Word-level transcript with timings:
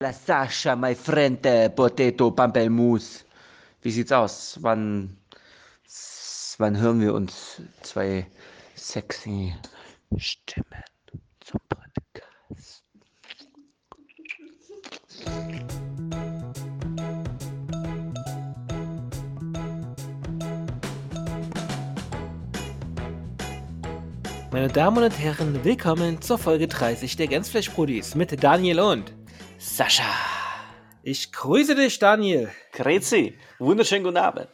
La 0.00 0.12
Sasha, 0.12 0.76
my 0.76 0.94
friend, 0.94 1.40
Potato 1.74 2.30
Pampelmus. 2.30 3.24
Wie 3.82 3.90
sieht's 3.90 4.12
aus? 4.12 4.56
Wann, 4.60 5.16
wann 6.58 6.78
hören 6.78 7.00
wir 7.00 7.14
uns 7.14 7.60
zwei 7.82 8.24
sexy 8.76 9.52
Stimmen 10.16 10.84
zum 11.40 11.58
Podcast? 11.68 12.84
Meine 24.52 24.68
Damen 24.68 25.02
und 25.02 25.18
Herren, 25.18 25.64
willkommen 25.64 26.22
zur 26.22 26.38
Folge 26.38 26.68
30 26.68 27.16
der 27.16 27.26
Gänzfleischbrudis 27.26 28.14
mit 28.14 28.44
Daniel 28.44 28.78
und 28.78 29.17
Sascha. 29.58 30.04
ich 31.02 31.32
grüße 31.32 31.74
dich, 31.74 31.98
Daniel. 31.98 32.50
Grüezi. 32.72 33.36
Wunderschönen 33.58 34.04
guten 34.04 34.16
Abend. 34.16 34.48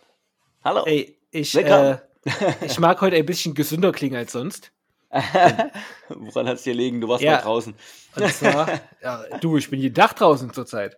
Hallo. 0.65 0.85
Ey, 0.87 1.19
ich, 1.31 1.55
äh, 1.57 1.99
ich 2.65 2.79
mag 2.79 3.01
heute 3.01 3.17
ein 3.17 3.27
bisschen 3.27 3.55
gesünder 3.55 3.93
klingen 3.93 4.17
als 4.17 4.33
sonst. 4.33 4.73
Woran 6.09 6.49
hat's 6.49 6.63
dir 6.63 6.75
liegen? 6.75 7.01
Du 7.01 7.09
warst 7.09 7.23
Ja. 7.23 7.33
mal 7.37 7.43
draußen. 7.43 7.75
Und 8.17 8.29
zwar, 8.33 8.81
ja, 9.03 9.25
du, 9.41 9.57
ich 9.59 9.69
bin 9.71 9.79
jeden 9.81 9.95
Tag 9.95 10.17
draußen 10.17 10.53
zurzeit. 10.53 10.97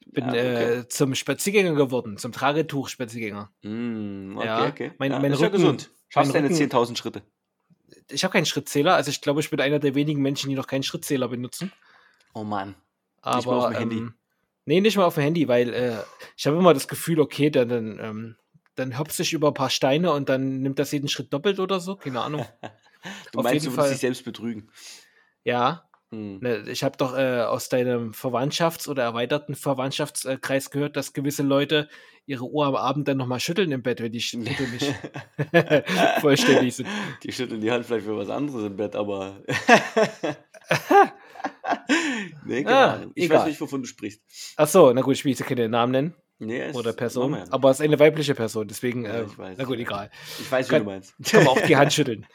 Ich 0.00 0.12
bin 0.12 0.24
Ja, 0.24 0.30
okay. 0.30 0.78
äh, 0.78 0.88
zum 0.88 1.14
Spaziergänger 1.14 1.74
geworden, 1.74 2.16
zum 2.16 2.32
Tragetuch-Spaziergänger. 2.32 3.50
Mm, 3.62 4.36
okay, 4.38 4.46
Ja, 4.46 4.66
okay. 4.66 4.92
mein- 4.98 5.12
ja, 5.12 5.18
mein 5.18 5.32
ist 5.32 5.40
ja 5.40 5.46
Rücken- 5.48 5.58
gesund. 5.60 5.90
Schaffst 6.08 6.34
deine 6.34 6.48
Rücken- 6.48 6.56
10.000 6.56 6.96
Schritte. 6.96 7.22
Ich 8.10 8.24
habe 8.24 8.32
keinen 8.32 8.46
Schrittzähler, 8.46 8.94
also 8.94 9.10
ich 9.10 9.20
glaube, 9.20 9.40
ich 9.40 9.50
bin 9.50 9.60
einer 9.60 9.78
der 9.78 9.94
wenigen 9.94 10.22
Menschen, 10.22 10.48
die 10.48 10.56
noch 10.56 10.66
keinen 10.68 10.82
Schrittzähler 10.84 11.28
benutzen. 11.28 11.70
Oh 12.34 12.44
Mann. 12.44 12.74
Aber, 13.26 13.36
Nicht 13.38 13.46
mal 13.46 13.58
auf 13.58 13.68
dem 13.68 13.76
Handy? 13.78 13.96
Ähm, 13.98 14.14
nee, 14.66 14.80
nicht 14.80 14.96
mal 14.96 15.04
auf 15.04 15.14
dem 15.14 15.22
Handy, 15.24 15.48
weil 15.48 15.74
äh, 15.74 15.96
ich 16.36 16.46
habe 16.46 16.56
immer 16.56 16.74
das 16.74 16.88
Gefühl, 16.88 17.20
okay, 17.20 17.50
dann, 17.50 17.68
dann, 17.68 17.98
ähm, 18.00 18.36
dann 18.76 18.98
hopst 18.98 19.18
ich 19.20 19.32
über 19.32 19.48
ein 19.48 19.54
paar 19.54 19.70
Steine 19.70 20.12
und 20.12 20.28
dann 20.28 20.60
nimmt 20.60 20.78
das 20.78 20.92
jeden 20.92 21.08
Schritt 21.08 21.32
doppelt 21.32 21.58
oder 21.58 21.80
so. 21.80 21.96
Keine 21.96 22.20
Ahnung. 22.22 22.46
Du 23.30 23.38
Auf 23.38 23.44
meinst, 23.44 23.64
du 23.64 23.70
Fall. 23.70 23.90
dich 23.90 24.00
selbst 24.00 24.24
betrügen. 24.24 24.68
Ja, 25.44 25.88
Hm. 26.10 26.38
ne, 26.40 26.64
ich 26.68 26.82
habe 26.84 26.96
doch 26.96 27.16
äh, 27.16 27.42
aus 27.42 27.68
deinem 27.68 28.12
Verwandtschafts- 28.12 28.88
oder 28.88 29.02
erweiterten 29.02 29.54
Verwandtschaftskreis 29.54 30.70
gehört, 30.70 30.96
dass 30.96 31.12
gewisse 31.12 31.42
Leute 31.42 31.88
ihre 32.26 32.44
Uhr 32.44 32.66
am 32.66 32.76
Abend 32.76 33.06
dann 33.08 33.16
nochmal 33.16 33.38
schütteln 33.40 33.70
im 33.72 33.82
Bett, 33.82 34.00
wenn 34.00 34.12
die 34.12 34.18
nicht 34.36 34.94
vollständig 36.20 36.76
sind. 36.76 36.88
Die 37.22 37.32
schütteln 37.32 37.60
die 37.60 37.70
Hand 37.70 37.86
vielleicht 37.86 38.06
für 38.06 38.16
was 38.16 38.30
anderes 38.30 38.64
im 38.64 38.76
Bett, 38.76 38.96
aber. 38.96 39.42
Nee, 42.44 42.62
keine 42.64 42.76
Ah, 42.76 42.92
Ahnung. 42.94 43.12
Ich 43.14 43.24
egal. 43.24 43.40
weiß 43.40 43.46
nicht, 43.48 43.60
wovon 43.60 43.82
du 43.82 43.88
sprichst. 43.88 44.22
Ach 44.56 44.68
so, 44.68 44.92
na 44.92 45.00
gut, 45.02 45.14
ich 45.14 45.24
will 45.24 45.32
jetzt 45.32 45.44
keine 45.44 45.68
Namen 45.68 45.92
nennen 45.92 46.14
Nee, 46.38 46.70
oder 46.72 46.92
Person, 46.92 47.32
ja 47.34 47.44
aber 47.50 47.70
es 47.70 47.80
ist 47.80 47.84
eine 47.84 47.98
weibliche 47.98 48.34
Person, 48.34 48.68
deswegen, 48.68 49.04
Ja, 49.06 49.22
äh, 49.22 49.26
na 49.56 49.64
gut, 49.64 49.78
egal. 49.78 50.10
Ich 50.38 50.50
weiß, 50.52 50.66
wie 50.68 50.70
Kann- 50.70 50.84
du 50.84 50.90
meinst. 50.90 51.14
Kann 51.24 51.44
man 51.44 51.48
auch 51.56 51.60
die 51.62 51.76
Hand 51.76 51.92
schütteln. 51.94 52.26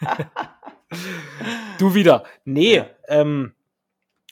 du 1.78 1.94
wieder. 1.94 2.24
Nee, 2.44 2.76
Ja. 2.76 2.90
ähm, 3.08 3.54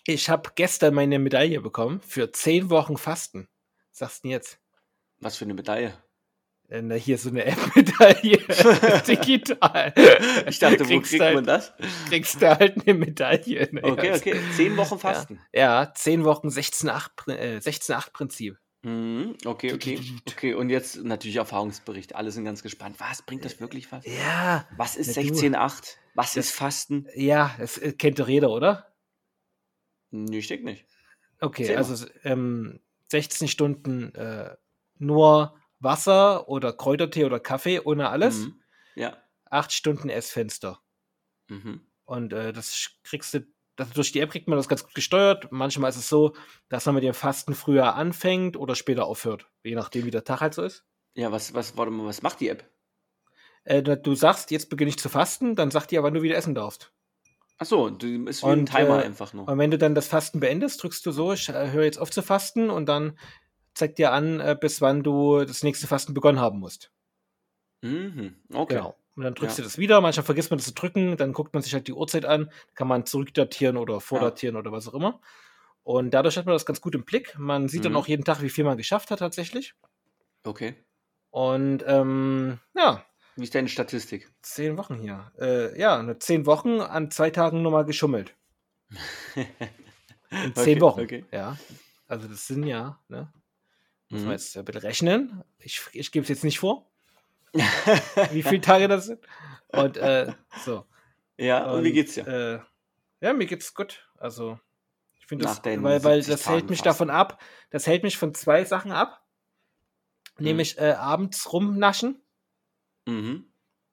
ich 0.04 0.30
habe 0.30 0.50
gestern 0.54 0.94
meine 0.94 1.18
Medaille 1.18 1.60
bekommen 1.60 2.00
für 2.00 2.30
zehn 2.30 2.70
Wochen 2.70 2.96
Fasten. 2.96 3.48
Was 3.90 3.98
sagst 3.98 4.18
du 4.18 4.28
denn 4.28 4.30
jetzt? 4.32 4.58
Was 5.18 5.36
für 5.36 5.44
eine 5.44 5.54
Medaille. 5.54 5.94
Äh, 6.68 6.82
na, 6.82 6.94
hier 6.96 7.16
so 7.18 7.28
eine 7.30 7.44
App-Medaille. 7.44 8.38
Digital. 9.06 9.92
Ich 10.48 10.58
dachte, 10.58 10.88
wo 10.88 11.00
kriegt 11.00 11.20
halt, 11.22 11.34
man 11.34 11.44
das? 11.44 11.72
Kriegst 12.08 12.42
du 12.42 12.58
halt 12.58 12.86
eine 12.86 12.98
Medaille. 12.98 13.68
Naja, 13.72 13.92
Okay, 13.92 14.12
okay. 14.14 14.40
Zehn 14.56 14.76
Wochen 14.76 14.98
Fasten. 14.98 15.40
Ja, 15.52 15.92
zehn 15.94 16.24
Wochen 16.24 16.48
16-8 16.48 17.30
äh, 17.30 17.58
16-8-Prinzip. 17.58 18.58
Mhm, 18.82 19.36
Okay, 19.44 19.72
okay. 19.74 20.00
Okay, 20.28 20.54
und 20.54 20.70
jetzt 20.70 20.96
natürlich 21.04 21.36
Erfahrungsbericht. 21.36 22.14
Alle 22.14 22.30
sind 22.30 22.44
ganz 22.44 22.62
gespannt. 22.62 22.96
Was 22.98 23.22
bringt 23.22 23.44
das 23.44 23.60
wirklich 23.60 23.90
was? 23.92 24.04
Ja, 24.06 24.66
Was 24.76 24.96
ist 24.96 25.16
Na 25.16 25.22
du. 25.22 25.28
16,8? 25.28 25.96
Was 26.14 26.34
Das- 26.34 26.46
ist 26.46 26.50
Fasten? 26.52 27.06
ja, 27.14 27.54
das 27.58 27.78
äh, 27.78 27.92
kennt 27.92 28.18
doch 28.18 28.28
jeder, 28.28 28.50
oder? 28.50 28.92
Nee, 30.10 30.38
ich 30.38 30.48
denke 30.48 30.64
nicht. 30.64 30.86
Okay, 31.40 31.68
mal. 31.68 31.76
also 31.78 32.06
ähm, 32.24 32.80
16 33.10 33.48
Stunden 33.48 34.14
äh, 34.14 34.56
nur 34.98 35.56
Wasser 35.86 36.48
oder 36.48 36.74
Kräutertee 36.74 37.24
oder 37.24 37.40
Kaffee 37.40 37.80
ohne 37.80 38.10
alles. 38.10 38.40
Mhm. 38.40 38.60
Ja. 38.96 39.16
Acht 39.48 39.72
Stunden 39.72 40.10
Essfenster. 40.10 40.80
Mhm. 41.48 41.80
Und 42.04 42.32
äh, 42.32 42.52
das 42.52 42.90
kriegst 43.04 43.32
du, 43.32 43.46
das, 43.76 43.90
durch 43.90 44.12
die 44.12 44.20
App 44.20 44.30
kriegt 44.30 44.48
man 44.48 44.58
das 44.58 44.68
ganz 44.68 44.84
gut 44.84 44.94
gesteuert. 44.94 45.50
Manchmal 45.50 45.90
ist 45.90 45.96
es 45.96 46.08
so, 46.08 46.34
dass 46.68 46.84
man 46.84 46.96
mit 46.96 47.04
dem 47.04 47.14
Fasten 47.14 47.54
früher 47.54 47.94
anfängt 47.94 48.56
oder 48.56 48.74
später 48.74 49.06
aufhört. 49.06 49.48
Je 49.62 49.74
nachdem, 49.74 50.04
wie 50.04 50.10
der 50.10 50.24
Tag 50.24 50.40
halt 50.40 50.54
so 50.54 50.62
ist. 50.62 50.84
Ja, 51.14 51.32
was, 51.32 51.54
was, 51.54 51.76
warte 51.76 51.90
mal, 51.92 52.06
was 52.06 52.22
macht 52.22 52.40
die 52.40 52.48
App? 52.48 52.68
Äh, 53.64 53.82
du 53.82 54.14
sagst, 54.14 54.50
jetzt 54.50 54.68
beginne 54.68 54.90
ich 54.90 54.98
zu 54.98 55.08
fasten, 55.08 55.56
dann 55.56 55.70
sagt 55.70 55.90
die, 55.90 56.02
wann 56.02 56.14
du 56.14 56.22
wieder 56.22 56.36
essen 56.36 56.54
darfst. 56.54 56.92
Achso, 57.58 57.88
du 57.88 58.26
ist 58.26 58.42
wie 58.42 58.46
ein 58.46 58.60
Und, 58.60 58.66
Timer 58.66 59.02
äh, 59.02 59.06
einfach 59.06 59.32
nur. 59.32 59.48
Und 59.48 59.58
wenn 59.58 59.70
du 59.70 59.78
dann 59.78 59.94
das 59.94 60.08
Fasten 60.08 60.40
beendest, 60.40 60.82
drückst 60.82 61.04
du 61.06 61.10
so, 61.10 61.32
ich 61.32 61.48
äh, 61.48 61.70
höre 61.70 61.84
jetzt 61.84 61.98
auf 61.98 62.10
zu 62.10 62.22
fasten 62.22 62.70
und 62.70 62.86
dann 62.86 63.18
zeigt 63.76 63.98
dir 63.98 64.12
an, 64.12 64.40
äh, 64.40 64.56
bis 64.58 64.80
wann 64.80 65.02
du 65.02 65.44
das 65.44 65.62
nächste 65.62 65.86
Fasten 65.86 66.14
begonnen 66.14 66.40
haben 66.40 66.58
musst. 66.58 66.90
Mhm. 67.82 68.36
Okay. 68.52 68.74
Genau. 68.76 68.96
Und 69.16 69.22
dann 69.24 69.34
drückst 69.34 69.58
Ja. 69.58 69.62
du 69.62 69.68
das 69.68 69.78
wieder. 69.78 70.00
Manchmal 70.00 70.24
vergisst 70.24 70.50
man 70.50 70.58
das 70.58 70.66
zu 70.66 70.74
drücken. 70.74 71.16
Dann 71.16 71.32
guckt 71.32 71.54
man 71.54 71.62
sich 71.62 71.72
halt 71.72 71.86
die 71.88 71.92
Uhrzeit 71.94 72.24
an. 72.26 72.50
Kann 72.74 72.88
man 72.88 73.06
zurückdatieren 73.06 73.76
oder 73.76 74.00
vordatieren 74.00 74.56
oder 74.56 74.72
was 74.72 74.88
auch 74.88 74.94
immer. 74.94 75.20
Und 75.84 76.10
dadurch 76.12 76.36
hat 76.36 76.46
man 76.46 76.54
das 76.54 76.66
ganz 76.66 76.80
gut 76.80 76.94
im 76.94 77.04
Blick. 77.04 77.38
Man 77.38 77.68
sieht 77.68 77.84
dann 77.84 77.92
Mhm. 77.92 77.98
auch 77.98 78.08
jeden 78.08 78.24
Tag, 78.24 78.42
wie 78.42 78.50
viel 78.50 78.64
man 78.64 78.76
geschafft 78.76 79.10
hat 79.10 79.20
tatsächlich. 79.20 79.74
Okay. 80.44 80.74
Und 81.30 81.82
ähm, 81.86 82.58
ja, 82.74 83.04
Wie 83.36 83.44
ist 83.44 83.54
deine 83.54 83.68
Statistik? 83.68 84.30
zehn 84.42 84.76
Wochen 84.76 84.96
hier. 84.96 85.30
Äh, 85.38 85.78
ja, 85.78 86.02
nur 86.02 86.18
zehn 86.20 86.44
Wochen 86.46 86.80
an 86.80 87.10
zwei 87.10 87.30
Tagen 87.30 87.62
nochmal 87.62 87.84
geschummelt. 87.84 88.34
In 90.30 90.54
zehn 90.54 90.76
Okay, 90.76 90.80
Wochen. 90.80 91.00
okay. 91.02 91.24
Ja. 91.32 91.56
Also 92.08 92.28
das 92.28 92.46
sind 92.46 92.64
ja, 92.66 92.98
ne? 93.08 93.32
Muss 94.08 94.20
Mhm. 94.20 94.26
man 94.26 94.32
jetzt 94.36 94.56
ein 94.56 94.64
bisschen 94.64 94.80
rechnen. 94.82 95.44
Ich, 95.58 95.82
ich 95.92 96.12
gebe 96.12 96.22
es 96.22 96.28
jetzt 96.28 96.44
nicht 96.44 96.58
vor, 96.60 96.90
wie 98.32 98.42
viele 98.42 98.60
Tage 98.60 98.88
das 98.88 99.06
sind. 99.06 99.20
Und 99.68 99.96
äh, 99.96 100.32
so. 100.64 100.86
ja, 101.36 101.70
und, 101.70 101.84
wie 101.84 101.92
geht's 101.92 102.14
dir? 102.14 102.26
Äh, 102.26 102.60
ja, 103.24 103.32
mir 103.32 103.46
geht's 103.46 103.74
gut. 103.74 104.08
Also, 104.18 104.58
ich 105.18 105.26
finde 105.26 105.44
das, 105.46 105.64
weil, 105.64 106.04
weil 106.04 106.22
70 106.22 106.26
das 106.32 106.48
hält 106.48 106.60
Tagen 106.60 106.70
mich 106.70 106.78
Fasten. 106.78 106.88
davon 106.88 107.10
ab, 107.10 107.42
das 107.70 107.86
hält 107.86 108.02
mich 108.04 108.16
von 108.16 108.32
zwei 108.34 108.64
Sachen 108.64 108.92
ab. 108.92 109.26
Mhm. 110.38 110.44
Nämlich 110.44 110.78
äh, 110.78 110.92
abends 110.92 111.52
rumnaschen 111.52 112.20
Mhm. 113.06 113.50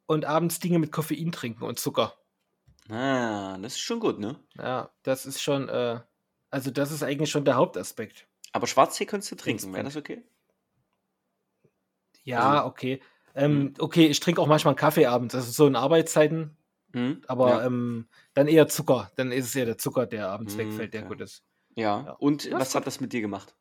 und 0.08 0.26
abends 0.26 0.60
Dinge 0.60 0.80
mit 0.80 0.92
Koffein 0.92 1.32
trinken 1.32 1.64
und 1.64 1.80
Zucker. 1.80 2.18
Ah, 2.90 3.58
das 3.60 3.74
ist 3.74 3.80
schon 3.80 4.00
gut, 4.00 4.20
ne? 4.20 4.40
Ja, 4.58 4.92
das 5.04 5.26
ist 5.26 5.42
schon, 5.42 5.70
äh, 5.70 6.02
also 6.50 6.70
das 6.72 6.92
ist 6.92 7.02
eigentlich 7.04 7.32
schon 7.32 7.46
der 7.46 7.56
Hauptaspekt. 7.56 8.28
Aber 8.54 8.68
Schwarztee 8.68 9.06
kannst 9.06 9.30
du 9.32 9.36
trinken, 9.36 9.74
wäre 9.74 9.84
das 9.84 9.98
okay? 9.98 10.24
Ja, 12.24 12.52
Also- 12.60 12.68
okay. 12.68 13.02
Ähm, 13.36 13.74
okay, 13.80 14.06
ich 14.06 14.20
trinke 14.20 14.40
auch 14.42 14.48
manchmal 14.48 14.74
einen 14.74 14.78
Kaffee 14.80 15.08
abends, 15.08 15.34
das 15.34 15.48
ist 15.48 15.56
so 15.56 15.66
in 15.66 15.76
Arbeitszeiten, 15.76 16.56
Mhm. 16.94 17.24
aber 17.28 17.50
ja. 17.50 17.66
ähm, 17.66 18.08
dann 18.36 18.48
eher 18.48 18.68
Zucker. 18.68 19.12
Dann 19.16 19.32
ist 19.32 19.46
es 19.48 19.54
ja 19.56 19.66
der 19.66 19.80
Zucker, 19.80 20.06
der 20.06 20.30
abends 20.30 20.56
Mm, 20.56 20.60
wegfällt, 20.60 20.94
der 20.94 21.02
okay. 21.02 21.10
gut 21.10 21.22
ist. 21.22 21.44
ja. 21.76 22.04
ja. 22.06 22.12
Und 22.20 22.46
Ja, 22.46 22.60
was 22.60 22.76
hat 22.76 22.86
das 22.86 23.00
mit 23.02 23.12
dir 23.12 23.22
gemacht? 23.22 23.56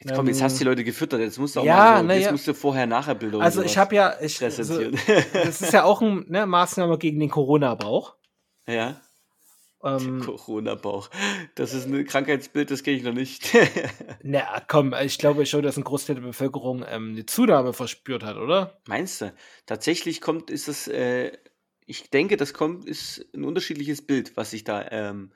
Jetzt 0.00 0.14
komm, 0.14 0.26
jetzt 0.26 0.42
hast 0.42 0.56
du 0.56 0.58
die 0.58 0.64
Leute 0.64 0.84
gefüttert, 0.84 1.20
jetzt 1.20 1.38
musst 1.38 1.56
du 1.56 1.60
auch 1.60 1.64
Ja, 1.64 1.76
mal 1.76 2.00
so, 2.00 2.06
na 2.08 2.14
jetzt 2.14 2.24
ja. 2.26 2.32
musst 2.32 2.46
du 2.46 2.52
vorher-nachher-Bilder 2.52 3.40
Also 3.40 3.62
ich 3.62 3.78
habe 3.78 3.94
ja, 3.94 4.14
ich, 4.20 4.42
also, 4.42 4.90
das 5.32 5.62
ist 5.62 5.72
ja 5.72 5.84
auch 5.84 6.02
eine 6.02 6.20
ne, 6.28 6.46
Maßnahme 6.46 6.98
gegen 6.98 7.20
den 7.20 7.30
Corona-Bauch. 7.30 8.14
ja, 8.68 9.00
Ähm, 9.84 10.20
Corona-Bauch. 10.20 11.10
Das 11.54 11.74
ist 11.74 11.86
ein 11.86 12.04
Krankheitsbild, 12.06 12.70
das 12.70 12.82
kenne 12.82 12.96
ich 12.96 13.02
noch 13.02 13.12
nicht. 13.12 13.50
na 14.22 14.60
komm, 14.66 14.94
ich 14.94 15.18
glaube 15.18 15.44
schon, 15.46 15.62
dass 15.62 15.76
ein 15.76 15.84
Großteil 15.84 16.16
der 16.16 16.22
Bevölkerung 16.22 16.84
ähm, 16.88 17.10
eine 17.12 17.26
Zunahme 17.26 17.72
verspürt 17.72 18.24
hat, 18.24 18.36
oder? 18.36 18.80
Meinst 18.86 19.20
du? 19.20 19.34
Tatsächlich 19.66 20.20
kommt, 20.20 20.50
ist 20.50 20.68
das, 20.68 20.88
äh, 20.88 21.32
ich 21.86 22.10
denke, 22.10 22.36
das 22.36 22.54
kommt, 22.54 22.86
ist 22.86 23.26
ein 23.34 23.44
unterschiedliches 23.44 24.06
Bild, 24.06 24.36
was 24.36 24.50
sich 24.50 24.64
da, 24.64 24.86
ähm, 24.90 25.32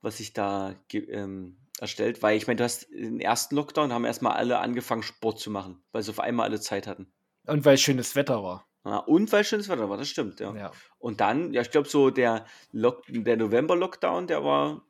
was 0.00 0.18
sich 0.18 0.32
da 0.32 0.74
ähm, 0.92 1.56
erstellt, 1.78 2.22
weil 2.22 2.36
ich 2.36 2.46
meine, 2.46 2.56
du 2.56 2.64
hast 2.64 2.90
den 2.90 3.20
ersten 3.20 3.54
Lockdown, 3.54 3.92
haben 3.92 4.04
erstmal 4.04 4.32
alle 4.32 4.58
angefangen, 4.58 5.02
Sport 5.02 5.38
zu 5.38 5.50
machen, 5.50 5.82
weil 5.92 6.02
sie 6.02 6.10
auf 6.10 6.20
einmal 6.20 6.48
alle 6.48 6.60
Zeit 6.60 6.86
hatten. 6.86 7.12
Und 7.46 7.64
weil 7.64 7.78
schönes 7.78 8.16
Wetter 8.16 8.42
war. 8.42 8.68
Ja, 8.86 8.98
und 8.98 9.32
weil 9.32 9.42
schönes 9.42 9.68
Wetter 9.68 9.90
war, 9.90 9.96
das 9.96 10.08
stimmt, 10.08 10.38
ja. 10.38 10.54
Ja. 10.54 10.72
Und 10.98 11.20
dann, 11.20 11.52
ja, 11.52 11.60
ich 11.60 11.72
glaube, 11.72 11.88
so 11.88 12.10
der, 12.10 12.46
Lock 12.70 13.02
der 13.08 13.36
November-Lockdown, 13.36 14.28
der 14.28 14.44
war, 14.44 14.82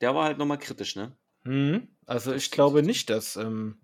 der 0.00 0.16
war 0.16 0.24
halt 0.24 0.38
nochmal 0.38 0.58
kritisch, 0.58 0.96
ne? 0.96 1.16
Mhm. 1.44 1.86
Also 2.06 2.34
ich 2.34 2.50
glaube 2.50 2.82
nicht, 2.82 3.08
dass 3.08 3.36
ähm, 3.36 3.80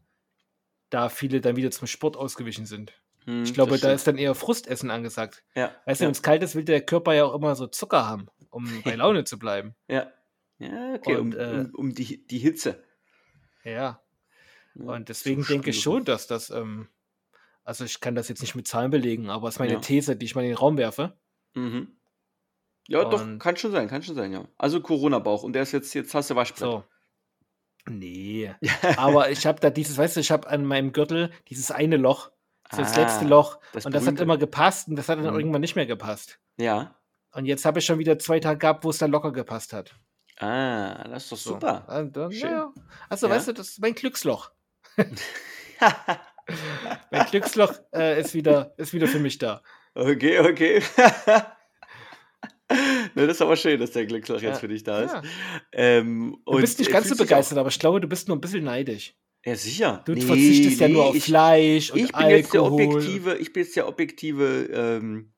da 0.91 1.09
viele 1.09 1.41
dann 1.41 1.55
wieder 1.55 1.71
zum 1.71 1.87
Sport 1.87 2.17
ausgewichen 2.17 2.67
sind. 2.67 3.01
Hm, 3.25 3.45
Ich 3.45 3.55
glaube, 3.55 3.73
das 3.73 3.81
da 3.83 3.93
ist 3.93 4.07
dann 4.09 4.19
eher 4.19 4.35
Frustessen 4.35 4.91
angesagt. 4.91 5.45
Ja, 5.55 5.71
Weißt 5.87 6.01
du, 6.01 6.05
ja, 6.05 6.09
wenn 6.09 6.13
es 6.13 6.23
kalt 6.23 6.43
ist, 6.43 6.57
will 6.57 6.65
der 6.65 6.81
Körper 6.85 7.15
ja 7.15 7.25
auch 7.25 7.35
immer 7.35 7.55
so 7.55 7.69
Zucker 7.69 8.05
haben, 8.07 8.27
um 8.51 8.65
bei 8.85 8.97
Laune 8.97 9.23
zu 9.23 9.39
bleiben. 9.39 9.77
ja, 9.87 10.11
Ja, 10.59 10.95
okay, 10.95 11.17
Und, 11.17 11.37
um, 11.37 11.41
äh, 11.41 11.61
um, 11.61 11.71
um 11.75 11.95
die, 11.95 12.27
die 12.27 12.39
Hitze. 12.39 12.83
Ja. 13.63 14.03
Und 14.75 15.09
deswegen 15.09 15.45
denke 15.45 15.71
ich 15.71 15.81
schon, 15.81 16.05
dass 16.05 16.27
das, 16.27 16.51
ähm, 16.51 16.89
also 17.65 17.85
ich 17.85 18.01
kann 18.01 18.15
das 18.15 18.29
jetzt 18.29 18.41
nicht 18.43 18.55
mit 18.55 18.67
Zahlen 18.69 18.91
belegen, 18.91 19.31
aber 19.31 19.49
es 19.49 19.55
ist 19.55 19.59
meine 19.61 19.75
Ja. 19.75 19.79
These, 19.81 20.17
die 20.17 20.27
ich 20.27 20.35
mal 20.35 20.43
in 20.43 20.49
den 20.51 20.57
Raum 20.59 20.77
werfe. 20.77 21.17
Mhm. 21.55 21.97
Ja, 22.89 23.05
doch, 23.05 23.21
Und- 23.23 23.39
kann 23.39 23.57
schon 23.57 23.71
sein, 23.73 23.89
kann 23.89 24.03
schon 24.03 24.15
sein, 24.17 24.33
ja. 24.33 24.45
Also 24.59 24.81
Corona-Bauch 24.81 25.43
und 25.45 25.53
der 25.53 25.63
ist 25.63 25.73
jetzt, 25.73 25.95
jetzt 25.95 26.15
hast 26.15 26.31
du 26.31 26.35
Waschbrett. 26.37 26.59
So. 26.61 26.85
Nee. 27.89 28.55
Aber 28.97 29.31
ich 29.31 29.47
habe 29.47 29.61
da 29.61 29.71
dieses, 29.71 29.97
weißt 29.99 30.17
du, 30.17 30.21
ich 30.21 30.31
habe 30.31 30.49
an 30.49 30.65
meinem 30.65 30.93
Gürtel 30.93 31.31
dieses 31.49 31.71
eine 31.71 31.97
Loch, 31.97 32.31
das 32.71 32.97
Ah, 32.97 33.01
letzte 33.03 33.25
Loch. 33.27 33.59
das 33.73 33.87
und 33.87 33.93
das 33.95 34.03
hat 34.03 34.07
berühmte. 34.07 34.23
immer 34.25 34.39
gepasst 34.39 34.89
und 34.89 34.97
das 34.97 35.09
hat 35.09 35.19
dann 35.19 35.33
Mhm. 35.33 35.39
irgendwann 35.41 35.61
nicht 35.61 35.77
mehr 35.77 35.87
gepasst. 35.87 36.39
Ja. 36.59 36.97
Und 37.33 37.45
jetzt 37.47 37.65
habe 37.65 37.79
ich 37.79 37.85
schon 37.87 37.99
wieder 37.99 38.19
zwei 38.19 38.41
Tage 38.41 38.59
gehabt, 38.59 38.85
wo 38.85 38.91
es 38.91 38.99
dann 38.99 39.11
locker 39.11 39.33
gepasst 39.33 39.73
hat. 39.73 39.95
Ah, 40.39 41.07
das 41.09 41.25
ist 41.25 41.33
doch 41.33 41.37
So. 41.39 41.51
super. 41.55 41.85
Dann, 42.13 42.33
Schön. 42.33 42.51
naja. 42.51 42.73
Also, 43.09 43.27
Ja. 43.29 43.35
weißt 43.35 43.49
du, 43.49 43.53
das 43.53 43.69
ist 43.71 43.81
mein 43.81 43.95
Glücksloch. 43.95 44.51
Mein 47.11 47.27
Glücksloch 47.27 47.73
äh, 47.95 48.21
ist, 48.21 48.35
wieder, 48.35 48.75
ist 48.77 48.93
wieder 48.93 49.07
für 49.09 49.19
mich 49.19 49.39
da. 49.39 49.63
okay, 49.95 50.39
okay. 50.41 50.83
ne, 53.15 53.27
das 53.27 53.37
ist 53.37 53.43
aber 53.43 53.57
schön, 53.57 53.79
dass 53.81 53.91
der 53.93 54.07
Glücksloch 54.07 54.37
jetzt 54.41 54.55
Ja. 54.55 54.61
für 54.61 54.69
dich 54.69 54.83
da 54.85 55.03
ist. 55.03 55.13
Ja. 55.13 55.23
Ähm, 55.73 56.39
Du 56.47 56.59
bist 56.61 56.79
nicht 56.79 56.89
äh, 56.89 56.93
ganz 56.93 57.09
so 57.09 57.17
begeistert, 57.17 57.59
aber 57.59 57.69
ich 57.69 57.79
glaube, 57.79 58.01
du 58.01 58.09
bist 58.09 58.29
nur 58.29 58.37
ein 58.37 58.41
bisschen 58.41 58.65
neidisch. 58.65 59.15
Ja, 59.45 59.57
sicher. 59.57 60.03
Du 60.07 60.13
Nee, 60.13 60.21
verzichtest 60.21 60.81
ja 60.81 60.89
nur 60.89 61.03
nee, 61.03 61.09
auf 61.11 61.17
ich, 61.17 61.25
Fleisch 61.25 61.91
und 61.91 61.99
ich 61.99 62.13
bin 62.13 62.29
jetzt 62.29 62.55
der 62.55 62.61
Alkohol. 62.63 62.85
objektive, 62.85 63.37
ich 63.39 63.53
bin 63.53 63.65
jetzt 63.65 63.75
der 63.77 63.89
objektive 63.89 64.69
ähm, 64.73 65.33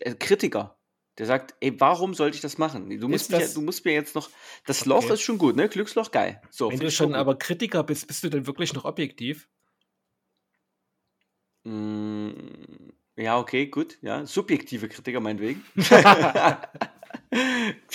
äh, 0.00 0.14
Kritiker. 0.14 0.76
Der 1.16 1.26
sagt, 1.26 1.54
ey, 1.60 1.80
warum 1.80 2.12
sollte 2.14 2.34
ich 2.34 2.40
das 2.40 2.58
machen? 2.58 2.90
Du 2.98 3.06
musst, 3.08 3.30
mich, 3.30 3.38
ja- 3.38 3.44
das- 3.46 3.54
du 3.54 3.62
musst 3.62 3.84
mir 3.84 3.92
jetzt 3.92 4.16
noch. 4.16 4.28
Das 4.66 4.84
Loch 4.86 5.04
Okay. 5.04 5.12
ist 5.14 5.20
schon 5.22 5.38
gut, 5.38 5.54
ne? 5.54 5.68
Glücksloch 5.68 6.10
geil. 6.10 6.42
So, 6.50 6.72
Wenn 6.72 6.80
du 6.80 6.90
schon 6.90 7.08
gut. 7.10 7.16
aber 7.16 7.38
Kritiker 7.38 7.84
bist, 7.84 8.08
bist 8.08 8.24
du 8.24 8.28
denn 8.28 8.48
wirklich 8.48 8.74
noch 8.74 8.84
objektiv? 8.84 9.48
Mm, 11.64 12.30
Ja, 13.16 13.38
okay, 13.38 13.66
gut. 13.66 13.98
Ja, 14.02 14.26
subjektive 14.26 14.88
Kritiker 14.88 15.20
meinetwegen. 15.20 15.62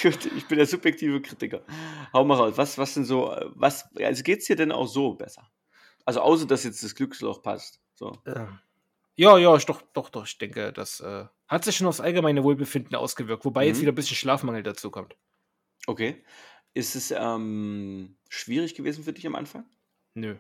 gut, 0.02 0.26
ich 0.26 0.48
bin 0.48 0.58
der 0.58 0.66
subjektive 0.66 1.22
Kritiker. 1.22 1.62
Hau 2.14 2.24
mal 2.26 2.36
raus. 2.36 2.54
Was, 2.58 2.78
was 2.78 2.94
denn 2.94 3.06
so, 3.06 3.36
was, 3.56 3.86
also 3.98 4.24
geht's 4.24 4.46
dir 4.48 4.56
denn 4.56 4.72
auch 4.72 4.88
so 4.88 5.14
besser? 5.16 5.50
Also 6.06 6.22
außer, 6.22 6.48
dass 6.48 6.64
jetzt 6.64 6.84
das 6.84 6.96
Glücksloch 6.96 7.42
passt. 7.44 7.80
So. 7.96 8.14
Ähm, 8.26 8.60
Ja, 9.16 9.38
ja, 9.38 9.56
ich 9.56 9.66
doch, 9.66 9.82
doch, 9.94 10.10
doch. 10.10 10.26
Ich 10.26 10.38
denke, 10.38 10.72
das 10.74 11.02
äh, 11.02 11.26
hat 11.48 11.66
sich 11.66 11.76
schon 11.78 11.88
aufs 11.88 12.00
allgemeine 12.00 12.44
Wohlbefinden 12.44 12.96
ausgewirkt, 12.96 13.46
wobei 13.46 13.68
jetzt 13.68 13.78
Mhm. 13.78 13.82
wieder 13.84 13.92
ein 13.92 13.96
bisschen 13.96 14.16
Schlafmangel 14.18 14.64
dazu 14.64 14.90
kommt. 14.90 15.16
Okay. 15.86 16.24
Ist 16.74 16.96
es 16.96 17.12
ähm, 17.12 18.18
schwierig 18.30 18.74
gewesen 18.76 19.04
für 19.04 19.12
dich 19.14 19.28
am 19.28 19.36
Anfang? 19.36 19.66
Nö. 20.14 20.36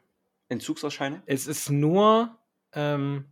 Entzugserscheinung? 0.48 1.22
Es 1.26 1.46
ist 1.48 1.70
nur, 1.70 2.39
ähm, 2.74 3.26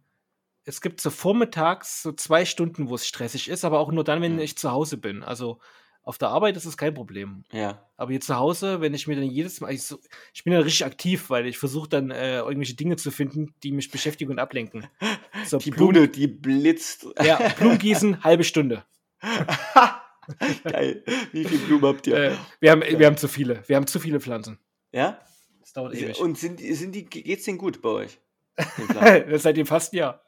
es 0.63 0.81
gibt 0.81 0.99
so 1.01 1.09
vormittags 1.09 2.03
so 2.03 2.11
zwei 2.11 2.43
Stunden, 2.45 2.89
wo 2.89 2.95
es 2.95 3.07
stressig 3.07 3.47
ist, 3.49 3.63
aber 3.65 3.79
auch 3.79 3.91
nur 3.91 4.03
dann, 4.03 4.21
wenn 4.21 4.33
Mhm. 4.33 4.39
ich 4.39 4.57
zu 4.57 4.71
Hause 4.71 4.97
bin. 4.97 5.23
Also 5.23 5.59
auf 6.03 6.17
der 6.17 6.29
Arbeit 6.29 6.55
ist 6.55 6.65
es 6.65 6.77
kein 6.77 6.93
Problem. 6.93 7.43
Ja. 7.51 7.85
Aber 7.97 8.11
hier 8.11 8.21
zu 8.21 8.35
Hause, 8.37 8.79
wenn 8.81 8.93
ich 8.93 9.07
mir 9.07 9.15
dann 9.15 9.25
jedes 9.25 9.59
Mal, 9.61 9.73
ich, 9.73 9.83
so, 9.83 9.99
ich 10.33 10.43
bin 10.45 10.53
dann 10.53 10.63
richtig 10.63 10.85
aktiv, 10.85 11.29
weil 11.29 11.45
ich 11.47 11.57
versuche 11.57 11.89
dann 11.89 12.11
äh, 12.11 12.37
irgendwelche 12.39 12.75
Dinge 12.75 12.95
zu 12.95 13.11
finden, 13.11 13.53
die 13.63 13.71
mich 13.73 13.91
beschäftigen 13.91 14.31
und 14.31 14.39
ablenken. 14.39 14.87
So, 15.45 15.59
Die 15.59 15.71
Bude, 15.71 16.07
die 16.09 16.27
blitzt. 16.27 17.05
Ja, 17.23 17.37
Blumengießen, 17.57 18.23
halbe 18.23 18.43
Stunde. 18.43 18.83
Geil. 20.63 21.03
Wie 21.31 21.45
viele 21.45 21.59
Blumen 21.65 21.85
habt 21.85 22.07
ihr? 22.07 22.15
Äh, 22.17 22.35
wir, 22.59 22.71
haben, 22.71 22.81
wir 22.81 23.05
haben 23.05 23.17
zu 23.17 23.27
viele. 23.27 23.63
Wir 23.67 23.75
haben 23.77 23.87
zu 23.87 23.99
viele 23.99 24.19
Pflanzen. 24.19 24.59
ja? 24.91 25.19
Das 25.61 25.73
dauert 25.73 25.95
ewig. 25.95 26.19
Und 26.19 26.37
sind, 26.37 26.59
sind 26.61 26.95
die, 26.95 27.05
geht's 27.05 27.43
denen 27.45 27.57
gut 27.57 27.81
bei 27.81 27.89
euch? 27.89 28.19
Den 28.57 28.87
Pflanzen? 28.87 29.29
das 29.29 29.43
seit 29.43 29.57
dem 29.57 29.67
fast 29.67 29.93
ein 29.93 29.97
Jahr. 29.97 30.23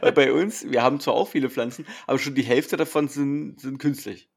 Weil 0.00 0.12
bei 0.12 0.32
uns, 0.32 0.70
wir 0.70 0.82
haben 0.82 1.00
zwar 1.00 1.14
auch 1.14 1.28
viele 1.28 1.50
Pflanzen, 1.50 1.86
aber 2.06 2.18
schon 2.18 2.34
die 2.34 2.42
Hälfte 2.42 2.76
davon 2.76 3.08
sind, 3.08 3.60
sind 3.60 3.78
künstlich. 3.78 4.30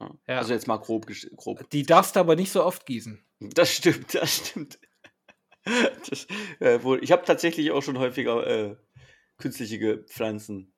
Ja. 0.00 0.10
Ja. 0.28 0.38
Also 0.38 0.52
jetzt 0.54 0.66
mal 0.66 0.78
grob. 0.78 1.06
grob. 1.36 1.68
Die 1.70 1.82
darfst 1.82 2.16
du 2.16 2.20
aber 2.20 2.36
nicht 2.36 2.52
so 2.52 2.64
oft 2.64 2.86
gießen. 2.86 3.22
Das 3.40 3.72
stimmt, 3.74 4.14
das 4.14 4.36
stimmt. 4.36 4.78
Das, 6.08 6.26
äh, 6.60 6.82
wohl, 6.82 7.02
ich 7.02 7.12
habe 7.12 7.24
tatsächlich 7.24 7.70
auch 7.70 7.82
schon 7.82 7.98
häufiger 7.98 8.46
äh, 8.46 8.76
künstliche 9.38 9.98
Pflanzen 10.08 10.72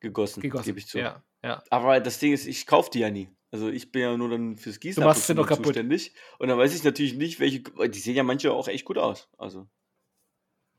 gegossen, 0.00 0.40
Gegossen. 0.40 0.64
gebe 0.64 0.78
ich 0.78 0.88
zu. 0.88 0.98
Ja, 0.98 1.24
ja. 1.42 1.62
Aber 1.70 2.00
das 2.00 2.18
Ding 2.18 2.32
ist, 2.32 2.46
ich 2.46 2.66
kaufe 2.66 2.90
die 2.90 3.00
ja 3.00 3.10
nie. 3.10 3.30
Also 3.50 3.68
ich 3.68 3.92
bin 3.92 4.02
ja 4.02 4.16
nur 4.16 4.28
dann 4.28 4.56
fürs 4.56 4.80
Gießen 4.80 5.00
Du 5.00 5.08
machst 5.08 5.26
sie 5.26 5.34
noch 5.34 5.46
kaputt. 5.46 5.66
zuständig. 5.66 6.12
Und 6.38 6.48
dann 6.48 6.58
weiß 6.58 6.74
ich 6.74 6.84
natürlich 6.84 7.14
nicht, 7.14 7.40
welche. 7.40 7.60
Die 7.60 7.98
sehen 7.98 8.16
ja 8.16 8.22
manche 8.22 8.52
auch 8.52 8.68
echt 8.68 8.84
gut 8.84 8.98
aus. 8.98 9.28
Also. 9.38 9.68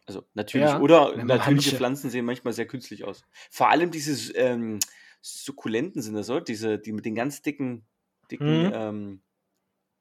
Also 0.09 0.25
natürlich. 0.33 0.67
Ja, 0.67 0.79
Oder 0.79 1.13
na, 1.17 1.23
natürliche 1.23 1.69
manche. 1.69 1.75
Pflanzen 1.77 2.09
sehen 2.09 2.25
manchmal 2.25 2.53
sehr 2.53 2.65
künstlich 2.65 3.03
aus. 3.03 3.23
Vor 3.51 3.69
allem 3.69 3.91
diese 3.91 4.33
ähm, 4.33 4.79
Sukkulenten 5.21 6.01
sind 6.01 6.15
das 6.15 6.25
so, 6.27 6.39
diese, 6.39 6.79
die 6.79 6.91
mit 6.91 7.05
den 7.05 7.15
ganz 7.15 7.41
dicken, 7.41 7.85
dicken 8.31 8.63
Mhm. 8.67 8.71
ähm, 8.73 9.21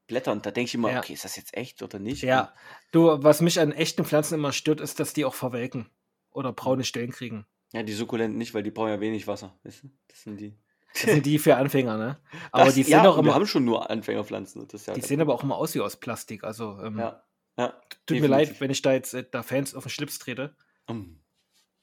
Blättern. 0.06 0.40
Da 0.40 0.50
denke 0.50 0.68
ich 0.68 0.74
immer, 0.74 0.90
Ja. 0.90 0.98
okay, 1.00 1.12
ist 1.12 1.24
das 1.24 1.36
jetzt 1.36 1.54
echt 1.54 1.82
oder 1.82 1.98
nicht? 1.98 2.22
Ja. 2.22 2.54
Du, 2.92 3.22
was 3.22 3.42
mich 3.42 3.60
an 3.60 3.72
echten 3.72 4.04
Pflanzen 4.06 4.34
immer 4.34 4.52
stört, 4.52 4.80
ist, 4.80 4.98
dass 4.98 5.12
die 5.12 5.24
auch 5.26 5.34
verwelken. 5.34 5.90
Oder 6.30 6.52
braune 6.52 6.84
Stellen 6.84 7.10
kriegen. 7.10 7.46
Ja, 7.72 7.82
die 7.82 7.92
Sukkulenten 7.92 8.38
nicht, 8.38 8.54
weil 8.54 8.62
die 8.62 8.70
brauchen 8.70 8.88
ja 8.88 9.00
wenig 9.00 9.26
Wasser. 9.26 9.58
Das 9.64 9.82
sind 10.22 10.40
die. 10.40 10.56
Das 10.94 11.02
sind 11.02 11.26
die 11.26 11.38
für 11.38 11.56
Anfänger, 11.56 11.98
ne? 11.98 12.18
Aber 12.52 12.64
das, 12.64 12.74
die 12.74 12.82
sehen 12.84 12.92
ja, 12.92 13.02
auch 13.10 13.18
und 13.18 13.24
wir 13.24 13.28
immer, 13.28 13.34
haben 13.34 13.46
schon 13.46 13.64
nur 13.66 13.90
Anfängerpflanzen. 13.90 14.66
Ja 14.86 14.94
die 14.94 15.02
sehen 15.02 15.20
aber 15.20 15.34
auch 15.34 15.42
immer 15.42 15.56
aus 15.56 15.74
wie 15.74 15.80
aus 15.80 15.96
Plastik. 15.96 16.44
Also 16.44 16.80
ähm, 16.82 16.98
Ja. 16.98 17.22
Ja. 17.58 17.68
tut 18.06 18.20
mir 18.20 18.20
definitiv. 18.22 18.30
leid, 18.30 18.60
wenn 18.60 18.70
ich 18.70 18.80
da 18.82 18.92
jetzt 18.92 19.12
äh, 19.14 19.24
da 19.30 19.42
Fans 19.42 19.74
auf 19.74 19.84
den 19.84 19.90
Schlips 19.90 20.18
trete. 20.18 20.56
Mm. 20.88 21.16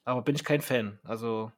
Aber 0.05 0.21
bin 0.23 0.35
ich 0.35 0.43
kein 0.43 0.61
Fan. 0.61 0.99
Also, 1.03 1.51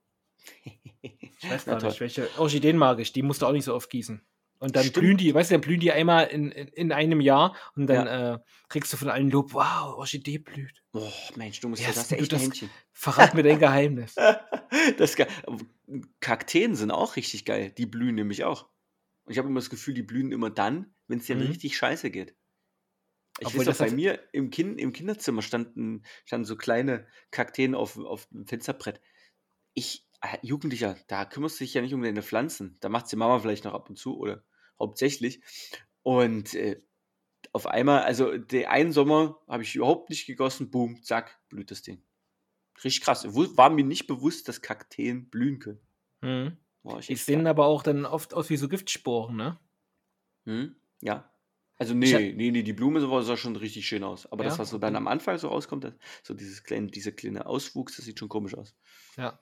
ich 1.02 1.50
weiß 1.50 1.66
gar 1.66 1.82
nicht, 1.82 2.00
welche 2.00 2.28
Orchideen 2.40 2.78
mag 2.78 3.00
ich. 3.00 3.14
Die 3.14 3.22
musst 3.22 3.42
du 3.42 3.46
auch 3.46 3.52
nicht 3.52 3.66
so 3.66 3.74
oft 3.76 3.90
gießen. 3.90 4.22
Und 4.60 4.76
dann 4.76 4.86
Stimmt. 4.86 5.04
blühen 5.04 5.18
die, 5.18 5.36
weißt 5.36 5.52
du, 5.52 5.54
dann 5.56 5.62
blühen 5.62 5.80
die 5.80 5.92
einmal 5.92 6.26
in, 6.28 6.52
in, 6.52 6.68
in 6.70 6.92
einem 6.92 7.22
Jahr 7.22 7.56
und 7.76 7.86
dann 7.86 8.08
äh, 8.08 8.40
kriegst 8.70 8.92
du 8.92 8.98
von 8.98 9.08
allen 9.10 9.30
Lob, 9.30 9.54
wow, 9.54 9.96
Orchidee 9.98 10.40
blüht. 10.40 10.82
Oh, 10.94 11.12
Mensch, 11.36 11.60
du 11.60 11.70
musst 11.70 11.84
Ja, 11.84 11.90
ja, 11.90 11.94
das 11.94 12.08
du 12.08 12.16
echt 12.18 12.32
das- 12.32 12.42
Händchen. 12.42 12.70
Verrat 12.92 13.36
mir 13.36 13.44
dein 13.44 13.60
Geheimnis. 13.60 14.16
Das 14.16 15.14
ist. 15.14 15.28
Kakteen 16.20 16.76
sind 16.76 16.90
auch 16.92 17.16
richtig 17.18 17.46
geil. 17.46 17.72
Die 17.78 17.86
blühen 17.86 18.16
nämlich 18.16 18.44
auch. 18.46 18.64
Und 19.26 19.34
ich 19.34 19.38
habe 19.38 19.48
immer 19.48 19.60
das 19.60 19.70
Gefühl, 19.70 19.94
die 19.94 20.02
blühen 20.04 20.32
immer 20.32 20.50
dann, 20.50 20.94
wenn 21.08 21.20
es 21.20 21.28
denen 21.28 21.42
Mhm. 21.42 21.48
richtig 21.48 21.78
scheiße 21.78 22.10
geht. 22.10 22.36
Ich 23.40 23.48
Obwohl 23.48 23.60
weiß 23.60 23.78
das 23.78 23.78
bei 23.78 23.92
mir 23.92 24.20
im, 24.32 24.50
kind, 24.50 24.80
im 24.80 24.94
Kinderzimmer 24.94 25.42
standen, 25.42 26.04
standen 26.26 26.46
so 26.46 26.56
kleine 26.56 27.08
Kakteen 27.32 27.76
auf, 27.76 27.98
auf 27.98 28.28
dem 28.28 28.48
Fensterbrett. 28.48 29.00
Ich, 29.74 30.08
äh, 30.22 30.38
Jugendlicher, 30.42 30.98
da 31.08 31.26
kümmerst 31.26 31.60
du 31.60 31.64
dich 31.64 31.74
ja 31.74 31.82
nicht 31.82 31.94
um 31.94 32.02
deine 32.02 32.24
Pflanzen. 32.24 32.78
Da 32.80 32.90
macht 32.90 33.12
die 33.12 33.16
Mama 33.16 33.40
vielleicht 33.40 33.66
noch 33.66 33.74
ab 33.74 33.90
und 33.90 33.98
zu 33.98 34.18
oder 34.18 34.44
hauptsächlich. 34.80 35.42
Und 36.02 36.56
äh, 36.56 36.82
auf 37.54 37.68
einmal, 37.68 38.04
also 38.04 38.38
den 38.38 38.66
einen 38.66 38.92
Sommer 38.92 39.40
habe 39.48 39.64
ich 39.64 39.76
überhaupt 39.76 40.10
nicht 40.10 40.26
gegossen, 40.26 40.72
boom, 40.72 41.04
zack, 41.04 41.40
blüht 41.50 41.70
das 41.70 41.82
Ding. 41.82 42.04
Richtig 42.84 43.04
krass. 43.04 43.26
War 43.36 43.70
mir 43.70 43.84
nicht 43.84 44.08
bewusst, 44.08 44.48
dass 44.48 44.62
Kakteen 44.62 45.30
blühen 45.30 45.60
können. 45.60 45.82
Mhm. 46.22 46.58
War 46.84 47.00
ich 47.00 47.10
echt 47.10 47.26
sehen 47.26 47.48
aber 47.48 47.66
auch 47.66 47.84
dann 47.84 48.06
oft 48.06 48.34
aus 48.34 48.50
wie 48.50 48.58
so 48.58 48.70
Giftsporen, 48.70 49.36
ne? 49.36 49.60
Hm? 50.46 50.76
Ja. 51.02 51.32
Also 51.80 51.94
nee, 51.94 52.12
hab- 52.14 52.20
nee, 52.22 52.52
nee, 52.52 52.64
die 52.64 52.74
Blume 52.74 53.00
so- 53.02 53.22
sah 53.22 53.38
schon 53.38 53.56
richtig 53.56 53.88
schön 53.88 54.04
aus. 54.04 54.26
Aber 54.32 54.44
das, 54.44 54.56
Ja? 54.56 54.60
was 54.60 54.70
so 54.72 54.78
dann 54.78 54.96
am 54.96 55.08
Anfang 55.08 55.38
so 55.38 55.50
rauskommt, 55.50 55.84
das, 55.84 55.94
so 56.24 56.34
dieses 56.34 56.64
kleine, 56.64 56.88
dieser 56.88 57.12
kleine 57.12 57.46
Auswuchs, 57.46 57.96
das 57.98 58.06
sieht 58.06 58.18
schon 58.20 58.30
komisch 58.30 58.56
aus. 58.56 58.76
Ja. 59.16 59.40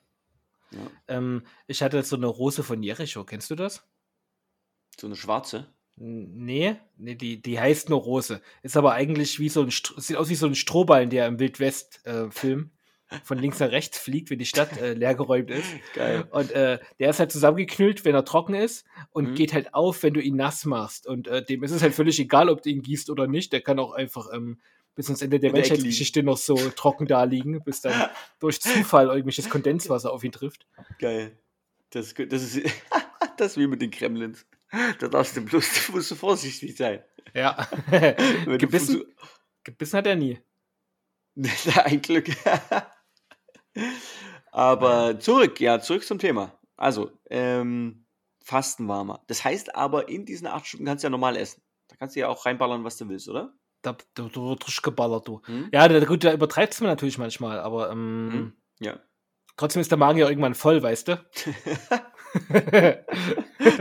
Ja. 0.71 0.91
Ähm, 1.07 1.45
ich 1.67 1.81
hatte 1.81 2.01
so 2.03 2.15
eine 2.17 2.25
Rose 2.27 2.63
von 2.63 2.83
Jericho, 2.83 3.23
kennst 3.23 3.49
du 3.51 3.55
das? 3.55 3.87
So 4.99 5.07
eine 5.07 5.15
schwarze. 5.15 5.73
Nee, 5.97 6.75
nee 6.97 7.15
die, 7.15 7.41
die 7.41 7.57
heißt 7.57 7.89
nur 7.89 8.01
Rose. 8.01 8.41
Ist 8.63 8.75
aber 8.75 8.93
eigentlich 8.93 9.39
wie 9.39 9.47
so 9.47 9.61
ein, 9.61 9.69
sieht 9.69 10.17
aus 10.17 10.27
wie 10.29 10.35
so 10.35 10.45
ein 10.47 10.55
Strohballen, 10.55 11.09
der 11.09 11.27
im 11.27 11.39
Wildwest-Film 11.39 12.71
von 13.23 13.37
links 13.37 13.59
nach 13.59 13.71
rechts 13.71 13.97
fliegt, 13.99 14.29
wenn 14.29 14.39
die 14.39 14.45
Stadt 14.45 14.77
äh, 14.81 14.93
leergeräumt 14.93 15.51
ist. 15.51 15.67
Geil. 15.93 16.27
Und 16.31 16.51
äh, 16.51 16.79
der 16.99 17.09
ist 17.11 17.19
halt 17.19 17.31
zusammengeknüllt, 17.31 18.03
wenn 18.03 18.15
er 18.15 18.25
trocken 18.25 18.55
ist 18.55 18.85
und 19.11 19.31
Mhm. 19.31 19.35
geht 19.35 19.53
halt 19.53 19.73
auf, 19.73 20.01
wenn 20.03 20.13
du 20.13 20.21
ihn 20.21 20.35
nass 20.35 20.65
machst. 20.65 21.05
Und 21.07 21.27
äh, 21.27 21.43
dem 21.45 21.63
ist 21.63 21.71
es 21.71 21.81
halt 21.81 21.93
völlig 21.93 22.19
egal, 22.19 22.49
ob 22.49 22.61
du 22.63 22.69
ihn 22.69 22.81
gießt 22.81 23.09
oder 23.09 23.27
nicht. 23.27 23.53
Der 23.53 23.61
kann 23.61 23.77
auch 23.79 23.91
einfach 23.93 24.33
ähm, 24.33 24.59
bis 24.95 25.07
ans 25.07 25.21
Ende 25.21 25.39
der 25.39 25.51
Menschheitsgeschichte 25.51 26.23
noch 26.23 26.37
so 26.37 26.55
trocken 26.55 27.05
da 27.05 27.23
liegen, 27.25 27.63
bis 27.63 27.81
dann 27.81 28.09
durch 28.39 28.59
Zufall 28.61 29.07
irgendwelches 29.07 29.49
Kondenswasser 29.49 30.11
auf 30.11 30.23
ihn 30.23 30.31
trifft. 30.31 30.65
Geil. 30.99 31.37
Das, 31.91 32.13
das 32.13 32.41
ist 32.41 32.61
das 33.37 33.51
ist 33.51 33.57
wie 33.57 33.67
mit 33.67 33.81
den 33.81 33.91
Kremlins. 33.91 34.45
Da 34.99 35.07
darfst 35.07 35.37
du 35.37 35.41
bloß 35.41 35.89
musst 35.89 36.11
du 36.11 36.15
vorsichtig 36.15 36.75
sein. 36.75 37.03
Ja. 37.33 37.67
Gebissen, 38.57 39.03
gebissen 39.63 39.97
hat 39.97 40.07
er 40.07 40.15
nie. 40.15 40.39
Ein 41.83 42.01
Glück. 42.01 42.27
Aber 44.51 45.19
zurück, 45.19 45.59
ja, 45.59 45.79
zurück 45.79 46.03
zum 46.05 46.19
Thema. 46.19 46.57
Also, 46.77 47.11
ähm, 47.29 48.05
Fasten 48.43 48.87
warmer. 48.87 49.23
Das 49.27 49.43
heißt 49.43 49.75
aber, 49.75 50.07
in 50.09 50.25
diesen 50.25 50.47
acht 50.47 50.67
Stunden 50.67 50.85
kannst 50.85 51.03
du 51.03 51.07
ja 51.07 51.09
normal 51.09 51.35
essen. 51.35 51.61
Da 51.87 51.95
kannst 51.95 52.15
du 52.15 52.19
ja 52.19 52.27
auch 52.27 52.45
reinballern, 52.45 52.83
was 52.83 52.97
du 52.97 53.09
willst, 53.09 53.27
oder? 53.27 53.53
Da, 53.81 53.97
da, 54.13 54.23
da 54.23 54.41
wird 54.41 54.67
richtig 54.67 54.83
geballert, 54.83 55.27
du. 55.27 55.41
Hm? 55.45 55.69
Ja, 55.71 55.87
da, 55.87 56.03
gut, 56.03 56.23
da 56.23 56.33
übertreibt 56.33 56.73
es 56.73 56.81
man 56.81 56.89
natürlich 56.89 57.17
manchmal, 57.17 57.59
aber 57.59 57.91
ähm, 57.91 58.29
Hm? 58.31 58.53
Ja. 58.79 58.99
trotzdem 59.57 59.81
ist 59.81 59.91
der 59.91 59.97
Magen 59.97 60.19
ja 60.19 60.27
irgendwann 60.29 60.55
voll, 60.55 60.81
weißt 60.81 61.07
du? 61.09 61.25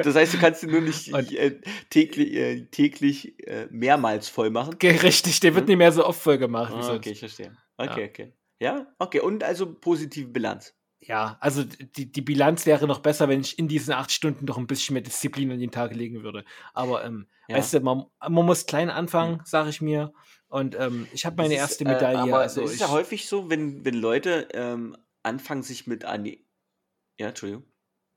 Das 0.03 0.15
heißt, 0.15 0.35
du 0.35 0.39
kannst 0.39 0.63
ihn 0.63 0.71
nur 0.71 0.81
nicht 0.81 1.13
äh, 1.13 1.61
täglich, 1.91 2.33
äh, 2.35 2.67
täglich 2.67 3.47
äh, 3.47 3.67
mehrmals 3.71 4.29
voll 4.29 4.51
machen. 4.51 4.77
Richtig, 4.83 5.41
der 5.41 5.55
wird 5.55 5.65
Hm? 5.65 5.69
nicht 5.69 5.79
mehr 5.79 5.93
so 5.93 6.07
oft 6.07 6.21
voll 6.21 6.39
gemacht 6.39 6.73
Ah, 6.75 6.95
okay, 6.95 7.11
ich 7.11 7.19
verstehe. 7.19 7.57
Okay, 7.77 8.09
okay. 8.09 8.33
Ja, 8.61 8.87
okay. 8.99 9.21
Und 9.21 9.43
also 9.45 9.75
positive 9.75 10.29
Bilanz. 10.29 10.75
Ja, 11.01 11.37
also 11.41 11.65
die, 11.65 12.11
die 12.11 12.23
Bilanz 12.23 12.65
wäre 12.65 12.87
noch 12.87 13.01
besser, 13.01 13.29
wenn 13.29 13.41
ich 13.43 13.59
in 13.59 13.69
diesen 13.69 13.93
acht 13.93 14.11
Stunden 14.11 14.47
noch 14.47 14.57
ein 14.57 14.67
bisschen 14.67 14.95
mehr 14.95 15.03
Disziplin 15.03 15.53
an 15.53 15.59
den 15.61 15.71
Tag 15.71 15.95
legen 15.95 16.23
würde. 16.23 16.45
Aber 16.73 17.05
ähm, 17.05 17.27
Ja. 17.47 17.57
weißt 17.57 17.75
du, 17.75 17.81
man, 17.81 18.05
man 18.21 18.47
muss 18.47 18.65
klein 18.65 18.89
anfangen, 18.89 19.43
sage 19.45 19.69
ich 19.69 19.83
mir. 19.83 20.15
Und 20.49 20.75
ähm, 20.79 21.07
ich 21.13 21.27
habe 21.27 21.37
meine 21.37 21.55
erste 21.55 21.85
Medaille. 21.85 22.17
Äh, 22.17 22.33
aber 22.33 22.41
also 22.41 22.63
es 22.63 22.75
ist 22.75 22.81
ja 22.81 22.89
häufig 22.91 23.29
so, 23.29 23.51
wenn, 23.51 23.85
wenn 23.85 23.95
Leute 23.95 24.49
ähm, 24.55 24.97
anfangen, 25.23 25.63
sich 25.63 25.87
mit 25.87 26.05
an 26.07 26.25
Ja, 26.25 27.29
Entschuldigung. 27.29 27.65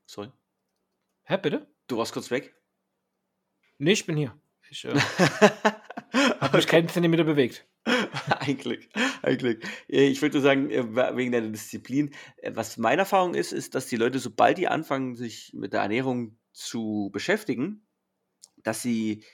Sorry. 0.06 0.30
Hä, 1.24 1.36
bitte? 1.36 1.66
Du 1.88 1.98
warst 1.98 2.12
kurz 2.14 2.30
weg. 2.30 2.54
Nee, 3.76 3.92
ich 3.92 4.06
bin 4.06 4.16
hier. 4.16 4.34
Ich 4.70 4.84
äh, 4.86 4.94
habe 6.40 6.56
mich 6.56 6.66
keinen 6.66 6.88
Zentimeter 6.88 7.24
bewegt. 7.24 7.66
ein 8.40 8.56
Glück, 8.56 8.88
ein 9.22 9.38
Glück. 9.38 9.62
Äh, 9.88 10.08
Ich 10.08 10.22
würde 10.22 10.40
sagen, 10.40 10.70
äh, 10.70 11.16
wegen 11.16 11.32
deiner 11.32 11.48
Disziplin. 11.48 12.10
äh, 12.38 12.52
Was 12.54 12.76
meine 12.76 13.00
Erfahrung 13.02 13.34
ist, 13.34 13.52
ist, 13.52 13.74
dass 13.74 13.86
die 13.86 13.96
Leute, 13.96 14.18
sobald 14.18 14.58
die 14.58 14.68
anfangen, 14.68 15.16
sich 15.16 15.52
mit 15.54 15.72
der 15.72 15.82
Ernährung 15.82 16.38
zu 16.52 17.10
beschäftigen, 17.12 17.86
dass 18.62 18.82
sie 18.82 19.24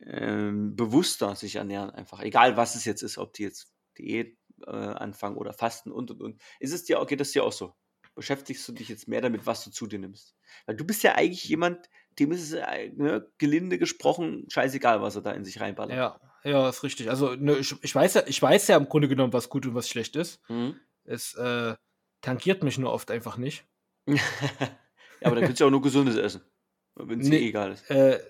ähm, 0.00 0.76
bewusster 0.76 1.36
sich 1.36 1.56
ernähren, 1.56 1.90
einfach. 1.90 2.20
Egal, 2.22 2.56
was 2.56 2.74
es 2.74 2.84
jetzt 2.84 3.02
ist, 3.02 3.18
ob 3.18 3.32
die 3.34 3.44
jetzt 3.44 3.72
Diät 3.98 4.38
äh, 4.66 4.70
anfangen 4.70 5.36
oder 5.36 5.52
Fasten 5.52 5.92
und 5.92 6.10
und 6.10 6.22
und. 6.22 6.42
Ist 6.60 6.72
es 6.72 6.84
dir, 6.84 7.00
okay, 7.00 7.16
das 7.16 7.32
dir 7.32 7.44
auch 7.44 7.52
so? 7.52 7.74
Beschäftigst 8.14 8.66
du 8.68 8.72
dich 8.72 8.88
jetzt 8.88 9.08
mehr 9.08 9.20
damit, 9.20 9.46
was 9.46 9.64
du 9.64 9.70
zu 9.70 9.86
dir 9.86 9.98
nimmst? 9.98 10.36
Weil 10.66 10.76
du 10.76 10.84
bist 10.84 11.02
ja 11.02 11.14
eigentlich 11.16 11.44
jemand, 11.44 11.88
dem 12.18 12.32
ist 12.32 12.42
es, 12.42 12.52
äh, 12.52 12.90
ne, 12.96 13.26
gelinde 13.38 13.78
gesprochen, 13.78 14.44
scheißegal, 14.48 15.02
was 15.02 15.16
er 15.16 15.22
da 15.22 15.32
in 15.32 15.44
sich 15.44 15.60
reinballert. 15.60 15.96
Ja, 15.96 16.20
ja, 16.44 16.68
ist 16.68 16.82
richtig. 16.82 17.10
Also 17.10 17.34
ne, 17.34 17.56
ich, 17.56 17.74
ich, 17.82 17.94
weiß 17.94 18.14
ja, 18.14 18.22
ich 18.26 18.40
weiß 18.40 18.68
ja 18.68 18.76
im 18.76 18.88
Grunde 18.88 19.08
genommen, 19.08 19.32
was 19.32 19.48
gut 19.48 19.66
und 19.66 19.74
was 19.74 19.88
schlecht 19.88 20.16
ist. 20.16 20.40
Mhm. 20.48 20.76
Es 21.04 21.34
äh, 21.34 21.74
tangiert 22.20 22.62
mich 22.62 22.78
nur 22.78 22.92
oft 22.92 23.10
einfach 23.10 23.36
nicht. 23.36 23.64
ja, 24.06 24.18
aber 25.22 25.34
dann 25.36 25.44
könntest 25.44 25.60
du 25.60 25.66
auch 25.66 25.70
nur 25.70 25.82
gesundes 25.82 26.16
essen. 26.16 26.42
Wenn 26.94 27.20
es 27.20 27.28
Nee. 27.28 27.38
dir 27.40 27.46
egal 27.48 27.72
ist. 27.72 27.90
Äh, 27.90 28.20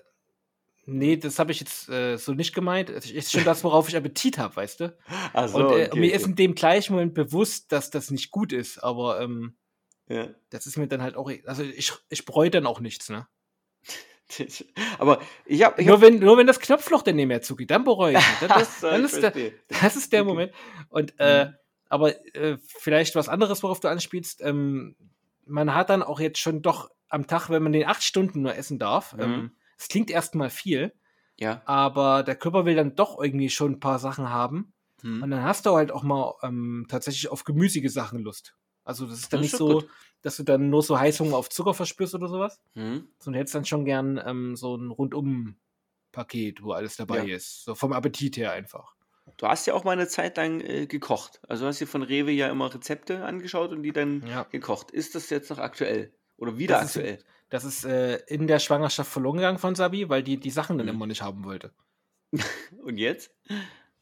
nee, 0.85 1.17
das 1.17 1.39
habe 1.39 1.51
ich 1.51 1.59
jetzt 1.59 1.89
äh, 1.89 2.17
so 2.17 2.33
nicht 2.33 2.53
gemeint. 2.55 2.89
Es 2.89 3.09
ist 3.09 3.31
schon 3.31 3.43
das, 3.43 3.63
worauf 3.63 3.87
ich 3.89 3.95
Appetit 3.95 4.37
habe, 4.37 4.55
weißt 4.55 4.79
du? 4.81 4.97
Ach 5.33 5.47
so, 5.47 5.57
und 5.57 5.63
äh, 5.63 5.65
okay, 5.87 5.99
mir 5.99 6.07
okay. 6.07 6.15
ist 6.15 6.25
in 6.25 6.35
dem 6.35 6.55
gleichen 6.55 6.93
Moment 6.93 7.13
bewusst, 7.13 7.71
dass 7.71 7.89
das 7.91 8.11
nicht 8.11 8.31
gut 8.31 8.53
ist, 8.53 8.79
aber 8.79 9.21
ähm, 9.21 9.57
Ja. 10.07 10.29
das 10.49 10.65
ist 10.67 10.77
mir 10.77 10.87
dann 10.87 11.01
halt 11.01 11.15
auch, 11.15 11.29
e- 11.29 11.43
also 11.45 11.63
ich, 11.63 11.91
ich 12.09 12.25
bereue 12.25 12.49
dann 12.49 12.65
auch 12.65 12.79
nichts, 12.79 13.09
ne? 13.09 13.27
Aber 14.99 15.21
ich 15.45 15.63
habe. 15.63 15.79
Ich 15.81 15.87
Nur 15.87 15.97
hab, 15.97 16.01
wenn, 16.01 16.19
nur 16.19 16.37
wenn 16.37 16.47
das 16.47 16.59
Knopfloch 16.59 17.01
dann 17.03 17.15
nicht 17.15 17.27
mehr 17.27 17.41
zugeht, 17.41 17.71
dann 17.71 17.83
bereue 17.83 18.17
ich. 18.17 18.23
Dann, 18.39 18.49
das, 18.59 18.81
so, 18.81 18.89
ich 18.91 19.03
ist 19.03 19.21
der, 19.21 19.33
das 19.67 19.95
ist 19.95 20.11
der 20.13 20.21
Okay. 20.21 20.27
Moment. 20.31 20.51
Und 20.89 21.13
äh, 21.19 21.45
Mhm. 21.45 21.53
aber 21.89 22.35
äh, 22.35 22.57
vielleicht 22.67 23.15
was 23.15 23.29
anderes, 23.29 23.61
worauf 23.63 23.79
du 23.79 23.87
anspielst, 23.87 24.41
ähm, 24.41 24.95
man 25.45 25.73
hat 25.75 25.89
dann 25.89 26.01
auch 26.03 26.19
jetzt 26.19 26.39
schon 26.39 26.61
doch 26.61 26.89
am 27.09 27.27
Tag, 27.27 27.49
wenn 27.49 27.61
man 27.61 27.71
den 27.73 27.85
acht 27.85 28.03
Stunden 28.03 28.41
nur 28.41 28.55
essen 28.55 28.79
darf, 28.79 29.13
Mhm. 29.13 29.21
ähm, 29.21 29.51
es 29.77 29.87
klingt 29.87 30.09
erstmal 30.09 30.49
viel, 30.49 30.93
Ja. 31.37 31.61
aber 31.65 32.23
der 32.23 32.35
Körper 32.35 32.65
will 32.65 32.75
dann 32.75 32.95
doch 32.95 33.21
irgendwie 33.21 33.49
schon 33.49 33.73
ein 33.73 33.79
paar 33.79 33.99
Sachen 33.99 34.29
haben. 34.29 34.73
Und 35.03 35.21
Hm. 35.21 35.31
dann 35.31 35.43
hast 35.43 35.65
du 35.67 35.75
halt 35.75 35.91
auch 35.91 36.01
mal 36.01 36.33
ähm, 36.41 36.87
tatsächlich 36.89 37.27
auf 37.29 37.43
gemüsige 37.43 37.89
Sachen 37.91 38.19
Lust. 38.19 38.55
Also 38.83 39.05
das 39.05 39.19
ist 39.19 39.33
dann 39.33 39.41
Das 39.41 39.47
ist 39.47 39.53
nicht 39.53 39.57
so, 39.59 39.67
gut. 39.67 39.89
Dass 40.25 40.37
du 40.37 40.43
dann 40.43 40.71
nur 40.71 40.81
so 40.81 40.99
Heißhunger 40.99 41.37
auf 41.37 41.49
Zucker 41.49 41.75
verspürst 41.75 42.15
oder 42.15 42.27
sowas, 42.27 42.59
Hm. 42.73 43.07
sondern 43.19 43.33
du 43.33 43.39
hättest 43.39 43.53
dann 43.55 43.65
schon 43.65 43.85
gern 43.85 44.19
ähm, 44.25 44.55
so 44.55 44.75
ein 44.75 44.89
Rundum-Paket, 44.89 46.63
wo 46.63 46.71
alles 46.71 46.95
dabei 46.97 47.23
Ja. 47.25 47.35
ist. 47.35 47.63
So 47.63 47.75
vom 47.75 47.93
Appetit 47.93 48.37
her 48.37 48.51
einfach. 48.51 48.95
Du 49.37 49.47
hast 49.47 49.65
ja 49.65 49.73
auch 49.73 49.83
mal 49.83 49.91
eine 49.91 50.07
Zeit 50.07 50.37
lang 50.37 50.61
äh, 50.61 50.85
gekocht. 50.87 51.39
Also 51.47 51.65
hast 51.65 51.79
dir 51.81 51.87
von 51.87 52.03
Rewe 52.03 52.31
ja 52.31 52.47
immer 52.47 52.73
Rezepte 52.73 53.23
angeschaut 53.23 53.71
und 53.71 53.83
die 53.83 53.91
dann 53.91 54.25
Ja. 54.27 54.43
gekocht. 54.43 54.91
Ist 54.91 55.15
das 55.15 55.29
jetzt 55.29 55.49
noch 55.49 55.57
aktuell? 55.59 56.11
Oder 56.37 56.57
wieder 56.57 56.75
Das 56.79 56.91
ist- 56.91 56.97
aktuell? 56.97 57.19
Das 57.49 57.63
ist 57.63 57.85
äh, 57.85 58.17
in 58.27 58.47
der 58.47 58.57
Schwangerschaft 58.59 59.11
verloren 59.11 59.37
gegangen 59.37 59.59
von 59.59 59.75
Sabi, 59.75 60.09
weil 60.09 60.23
die 60.23 60.37
die 60.37 60.49
Sachen 60.49 60.77
dann 60.79 60.87
Mhm. 60.87 60.93
immer 60.93 61.07
nicht 61.07 61.21
haben 61.21 61.43
wollte. 61.43 61.71
Und 62.83 62.97
jetzt? 62.97 63.31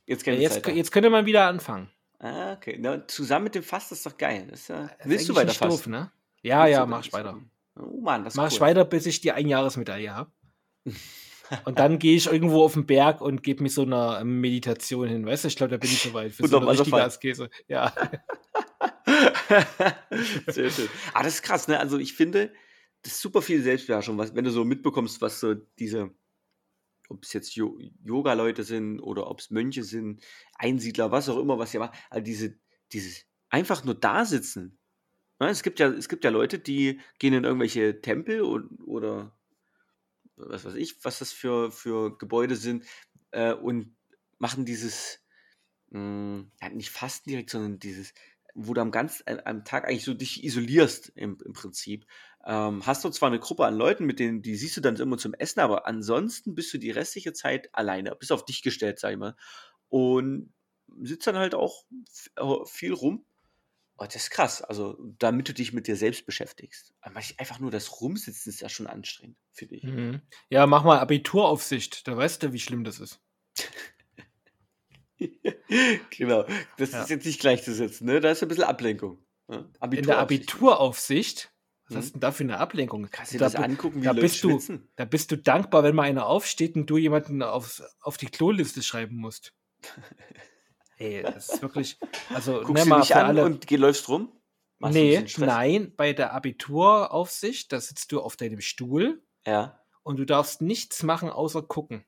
Jetzt 0.06 0.26
Ja, 0.26 0.34
jetzt, 0.34 0.64
Zeit. 0.64 0.76
jetzt 0.76 0.92
könnte 0.92 1.10
man 1.10 1.26
wieder 1.26 1.48
anfangen. 1.48 1.90
Ah, 2.24 2.54
okay. 2.54 2.78
Na, 2.80 3.06
zusammen 3.06 3.44
mit 3.44 3.56
dem 3.56 3.64
Fast 3.64 3.92
ist 3.92 4.06
doch 4.06 4.18
geil. 4.18 4.48
Das 4.50 4.62
ist 4.62 4.68
ja, 4.70 4.86
Ist 4.86 4.92
willst 5.04 5.28
du 5.30 5.36
weiter 5.36 5.48
doof, 5.48 5.58
fasten? 5.58 5.92
ne? 5.92 6.10
Ja, 6.42 6.64
Willst 6.64 6.72
ja, 6.72 6.86
mach 6.86 7.06
ich 7.06 7.12
weiter. 7.12 7.38
Oh 7.78 8.00
Mann, 8.00 8.24
das 8.24 8.34
ist 8.34 8.38
Mach 8.38 8.46
cool. 8.46 8.50
ich 8.54 8.62
weiter, 8.62 8.86
bis 8.86 9.06
ich 9.08 9.20
die 9.20 9.34
Einjahresmedaille 9.34 10.16
habe. 10.16 10.32
Und 11.66 11.80
dann 11.80 12.00
gehe 12.00 12.16
ich 12.16 12.28
irgendwo 12.32 12.64
auf 12.64 12.74
den 12.74 12.86
Berg 12.86 13.20
und 13.22 13.44
gebe 13.44 13.62
mich 13.62 13.74
so 13.76 13.84
einer 13.84 14.20
ähm, 14.22 14.40
Meditation 14.40 15.08
hin. 15.08 15.26
Weißt 15.26 15.44
du, 15.44 15.50
ich 15.50 15.56
glaube, 15.58 15.72
da 15.72 15.78
bin 15.78 15.90
ich 15.90 16.02
soweit. 16.02 16.32
Für 16.32 16.48
so 16.48 16.58
Unterm 16.58 16.70
eine 16.70 16.80
richtige. 16.80 17.04
Askese. 17.04 17.50
Ja. 17.68 17.94
Sehr 20.48 20.72
schön. 20.72 20.90
Ah, 21.14 21.22
das 21.22 21.36
ist 21.36 21.42
krass, 21.44 21.68
ne? 21.68 21.80
Also 21.80 22.00
ich 22.00 22.14
finde, 22.14 22.54
das 23.04 23.14
ist 23.14 23.22
super 23.22 23.42
viel 23.42 23.62
Selbstbeherrschung, 23.62 24.18
was, 24.18 24.34
wenn 24.34 24.46
du 24.46 24.52
so 24.52 24.64
mitbekommst, 24.64 25.22
was 25.22 25.42
so 25.42 25.54
diese, 25.54 26.12
ob 27.10 27.24
es 27.24 27.34
jetzt 27.34 27.56
Jo- 27.56 27.80
Yoga-Leute 28.04 28.64
sind 28.64 29.00
oder 29.00 29.30
ob 29.30 29.40
es 29.40 29.52
Mönche 29.52 29.84
sind, 29.84 30.24
Einsiedler, 30.56 31.12
was 31.12 31.30
auch 31.30 31.38
immer, 31.40 31.58
was 31.60 31.72
sie 31.72 31.80
machen, 31.80 31.98
also 32.10 32.24
diese, 32.24 32.60
dieses 32.92 33.26
einfach 33.50 33.84
nur 33.84 33.96
da 33.96 34.26
sitzen. 34.26 34.80
Ne? 35.40 35.50
Es 35.50 35.64
gibt 35.64 35.80
ja, 35.80 35.90
es 35.90 36.10
gibt 36.10 36.24
ja 36.26 36.32
Leute, 36.32 36.60
die 36.60 37.02
gehen 37.20 37.34
in 37.34 37.44
irgendwelche 37.46 38.02
Tempel 38.02 38.42
und, 38.42 38.80
oder 38.86 39.38
was 40.36 40.66
weiß 40.66 40.76
ich, 40.76 41.04
was 41.06 41.20
das 41.20 41.32
für, 41.32 41.72
für 41.72 42.18
Gebäude 42.18 42.56
sind, 42.56 42.86
äh, 43.32 43.54
und 43.54 43.96
machen 44.40 44.66
dieses, 44.66 45.20
mh, 45.90 46.46
ja, 46.62 46.70
nicht 46.70 46.92
Fasten 46.92 47.30
direkt, 47.30 47.50
sondern 47.52 47.80
dieses, 47.80 48.14
wo 48.54 48.74
du 48.74 48.82
am 48.82 48.92
ganz 48.92 49.24
äh, 49.26 49.38
am 49.46 49.66
Tag 49.66 49.88
eigentlich 49.88 50.04
so 50.06 50.14
dich 50.14 50.44
isolierst 50.44 51.10
im, 51.16 51.38
im 51.44 51.54
Prinzip. 51.54 52.06
Ähm, 52.46 52.86
hast 52.86 53.04
du 53.04 53.10
zwar 53.10 53.28
eine 53.28 53.40
Gruppe 53.40 53.66
an 53.66 53.76
Leuten, 53.76 54.06
mit 54.06 54.20
denen, 54.20 54.42
die 54.42 54.56
siehst 54.56 54.78
du 54.78 54.82
dann 54.82 54.96
immer 54.96 55.18
zum 55.18 55.34
Essen, 55.34 55.60
aber 55.60 55.88
ansonsten 55.88 56.56
bist 56.56 56.74
du 56.74 56.78
die 56.78 56.92
restliche 56.92 57.34
Zeit 57.34 57.70
alleine, 57.74 58.16
bist 58.16 58.32
auf 58.32 58.46
dich 58.46 58.62
gestellt, 58.62 59.00
sag 59.00 59.12
ich 59.12 59.18
mal. 59.18 59.36
Und 59.90 60.54
sitzt 61.02 61.28
dann 61.28 61.38
halt 61.38 61.56
auch 61.56 61.86
äh, 62.36 62.66
viel 62.66 62.94
rum. 62.94 63.26
Oh, 63.98 64.06
das 64.06 64.16
ist 64.16 64.32
krass. 64.32 64.62
Also, 64.62 64.98
damit 65.20 65.48
du 65.48 65.54
dich 65.54 65.72
mit 65.72 65.88
dir 65.88 65.96
selbst 65.96 66.26
beschäftigst. 66.26 66.94
Aber 67.02 67.18
einfach 67.38 67.60
nur 67.60 67.72
das 67.72 68.02
Rumsitzen 68.02 68.52
ist 68.52 68.60
ja 68.60 68.70
schon 68.70 68.88
anstrengend 68.88 69.38
für 69.52 69.68
dich. 69.68 69.84
Mhm. 69.84 70.22
Ja, 70.50 70.66
mach 70.66 70.84
mal 70.84 71.00
Abituraufsicht. 71.00 72.08
Da 72.08 72.18
weißt 72.18 72.44
du, 72.44 72.54
wie 72.54 72.60
schlimm 72.60 72.84
das 72.84 73.00
ist. 73.00 73.22
genau. 76.18 76.46
Das 76.78 76.92
Ja. 76.92 77.04
ist 77.04 77.10
jetzt 77.10 77.26
nicht 77.26 77.40
gleichzusetzen, 77.40 78.06
ne? 78.08 78.20
Da 78.20 78.32
ist 78.32 78.42
ein 78.44 78.50
bisschen 78.50 78.64
Ablenkung. 78.66 79.24
Ne? 79.48 79.70
In 79.92 80.04
der 80.04 80.20
Abituraufsicht. 80.20 81.52
Was 81.90 81.98
hast 81.98 82.08
du 82.10 82.12
denn 82.14 82.22
da 82.22 82.32
für 82.32 82.44
eine 82.44 82.58
Ablenkung? 82.60 83.08
Kannst 83.12 83.34
du 83.34 83.36
dir 83.36 83.40
Da 83.40 83.46
das 83.50 83.56
angucken, 83.56 84.02
wie 84.02 84.06
da 84.06 84.14
bist 84.14 84.44
du-? 84.44 84.60
Da 84.96 85.06
bist 85.06 85.32
du 85.32 85.38
dankbar, 85.38 85.84
wenn 85.84 85.94
mal 85.96 86.04
einer 86.04 86.26
aufsteht 86.28 86.76
und 86.76 86.90
du 86.90 86.98
jemanden 86.98 87.44
aufs, 87.44 87.84
auf 88.00 88.18
die 88.18 88.28
Kloliste 88.28 88.82
schreiben 88.82 89.18
musst. 89.18 89.54
Ey, 90.98 91.24
das 91.24 91.50
ist 91.50 91.62
wirklich. 91.62 91.98
Also, 92.34 92.62
Guckst 92.62 92.74
ne, 92.76 92.82
du 92.84 92.90
mal 92.90 93.02
dich 93.02 93.16
an 93.16 93.26
alle. 93.26 93.44
und 93.46 93.68
geh, 93.68 93.76
läufst 93.76 94.08
rum? 94.08 94.32
Machst 94.80 94.96
nee, 94.96 95.24
nein, 95.38 95.94
bei 95.96 96.14
der 96.14 96.34
Abituraufsicht, 96.34 97.72
da 97.72 97.80
sitzt 97.80 98.12
du 98.12 98.22
auf 98.22 98.36
deinem 98.38 98.62
Stuhl 98.62 99.24
Ja. 99.46 99.80
und 100.04 100.18
du 100.18 100.26
darfst 100.26 100.62
nichts 100.62 101.04
machen, 101.04 101.30
außer 101.30 101.62
gucken. 101.64 102.06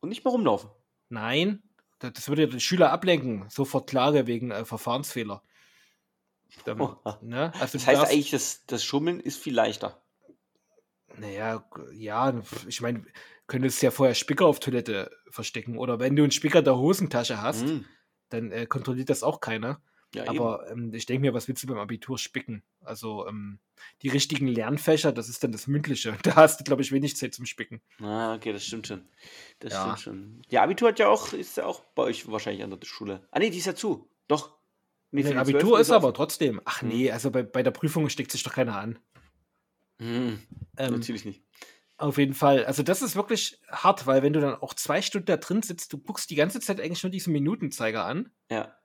Und 0.00 0.08
nicht 0.10 0.24
mehr 0.24 0.32
rumlaufen. 0.32 0.70
Nein, 1.10 1.62
das, 1.98 2.28
würde 2.28 2.42
ja 2.42 2.48
den 2.48 2.60
Schüler 2.60 2.92
ablenken. 2.92 3.48
Sofort 3.48 3.88
Klage 3.88 4.26
wegen 4.26 4.50
äh, 4.50 4.64
Verfahrensfehler. 4.64 5.42
Damit, 6.64 6.90
ne? 7.22 7.52
Also 7.60 7.78
Das 7.78 7.86
heißt 7.86 8.00
darfst- 8.00 8.12
eigentlich, 8.12 8.30
das, 8.30 8.64
das 8.66 8.84
Schummeln 8.84 9.20
ist 9.20 9.38
viel 9.38 9.54
leichter. 9.54 10.02
Naja, 11.16 11.68
ja, 11.92 12.40
ich 12.66 12.80
meine, 12.80 13.04
könntest 13.46 13.82
ja 13.82 13.90
vorher 13.90 14.14
Spicker 14.14 14.46
auf 14.46 14.60
Toilette 14.60 15.10
verstecken. 15.30 15.76
Oder 15.78 15.98
wenn 15.98 16.14
du 16.16 16.22
einen 16.22 16.32
Spicker 16.32 16.62
der 16.62 16.76
Hosentasche 16.78 17.42
hast, 17.42 17.62
Hm. 17.62 17.84
dann 18.28 18.52
äh, 18.52 18.66
kontrolliert 18.66 19.10
das 19.10 19.22
auch 19.22 19.40
keiner. 19.40 19.80
Ja. 20.14 20.26
Aber 20.28 20.70
ähm, 20.70 20.92
ich 20.94 21.04
denke 21.06 21.20
mir, 21.20 21.34
was 21.34 21.48
willst 21.48 21.62
du 21.62 21.66
beim 21.66 21.78
Abitur 21.78 22.16
spicken? 22.18 22.62
Also 22.80 23.26
ähm, 23.28 23.58
die 24.02 24.08
richtigen 24.08 24.46
Lernfächer, 24.46 25.12
das 25.12 25.28
ist 25.28 25.44
dann 25.44 25.52
das 25.52 25.66
Mündliche. 25.66 26.16
Da 26.22 26.34
hast 26.36 26.60
du, 26.60 26.64
glaube 26.64 26.80
ich, 26.82 26.92
wenig 26.92 27.16
Zeit 27.16 27.34
zum 27.34 27.44
Spicken. 27.46 27.82
Ah, 28.00 28.34
okay, 28.34 28.52
das 28.52 28.64
stimmt 28.64 28.86
schon. 28.86 29.06
Das 29.58 29.72
Ja. 29.74 29.82
stimmt 29.82 30.00
schon. 30.00 30.42
Ja, 30.48 30.62
Abitur 30.62 30.88
hat 30.88 30.98
ja 30.98 31.08
auch, 31.08 31.32
ist 31.34 31.58
ja 31.58 31.66
auch 31.66 31.84
bei 31.94 32.04
euch 32.04 32.26
wahrscheinlich 32.30 32.62
an 32.64 32.70
der 32.70 32.78
Schule. 32.86 33.26
Ah, 33.30 33.38
nee, 33.38 33.50
die 33.50 33.58
ist 33.58 33.66
ja 33.66 33.74
zu. 33.74 34.10
Doch. 34.28 34.56
Nee, 35.10 35.22
Nee, 35.22 35.34
Abitur 35.36 35.78
ist 35.80 35.90
aber 35.90 36.12
trotzdem. 36.14 36.60
Ach 36.64 36.80
Hm. 36.82 36.88
nee, 36.88 37.10
also 37.10 37.30
bei, 37.30 37.42
bei 37.42 37.62
der 37.62 37.70
Prüfung 37.70 38.08
steckt 38.08 38.30
sich 38.32 38.42
doch 38.42 38.52
keiner 38.54 38.78
an. 38.78 38.98
Hm, 40.00 40.38
Ähm, 40.76 40.92
natürlich 40.92 41.24
nicht. 41.24 41.42
auf 41.96 42.18
jeden 42.18 42.34
Fall. 42.34 42.64
Also 42.64 42.82
das 42.82 43.02
ist 43.02 43.16
wirklich 43.16 43.60
hart, 43.68 44.06
weil 44.06 44.22
wenn 44.22 44.32
du 44.32 44.40
dann 44.40 44.54
auch 44.54 44.74
zwei 44.74 45.02
Stunden 45.02 45.26
da 45.26 45.36
drin 45.36 45.62
sitzt, 45.62 45.92
du 45.92 45.98
guckst 45.98 46.30
die 46.30 46.36
ganze 46.36 46.60
Zeit 46.60 46.80
eigentlich 46.80 47.02
nur 47.02 47.10
diesen 47.10 47.32
Minutenzeiger 47.32 48.04
an, 48.04 48.30
Ja. 48.50 48.77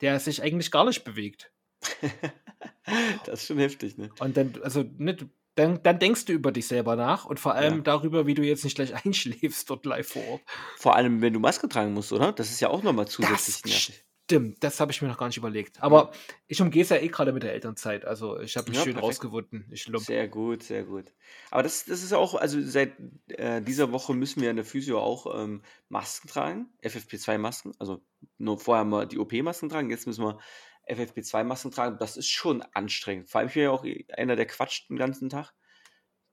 Der 0.00 0.18
sich 0.20 0.42
eigentlich 0.42 0.70
gar 0.70 0.84
nicht 0.84 1.04
bewegt. 1.04 1.52
das 3.24 3.40
ist 3.42 3.46
schon 3.46 3.58
heftig, 3.58 3.96
ne? 3.98 4.10
Und 4.20 4.36
dann, 4.36 4.54
also, 4.62 4.84
ne, 4.98 5.16
dann, 5.54 5.82
dann 5.82 5.98
denkst 5.98 6.26
du 6.26 6.32
über 6.32 6.52
dich 6.52 6.66
selber 6.66 6.96
nach 6.96 7.24
und 7.24 7.40
vor 7.40 7.54
allem 7.54 7.76
Ja. 7.76 7.80
darüber, 7.82 8.26
wie 8.26 8.34
du 8.34 8.42
jetzt 8.42 8.64
nicht 8.64 8.76
gleich 8.76 8.94
einschläfst 9.04 9.68
dort 9.70 9.86
live 9.86 10.08
vor 10.08 10.24
Ort. 10.28 10.42
Vor 10.76 10.94
allem, 10.96 11.20
wenn 11.22 11.32
du 11.32 11.40
Maske 11.40 11.68
tragen 11.68 11.92
musst, 11.94 12.12
oder? 12.12 12.32
Das 12.32 12.50
ist 12.50 12.60
ja 12.60 12.68
auch 12.68 12.82
nochmal 12.82 13.08
zusätzlich 13.08 13.62
Das 13.62 13.70
nervig. 13.70 14.04
Stimmt, 14.28 14.64
das 14.64 14.80
habe 14.80 14.90
ich 14.90 15.00
mir 15.00 15.06
noch 15.06 15.18
gar 15.18 15.28
nicht 15.28 15.36
überlegt. 15.36 15.80
Aber 15.80 16.10
ich 16.48 16.60
umgehe 16.60 16.82
es 16.82 16.88
ja 16.88 16.96
eh 16.96 17.06
gerade 17.06 17.32
mit 17.32 17.44
der 17.44 17.52
Elternzeit. 17.52 18.04
Also 18.04 18.40
ich 18.40 18.56
habe 18.56 18.68
mich 18.68 18.76
Ja, 18.78 18.82
schön 18.82 18.94
perfekt. 18.94 19.08
rausgewunden. 19.08 19.68
Ich 19.70 19.86
lump. 19.86 20.04
Sehr 20.04 20.26
gut, 20.26 20.64
sehr 20.64 20.82
gut. 20.82 21.12
Aber 21.52 21.62
das, 21.62 21.84
das 21.84 22.02
ist 22.02 22.12
auch, 22.12 22.34
also 22.34 22.60
seit 22.60 22.94
äh, 23.28 23.62
dieser 23.62 23.92
Woche 23.92 24.14
müssen 24.14 24.42
wir 24.42 24.50
in 24.50 24.56
der 24.56 24.64
Physio 24.64 24.98
auch 24.98 25.32
ähm, 25.40 25.62
Masken 25.88 26.26
tragen, 26.26 26.66
FFP2-Masken. 26.82 27.74
Also 27.78 28.04
nur 28.38 28.58
vorher 28.58 28.84
mal 28.84 29.06
die 29.06 29.18
OP-Masken 29.20 29.68
tragen, 29.68 29.90
jetzt 29.90 30.08
müssen 30.08 30.24
wir 30.24 30.40
FFP2-Masken 30.88 31.70
tragen. 31.70 31.98
Das 32.00 32.16
ist 32.16 32.28
schon 32.28 32.62
anstrengend. 32.74 33.30
Vor 33.30 33.38
allem 33.38 33.48
ich 33.48 33.54
bin 33.54 33.62
ja 33.62 33.70
auch 33.70 33.84
einer, 34.12 34.34
der 34.34 34.46
quatscht 34.46 34.90
den 34.90 34.96
ganzen 34.96 35.28
Tag. 35.28 35.52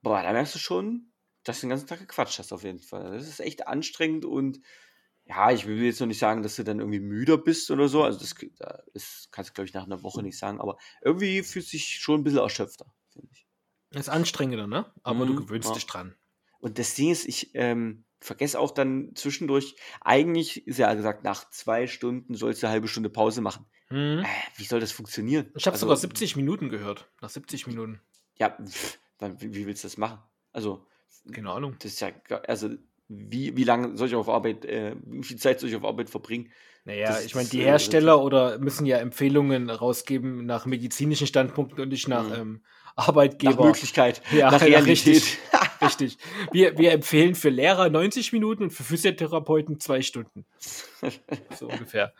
Boah, 0.02 0.20
da 0.20 0.32
merkst 0.32 0.56
du 0.56 0.58
schon, 0.58 1.12
dass 1.44 1.60
du 1.60 1.66
den 1.66 1.70
ganzen 1.70 1.86
Tag 1.86 2.00
gequatscht 2.00 2.40
hast, 2.40 2.52
auf 2.52 2.64
jeden 2.64 2.80
Fall. 2.80 3.12
Das 3.12 3.28
ist 3.28 3.38
echt 3.38 3.68
anstrengend 3.68 4.24
und 4.24 4.58
ja, 5.26 5.50
ich 5.50 5.66
will 5.66 5.82
jetzt 5.82 6.00
noch 6.00 6.06
nicht 6.06 6.18
sagen, 6.18 6.42
dass 6.42 6.56
du 6.56 6.64
dann 6.64 6.80
irgendwie 6.80 7.00
müder 7.00 7.38
bist 7.38 7.70
oder 7.70 7.88
so. 7.88 8.02
Also 8.02 8.18
das, 8.18 8.34
da 8.58 8.82
ist, 8.92 9.28
kannst 9.32 9.50
du, 9.50 9.54
glaube 9.54 9.68
ich, 9.68 9.74
nach 9.74 9.84
einer 9.84 10.02
Woche 10.02 10.22
nicht 10.22 10.38
sagen, 10.38 10.60
aber 10.60 10.76
irgendwie 11.02 11.42
fühlt 11.42 11.66
sich 11.66 11.98
schon 12.00 12.20
ein 12.20 12.24
bisschen 12.24 12.40
erschöpfter, 12.40 12.92
finde 13.10 13.28
ich. 13.32 13.46
ist 13.98 14.08
anstrengender, 14.10 14.66
ne? 14.66 14.92
Aber 15.02 15.24
du 15.26 15.32
Mhm, 15.32 15.36
gewöhnst 15.36 15.68
ja. 15.68 15.74
dich 15.74 15.86
dran. 15.86 16.14
Und 16.60 16.78
das 16.78 16.94
Ding 16.94 17.10
ist, 17.10 17.26
ich 17.26 17.50
ähm, 17.54 18.04
vergesse 18.20 18.58
auch 18.58 18.70
dann 18.70 19.12
zwischendurch, 19.14 19.76
eigentlich 20.00 20.66
ist 20.66 20.78
ja 20.78 20.92
gesagt, 20.94 21.24
nach 21.24 21.48
zwei 21.50 21.86
Stunden 21.86 22.34
sollst 22.34 22.62
du 22.62 22.66
eine 22.66 22.72
halbe 22.72 22.88
Stunde 22.88 23.10
Pause 23.10 23.40
machen. 23.40 23.66
Mhm. 23.90 24.20
Äh, 24.20 24.26
wie 24.56 24.64
soll 24.64 24.80
das 24.80 24.92
funktionieren? 24.92 25.52
Ich 25.56 25.66
habe 25.66 25.74
Also, 25.74 25.86
sogar 25.86 25.96
70 25.96 26.36
Minuten 26.36 26.68
gehört. 26.70 27.10
Nach 27.20 27.28
70 27.30 27.66
Minuten. 27.66 28.00
Ja, 28.38 28.50
pff, 28.50 28.98
wann- 29.18 29.40
wie, 29.40 29.54
wie 29.54 29.66
willst 29.66 29.84
du 29.84 29.86
das 29.88 29.96
machen? 29.98 30.20
Also, 30.52 30.86
Keine 31.32 31.50
Ahnung. 31.50 31.76
das 31.80 31.92
ist 31.92 32.00
ja, 32.00 32.12
also, 32.46 32.70
wie, 33.08 33.56
wie 33.56 33.64
lange 33.64 33.96
soll 33.96 34.08
ich 34.08 34.14
auf 34.14 34.28
Arbeit, 34.28 34.64
äh, 34.64 34.96
wie 35.04 35.22
viel 35.24 35.36
Zeit 35.36 35.60
soll 35.60 35.68
ich 35.68 35.76
auf 35.76 35.84
Arbeit 35.84 36.10
verbringen? 36.10 36.50
Naja, 36.84 37.08
Das 37.08 37.24
ich 37.24 37.34
meine, 37.34 37.48
die 37.48 37.60
äh, 37.60 37.64
Hersteller 37.64 38.22
oder 38.22 38.58
müssen 38.58 38.86
ja 38.86 38.98
Empfehlungen 38.98 39.70
rausgeben 39.70 40.44
nach 40.46 40.66
medizinischen 40.66 41.26
Standpunkten 41.26 41.80
und 41.80 41.88
nicht 41.88 42.08
nach 42.08 42.28
Mhm. 42.28 42.34
ähm, 42.34 42.62
Nach 42.96 43.08
Arbeitgeber. 43.08 43.64
Möglichkeit, 43.66 44.22
Ja, 44.32 44.50
nach 44.50 44.60
ja, 44.60 44.66
Realität. 44.78 45.14
richtig. 45.16 45.38
Richtig. 45.82 46.16
Wir, 46.52 46.78
wir 46.78 46.92
empfehlen 46.92 47.34
für 47.34 47.50
Lehrer 47.50 47.90
90 47.90 48.32
Minuten 48.32 48.62
und 48.62 48.70
für 48.70 48.84
Physiotherapeuten 48.84 49.80
zwei 49.80 50.00
Stunden. 50.00 50.46
So 51.58 51.68
ungefähr. 51.68 52.14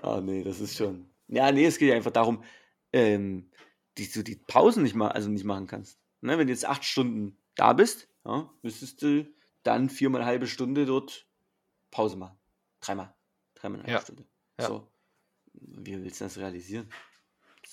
Ah, 0.00 0.20
nee, 0.22 0.44
das 0.44 0.60
ist 0.60 0.76
schon. 0.76 1.06
Ja, 1.26 1.50
nee, 1.50 1.64
es 1.64 1.78
geht 1.78 1.88
ja 1.88 1.96
einfach 1.96 2.12
darum, 2.12 2.44
ähm, 2.92 3.50
dass 3.98 4.12
du 4.12 4.22
die 4.22 4.36
Pausen 4.36 4.84
nicht 4.84 4.94
mal, 4.94 5.08
also 5.08 5.28
nicht 5.28 5.44
machen 5.44 5.66
kannst. 5.66 5.98
Ne, 6.20 6.38
wenn 6.38 6.46
du 6.46 6.52
jetzt 6.52 6.66
acht 6.66 6.84
Stunden 6.84 7.38
da 7.56 7.72
bist, 7.72 8.08
ja, 8.24 8.48
müsstest 8.62 9.02
du 9.02 9.26
dann 9.66 9.88
viermal 9.90 10.20
eine 10.22 10.28
halbe 10.30 10.46
Stunde 10.46 10.86
dort 10.86 11.26
Pause 11.90 12.16
machen. 12.16 12.38
Dreimal. 12.80 13.14
Dreimal 13.54 13.80
eine 13.80 13.86
halbe 13.88 13.98
Ja, 13.98 14.02
Stunde. 14.04 14.26
ja. 14.60 14.66
So. 14.66 14.92
Wie 15.54 16.02
willst 16.02 16.20
du 16.20 16.24
das 16.26 16.36
realisieren? 16.38 16.90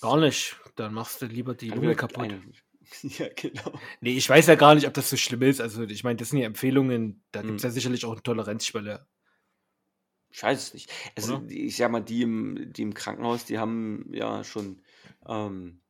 Gar 0.01 0.17
nicht. 0.19 0.55
Dann 0.75 0.93
machst 0.93 1.21
du 1.21 1.25
lieber 1.25 1.53
die 1.53 1.69
Lunge 1.69 1.95
kaputt. 1.95 2.23
eine- 2.23 2.41
Ja, 3.03 3.27
genau. 3.35 3.79
Nee, 4.01 4.17
ich 4.17 4.27
weiß 4.29 4.47
ja 4.47 4.55
gar 4.55 4.75
nicht, 4.75 4.87
ob 4.87 4.93
das 4.93 5.09
so 5.09 5.17
schlimm 5.17 5.41
ist. 5.43 5.61
Also, 5.61 5.83
ich 5.83 6.03
meine, 6.03 6.17
das 6.17 6.29
sind 6.29 6.39
ja 6.39 6.45
Empfehlungen. 6.45 7.23
Da 7.31 7.41
Mhm. 7.41 7.47
gibt 7.47 7.57
es 7.59 7.63
ja 7.63 7.69
sicherlich 7.69 8.05
auch 8.05 8.11
eine 8.11 8.23
Toleranzschwelle. 8.23 9.07
Ich 10.29 10.41
weiß 10.41 10.59
es 10.61 10.73
nicht. 10.73 10.91
Also, 11.15 11.37
Oder? 11.37 11.49
ich 11.49 11.77
sag 11.77 11.91
mal, 11.91 12.01
die 12.01 12.23
im, 12.23 12.73
die 12.73 12.81
im 12.81 12.93
Krankenhaus, 12.93 13.45
die 13.45 13.59
haben 13.59 14.11
ja 14.13 14.43
schon, 14.43 14.81
ähm, 15.27 15.81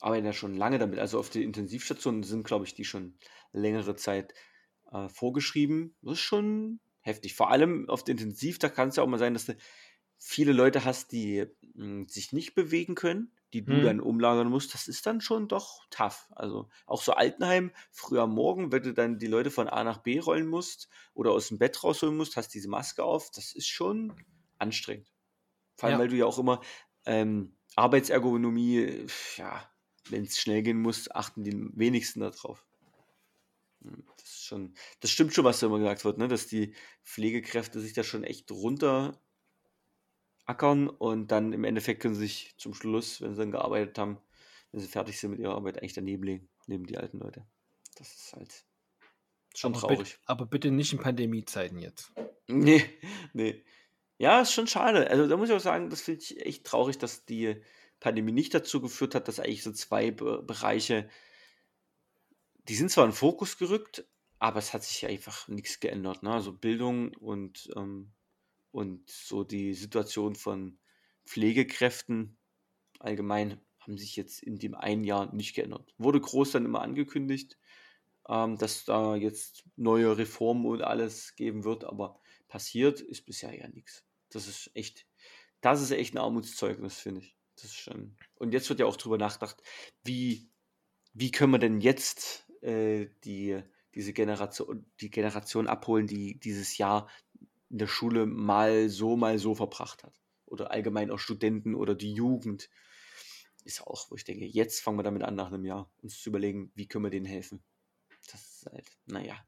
arbeiten 0.00 0.26
ja 0.26 0.32
schon 0.32 0.56
lange 0.56 0.78
damit. 0.78 0.98
Also 0.98 1.18
auf 1.18 1.30
die 1.30 1.44
Intensivstationen 1.44 2.24
sind, 2.24 2.44
glaube 2.44 2.66
ich, 2.66 2.74
die 2.74 2.84
schon 2.84 3.16
längere 3.52 3.94
Zeit 3.96 4.34
äh, 4.94 5.10
vorgeschrieben. 5.10 5.96
Das 6.02 6.14
ist 6.14 6.20
schon 6.22 6.80
heftig. 7.02 7.34
Vor 7.36 7.50
allem 7.52 7.90
auf 7.90 8.04
der 8.04 8.14
Intensiv, 8.14 8.60
da 8.60 8.70
kann 8.70 8.90
es 8.90 8.96
ja 8.96 9.04
auch 9.04 9.08
mal 9.08 9.18
sein, 9.20 9.34
dass 9.34 9.46
du 9.46 9.56
viele 10.18 10.52
Leute 10.52 10.84
hast, 10.84 11.12
die 11.12 11.46
mh, 11.74 12.06
sich 12.08 12.32
nicht 12.32 12.54
bewegen 12.54 12.94
können, 12.94 13.34
die 13.52 13.64
du 13.64 13.80
Hm. 13.80 13.80
dann 13.80 14.00
umlagern 14.00 14.48
musst. 14.48 14.74
Das 14.74 14.88
ist 14.88 15.06
dann 15.06 15.20
schon 15.20 15.48
doch 15.48 15.84
tough. 15.90 16.28
Also 16.36 16.70
auch 16.86 17.02
so 17.02 17.12
Altenheim, 17.14 17.72
früh 17.92 18.18
am 18.20 18.34
Morgen, 18.34 18.72
wenn 18.72 18.82
du 18.84 18.94
dann 18.94 19.18
die 19.18 19.28
Leute 19.28 19.50
von 19.50 19.68
A 19.68 19.84
nach 19.84 19.98
B 19.98 20.18
rollen 20.20 20.48
musst 20.48 20.88
oder 21.14 21.32
aus 21.32 21.48
dem 21.48 21.58
Bett 21.58 21.84
rausholen 21.84 22.16
musst, 22.16 22.36
hast 22.36 22.50
diese 22.54 22.68
Maske 22.68 23.04
auf. 23.04 23.30
Das 23.32 23.52
ist 23.52 23.68
schon 23.68 24.16
anstrengend. 24.58 25.12
Vor 25.76 25.88
allem, 25.88 25.98
Ja. 25.98 25.98
weil 25.98 26.08
du 26.08 26.16
ja 26.16 26.26
auch 26.26 26.38
immer 26.38 26.60
ähm, 27.06 27.56
Arbeitsergonomie, 27.76 29.06
ja, 29.36 29.70
wenn 30.08 30.24
es 30.24 30.38
schnell 30.40 30.62
gehen 30.62 30.80
muss, 30.80 31.10
achten 31.10 31.44
die 31.44 31.52
wenigsten 31.78 32.20
darauf. 32.20 32.66
Hm, 33.82 34.02
Das 34.24 34.32
ist 34.32 34.44
schon, 34.46 34.74
das 35.00 35.10
stimmt 35.10 35.34
schon, 35.34 35.44
was 35.44 35.60
da 35.60 35.66
immer 35.66 35.78
gesagt 35.78 36.06
wird, 36.06 36.16
ne? 36.16 36.28
dass 36.28 36.46
die 36.46 36.74
Pflegekräfte 37.04 37.78
sich 37.78 37.92
da 37.92 38.02
schon 38.02 38.24
echt 38.24 38.50
runter 38.50 39.20
ackern 40.46 40.88
und 40.88 41.28
dann 41.28 41.52
im 41.52 41.64
Endeffekt 41.64 42.00
können 42.00 42.14
sie 42.14 42.22
sich 42.22 42.54
zum 42.56 42.74
Schluss, 42.74 43.20
wenn 43.20 43.34
sie 43.34 43.40
dann 43.40 43.50
gearbeitet 43.50 43.98
haben, 43.98 44.18
wenn 44.72 44.80
sie 44.80 44.88
fertig 44.88 45.20
sind 45.20 45.32
mit 45.32 45.40
ihrer 45.40 45.54
Arbeit, 45.54 45.78
eigentlich 45.78 45.92
daneben 45.92 46.22
legen, 46.22 46.48
neben 46.66 46.86
die 46.86 46.96
alten 46.96 47.18
Leute. 47.18 47.46
Das 47.96 48.14
ist 48.14 48.32
halt 48.32 48.64
schon 49.54 49.74
aber, 49.74 49.88
bitte, 49.88 49.94
traurig. 49.94 50.18
aber 50.24 50.46
bitte 50.46 50.70
nicht 50.70 50.92
in 50.92 51.00
Pandemiezeiten 51.00 51.78
jetzt. 51.78 52.12
Nee, 52.46 52.84
nee. 53.32 53.64
Ja, 54.18 54.42
ist 54.42 54.52
schon 54.52 54.66
schade. 54.66 55.08
Also 55.08 55.26
da 55.26 55.38
muss 55.38 55.48
ich 55.48 55.54
auch 55.54 55.60
sagen, 55.60 55.88
das 55.88 56.02
finde 56.02 56.20
ich 56.20 56.44
echt 56.44 56.64
traurig, 56.64 56.98
dass 56.98 57.24
die 57.24 57.62
Pandemie 58.00 58.32
nicht 58.32 58.52
dazu 58.52 58.82
geführt 58.82 59.14
hat, 59.14 59.28
dass 59.28 59.40
eigentlich 59.40 59.62
so 59.62 59.72
zwei 59.72 60.10
Be 60.10 60.42
Bereiche, 60.42 61.08
die 62.68 62.74
sind 62.74 62.90
zwar 62.90 63.06
in 63.06 63.12
den 63.12 63.16
Fokus 63.16 63.56
gerückt, 63.56 64.04
aber 64.38 64.58
es 64.58 64.72
hat 64.72 64.84
sich 64.84 65.06
einfach 65.06 65.48
nichts 65.48 65.80
geändert. 65.80 66.22
Ne? 66.22 66.30
Also 66.32 66.52
Bildung 66.52 67.14
und, 67.16 67.70
ähm, 67.76 68.12
und 68.70 69.08
so 69.08 69.44
die 69.44 69.74
Situation 69.74 70.34
von 70.34 70.78
Pflegekräften 71.24 72.36
allgemein 72.98 73.60
haben 73.80 73.98
sich 73.98 74.16
jetzt 74.16 74.42
in 74.42 74.58
dem 74.58 74.74
einen 74.74 75.04
Jahr 75.04 75.34
nicht 75.34 75.54
geändert. 75.54 75.94
Wurde 75.98 76.20
groß 76.20 76.52
dann 76.52 76.64
immer 76.64 76.82
angekündigt, 76.82 77.58
ähm, 78.28 78.56
dass 78.56 78.84
da 78.84 79.16
jetzt 79.16 79.64
neue 79.76 80.16
Reformen 80.16 80.66
und 80.66 80.82
alles 80.82 81.36
geben 81.36 81.64
wird, 81.64 81.84
aber 81.84 82.20
passiert 82.48 83.00
ist 83.00 83.26
bisher 83.26 83.54
ja 83.54 83.68
nichts. 83.68 84.04
Das 84.30 84.48
ist 84.48 84.70
echt, 84.74 85.06
das 85.60 85.82
ist 85.82 85.90
echt 85.90 86.14
ein 86.14 86.18
Armutszeugnis, 86.18 86.98
finde 86.98 87.20
ich. 87.20 87.36
Schon. 87.66 88.16
Und 88.34 88.52
jetzt 88.52 88.68
wird 88.68 88.80
ja 88.80 88.86
auch 88.86 88.96
drüber 88.96 89.16
nachgedacht, 89.16 89.62
wie, 90.02 90.50
wie 91.12 91.30
können 91.30 91.52
wir 91.52 91.58
denn 91.58 91.80
jetzt 91.80 92.46
äh, 92.62 93.06
die, 93.24 93.62
diese 93.94 94.12
Generation, 94.12 94.86
die 95.00 95.10
Generation 95.10 95.66
abholen, 95.66 96.06
die 96.06 96.38
dieses 96.38 96.78
Jahr 96.78 97.08
in 97.70 97.78
der 97.78 97.86
Schule 97.86 98.26
mal 98.26 98.88
so, 98.88 99.16
mal 99.16 99.38
so 99.38 99.54
verbracht 99.54 100.04
hat. 100.04 100.20
Oder 100.46 100.70
allgemein 100.70 101.10
auch 101.10 101.18
Studenten 101.18 101.74
oder 101.74 101.94
die 101.94 102.12
Jugend. 102.12 102.70
Ist 103.64 103.82
auch, 103.82 104.10
wo 104.10 104.16
ich 104.16 104.24
denke, 104.24 104.44
jetzt 104.44 104.80
fangen 104.80 104.98
wir 104.98 105.02
damit 105.02 105.22
an, 105.22 105.34
nach 105.34 105.48
einem 105.48 105.64
Jahr 105.64 105.90
uns 106.02 106.20
zu 106.20 106.28
überlegen, 106.28 106.70
wie 106.74 106.86
können 106.86 107.04
wir 107.04 107.10
denen 107.10 107.26
helfen. 107.26 107.62
Das 108.30 108.40
ist 108.40 108.66
halt, 108.70 108.86
naja. 109.06 109.42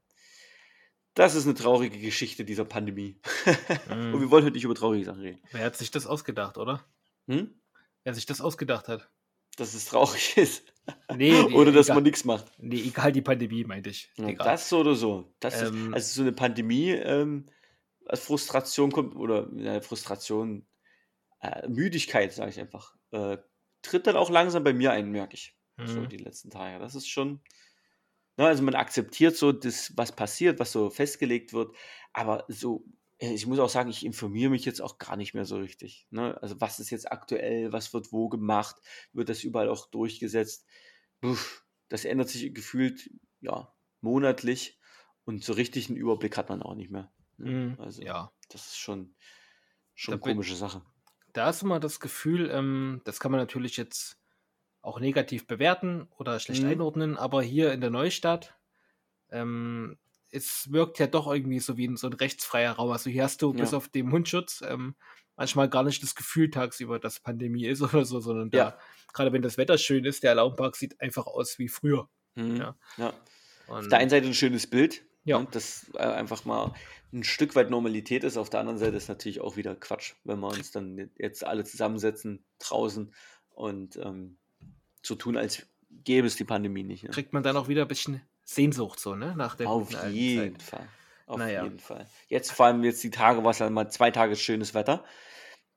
Das 1.13 1.35
ist 1.35 1.45
eine 1.45 1.55
traurige 1.55 1.99
Geschichte 1.99 2.45
dieser 2.45 2.65
Pandemie. 2.65 3.19
Und 3.89 4.19
wir 4.19 4.29
wollen 4.29 4.43
heute 4.43 4.53
nicht 4.53 4.63
über 4.63 4.75
traurige 4.75 5.05
Sachen 5.05 5.21
reden. 5.21 5.41
Wer 5.51 5.65
hat 5.65 5.75
sich 5.75 5.91
das 5.91 6.05
ausgedacht, 6.05 6.57
oder? 6.57 6.85
Hm? 7.27 7.59
Wer 8.03 8.13
sich 8.13 8.25
das 8.25 8.41
ausgedacht 8.41 8.87
hat. 8.87 9.09
Dass 9.57 9.73
es 9.73 9.85
traurig 9.85 10.37
ist. 10.37 10.73
Nee, 11.09 11.43
die, 11.45 11.53
oder 11.53 11.71
dass 11.73 11.87
egal, 11.87 11.95
man 11.95 12.03
nichts 12.03 12.23
macht. 12.25 12.53
nee, 12.57 12.81
egal 12.81 13.11
die 13.11 13.21
Pandemie, 13.21 13.65
meinte 13.65 13.89
ich. 13.89 14.11
Ja, 14.17 14.31
das 14.33 14.69
so 14.69 14.79
oder 14.79 14.95
so. 14.95 15.35
Das 15.39 15.61
Ähm, 15.61 15.93
ist, 15.93 15.93
also 15.93 16.15
so 16.15 16.21
eine 16.23 16.33
Pandemie, 16.33 16.91
ähm, 16.91 17.47
als 18.05 18.21
Frustration 18.21 18.91
kommt, 18.91 19.15
oder 19.15 19.49
ja, 19.55 19.81
Frustration, 19.81 20.67
äh, 21.41 21.67
Müdigkeit, 21.69 22.33
sage 22.33 22.51
ich 22.51 22.59
einfach, 22.59 22.95
äh, 23.11 23.37
tritt 23.83 24.07
dann 24.07 24.17
auch 24.17 24.29
langsam 24.31 24.63
bei 24.63 24.73
mir 24.73 24.91
ein, 24.93 25.11
merke 25.11 25.35
ich. 25.35 25.57
So 25.85 26.01
Mhm. 26.01 26.09
die 26.09 26.17
letzten 26.17 26.51
Tage. 26.51 26.79
Das 26.79 26.95
ist 26.95 27.09
schon. 27.09 27.41
Ne, 28.37 28.45
also 28.47 28.63
man 28.63 28.75
akzeptiert 28.75 29.35
so 29.35 29.51
das, 29.51 29.93
was 29.97 30.11
passiert, 30.15 30.59
was 30.59 30.71
so 30.71 30.89
festgelegt 30.89 31.53
wird, 31.53 31.75
aber 32.13 32.45
so, 32.49 32.85
ich 33.19 33.47
muss 33.47 33.59
auch 33.59 33.69
sagen, 33.69 33.89
ich 33.89 34.05
informiere 34.05 34.51
mich 34.51 34.65
jetzt 34.65 34.81
auch 34.81 34.97
gar 34.99 35.15
nicht 35.17 35.33
mehr 35.33 35.45
so 35.45 35.57
richtig. 35.57 36.07
Ne? 36.11 36.39
Also 36.41 36.61
was 36.61 36.79
ist 36.79 36.89
jetzt 36.91 37.11
aktuell, 37.11 37.71
was 37.73 37.93
wird 37.93 38.11
wo 38.11 38.29
gemacht, 38.29 38.77
wird 39.13 39.29
das 39.29 39.43
überall 39.43 39.69
auch 39.69 39.89
durchgesetzt? 39.89 40.67
Puh, 41.21 41.37
das 41.89 42.05
ändert 42.05 42.29
sich 42.29 42.53
gefühlt, 42.53 43.09
ja, 43.41 43.73
monatlich 44.01 44.79
und 45.25 45.43
so 45.43 45.53
richtig 45.53 45.89
einen 45.89 45.97
Überblick 45.97 46.37
hat 46.37 46.49
man 46.49 46.61
auch 46.61 46.75
nicht 46.75 46.91
mehr. 46.91 47.13
Ne? 47.37 47.57
Mhm. 47.57 47.77
Also 47.77 48.03
Ja. 48.03 48.31
das 48.49 48.67
ist 48.67 48.77
schon, 48.77 49.15
schon 49.95 50.13
Da 50.13 50.17
eine 50.17 50.21
komische 50.21 50.55
Sache. 50.55 50.83
Da 51.33 51.49
ist 51.49 51.61
immer 51.61 51.79
das 51.79 51.99
Gefühl, 51.99 52.49
ähm, 52.51 53.01
das 53.05 53.19
kann 53.19 53.31
man 53.31 53.39
natürlich 53.39 53.77
jetzt 53.77 54.19
auch 54.81 54.99
negativ 54.99 55.47
bewerten 55.47 56.07
oder 56.17 56.39
schlecht 56.39 56.65
Mhm. 56.65 56.65
einordnen, 56.65 57.17
aber 57.17 57.41
hier 57.43 57.73
in 57.73 57.81
der 57.81 57.89
Neustadt, 57.91 58.59
ähm, 59.31 59.99
es 60.37 60.71
wirkt 60.71 60.99
ja 60.99 61.07
doch 61.07 61.27
irgendwie 61.31 61.59
so 61.59 61.77
wie 61.77 61.87
ein, 61.87 61.97
so 61.97 62.07
ein 62.07 62.13
rechtsfreier 62.13 62.73
Raum. 62.73 62.91
Also 62.91 63.09
hier 63.09 63.23
hast 63.23 63.41
du 63.41 63.53
bis 63.53 63.71
Ja. 63.71 63.77
auf 63.77 63.89
den 63.89 64.07
Mundschutz 64.07 64.61
ähm, 64.65 64.95
manchmal 65.35 65.69
gar 65.69 65.83
nicht 65.83 66.01
das 66.03 66.15
Gefühl 66.15 66.49
tagsüber, 66.49 66.99
dass 66.99 67.19
Pandemie 67.19 67.65
ist 67.65 67.81
oder 67.81 68.05
so, 68.05 68.19
sondern 68.19 68.49
da, 68.49 68.57
Ja. 68.57 68.77
gerade 69.13 69.33
wenn 69.33 69.41
das 69.41 69.57
Wetter 69.57 69.77
schön 69.77 70.05
ist, 70.05 70.23
der 70.23 70.31
Alarmpark 70.31 70.75
sieht 70.75 70.99
einfach 71.01 71.27
aus 71.27 71.59
wie 71.59 71.67
früher. 71.67 72.09
Mhm. 72.35 72.55
Ja. 72.57 72.75
Ja. 72.97 73.13
Auf 73.67 73.87
der 73.89 73.97
einen 73.99 74.09
Seite 74.09 74.27
ein 74.27 74.33
schönes 74.33 74.67
Bild, 74.67 75.03
Ja. 75.25 75.39
ne, 75.39 75.47
das 75.51 75.91
äh, 75.95 75.99
einfach 75.99 76.45
mal 76.45 76.73
ein 77.13 77.23
Stück 77.23 77.55
weit 77.55 77.69
Normalität 77.69 78.23
ist. 78.23 78.37
Auf 78.37 78.49
der 78.49 78.59
anderen 78.61 78.79
Seite 78.79 78.95
ist 78.97 79.09
natürlich 79.09 79.41
auch 79.41 79.57
wieder 79.57 79.75
Quatsch, 79.75 80.13
wenn 80.23 80.39
wir 80.39 80.47
uns 80.47 80.71
dann 80.71 81.09
jetzt 81.17 81.43
alle 81.45 81.63
zusammensetzen 81.63 82.43
draußen 82.59 83.13
und 83.49 83.95
ähm, 83.97 84.37
so 85.03 85.15
tun, 85.15 85.37
als 85.37 85.65
gäbe 86.03 86.27
es 86.27 86.35
die 86.35 86.43
Pandemie 86.43 86.83
nicht. 86.83 87.03
Ne? 87.03 87.09
kriegt 87.09 87.33
man 87.33 87.43
dann 87.43 87.55
auch 87.57 87.67
wieder 87.69 87.83
ein 87.83 87.87
bisschen 87.87 88.21
Sehnsucht 88.47 88.99
so, 88.99 89.13
ne? 89.13 89.35
Nach 89.35 89.55
der 89.55 89.69
Auf 89.69 89.91
jeden. 90.09 90.59
Fall. 90.59 90.87
Auf 91.25 91.37
Naja. 91.37 91.63
jeden 91.63 91.79
Fall. 91.79 92.07
Jetzt 92.29 92.53
vor 92.53 92.67
allem 92.67 92.83
jetzt 92.85 93.03
die 93.03 93.09
Tage, 93.09 93.43
was 93.43 93.57
dann 93.57 93.73
mal 93.73 93.89
zwei 93.89 94.09
Tage 94.09 94.37
schönes 94.37 94.73
Wetter. 94.73 95.03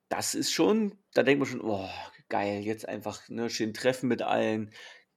Das 0.08 0.36
ist 0.36 0.52
schon, 0.52 0.96
da 1.12 1.24
denkt 1.24 1.40
man 1.40 1.48
schon, 1.48 1.60
oh, 1.60 1.88
geil, 2.28 2.60
jetzt 2.60 2.88
einfach 2.88 3.28
ne, 3.28 3.50
schön 3.50 3.74
treffen 3.74 4.08
mit 4.08 4.22
allen, 4.22 4.72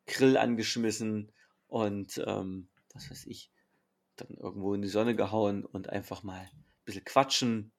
Grill 0.07 0.35
angeschmissen 0.35 1.31
und 1.67 2.21
ähm, 2.25 2.69
was 2.93 3.09
weiß 3.11 3.25
ich, 3.27 3.51
dann 4.15 4.29
irgendwo 4.37 4.73
in 4.73 4.81
die 4.81 4.87
Sonne 4.87 5.15
gehauen 5.15 5.63
und 5.63 5.89
einfach 5.89 6.23
mal 6.23 6.39
ein 6.41 6.49
bisschen 6.85 7.05
quatschen, 7.05 7.71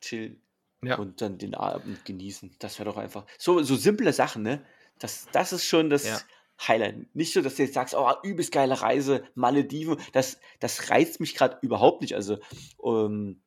chill 0.00 0.40
Ja. 0.82 0.96
und 0.96 1.20
dann 1.20 1.36
den 1.36 1.54
Abend 1.54 2.06
genießen. 2.06 2.56
Das 2.58 2.78
wäre 2.78 2.88
doch 2.88 2.96
einfach 2.96 3.26
so, 3.38 3.62
so 3.62 3.76
simple 3.76 4.12
Sachen, 4.14 4.42
ne? 4.42 4.64
Das, 4.98 5.28
das 5.32 5.52
ist 5.52 5.66
schon 5.66 5.90
das 5.90 6.06
Ja. 6.06 6.20
Highlight. 6.66 7.14
Nicht 7.14 7.32
so, 7.32 7.42
dass 7.42 7.56
du 7.56 7.62
jetzt 7.62 7.74
sagst, 7.74 7.94
oh, 7.94 8.12
übelst 8.22 8.52
geile 8.52 8.80
Reise, 8.80 9.24
Malediven. 9.34 9.96
Das, 10.12 10.38
das 10.58 10.90
reizt 10.90 11.20
mich 11.20 11.34
gerade 11.34 11.58
überhaupt 11.62 12.02
nicht. 12.02 12.14
Also, 12.14 12.38
ähm, 12.84 13.42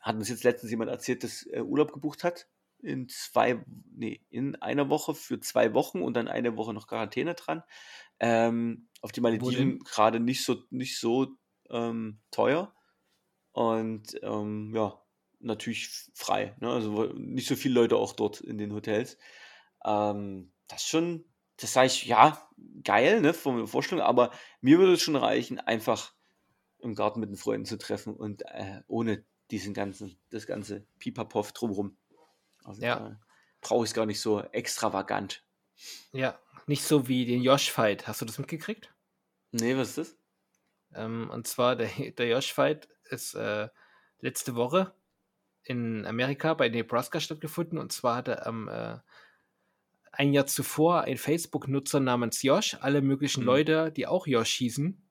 hat 0.00 0.16
uns 0.16 0.28
jetzt 0.28 0.44
letztens 0.44 0.70
jemand 0.70 0.90
erzählt, 0.90 1.24
dass 1.24 1.42
er 1.42 1.66
Urlaub 1.66 1.92
gebucht 1.92 2.24
hat 2.24 2.48
in 2.82 3.08
zwei, 3.08 3.62
nee, 3.94 4.24
in 4.30 4.56
einer 4.56 4.88
Woche 4.88 5.14
für 5.14 5.40
zwei 5.40 5.74
Wochen 5.74 6.02
und 6.02 6.14
dann 6.14 6.28
eine 6.28 6.56
Woche 6.56 6.72
noch 6.72 6.86
Quarantäne 6.86 7.34
dran. 7.34 7.62
Ähm, 8.18 8.88
auf 9.02 9.12
die 9.12 9.20
Malediven 9.20 9.80
gerade 9.80 10.20
nicht 10.20 10.44
so, 10.44 10.62
nicht 10.70 10.98
so 10.98 11.28
ähm, 11.70 12.20
teuer. 12.30 12.74
Und 13.52 14.18
ähm, 14.22 14.72
ja, 14.74 15.00
natürlich 15.40 16.10
frei. 16.14 16.56
Ne? 16.60 16.70
Also 16.70 17.12
nicht 17.14 17.48
so 17.48 17.56
viele 17.56 17.74
Leute 17.74 17.96
auch 17.96 18.14
dort 18.14 18.40
in 18.40 18.58
den 18.58 18.72
Hotels. 18.72 19.18
Ähm, 19.84 20.52
das 20.68 20.82
ist 20.82 20.88
schon, 20.88 21.24
das 21.60 21.72
sage 21.72 21.86
ich, 21.88 22.06
ja, 22.06 22.48
geil, 22.84 23.20
ne, 23.20 23.34
von 23.34 23.56
der 23.58 23.66
Vorstellung, 23.66 24.04
aber 24.04 24.32
mir 24.60 24.78
würde 24.78 24.94
es 24.94 25.02
schon 25.02 25.16
reichen, 25.16 25.58
einfach 25.60 26.14
im 26.80 26.94
Garten 26.94 27.20
mit 27.20 27.30
den 27.30 27.36
Freunden 27.36 27.66
zu 27.66 27.78
treffen 27.78 28.14
und 28.16 28.42
äh, 28.46 28.82
ohne 28.88 29.24
diesen 29.50 29.74
ganzen, 29.74 30.18
das 30.30 30.46
ganze 30.46 30.86
Pipapoff 30.98 31.52
drumherum. 31.52 31.98
Also 32.64 32.82
Ja. 32.82 33.20
brauche 33.62 33.84
ich 33.84 33.90
es 33.90 33.94
gar 33.94 34.06
nicht 34.06 34.20
so 34.20 34.40
extravagant. 34.42 35.44
Ja, 36.12 36.38
nicht 36.66 36.84
so 36.84 37.08
wie 37.08 37.24
den 37.26 37.42
Josh-Fight. 37.42 38.06
Hast 38.06 38.20
du 38.20 38.24
das 38.24 38.38
mitgekriegt? 38.38 38.94
Nee, 39.52 39.76
was 39.76 39.90
ist 39.90 39.98
das? 39.98 40.16
Ähm, 40.94 41.30
und 41.30 41.46
zwar 41.46 41.76
der, 41.76 41.88
der 42.12 42.28
Josh-Fight 42.28 42.88
ist 43.04 43.34
äh, 43.34 43.68
letzte 44.20 44.54
Woche 44.54 44.94
in 45.64 46.06
Amerika 46.06 46.54
bei 46.54 46.68
Nebraska 46.68 47.20
stattgefunden. 47.20 47.78
Und 47.78 47.92
zwar 47.92 48.16
hatte 48.16 48.46
am 48.46 48.68
äh, 48.68 48.98
ein 50.20 50.34
Jahr 50.34 50.44
zuvor 50.46 51.00
ein 51.04 51.16
Facebook-Nutzer 51.16 51.98
namens 51.98 52.42
Josh 52.42 52.76
alle 52.82 53.00
möglichen 53.00 53.40
Mhm. 53.40 53.46
Leute, 53.46 53.90
die 53.90 54.06
auch 54.06 54.26
Josh 54.26 54.52
hießen, 54.56 55.02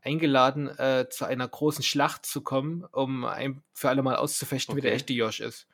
eingeladen, 0.00 0.68
äh, 0.68 1.08
zu 1.10 1.24
einer 1.24 1.48
großen 1.48 1.82
Schlacht 1.82 2.24
zu 2.24 2.40
kommen, 2.40 2.84
um 2.84 3.24
ein 3.24 3.64
für 3.72 3.88
alle 3.88 4.02
Mal 4.04 4.14
auszufechten, 4.14 4.76
wie 4.76 4.80
der 4.80 4.92
Okay. 4.92 4.96
echte 4.96 5.12
Josh 5.12 5.40
ist. 5.40 5.66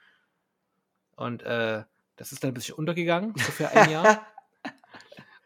Und 1.14 1.42
äh, 1.42 1.84
das 2.16 2.32
ist 2.32 2.42
dann 2.42 2.52
ein 2.52 2.54
bisschen 2.54 2.74
untergegangen, 2.76 3.34
so 3.37 3.52
für 3.52 3.68
ein 3.68 3.90
Jahr. 3.90 4.26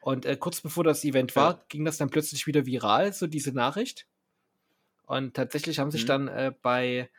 Und 0.00 0.24
äh, 0.24 0.36
kurz 0.36 0.60
bevor 0.60 0.84
das 0.84 1.02
Event 1.04 1.34
war, 1.34 1.54
Ja. 1.54 1.64
ging 1.68 1.84
das 1.84 1.96
dann 1.96 2.10
plötzlich 2.10 2.46
wieder 2.46 2.66
viral, 2.66 3.12
so 3.12 3.26
diese 3.26 3.52
Nachricht. 3.52 4.06
Und 5.06 5.34
tatsächlich 5.34 5.80
haben 5.80 5.90
sich 5.90 6.04
Mhm. 6.04 6.06
dann 6.08 6.28
äh, 6.28 6.52
bei, 6.62 7.10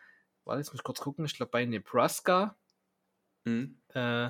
warte, 0.45 0.59
jetzt 0.59 0.71
muss 0.71 0.79
ich 0.79 0.83
kurz 0.85 1.01
gucken, 1.01 1.25
ich 1.25 1.35
glaube 1.35 1.51
bei 1.51 1.65
Nebraska, 1.65 2.55
Hm, 3.45 3.77
äh, 3.93 4.29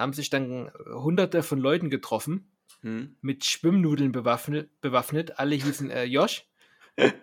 haben 0.00 0.12
sich 0.12 0.30
dann 0.30 0.68
äh, 0.68 0.70
hunderte 0.94 1.42
von 1.42 1.58
Leuten 1.58 1.90
getroffen, 1.90 2.50
hm. 2.82 3.16
mit 3.20 3.44
Schwimmnudeln 3.44 4.12
bewaffnet, 4.12 4.80
bewaffnet. 4.80 5.38
alle 5.38 5.54
hießen 5.54 5.90
äh, 5.90 6.04
Josh. 6.04 6.46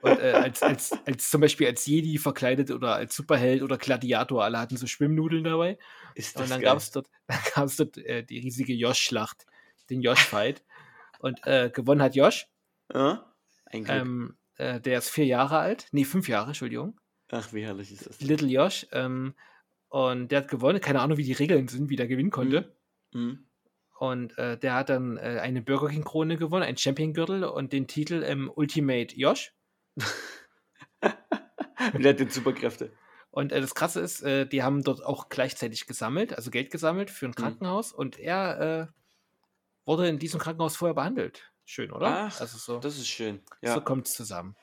Und 0.01 0.19
äh, 0.19 0.31
als, 0.31 0.63
als, 0.63 0.91
als 1.05 1.29
zum 1.29 1.41
Beispiel 1.41 1.67
als 1.67 1.85
Jedi 1.85 2.17
verkleidet 2.17 2.71
oder 2.71 2.95
als 2.95 3.15
Superheld 3.15 3.61
oder 3.61 3.77
Gladiator, 3.77 4.43
alle 4.43 4.59
hatten 4.59 4.77
so 4.77 4.87
Schwimmnudeln 4.87 5.43
dabei. 5.43 5.77
Ist 6.15 6.35
Und 6.35 6.43
das 6.43 6.49
dann 6.49 6.61
geil. 6.61 6.71
gab 6.71 6.77
es 6.77 6.91
dort, 6.91 7.09
dann 7.27 7.39
gab's 7.53 7.75
dort 7.75 7.97
äh, 7.97 8.23
die 8.23 8.39
riesige 8.39 8.73
Josh-Schlacht, 8.73 9.45
den 9.89 10.01
Josh-Fight. 10.01 10.63
Und 11.19 11.45
äh, 11.45 11.69
gewonnen 11.73 12.01
hat 12.01 12.15
Josh. 12.15 12.47
Ja? 12.93 13.33
Ein 13.65 13.83
Glück. 13.83 13.97
Ähm, 13.97 14.37
äh, 14.55 14.79
der 14.79 14.99
ist 14.99 15.09
vier 15.09 15.25
Jahre 15.25 15.59
alt. 15.59 15.87
Nee, 15.91 16.05
fünf 16.05 16.27
Jahre, 16.27 16.47
Entschuldigung. 16.47 16.99
Ach, 17.29 17.53
wie 17.53 17.63
herrlich 17.63 17.91
ist 17.91 18.07
das? 18.07 18.21
Little 18.21 18.47
Josh. 18.47 18.87
Ähm, 18.91 19.35
und 19.89 20.29
der 20.29 20.39
hat 20.41 20.47
gewonnen. 20.49 20.81
Keine 20.81 21.01
Ahnung, 21.01 21.17
wie 21.17 21.23
die 21.23 21.33
Regeln 21.33 21.67
sind, 21.67 21.89
wie 21.89 21.95
der 21.95 22.07
gewinnen 22.07 22.31
konnte. 22.31 22.75
Hm. 23.13 23.45
Und 23.99 24.37
äh, 24.37 24.57
der 24.57 24.73
hat 24.75 24.89
dann 24.89 25.17
äh, 25.17 25.39
eine 25.41 25.61
Burger 25.61 25.87
King-Krone 25.89 26.37
gewonnen, 26.37 26.63
einen 26.63 26.77
Champion-Gürtel 26.77 27.43
und 27.45 27.73
den 27.73 27.87
Titel 27.87 28.23
ähm, 28.23 28.51
Ultimate 28.53 29.15
Josh. 29.15 29.53
Und 31.93 32.03
der 32.03 32.13
hat 32.13 32.19
den 32.19 32.29
Superkräfte. 32.29 32.91
Und 33.31 33.51
äh, 33.51 33.61
das 33.61 33.75
Krasse 33.75 34.01
ist, 34.01 34.21
äh, 34.23 34.47
die 34.47 34.63
haben 34.63 34.83
dort 34.83 35.03
auch 35.05 35.29
gleichzeitig 35.29 35.85
gesammelt, 35.85 36.33
also 36.35 36.49
Geld 36.51 36.71
gesammelt 36.71 37.11
für 37.11 37.25
ein 37.27 37.29
Mhm. 37.31 37.35
Krankenhaus. 37.35 37.91
Und 37.93 38.17
er 38.19 38.59
äh, 38.59 38.87
wurde 39.85 40.07
in 40.07 40.17
diesem 40.19 40.39
Krankenhaus 40.39 40.75
vorher 40.75 40.95
behandelt. 40.95 41.51
Schön, 41.65 41.91
oder? 41.91 42.07
Ach, 42.31 42.41
also 42.41 42.57
so, 42.57 42.79
Das 42.79 42.97
ist 42.97 43.07
schön. 43.07 43.41
Ja. 43.61 43.73
so 43.75 43.81
kommt 43.81 44.07
es 44.07 44.13
zusammen. 44.15 44.55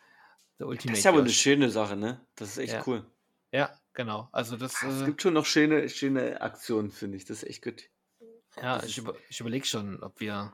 Das 0.58 0.68
ist 0.84 1.06
aber 1.06 1.18
eine 1.18 1.26
Josh. 1.28 1.36
schöne 1.40 1.70
Sache, 1.70 1.96
ne? 1.96 2.24
Das 2.36 2.50
ist 2.50 2.58
echt 2.58 2.72
Ja. 2.74 2.82
cool. 2.86 3.04
Ja, 3.52 3.76
genau. 3.94 4.28
Also 4.32 4.56
das, 4.56 4.82
Es 4.82 5.02
äh, 5.02 5.06
gibt 5.06 5.22
schon 5.22 5.34
noch 5.34 5.46
schöne, 5.46 5.88
schöne 5.88 6.40
Aktionen, 6.40 6.90
finde 6.90 7.16
ich. 7.16 7.24
Das 7.24 7.42
ist 7.42 7.48
echt 7.48 7.62
gut. 7.62 7.84
ja, 8.60 8.78
das 8.78 8.86
ich, 8.86 8.98
über, 8.98 9.14
ich 9.28 9.40
überlege 9.40 9.66
schon, 9.66 10.02
ob 10.02 10.20
wir 10.20 10.52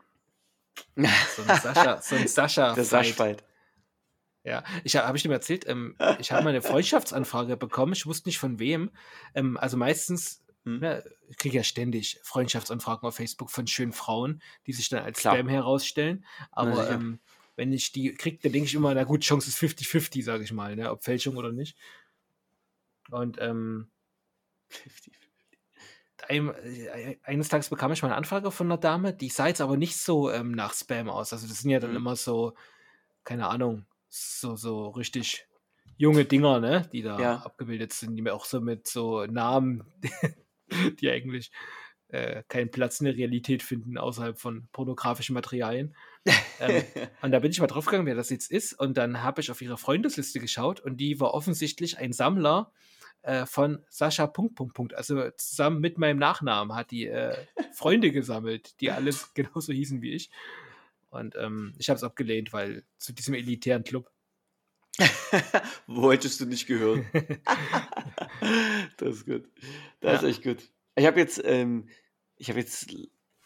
so 0.97 1.43
einen 1.43 1.61
Sascha, 1.61 2.01
so 2.01 2.15
einen 2.17 2.29
Sascha 2.29 2.75
Der 2.75 2.85
Saschfight. 2.85 3.45
Ja, 4.43 4.65
ich 4.85 4.97
habe 4.97 5.19
ich 5.19 5.25
mal 5.27 5.35
erzählt, 5.35 5.69
ähm, 5.69 5.97
ich 6.19 6.33
habe 6.33 6.45
mal 6.45 6.51
eine 6.51 6.63
Freundschaftsanfrage 6.63 7.57
bekommen, 7.57 7.93
ich 7.93 8.07
wusste 8.07 8.29
nicht 8.29 8.39
von 8.39 8.59
wem. 8.59 8.91
Ähm, 9.35 9.59
also 9.59 9.77
meistens, 9.77 10.43
Hm. 10.65 10.81
ne, 10.81 11.05
ich 11.29 11.37
kriege 11.39 11.57
ja 11.57 11.63
ständig 11.63 12.21
Freundschaftsanfragen 12.23 13.07
auf 13.09 13.17
Facebook 13.17 13.51
von 13.51 13.67
schönen 13.67 13.93
Frauen, 13.93 14.43
die 14.67 14.73
sich 14.73 14.89
dann 14.89 15.05
als 15.05 15.19
Klar. 15.19 15.35
Spam 15.35 15.49
herausstellen. 15.49 16.25
Aber 16.53 16.91
ähm, 16.91 17.19
wenn 17.57 17.73
ich 17.73 17.93
die 17.93 18.15
kriege, 18.15 18.39
dann 18.43 18.53
denke 18.53 18.67
ich 18.67 18.75
immer, 18.75 18.95
na 18.95 19.05
gut, 19.05 19.23
Chance 19.23 19.49
ist 19.49 19.59
50-50, 19.59 20.23
sage 20.23 20.45
ich 20.45 20.53
mal, 20.53 20.77
ne, 20.77 20.91
ob 20.91 21.03
Fälschung 21.05 21.37
oder 21.37 21.53
nicht. 21.53 21.77
Und 23.11 23.39
ähm, 23.41 23.91
äh, 26.29 27.17
eines 27.23 27.49
Tages 27.49 27.71
bekam 27.71 27.93
ich 27.93 28.03
mal 28.03 28.09
eine 28.09 28.17
Anfrage 28.17 28.51
von 28.51 28.67
einer 28.67 28.79
Dame, 28.79 29.13
die 29.15 29.29
sah 29.29 29.49
jetzt 29.49 29.61
aber 29.61 29.77
nicht 29.77 29.97
so 29.97 30.31
ähm, 30.31 30.53
nach 30.53 30.75
Spam 30.75 31.09
aus. 31.09 31.33
Also 31.33 31.49
das 31.49 31.61
sind 31.61 31.71
ja 31.71 31.81
dann 31.81 31.91
Mhm. 31.91 31.97
immer 31.97 32.17
so, 32.17 32.55
keine 33.25 33.49
Ahnung, 33.49 33.87
so, 34.09 34.57
so 34.57 34.89
richtig 34.91 35.47
junge 35.97 36.25
Dinger, 36.25 36.61
ne, 36.61 36.89
die 36.93 37.03
da 37.03 37.23
Ja. 37.23 37.45
abgebildet 37.45 37.93
sind, 37.93 38.17
die 38.17 38.23
mir 38.23 38.35
auch 38.35 38.45
so 38.47 38.61
mit 38.61 38.87
so 38.89 39.27
Namen, 39.27 39.85
die 41.01 41.11
eigentlich 41.11 41.51
äh, 42.09 42.43
keinen 42.49 42.71
Platz 42.71 43.01
in 43.01 43.07
der 43.07 43.17
Realität 43.17 43.63
finden, 43.63 43.99
außerhalb 43.99 44.39
von 44.39 44.69
pornografischen 44.73 45.35
Materialien. 45.35 45.97
Ähm, 46.59 46.85
und 47.23 47.33
da 47.33 47.41
bin 47.41 47.51
ich 47.51 47.61
mal 47.61 47.67
draufgegangen, 47.67 48.07
wer 48.07 48.15
das 48.15 48.31
jetzt 48.31 48.51
ist. 48.51 48.75
Und 48.79 48.97
dann 48.97 49.23
habe 49.23 49.41
ich 49.41 49.51
auf 49.51 49.63
ihre 49.63 49.79
Freundesliste 49.79 50.41
geschaut 50.41 50.81
und 50.81 50.99
die 50.99 51.21
war 51.21 51.35
offensichtlich 51.35 51.99
ein 51.99 52.13
Sammler 52.13 52.73
äh, 53.23 53.47
von 53.47 53.85
Sascha 53.89 54.27
Punkt, 54.27 54.55
Punkt, 54.55 54.75
Punkt. 54.75 54.95
Also 54.95 55.31
zusammen 55.37 55.81
mit 55.81 55.99
meinem 55.99 56.19
Nachnamen 56.19 56.75
hat 56.77 56.91
die 56.91 57.07
äh, 57.07 57.37
Freunde 57.75 58.11
gesammelt, 58.13 58.81
die 58.81 58.91
alles 58.91 59.33
genauso 59.35 59.73
hießen 59.73 60.03
wie 60.03 60.13
ich. 60.13 60.31
Und 61.11 61.35
ähm, 61.37 61.75
ich 61.79 61.89
habe 61.89 61.97
es 61.97 62.05
abgelehnt, 62.05 62.53
weil 62.53 62.85
zu 62.99 63.13
diesem 63.13 63.35
elitären 63.35 63.83
Club. 63.85 64.11
Wolltest 65.87 66.41
du 66.41 66.47
nicht 66.47 66.67
gehören. 66.67 67.07
das 68.97 69.17
ist 69.17 69.27
gut. 69.27 69.49
Das 70.01 70.23
Ja. 70.23 70.29
ist 70.29 70.35
echt 70.37 70.43
gut. 70.45 70.71
Ich 70.97 71.07
habe 71.07 71.19
jetzt, 71.21 71.41
ähm, 71.45 71.89
ich 72.37 72.49
habe 72.49 72.61
jetzt 72.61 72.95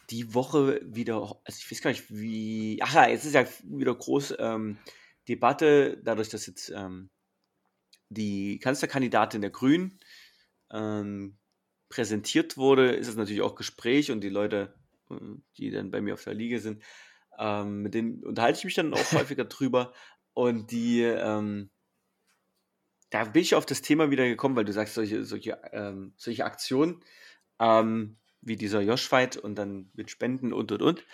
die 0.09 0.33
Woche 0.33 0.81
wieder, 0.83 1.15
also 1.43 1.57
ich 1.59 1.71
weiß 1.71 1.81
gar 1.81 1.91
nicht, 1.91 2.05
wie. 2.09 2.79
Ach 2.81 2.93
ja, 2.93 3.07
jetzt 3.07 3.25
ist 3.25 3.33
ja 3.33 3.45
wieder 3.63 3.95
groß 3.95 4.35
ähm, 4.39 4.77
Debatte, 5.27 5.97
dadurch, 6.03 6.29
dass 6.29 6.45
jetzt 6.45 6.69
ähm, 6.75 7.09
die 8.09 8.59
Kanzlerkandidatin 8.59 9.41
der 9.41 9.51
Grünen 9.51 9.99
ähm, 10.71 11.37
präsentiert 11.89 12.57
wurde, 12.57 12.91
ist 12.91 13.07
es 13.07 13.15
natürlich 13.15 13.41
auch 13.41 13.55
Gespräch 13.55 14.11
und 14.11 14.21
die 14.21 14.29
Leute 14.29 14.75
äh, 15.09 15.15
die 15.57 15.71
dann 15.71 15.91
bei 15.91 16.01
mir 16.01 16.13
auf 16.13 16.23
der 16.23 16.33
Liege 16.33 16.59
sind. 16.59 16.83
Ähm, 17.37 17.81
mit 17.81 17.93
denen 17.93 18.23
unterhalte 18.23 18.59
ich 18.59 18.65
mich 18.65 18.75
dann 18.75 18.93
auch 18.93 19.11
häufiger 19.11 19.45
drüber. 19.45 19.93
Und 20.33 20.71
die, 20.71 21.01
ähm, 21.01 21.69
da 23.09 23.25
bin 23.25 23.41
ich 23.41 23.55
auf 23.55 23.65
das 23.65 23.81
Thema 23.81 24.11
wieder 24.11 24.27
gekommen, 24.27 24.55
weil 24.55 24.65
du 24.65 24.73
sagst, 24.73 24.95
solche, 24.95 25.23
solche, 25.23 25.61
ähm, 25.71 26.13
solche 26.17 26.45
Aktionen, 26.45 27.01
ähm, 27.59 28.17
wie 28.41 28.57
dieser 28.57 28.81
Josh-Fight 28.81 29.37
und 29.37 29.55
dann 29.55 29.89
mit 29.93 30.11
Spenden 30.11 30.53
und 30.53 30.71
und 30.71 30.81
und, 30.81 31.05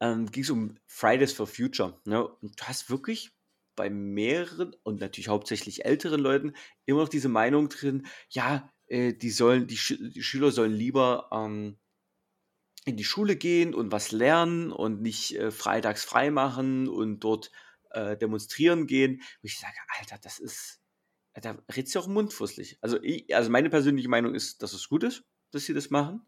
ähm, 0.00 0.30
ging 0.30 0.44
es 0.44 0.50
um 0.50 0.76
Fridays 0.86 1.32
for 1.32 1.46
Future. 1.46 2.00
Ne? 2.04 2.26
Und 2.26 2.60
du 2.60 2.64
hast 2.64 2.90
wirklich 2.90 3.32
bei 3.76 3.90
mehreren 3.90 4.74
und 4.82 5.00
natürlich 5.00 5.28
hauptsächlich 5.28 5.84
älteren 5.84 6.20
Leuten 6.20 6.52
immer 6.86 7.02
noch 7.02 7.08
diese 7.08 7.28
Meinung 7.28 7.68
drin, 7.68 8.06
ja, 8.28 8.72
äh, 8.86 9.14
die 9.14 9.30
sollen, 9.30 9.66
die, 9.66 9.76
Sch 9.76 9.96
die, 9.98 10.22
Schüler 10.22 10.50
sollen 10.50 10.72
lieber 10.72 11.28
ähm, 11.32 11.78
in 12.84 12.96
die 12.96 13.04
Schule 13.04 13.36
gehen 13.36 13.74
und 13.74 13.92
was 13.92 14.12
lernen 14.12 14.70
und 14.70 15.00
nicht 15.00 15.36
äh, 15.36 15.50
freitags 15.50 16.04
frei 16.04 16.30
machen 16.30 16.88
und 16.88 17.20
dort 17.20 17.50
äh, 17.90 18.16
demonstrieren 18.16 18.86
gehen. 18.86 19.22
Wo 19.40 19.46
ich 19.46 19.58
sage, 19.58 19.76
Alter, 19.98 20.18
das 20.22 20.38
ist, 20.38 20.80
da 21.34 21.56
redst 21.72 21.94
du 21.94 22.00
auch 22.00 22.06
mundfusselig. 22.06 22.78
Also, 22.82 23.02
ich, 23.02 23.34
also 23.34 23.50
meine 23.50 23.70
persönliche 23.70 24.08
Meinung 24.08 24.34
ist, 24.34 24.62
dass 24.62 24.74
es 24.74 24.88
gut 24.88 25.04
ist, 25.04 25.24
dass 25.50 25.64
sie 25.64 25.74
das 25.74 25.90
machen. 25.90 26.26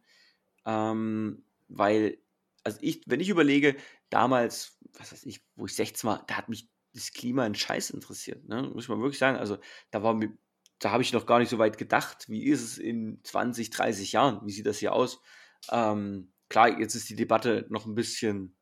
Ähm, 0.65 1.45
weil, 1.69 2.19
also 2.65 2.79
ich, 2.81 3.03
wenn 3.07 3.21
ich 3.21 3.29
überlege, 3.29 3.77
damals, 4.11 4.79
was 4.95 5.13
weiß 5.13 5.25
ich, 5.25 5.45
wo 5.57 5.67
ich 5.67 5.75
16 5.75 6.09
war, 6.09 6.25
da 6.27 6.37
hat 6.37 6.49
mich 6.49 6.69
das 6.97 7.13
Klima 7.13 7.45
ein 7.45 7.55
Scheiß 7.55 7.91
interessiert. 7.91 8.49
Ne? 8.49 8.63
Muss 8.75 8.89
man 8.89 9.01
wirklich 9.01 9.19
sagen. 9.19 9.37
Also 9.37 9.59
da 9.91 10.03
war 10.03 10.15
mir, 10.15 10.37
da 10.79 10.91
habe 10.91 11.03
ich 11.03 11.13
noch 11.13 11.27
gar 11.27 11.39
nicht 11.39 11.51
so 11.51 11.59
weit 11.59 11.79
gedacht, 11.79 12.29
wie 12.29 12.45
ist 12.45 12.63
es 12.63 12.79
in 12.79 13.21
20, 13.23 13.71
30 13.71 14.13
Jahren? 14.13 14.41
Wie 14.47 14.53
sieht 14.53 14.67
das 14.67 14.79
hier 14.79 14.93
aus? 14.93 15.21
Ähm, 15.71 16.33
klar, 16.49 16.79
jetzt 16.79 16.95
ist 16.95 17.09
die 17.09 17.17
Debatte 17.17 17.67
noch 17.71 17.87
ein 17.87 17.95
bisschen 17.95 18.57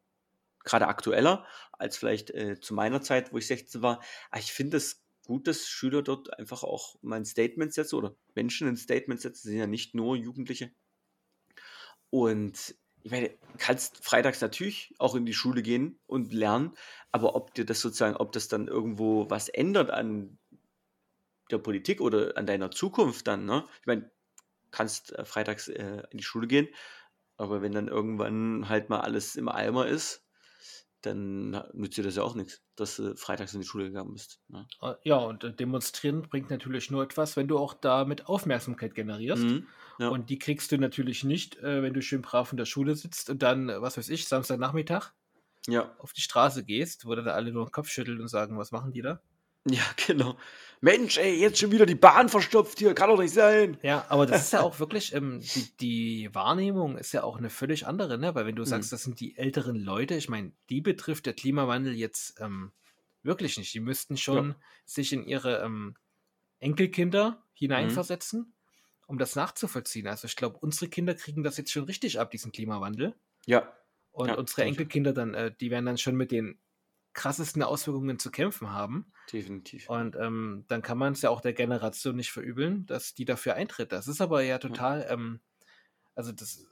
gerade 0.64 0.88
aktueller 0.88 1.46
als 1.72 1.96
vielleicht 1.96 2.30
äh, 2.30 2.58
zu 2.60 2.74
meiner 2.74 3.02
Zeit, 3.02 3.32
wo 3.32 3.38
ich 3.38 3.46
16 3.46 3.82
war. 3.82 4.02
Aber 4.30 4.40
ich 4.40 4.52
finde 4.52 4.78
es 4.78 5.04
gut, 5.26 5.46
dass 5.46 5.68
Schüler 5.68 6.02
dort 6.02 6.38
einfach 6.38 6.62
auch 6.62 6.96
mal 7.02 7.16
ein 7.16 7.24
Statement 7.24 7.72
setzen 7.72 7.96
oder 7.96 8.16
Menschen 8.34 8.68
ein 8.68 8.76
Statement 8.76 9.20
setzen, 9.20 9.48
sind 9.48 9.58
ja 9.58 9.66
nicht 9.66 9.94
nur 9.94 10.16
Jugendliche. 10.16 10.72
Und 12.10 12.76
ich 13.04 13.10
meine, 13.10 13.28
du 13.28 13.58
kannst 13.58 14.02
freitags 14.02 14.40
natürlich 14.40 14.94
auch 14.98 15.14
in 15.14 15.26
die 15.26 15.34
Schule 15.34 15.62
gehen 15.62 16.00
und 16.06 16.32
lernen, 16.32 16.72
aber 17.12 17.36
ob 17.36 17.54
dir 17.54 17.66
das 17.66 17.80
sozusagen, 17.80 18.16
ob 18.16 18.32
das 18.32 18.48
dann 18.48 18.66
irgendwo 18.66 19.28
was 19.28 19.50
ändert 19.50 19.90
an 19.90 20.38
der 21.50 21.58
Politik 21.58 22.00
oder 22.00 22.36
an 22.36 22.46
deiner 22.46 22.70
Zukunft 22.70 23.26
dann, 23.26 23.44
ne? 23.44 23.66
Ich 23.82 23.86
meine, 23.86 24.10
kannst 24.70 25.12
äh, 25.12 25.26
freitags 25.26 25.68
äh, 25.68 26.02
in 26.10 26.16
die 26.16 26.24
Schule 26.24 26.46
gehen, 26.46 26.68
aber 27.36 27.60
wenn 27.60 27.72
dann 27.72 27.88
irgendwann 27.88 28.70
halt 28.70 28.88
mal 28.88 29.00
alles 29.00 29.36
im 29.36 29.50
Eimer 29.50 29.86
ist, 29.86 30.24
dann 31.02 31.50
nützt 31.74 31.98
dir 31.98 32.04
das 32.04 32.16
ja 32.16 32.22
auch 32.22 32.34
nichts, 32.34 32.62
dass 32.76 32.96
du 32.96 33.14
freitags 33.16 33.52
in 33.52 33.60
die 33.60 33.66
Schule 33.66 33.84
gegangen 33.84 34.14
bist. 34.14 34.40
Ne? 34.48 34.66
Äh, 34.80 34.94
ja, 35.02 35.16
und 35.16 35.44
äh, 35.44 35.52
demonstrieren 35.52 36.22
bringt 36.22 36.48
natürlich 36.48 36.90
nur 36.90 37.02
etwas, 37.02 37.36
wenn 37.36 37.48
du 37.48 37.58
auch 37.58 37.74
damit 37.74 38.26
Aufmerksamkeit 38.28 38.94
generierst. 38.94 39.44
Mhm, 39.44 39.66
ja. 39.98 40.08
Und 40.08 40.30
die 40.30 40.38
kriegst 40.38 40.72
du 40.72 40.78
natürlich 40.78 41.24
nicht, 41.24 41.56
äh, 41.58 41.82
wenn 41.82 41.94
du 41.94 42.02
schön 42.02 42.22
brav 42.22 42.52
in 42.52 42.56
der 42.56 42.64
Schule 42.64 42.94
sitzt 42.94 43.30
und 43.30 43.42
dann, 43.42 43.68
äh, 43.68 43.80
was 43.80 43.96
weiß 43.96 44.08
ich, 44.08 44.26
Samstagnachmittag 44.26 45.12
ja. 45.66 45.94
auf 45.98 46.12
die 46.12 46.20
Straße 46.20 46.64
gehst, 46.64 47.06
wo 47.06 47.14
dann 47.14 47.28
alle 47.28 47.52
nur 47.52 47.66
den 47.66 47.72
Kopf 47.72 47.88
schütteln 47.88 48.20
und 48.20 48.28
sagen, 48.28 48.58
was 48.58 48.72
machen 48.72 48.92
die 48.92 49.02
da? 49.02 49.20
Ja, 49.66 49.82
genau. 50.06 50.36
Mensch, 50.80 51.16
ey, 51.16 51.40
jetzt 51.40 51.58
schon 51.58 51.72
wieder 51.72 51.86
die 51.86 51.94
Bahn 51.94 52.28
verstopft 52.28 52.78
hier, 52.78 52.94
kann 52.94 53.08
doch 53.08 53.18
nicht 53.18 53.32
sein. 53.32 53.78
Ja, 53.82 54.04
aber 54.08 54.26
das 54.26 54.42
ist 54.44 54.52
ja 54.52 54.60
auch 54.60 54.78
wirklich, 54.78 55.14
ähm, 55.14 55.40
die, 55.40 55.76
die, 55.80 56.34
Wahrnehmung 56.34 56.98
ist 56.98 57.12
ja 57.12 57.24
auch 57.24 57.38
eine 57.38 57.50
völlig 57.50 57.86
andere, 57.86 58.18
ne? 58.18 58.34
Weil 58.34 58.46
wenn 58.46 58.56
du 58.56 58.64
sagst, 58.64 58.90
mhm. 58.90 58.94
das 58.94 59.02
sind 59.04 59.20
die 59.20 59.36
älteren 59.38 59.76
Leute, 59.76 60.14
ich 60.14 60.28
meine, 60.28 60.52
die 60.68 60.80
betrifft 60.80 61.26
der 61.26 61.32
Klimawandel 61.32 61.94
jetzt 61.94 62.40
ähm, 62.40 62.72
wirklich 63.22 63.56
nicht. 63.56 63.72
Die 63.72 63.80
müssten 63.80 64.16
schon 64.16 64.50
ja. 64.50 64.56
sich 64.84 65.12
in 65.12 65.24
ihre 65.24 65.62
ähm, 65.62 65.96
Enkelkinder 66.58 67.42
hineinversetzen, 67.54 68.40
mhm. 68.40 68.52
Um 69.06 69.18
das 69.18 69.36
nachzuvollziehen. 69.36 70.06
Also 70.06 70.26
ich 70.26 70.36
glaube, 70.36 70.58
unsere 70.58 70.88
Kinder 70.88 71.14
kriegen 71.14 71.42
das 71.42 71.56
jetzt 71.56 71.72
schon 71.72 71.84
richtig 71.84 72.20
ab, 72.20 72.30
diesen 72.30 72.52
Klimawandel. 72.52 73.14
Ja. 73.46 73.72
Und 74.12 74.28
ja, 74.28 74.34
unsere 74.34 74.62
Enkelkinder 74.62 75.12
dann, 75.12 75.34
äh, 75.34 75.52
die 75.60 75.70
werden 75.70 75.86
dann 75.86 75.98
schon 75.98 76.16
mit 76.16 76.30
den 76.30 76.58
krassesten 77.14 77.62
Auswirkungen 77.62 78.18
zu 78.18 78.30
kämpfen 78.30 78.70
haben. 78.70 79.12
Definitiv. 79.32 79.88
Und 79.88 80.16
ähm, 80.16 80.64
dann 80.68 80.82
kann 80.82 80.98
man 80.98 81.12
es 81.12 81.22
ja 81.22 81.30
auch 81.30 81.40
der 81.40 81.52
Generation 81.52 82.16
nicht 82.16 82.32
verübeln, 82.32 82.86
dass 82.86 83.14
die 83.14 83.24
dafür 83.24 83.54
eintritt. 83.54 83.92
Das 83.92 84.08
ist 84.08 84.20
aber 84.20 84.42
ja 84.42 84.58
total, 84.58 85.00
ja. 85.00 85.10
Ähm, 85.10 85.40
also 86.14 86.32
das 86.32 86.66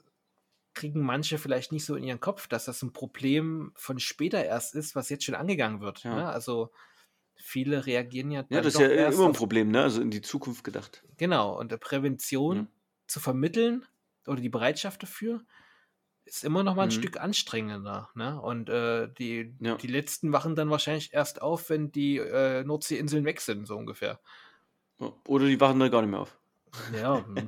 kriegen 0.73 1.01
manche 1.01 1.37
vielleicht 1.37 1.71
nicht 1.71 1.85
so 1.85 1.95
in 1.95 2.03
ihren 2.03 2.19
Kopf, 2.19 2.47
dass 2.47 2.65
das 2.65 2.81
ein 2.81 2.93
Problem 2.93 3.71
von 3.75 3.99
später 3.99 4.43
erst 4.43 4.75
ist, 4.75 4.95
was 4.95 5.09
jetzt 5.09 5.23
schon 5.23 5.35
angegangen 5.35 5.81
wird. 5.81 6.03
Ja. 6.03 6.15
Ne? 6.15 6.27
Also 6.27 6.71
viele 7.35 7.85
reagieren 7.85 8.31
ja. 8.31 8.45
Ja, 8.49 8.61
das 8.61 8.75
ist 8.75 8.79
ja 8.79 8.87
immer 8.87 9.27
ein 9.27 9.33
Problem, 9.33 9.69
ne? 9.69 9.81
Also 9.81 10.01
in 10.01 10.11
die 10.11 10.21
Zukunft 10.21 10.63
gedacht. 10.63 11.03
Genau, 11.17 11.57
und 11.57 11.71
der 11.71 11.77
Prävention 11.77 12.57
ja. 12.57 12.67
zu 13.07 13.19
vermitteln 13.19 13.85
oder 14.27 14.41
die 14.41 14.49
Bereitschaft 14.49 15.03
dafür, 15.03 15.43
ist 16.25 16.43
immer 16.43 16.63
noch 16.63 16.75
mal 16.75 16.83
ein 16.83 16.89
mhm. 16.89 16.93
Stück 16.93 17.19
anstrengender. 17.19 18.09
Ne? 18.15 18.39
Und 18.39 18.69
äh, 18.69 19.09
die, 19.17 19.53
ja. 19.59 19.75
die 19.75 19.87
letzten 19.87 20.31
wachen 20.31 20.55
dann 20.55 20.69
wahrscheinlich 20.69 21.13
erst 21.13 21.41
auf, 21.41 21.69
wenn 21.69 21.91
die 21.91 22.17
äh, 22.17 22.63
Nordseeinseln 22.63 23.25
weg 23.25 23.41
sind, 23.41 23.67
so 23.67 23.75
ungefähr. 23.75 24.19
Oder 25.27 25.47
die 25.47 25.59
wachen 25.59 25.79
dann 25.79 25.91
gar 25.91 26.01
nicht 26.01 26.11
mehr 26.11 26.21
auf. 26.21 26.37
Ja, 26.95 27.25
wenn 27.27 27.47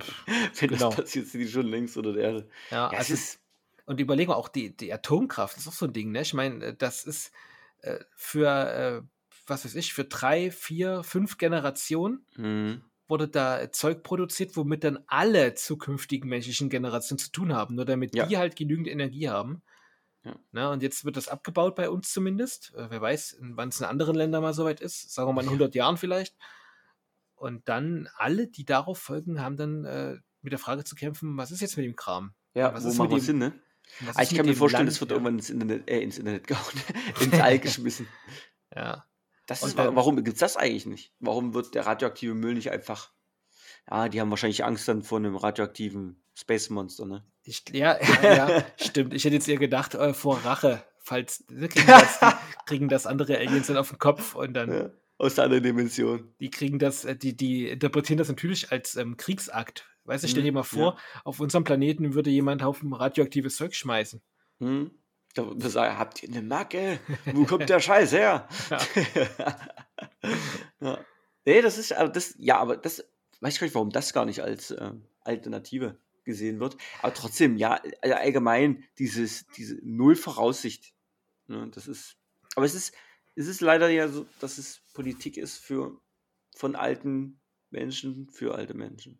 genau. 0.60 0.90
das 0.90 0.96
passiert, 0.98 1.28
sind 1.28 1.42
die 1.42 1.48
schon 1.48 1.68
längst 1.68 1.98
unter 1.98 2.14
der 2.14 2.24
Erde. 2.24 2.50
Ja, 2.70 2.92
ja 2.92 2.98
also 2.98 3.14
ist, 3.14 3.40
und 3.86 4.00
überlegen 4.00 4.32
wir 4.32 4.38
auch, 4.38 4.50
die, 4.50 4.76
die 4.76 4.94
Atomkraft 4.94 5.58
ist 5.58 5.68
auch 5.68 5.74
so 5.74 5.86
ein 5.86 5.94
Ding, 5.94 6.12
ne? 6.12 6.22
Ich 6.22 6.34
meine, 6.34 6.66
äh, 6.66 6.76
das 6.76 7.06
ist 7.06 7.32
äh, 7.82 8.00
für, 8.16 8.50
äh, 8.50 9.02
was 9.48 9.66
weiß 9.66 9.76
ich, 9.76 9.94
für 9.94 10.06
drei, 10.06 10.52
vier, 10.52 11.04
fünf 11.04 11.38
Generationen 11.38 12.26
mhm 12.36 12.82
wurde 13.08 13.28
da 13.28 13.72
Zeug 13.72 14.04
produziert, 14.04 14.56
womit 14.58 14.84
dann 14.84 15.00
alle 15.08 15.54
zukünftigen 15.54 16.30
menschlichen 16.30 16.70
Generationen 16.70 17.20
zu 17.20 17.32
tun 17.32 17.54
haben, 17.54 17.76
nur 17.76 17.86
damit 17.86 18.16
ja. 18.16 18.26
die 18.26 18.38
halt 18.38 18.56
genügend 18.56 18.88
Energie 18.88 19.30
haben. 19.30 19.62
Ja. 20.24 20.36
Na, 20.52 20.72
und 20.72 20.82
jetzt 20.82 21.06
wird 21.06 21.18
das 21.18 21.28
abgebaut 21.28 21.76
bei 21.76 21.90
uns 21.90 22.12
zumindest. 22.12 22.74
Äh, 22.76 22.90
wer 22.90 23.02
weiß, 23.02 23.38
wann 23.42 23.70
es 23.70 23.80
in 23.80 23.86
anderen 23.86 24.16
Ländern 24.16 24.42
mal 24.42 24.54
soweit 24.54 24.82
ist. 24.82 25.14
Sagen 25.14 25.30
wir 25.30 25.34
mal 25.34 25.42
in 25.42 25.50
100 25.50 25.76
Jahren 25.76 25.98
vielleicht. 25.98 26.36
Und 27.36 27.70
dann 27.70 28.10
alle, 28.16 28.48
die 28.48 28.66
darauf 28.66 28.98
folgen, 28.98 29.40
haben 29.40 29.56
dann 29.56 29.86
äh, 29.86 30.18
mit 30.42 30.52
der 30.52 30.60
Frage 30.60 30.84
zu 30.84 30.96
kämpfen, 30.96 31.38
was 31.38 31.52
ist 31.52 31.62
jetzt 31.62 31.78
mit 31.78 31.86
dem 31.86 31.96
Kram? 31.96 32.34
Ja, 32.56 32.74
was 32.74 32.86
wo 32.86 33.04
macht 33.04 33.12
das 33.12 33.26
Sinn, 33.26 33.38
ne? 33.38 33.54
Ah, 34.16 34.24
ich 34.24 34.34
kann 34.34 34.48
mir 34.48 34.56
vorstellen, 34.56 34.88
es 34.88 35.00
wird 35.00 35.12
ja. 35.12 35.18
irgendwann 35.18 35.36
ins 35.36 35.52
Internet, 35.52 35.88
äh, 35.88 36.00
ins 36.00 36.18
Internet 36.18 36.48
gehauen, 36.48 36.74
ins 37.22 37.40
All 37.40 37.60
geschmissen. 37.60 38.08
Ja. 38.76 39.06
Das 39.46 39.64
ist, 39.64 39.78
dann, 39.78 39.96
warum 39.96 40.16
gibt 40.18 40.36
es 40.36 40.40
das 40.40 40.58
eigentlich 40.58 40.86
nicht? 40.86 41.14
Warum 41.20 41.54
wird 41.54 41.76
der 41.76 41.86
radioaktive 41.86 42.34
Müll 42.34 42.56
nicht 42.56 42.72
einfach. 42.72 43.12
Ja, 43.90 44.10
die 44.10 44.20
haben 44.20 44.32
wahrscheinlich 44.32 44.66
Angst 44.66 44.88
dann 44.88 45.04
vor 45.04 45.20
einem 45.20 45.36
radioaktiven 45.36 46.24
Space 46.34 46.70
Monster, 46.70 47.06
ne? 47.06 47.24
Ich, 47.44 47.64
ja, 47.72 47.98
ja, 48.24 48.36
ja 48.36 48.66
stimmt. 48.78 49.14
Ich 49.14 49.24
hätte 49.24 49.36
jetzt 49.36 49.48
eher 49.48 49.58
gedacht, 49.58 49.94
äh, 49.94 50.14
vor 50.14 50.40
Rache, 50.44 50.84
falls 50.98 51.46
kriegen 51.48 51.88
das, 51.88 52.20
kriegen 52.66 52.90
das 52.90 53.06
andere 53.06 53.38
Aliens 53.38 53.68
dann 53.68 53.78
auf 53.78 53.90
den 53.90 54.00
Kopf 54.00 54.34
und 54.36 54.54
dann. 54.54 54.72
Ja, 54.72 54.90
aus 55.18 55.36
der 55.36 55.46
anderen 55.46 55.64
Dimension. 55.64 56.34
Die 56.40 56.50
kriegen 56.50 56.80
das, 56.80 57.06
äh, 57.06 57.16
die, 57.16 57.38
die 57.38 57.70
interpretieren 57.70 58.18
das 58.18 58.28
natürlich 58.28 58.72
als 58.72 58.96
ähm, 58.96 59.16
Kriegsakt. 59.16 59.88
Weißt 60.06 60.24
du, 60.24 60.28
stell 60.28 60.44
dir 60.44 60.52
mhm, 60.52 60.58
mal 60.58 60.64
vor, 60.64 60.98
auf 61.24 61.40
unserem 61.40 61.64
Planeten 61.64 62.14
würde 62.14 62.30
jemand 62.30 62.62
Haufen 62.62 62.94
radioaktives 62.94 63.56
Zeug 63.56 63.76
schmeißen. 63.76 64.22
Hm. 64.60 64.92
Da, 65.36 65.44
da 65.54 65.70
sag, 65.70 65.98
habt 65.98 66.24
ihr 66.24 66.30
eine 66.30 66.42
Macke? 66.42 67.00
Wo 67.26 67.46
kommt 67.46 67.70
der 67.70 67.80
Scheiß 67.80 68.14
her? 68.14 68.48
Ja. 68.70 68.80
ja. 70.80 71.06
Nee, 71.46 71.62
das 71.62 71.78
ist, 71.78 71.94
aber 71.94 72.10
das, 72.10 72.36
ja, 72.40 72.58
aber 72.58 72.78
das, 72.78 73.04
weiß 73.42 73.54
ich 73.54 73.60
gar 73.60 73.66
nicht, 73.66 73.76
warum 73.76 73.90
das 73.92 74.14
gar 74.14 74.26
nicht 74.26 74.42
als 74.42 74.72
äh, 74.72 74.92
Alternative 75.22 75.98
gesehen 76.24 76.60
wird. 76.60 76.78
Aber 77.02 77.14
trotzdem, 77.14 77.58
ja, 77.58 77.82
allgemein 78.02 78.84
dieses, 78.98 79.46
diese 79.56 79.76
Null 79.84 80.16
Voraussicht. 80.16 80.94
Ne, 81.48 81.70
das 81.70 81.88
ist, 81.88 82.18
aber 82.56 82.66
es 82.66 82.74
ist, 82.74 82.94
es 83.36 83.48
ist 83.48 83.62
leider 83.62 83.90
ja 83.90 84.08
so, 84.08 84.26
dass 84.40 84.58
es 84.58 84.82
Politik 84.94 85.38
ist 85.38 85.58
für, 85.58 86.00
von 86.56 86.76
alten 86.76 87.40
Menschen 87.70 88.30
für 88.32 88.56
alte 88.56 88.74
Menschen. 88.74 89.20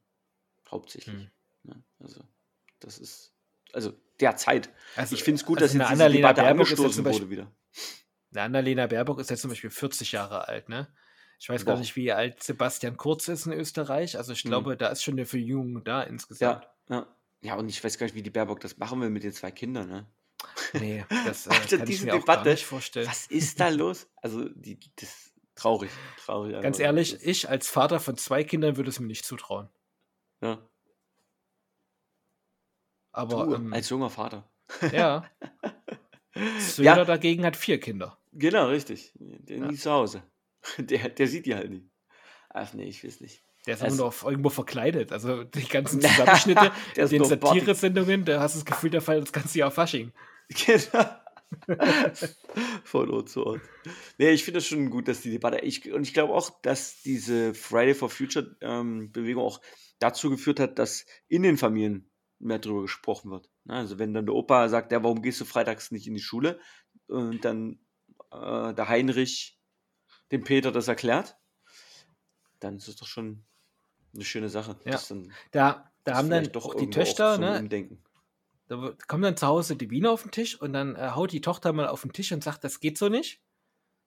Hauptsächlich. 0.72 1.16
Hm. 1.16 1.32
Ne, 1.64 1.84
also, 2.00 2.22
das 2.80 2.98
ist, 2.98 3.35
also 3.76 3.94
derzeit. 4.20 4.70
Also, 4.96 5.16
ich 5.16 5.24
finde 5.24 5.40
es 5.40 5.46
gut, 5.46 5.62
also 5.62 5.78
dass 5.78 5.90
jetzt 5.90 6.00
diese 6.00 6.10
Debatte 6.12 6.42
Baerbock 6.42 6.68
angestoßen 6.68 7.04
Beispiel, 7.04 7.22
wurde 7.22 7.32
wieder. 7.32 7.52
Eine 8.32 8.42
Annalena 8.42 8.88
Baerbock 8.88 9.20
ist 9.20 9.30
jetzt 9.30 9.42
zum 9.42 9.50
Beispiel 9.50 9.70
40 9.70 10.12
Jahre 10.12 10.48
alt, 10.48 10.70
ne? 10.70 10.88
Ich 11.40 11.50
weiß 11.50 11.66
Boah. 11.66 11.74
gar 11.74 11.80
nicht, 11.80 11.96
wie 11.96 12.12
alt 12.12 12.42
Sebastian 12.42 12.98
Kurz 12.98 13.28
ist 13.28 13.46
in 13.46 13.54
Österreich. 13.54 14.18
Also 14.18 14.34
ich 14.34 14.42
hm. 14.42 14.52
glaube, 14.52 14.72
hm. 14.72 14.78
da 14.78 14.88
ist 14.88 15.04
schon 15.04 15.16
eine 15.16 15.26
Verjüngung 15.26 15.84
da 15.84 16.02
insgesamt. 16.02 16.68
Ja, 16.90 16.96
ja. 16.96 17.08
ja, 17.42 17.56
und 17.56 17.68
ich 17.68 17.84
weiß 17.84 17.98
gar 17.98 18.06
nicht, 18.06 18.16
wie 18.16 18.24
die 18.24 18.30
Baerbock 18.30 18.62
das 18.62 18.78
machen 18.78 19.02
will 19.02 19.10
mit 19.10 19.24
den 19.24 19.34
zwei 19.34 19.52
Kindern, 19.52 19.90
ne? 19.90 20.06
Nee, 20.74 21.06
das 21.26 21.48
äh, 21.48 21.50
also 21.50 21.78
kann 21.78 21.90
ich 21.90 22.02
mir 22.02 22.14
Debatte, 22.14 22.40
auch 22.40 22.44
gar 22.44 22.52
nicht 22.52 22.66
vorstellen. 22.66 23.08
Was 23.08 23.28
ist 23.28 23.60
da 23.60 23.70
los? 23.70 24.08
Also, 24.18 24.48
die, 24.50 24.80
das 24.96 25.34
traurig, 25.56 25.92
traurig. 26.24 26.62
Ganz 26.62 26.80
ehrlich, 26.80 27.18
ich 27.22 27.50
als 27.50 27.68
Vater 27.70 28.00
von 28.00 28.18
zwei 28.18 28.44
Kindern 28.44 28.78
würde 28.78 28.90
es 28.90 29.00
mir 29.00 29.08
nicht 29.08 29.26
zutrauen. 29.26 29.70
Ja. 30.42 30.60
Aber 33.16 33.46
du, 33.46 33.56
ähm, 33.56 33.74
als 33.74 33.90
junger 33.90 34.10
Vater. 34.10 34.44
Ja. 34.92 35.26
Söder 36.60 36.98
ja. 36.98 37.06
dagegen 37.06 37.46
hat 37.46 37.56
vier 37.56 37.80
Kinder. 37.80 38.18
Genau, 38.34 38.68
richtig. 38.68 39.14
Der 39.16 39.58
ja. 39.58 39.68
nie 39.68 39.78
zu 39.78 39.90
Hause. 39.90 40.24
Der, 40.80 41.10
der 41.10 41.28
sieht 41.28 41.46
die 41.46 41.54
halt 41.54 41.70
nie. 41.70 41.88
Ach 42.50 42.74
nee, 42.74 42.86
ich 42.86 43.04
weiß 43.04 43.22
nicht. 43.22 43.44
Der 43.68 43.76
ist 43.76 43.84
also, 43.84 43.96
immer 43.96 44.06
noch 44.06 44.24
irgendwo 44.24 44.50
verkleidet. 44.50 45.12
Also 45.12 45.44
die 45.44 45.68
ganzen 45.68 46.02
Zusammenschnitte 46.02 46.72
in 46.96 47.08
den 47.08 47.24
Satire-Sendungen, 47.24 48.26
da 48.26 48.40
hast 48.40 48.56
du 48.56 48.60
das 48.60 48.66
Gefühl, 48.66 48.90
der 48.90 49.02
fällt 49.02 49.24
das 49.26 49.32
ganze 49.32 49.60
Jahr 49.60 49.70
Fasching. 49.70 50.12
Genau. 50.50 51.06
Von 52.84 53.12
Ort 53.12 53.30
zu 53.30 53.46
Ort. 53.46 53.62
Nee, 54.18 54.32
ich 54.32 54.44
finde 54.44 54.58
es 54.58 54.66
schon 54.66 54.90
gut, 54.90 55.08
dass 55.08 55.22
die 55.22 55.30
Debatte. 55.30 55.60
Ich, 55.60 55.92
und 55.92 56.02
ich 56.02 56.14
glaube 56.14 56.34
auch, 56.34 56.50
dass 56.62 57.02
diese 57.04 57.54
Friday 57.54 57.94
for 57.94 58.10
Future 58.10 58.56
ähm, 58.62 59.12
Bewegung 59.12 59.44
auch 59.44 59.62
dazu 60.00 60.32
geführt 60.32 60.60
hat, 60.60 60.80
dass 60.80 61.06
in 61.28 61.44
den 61.44 61.58
Familien 61.58 62.10
mehr 62.40 62.60
darüber 62.60 62.82
gesprochen 62.82 63.32
wird. 63.32 63.50
Ne, 63.64 63.76
also 63.76 64.00
wenn 64.00 64.14
dann 64.14 64.26
der 64.26 64.36
Opa 64.36 64.70
sagt, 64.70 64.92
ja, 64.92 65.04
warum 65.04 65.22
gehst 65.22 65.42
du 65.42 65.46
freitags 65.46 65.92
nicht 65.92 66.08
in 66.08 66.14
die 66.14 66.22
Schule? 66.22 66.60
Und 67.08 67.46
dann 67.46 67.80
äh, 68.32 68.74
der 68.74 68.90
Heinrich 68.90 69.60
dem 70.32 70.44
Peter 70.44 70.72
das 70.72 70.88
erklärt, 70.88 71.38
dann 72.60 72.78
ist 72.78 72.88
es 72.88 72.96
doch 72.96 73.08
schon 73.08 73.46
eine 74.14 74.24
schöne 74.24 74.50
Sache. 74.50 74.78
Ja. 74.86 75.00
da 75.52 75.92
da 76.06 76.16
haben 76.16 76.30
dann 76.30 76.52
doch 76.52 76.76
die 76.76 76.90
Töchter, 76.90 77.38
ne? 77.38 77.60
Umdenken. 77.60 78.02
Da 78.68 78.96
kommt 79.08 79.24
dann 79.24 79.38
zu 79.38 79.46
Hause 79.48 79.76
die 79.76 79.90
Wiener 79.90 80.12
auf 80.12 80.22
den 80.22 80.32
Tisch 80.32 80.60
und 80.60 80.74
dann 80.74 80.96
äh, 80.96 81.12
haut 81.12 81.32
die 81.32 81.42
Tochter 81.42 81.74
mal 81.74 81.88
auf 81.88 82.02
den 82.02 82.14
Tisch 82.14 82.32
und 82.32 82.44
sagt, 82.44 82.64
das 82.64 82.80
geht 82.80 82.98
so 82.98 83.10
nicht. 83.10 83.42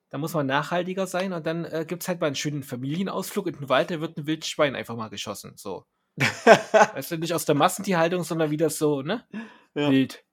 Da 0.09 0.17
muss 0.17 0.33
man 0.33 0.47
nachhaltiger 0.47 1.07
sein 1.07 1.33
und 1.33 1.45
dann 1.45 1.65
äh, 1.65 1.85
gibt 1.87 2.01
es 2.01 2.07
halt 2.07 2.19
mal 2.19 2.27
einen 2.27 2.35
schönen 2.35 2.63
Familienausflug 2.63 3.47
in 3.47 3.55
den 3.55 3.69
Wald, 3.69 3.91
da 3.91 4.01
wird 4.01 4.17
ein 4.17 4.27
Wildschwein 4.27 4.75
einfach 4.75 4.95
mal 4.95 5.09
geschossen. 5.09 5.53
So. 5.55 5.85
weißt 6.93 7.11
du, 7.11 7.17
nicht 7.17 7.33
aus 7.33 7.45
der 7.45 7.55
Massentierhaltung, 7.55 8.23
sondern 8.23 8.51
wieder 8.51 8.69
so, 8.69 9.01
ne? 9.01 9.25
Ja. 9.73 9.89
Wild. 9.91 10.23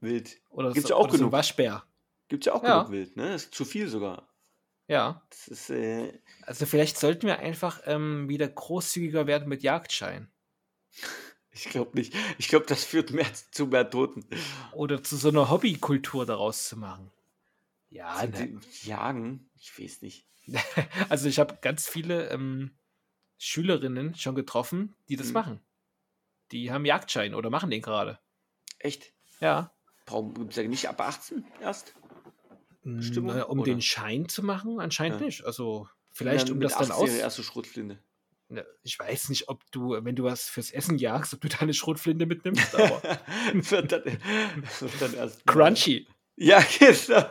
Wild. 0.00 0.40
Oder 0.50 0.72
Gibt's 0.72 0.88
so, 0.88 0.94
ja 0.94 1.00
auch 1.00 1.08
genug. 1.08 1.28
So 1.28 1.32
Waschbär. 1.32 1.84
Gibt's 2.28 2.46
ja 2.46 2.54
auch 2.54 2.62
ja. 2.62 2.78
genug 2.78 2.92
Wild, 2.92 3.16
ne? 3.16 3.32
Das 3.32 3.44
ist 3.44 3.54
zu 3.54 3.64
viel 3.64 3.88
sogar. 3.88 4.28
Ja. 4.88 5.22
Ist, 5.46 5.70
äh... 5.70 6.12
Also 6.42 6.66
vielleicht 6.66 6.98
sollten 6.98 7.26
wir 7.26 7.38
einfach 7.38 7.80
ähm, 7.86 8.28
wieder 8.28 8.48
großzügiger 8.48 9.26
werden 9.26 9.48
mit 9.48 9.62
Jagdschein. 9.62 10.30
Ich 11.52 11.64
glaube 11.64 11.98
nicht. 11.98 12.14
Ich 12.38 12.46
glaube, 12.46 12.64
das 12.66 12.84
führt 12.84 13.10
mehr 13.10 13.26
zu 13.50 13.66
mehr 13.66 13.90
Toten. 13.90 14.24
Oder 14.72 15.02
zu 15.02 15.16
so 15.16 15.30
einer 15.30 15.50
Hobbykultur 15.50 16.24
daraus 16.24 16.68
zu 16.68 16.76
machen. 16.76 17.10
Ja, 17.88 18.24
ne? 18.24 18.60
Jagen? 18.84 19.50
Ich 19.56 19.76
weiß 19.76 20.02
nicht. 20.02 20.26
also 21.08 21.28
ich 21.28 21.40
habe 21.40 21.58
ganz 21.60 21.88
viele 21.88 22.28
ähm, 22.30 22.70
Schülerinnen 23.42 24.14
schon 24.14 24.34
getroffen, 24.34 24.94
die 25.08 25.16
das 25.16 25.28
mhm. 25.28 25.32
machen. 25.32 25.60
Die 26.52 26.70
haben 26.70 26.84
Jagdschein 26.84 27.34
oder 27.34 27.48
machen 27.48 27.70
den 27.70 27.80
gerade. 27.80 28.18
Echt? 28.78 29.14
Ja. 29.40 29.72
Warum 30.06 30.34
gibt 30.34 30.50
es 30.50 30.56
ja 30.56 30.68
nicht 30.68 30.88
ab 30.88 31.00
18 31.00 31.44
erst? 31.62 31.94
Stimmung, 33.00 33.42
um 33.42 33.60
oder? 33.60 33.72
den 33.72 33.80
Schein 33.80 34.28
zu 34.28 34.42
machen, 34.42 34.78
anscheinend 34.78 35.20
ja. 35.20 35.26
nicht. 35.26 35.44
Also 35.44 35.88
vielleicht 36.10 36.50
um 36.50 36.60
das 36.60 36.76
dann 36.76 36.90
aus. 36.90 37.08
erste 37.10 37.42
Schrotflinte. 37.42 37.98
Ich 38.82 38.98
weiß 38.98 39.30
nicht, 39.30 39.48
ob 39.48 39.62
du, 39.70 39.92
wenn 40.04 40.16
du 40.16 40.24
was 40.24 40.48
fürs 40.48 40.70
Essen 40.70 40.98
jagst, 40.98 41.32
ob 41.32 41.40
du 41.40 41.48
da 41.48 41.58
eine 41.60 41.72
Schrotflinte 41.72 42.26
mitnimmst, 42.26 42.74
aber. 42.74 43.00
wird 43.54 43.92
dann, 43.92 44.04
wird 44.04 44.92
dann 45.00 45.14
erst 45.14 45.46
Crunchy. 45.46 46.06
Ja, 46.36 46.62
genau. 46.78 47.24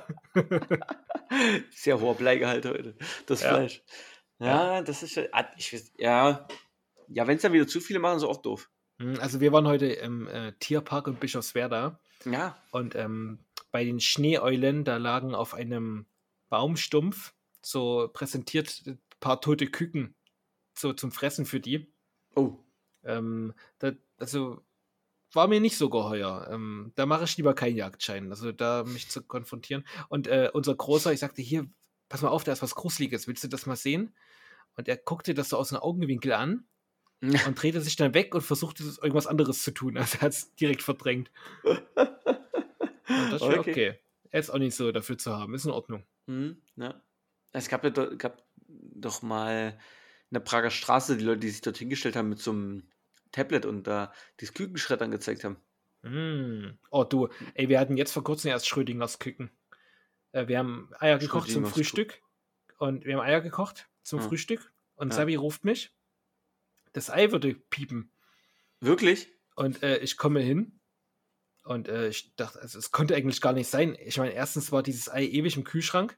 Sehr 1.72 2.00
hoher 2.00 2.16
Bleigehalt 2.16 2.66
heute, 2.66 2.96
das 3.26 3.42
ja. 3.42 3.50
Fleisch. 3.50 3.84
Ja, 4.40 4.82
das 4.82 5.04
ist 5.04 5.16
ja. 5.16 5.24
Ah, 5.32 5.46
ich 5.58 5.92
ja. 5.98 6.48
Ja, 7.08 7.28
wenn 7.28 7.38
es 7.38 7.42
dann 7.42 7.54
wieder 7.54 7.68
zu 7.68 7.82
viele 7.82 8.00
machen, 8.00 8.18
ist 8.18 8.24
auch 8.24 8.42
doof. 8.42 8.70
Hm, 9.00 9.20
also 9.20 9.40
wir 9.40 9.52
waren 9.52 9.68
heute 9.68 9.88
im 9.88 10.28
äh, 10.28 10.54
Tierpark 10.60 11.08
in 11.08 11.16
Bischofswerda. 11.16 12.00
Ja. 12.26 12.58
Und 12.72 12.96
ähm, 12.96 13.40
bei 13.72 13.84
den 13.84 14.00
Schneeeulen, 14.00 14.84
da 14.84 14.98
lagen 14.98 15.36
auf 15.36 15.54
einem 15.54 16.06
Baumstumpf 16.50 17.34
so 17.62 18.10
präsentiert 18.14 18.84
ein 18.86 19.02
paar 19.20 19.42
tote 19.42 19.68
Küken 19.68 20.16
so 20.80 20.94
zum 20.94 21.12
Fressen 21.12 21.46
für 21.46 21.60
die. 21.60 21.92
Oh. 22.36 22.54
Ähm, 23.04 23.54
da, 23.80 23.92
also 24.18 24.62
war 25.34 25.48
mir 25.48 25.60
nicht 25.60 25.78
so 25.78 25.90
geheuer. 25.90 26.48
Ähm, 26.52 26.92
da 26.96 27.06
mache 27.06 27.26
ich 27.26 27.38
lieber 27.38 27.54
keinen 27.54 27.76
Jagdschein, 27.76 28.30
also 28.30 28.52
da 28.52 28.84
mich 28.84 29.10
zu 29.10 29.22
konfrontieren. 29.22 29.86
Und 30.08 30.28
äh, 30.28 30.50
unser 30.54 30.76
Großer, 30.76 31.14
ich 31.14 31.20
sagte, 31.20 31.42
hier, 31.42 31.70
pass 32.08 32.22
mal 32.22 32.30
auf, 32.30 32.44
da 32.44 32.52
ist 32.52 32.64
was 32.64 32.76
Gruseliges, 32.76 33.28
willst 33.28 33.44
du 33.44 33.48
das 33.48 33.66
mal 33.66 33.76
sehen? 33.76 34.16
Und 34.76 34.88
er 34.88 34.98
guckte 34.98 35.34
das 35.34 35.50
so 35.50 35.58
aus 35.58 35.70
dem 35.70 35.78
Augenwinkel 35.78 36.34
an 36.34 36.66
und 37.22 37.62
drehte 37.62 37.82
sich 37.82 37.96
dann 37.96 38.14
weg 38.14 38.34
und 38.34 38.42
versuchte 38.42 38.84
irgendwas 38.84 39.28
anderes 39.28 39.62
zu 39.64 39.72
tun. 39.72 39.98
Also 39.98 40.18
er 40.18 40.22
hat 40.22 40.32
es 40.32 40.56
direkt 40.56 40.84
verdrängt. 40.84 41.32
und 41.64 41.82
das 43.32 43.42
war 43.42 43.60
okay. 43.60 43.72
okay. 43.72 44.00
Er 44.32 44.40
ist 44.40 44.50
auch 44.50 44.60
nicht 44.60 44.76
so 44.76 44.92
dafür 44.92 45.18
zu 45.18 45.36
haben, 45.36 45.54
ist 45.56 45.66
in 45.66 45.72
Ordnung. 45.72 46.06
Mhm, 46.28 46.62
ja. 46.76 47.02
Es 47.52 47.68
gab 47.68 47.84
ja 47.84 47.90
gab 47.90 48.46
doch 48.68 49.24
mal 49.24 49.80
in 50.30 50.36
der 50.36 50.42
Prager 50.42 50.70
Straße 50.70 51.18
die 51.18 51.26
Leute, 51.26 51.40
die 51.40 51.50
sich 51.50 51.62
dort 51.62 51.78
hingestellt 51.78 52.16
haben 52.16 52.30
mit 52.30 52.40
so 52.40 52.52
einem 52.52 52.84
Tablet 53.32 53.66
und 53.66 53.88
da 53.88 54.14
dieses 54.40 54.54
Kükenschrett 54.54 55.02
angezeigt 55.02 55.44
haben. 55.44 55.58
Mm. 56.04 56.78
Oh 56.92 57.04
du, 57.04 57.30
ey, 57.56 57.68
wir 57.68 57.80
hatten 57.80 57.98
jetzt 57.98 58.12
vor 58.12 58.24
kurzem 58.24 58.52
erst 58.52 58.68
Schrödingers 58.68 59.20
Küken. 59.20 59.52
Äh, 60.32 60.48
wir 60.48 60.60
haben 60.60 60.92
Eier 61.00 61.18
gekocht 61.18 61.50
zum 61.50 61.66
Frühstück. 61.66 62.22
Und 62.78 63.06
wir 63.06 63.16
haben 63.16 63.22
Eier 63.22 63.42
gekocht 63.42 63.90
zum 64.10 64.20
ja. 64.20 64.28
Frühstück. 64.28 64.74
Und 64.96 65.10
ja. 65.10 65.16
Sabi 65.16 65.36
ruft 65.36 65.64
mich. 65.64 65.94
Das 66.94 67.10
Ei 67.10 67.32
würde 67.32 67.54
piepen. 67.54 68.12
Wirklich? 68.82 69.32
Und 69.56 69.84
äh, 69.84 69.98
ich 70.00 70.18
komme 70.18 70.42
hin. 70.42 70.80
Und 71.64 71.88
äh, 71.88 72.10
ich 72.10 72.36
dachte, 72.36 72.60
also, 72.62 72.80
es 72.80 72.92
konnte 72.92 73.16
eigentlich 73.16 73.42
gar 73.42 73.54
nicht 73.54 73.70
sein. 73.70 73.96
Ich 74.04 74.18
meine, 74.18 74.34
erstens 74.34 74.72
war 74.72 74.84
dieses 74.84 75.10
Ei 75.10 75.26
ewig 75.26 75.56
im 75.56 75.64
Kühlschrank. 75.64 76.18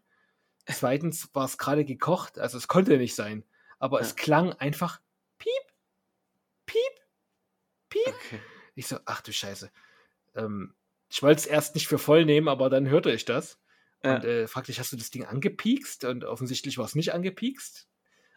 Zweitens 0.65 1.29
war 1.33 1.45
es 1.45 1.57
gerade 1.57 1.85
gekocht. 1.85 2.39
Also 2.39 2.57
es 2.57 2.67
konnte 2.67 2.97
nicht 2.97 3.15
sein 3.15 3.43
aber 3.81 3.99
ja. 3.99 4.05
es 4.05 4.15
klang 4.15 4.53
einfach 4.53 5.01
piep, 5.39 5.51
piep, 6.67 6.77
piep. 7.89 8.07
Okay. 8.07 8.39
Ich 8.75 8.87
so, 8.87 8.97
ach 9.05 9.21
du 9.21 9.33
Scheiße. 9.33 9.71
Ähm, 10.35 10.75
ich 11.09 11.21
wollte 11.23 11.39
es 11.39 11.45
erst 11.47 11.75
nicht 11.75 11.87
für 11.87 11.97
voll 11.97 12.23
nehmen, 12.25 12.47
aber 12.47 12.69
dann 12.69 12.87
hörte 12.87 13.11
ich 13.11 13.25
das. 13.25 13.59
Ja. 14.03 14.15
Und 14.15 14.25
äh, 14.25 14.47
fragte 14.47 14.71
ich, 14.71 14.79
hast 14.79 14.91
du 14.91 14.97
das 14.97 15.11
Ding 15.11 15.25
angepiekst? 15.25 16.05
Und 16.05 16.23
offensichtlich 16.23 16.77
war 16.77 16.85
es 16.85 16.95
nicht 16.95 17.13
angepiekst. 17.13 17.87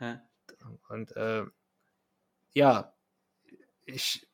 Ja. 0.01 0.21
Und 0.89 1.17
äh, 1.17 1.45
ja, 2.53 2.95
ich 3.85 4.27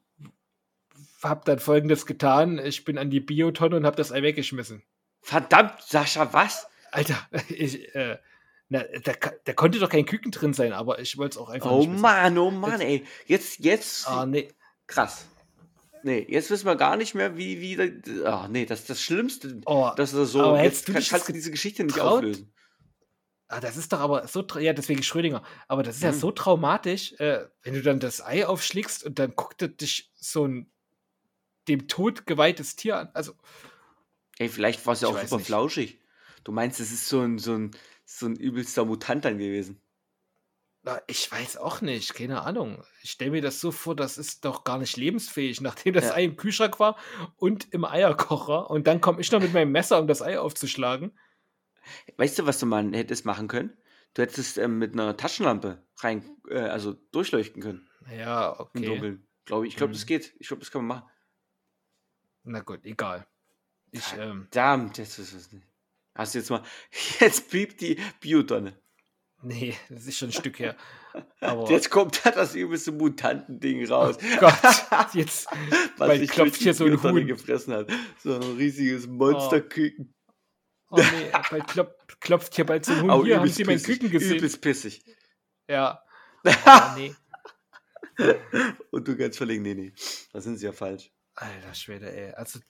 habe 1.22 1.42
dann 1.44 1.58
folgendes 1.58 2.06
getan. 2.06 2.58
Ich 2.58 2.84
bin 2.84 2.98
an 2.98 3.10
die 3.10 3.20
Biotonne 3.20 3.76
und 3.76 3.86
habe 3.86 3.96
das 3.96 4.12
Ei 4.12 4.22
weggeschmissen. 4.22 4.82
Verdammt, 5.20 5.82
Sascha, 5.82 6.32
was? 6.32 6.66
Alter, 6.90 7.28
ich, 7.48 7.94
äh, 7.94 8.18
na, 8.68 8.84
da, 9.02 9.12
da, 9.44 9.52
konnte 9.52 9.78
doch 9.78 9.88
kein 9.88 10.06
Küken 10.06 10.30
drin 10.30 10.54
sein, 10.54 10.72
aber 10.72 11.00
ich 11.00 11.18
wollte 11.18 11.34
es 11.34 11.38
auch 11.38 11.48
einfach 11.48 11.70
oh 11.70 11.80
nicht. 11.84 12.00
Mann, 12.00 12.38
oh 12.38 12.50
Mann, 12.50 12.80
ey. 12.80 13.04
Jetzt, 13.26 13.58
jetzt. 13.60 14.06
Ah, 14.06 14.26
nee. 14.26 14.52
Krass. 14.86 15.26
Nee, 16.02 16.26
jetzt 16.28 16.50
wissen 16.50 16.66
wir 16.66 16.76
gar 16.76 16.96
nicht 16.96 17.14
mehr, 17.14 17.36
wie, 17.36 17.60
wie, 17.60 18.24
ah, 18.24 18.48
nee, 18.48 18.66
das 18.66 18.80
ist 18.80 18.90
das 18.90 19.02
Schlimmste. 19.02 19.60
Oh, 19.66 19.90
dass 19.96 20.12
das 20.12 20.32
so, 20.32 20.42
aber 20.42 20.62
jetzt 20.62 20.86
kann, 20.86 21.02
kannst 21.02 21.28
du 21.28 21.32
diese 21.32 21.50
Geschichte 21.50 21.84
nicht 21.84 21.94
getraut? 21.94 22.18
auflösen. 22.18 22.52
Ah, 23.48 23.60
das 23.60 23.76
ist 23.76 23.92
doch 23.92 23.98
aber 23.98 24.28
so, 24.28 24.46
ja, 24.60 24.72
deswegen 24.72 25.02
Schrödinger. 25.02 25.42
Aber 25.66 25.82
das 25.82 25.96
ist 25.96 26.02
hm. 26.02 26.10
ja 26.10 26.12
so 26.12 26.30
traumatisch, 26.30 27.14
äh, 27.18 27.46
wenn 27.62 27.74
du 27.74 27.82
dann 27.82 27.98
das 27.98 28.24
Ei 28.24 28.46
aufschlägst 28.46 29.04
und 29.04 29.18
dann 29.18 29.34
guckt 29.34 29.60
dich 29.80 30.12
so 30.14 30.46
ein 30.46 30.70
dem 31.68 31.88
Tod 31.88 32.26
geweihtes 32.26 32.76
Tier 32.76 32.96
an. 32.96 33.10
Also. 33.12 33.34
Ey, 34.38 34.48
vielleicht 34.48 34.86
war 34.86 34.94
es 34.94 35.00
ja 35.00 35.08
auch 35.08 35.18
super 35.18 35.36
nicht. 35.36 35.46
flauschig. 35.46 36.00
Du 36.44 36.52
meinst, 36.52 36.80
es 36.80 36.92
ist 36.92 37.08
so 37.08 37.20
ein, 37.20 37.38
so 37.38 37.54
ein, 37.54 37.72
so 38.04 38.26
ein 38.26 38.36
übelster 38.36 38.84
Mutant 38.84 39.24
dann 39.24 39.38
gewesen. 39.38 39.80
Ich 41.06 41.30
weiß 41.30 41.58
auch 41.58 41.82
nicht, 41.82 42.14
keine 42.14 42.42
Ahnung. 42.42 42.82
Ich 43.02 43.10
stelle 43.10 43.32
mir 43.32 43.42
das 43.42 43.60
so 43.60 43.70
vor, 43.70 43.94
das 43.94 44.16
ist 44.16 44.44
doch 44.46 44.64
gar 44.64 44.78
nicht 44.78 44.96
lebensfähig, 44.96 45.60
nachdem 45.60 45.94
das 45.94 46.06
ja. 46.06 46.14
Ei 46.14 46.24
im 46.24 46.36
Kühlschrank 46.36 46.80
war 46.80 46.96
und 47.36 47.72
im 47.72 47.84
Eierkocher. 47.84 48.70
Und 48.70 48.86
dann 48.86 49.00
komme 49.00 49.20
ich 49.20 49.30
noch 49.30 49.40
mit 49.40 49.52
meinem 49.52 49.72
Messer, 49.72 50.00
um 50.00 50.06
das 50.06 50.22
Ei 50.22 50.38
aufzuschlagen. 50.38 51.12
Weißt 52.16 52.38
du, 52.38 52.46
was 52.46 52.58
du 52.58 52.66
mal 52.66 52.90
hättest 52.92 53.24
machen 53.24 53.48
können? 53.48 53.76
Du 54.14 54.22
hättest 54.22 54.58
ähm, 54.58 54.78
mit 54.78 54.92
einer 54.92 55.16
Taschenlampe 55.16 55.84
rein, 55.98 56.24
äh, 56.48 56.58
also 56.58 56.94
durchleuchten 57.12 57.62
können. 57.62 57.88
Ja, 58.10 58.58
okay. 58.58 58.78
Im 58.78 58.84
Dunkeln. 58.84 59.26
Glaube 59.44 59.66
ich. 59.66 59.72
Ich 59.72 59.76
glaube, 59.76 59.90
mhm. 59.90 59.94
das 59.94 60.06
geht. 60.06 60.34
Ich 60.38 60.48
glaube, 60.48 60.60
das 60.60 60.70
kann 60.70 60.84
man 60.84 60.98
machen. 60.98 61.10
Na 62.44 62.60
gut, 62.60 62.84
egal. 62.84 63.26
Ich, 63.92 64.12
ähm, 64.16 64.48
Verdammt, 64.50 64.98
jetzt 64.98 65.18
ist 65.18 65.32
es 65.32 65.52
nicht. 65.52 65.66
Hast 66.14 66.34
du 66.34 66.38
jetzt 66.38 66.50
mal. 66.50 66.62
Jetzt 67.20 67.50
piept 67.50 67.80
die 67.80 68.00
Biotonne. 68.20 68.76
Nee, 69.42 69.74
das 69.88 70.06
ist 70.06 70.18
schon 70.18 70.28
ein 70.28 70.32
Stück 70.32 70.58
her. 70.58 70.76
Aber 71.40 71.68
jetzt 71.70 71.90
kommt 71.90 72.24
da 72.24 72.30
das 72.30 72.54
übelste 72.54 72.92
Mutantending 72.92 73.86
raus. 73.86 74.16
Oh 74.18 74.40
Gott, 74.40 74.54
jetzt 75.14 75.48
Was 75.96 76.20
klopft 76.28 76.56
hier 76.56 76.74
so 76.74 76.84
ein 76.84 77.02
Huhn 77.02 77.26
gefressen 77.26 77.74
hat. 77.74 77.90
So 78.22 78.34
ein 78.34 78.42
riesiges 78.42 79.06
Monsterküken. 79.06 80.14
Oh, 80.90 80.96
oh 80.98 81.04
nee, 81.12 81.30
bald 81.50 81.66
klopft, 81.68 82.20
klopft 82.20 82.54
hier 82.54 82.66
bald 82.66 82.84
so 82.84 82.92
ein 82.92 83.02
Huhn. 83.02 83.10
Oh, 83.10 83.24
hier 83.24 83.38
haben 83.38 83.48
Sie 83.48 83.64
meinen 83.64 83.82
Küken 83.82 84.10
gesehen. 84.10 84.38
Übelst 84.38 84.60
pissig. 84.60 85.04
Ja. 85.68 86.02
Oh, 86.44 86.50
nee. 86.96 87.14
Und 88.90 89.08
du 89.08 89.16
ganz 89.16 89.36
verlegen, 89.36 89.62
nee, 89.62 89.74
nee. 89.74 89.92
Da 90.32 90.40
sind 90.40 90.58
sie 90.58 90.66
ja 90.66 90.72
falsch. 90.72 91.10
Alter 91.34 91.74
Schwede, 91.74 92.12
ey. 92.12 92.32
Also 92.34 92.60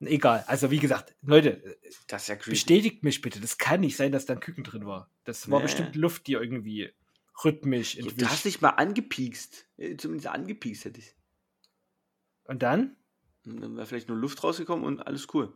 Egal. 0.00 0.44
Also 0.48 0.70
wie 0.70 0.78
gesagt, 0.78 1.14
Leute, 1.22 1.78
Das 2.08 2.22
ist 2.22 2.28
ja 2.28 2.34
bestätigt 2.34 3.02
mich 3.04 3.20
bitte. 3.22 3.40
Das 3.40 3.58
kann 3.58 3.80
nicht 3.80 3.96
sein, 3.96 4.12
dass 4.12 4.26
da 4.26 4.34
ein 4.34 4.40
Küken 4.40 4.64
drin 4.64 4.86
war. 4.86 5.10
Das 5.24 5.50
war 5.50 5.58
Nee. 5.60 5.64
bestimmt 5.64 5.96
Luft, 5.96 6.26
die 6.26 6.32
irgendwie 6.32 6.92
rhythmisch 7.44 7.94
Ja, 7.94 8.02
Du 8.02 8.08
hast 8.08 8.18
entwischt. 8.20 8.44
dich 8.44 8.60
mal 8.60 8.70
angepiekst. 8.70 9.66
Äh, 9.78 9.96
Zumindest 9.96 10.28
angepiekst 10.28 10.84
hätte 10.84 11.00
ich. 11.00 11.14
Und 12.44 12.62
dann? 12.62 12.96
Und 13.46 13.60
dann 13.60 13.76
wäre 13.76 13.86
vielleicht 13.86 14.08
nur 14.08 14.18
Luft 14.18 14.42
rausgekommen 14.44 14.84
und 14.84 15.00
alles 15.06 15.26
cool. 15.34 15.52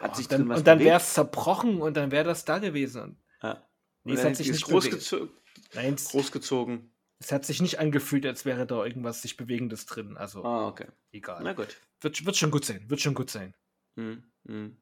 Hat 0.00 0.12
Oh, 0.12 0.14
sich 0.14 0.26
dann 0.28 0.40
drin 0.42 0.48
was 0.48 0.58
und 0.58 0.66
dann 0.66 0.80
wäre 0.80 0.96
es 0.98 1.14
zerbrochen 1.14 1.80
und 1.80 1.96
dann 1.96 2.10
wäre 2.10 2.24
das 2.24 2.44
da 2.44 2.58
gewesen. 2.58 3.16
Ja. 3.42 3.64
Nee, 4.02 4.14
es 4.14 4.24
hat 4.24 4.36
sich 4.36 4.50
nicht 4.50 4.64
großgezo 4.64 5.28
nein, 5.74 5.96
großgezogen. 5.96 6.90
Es 7.24 7.32
hat 7.32 7.44
sich 7.46 7.62
nicht 7.62 7.78
angefühlt, 7.78 8.26
als 8.26 8.44
wäre 8.44 8.66
da 8.66 8.84
irgendwas 8.84 9.22
sich 9.22 9.36
Bewegendes 9.36 9.86
drin. 9.86 10.16
Also 10.16 10.44
Ah, 10.44 10.68
okay. 10.68 10.88
egal. 11.12 11.42
Na 11.42 11.52
gut. 11.54 11.80
Wird, 12.00 12.24
wird 12.26 12.36
schon 12.36 12.50
gut 12.50 12.64
sein. 12.64 12.88
Wird 12.90 13.00
schon 13.00 13.14
gut 13.14 13.30
sein. 13.30 13.54
Hm, 13.96 14.24
hm. 14.46 14.76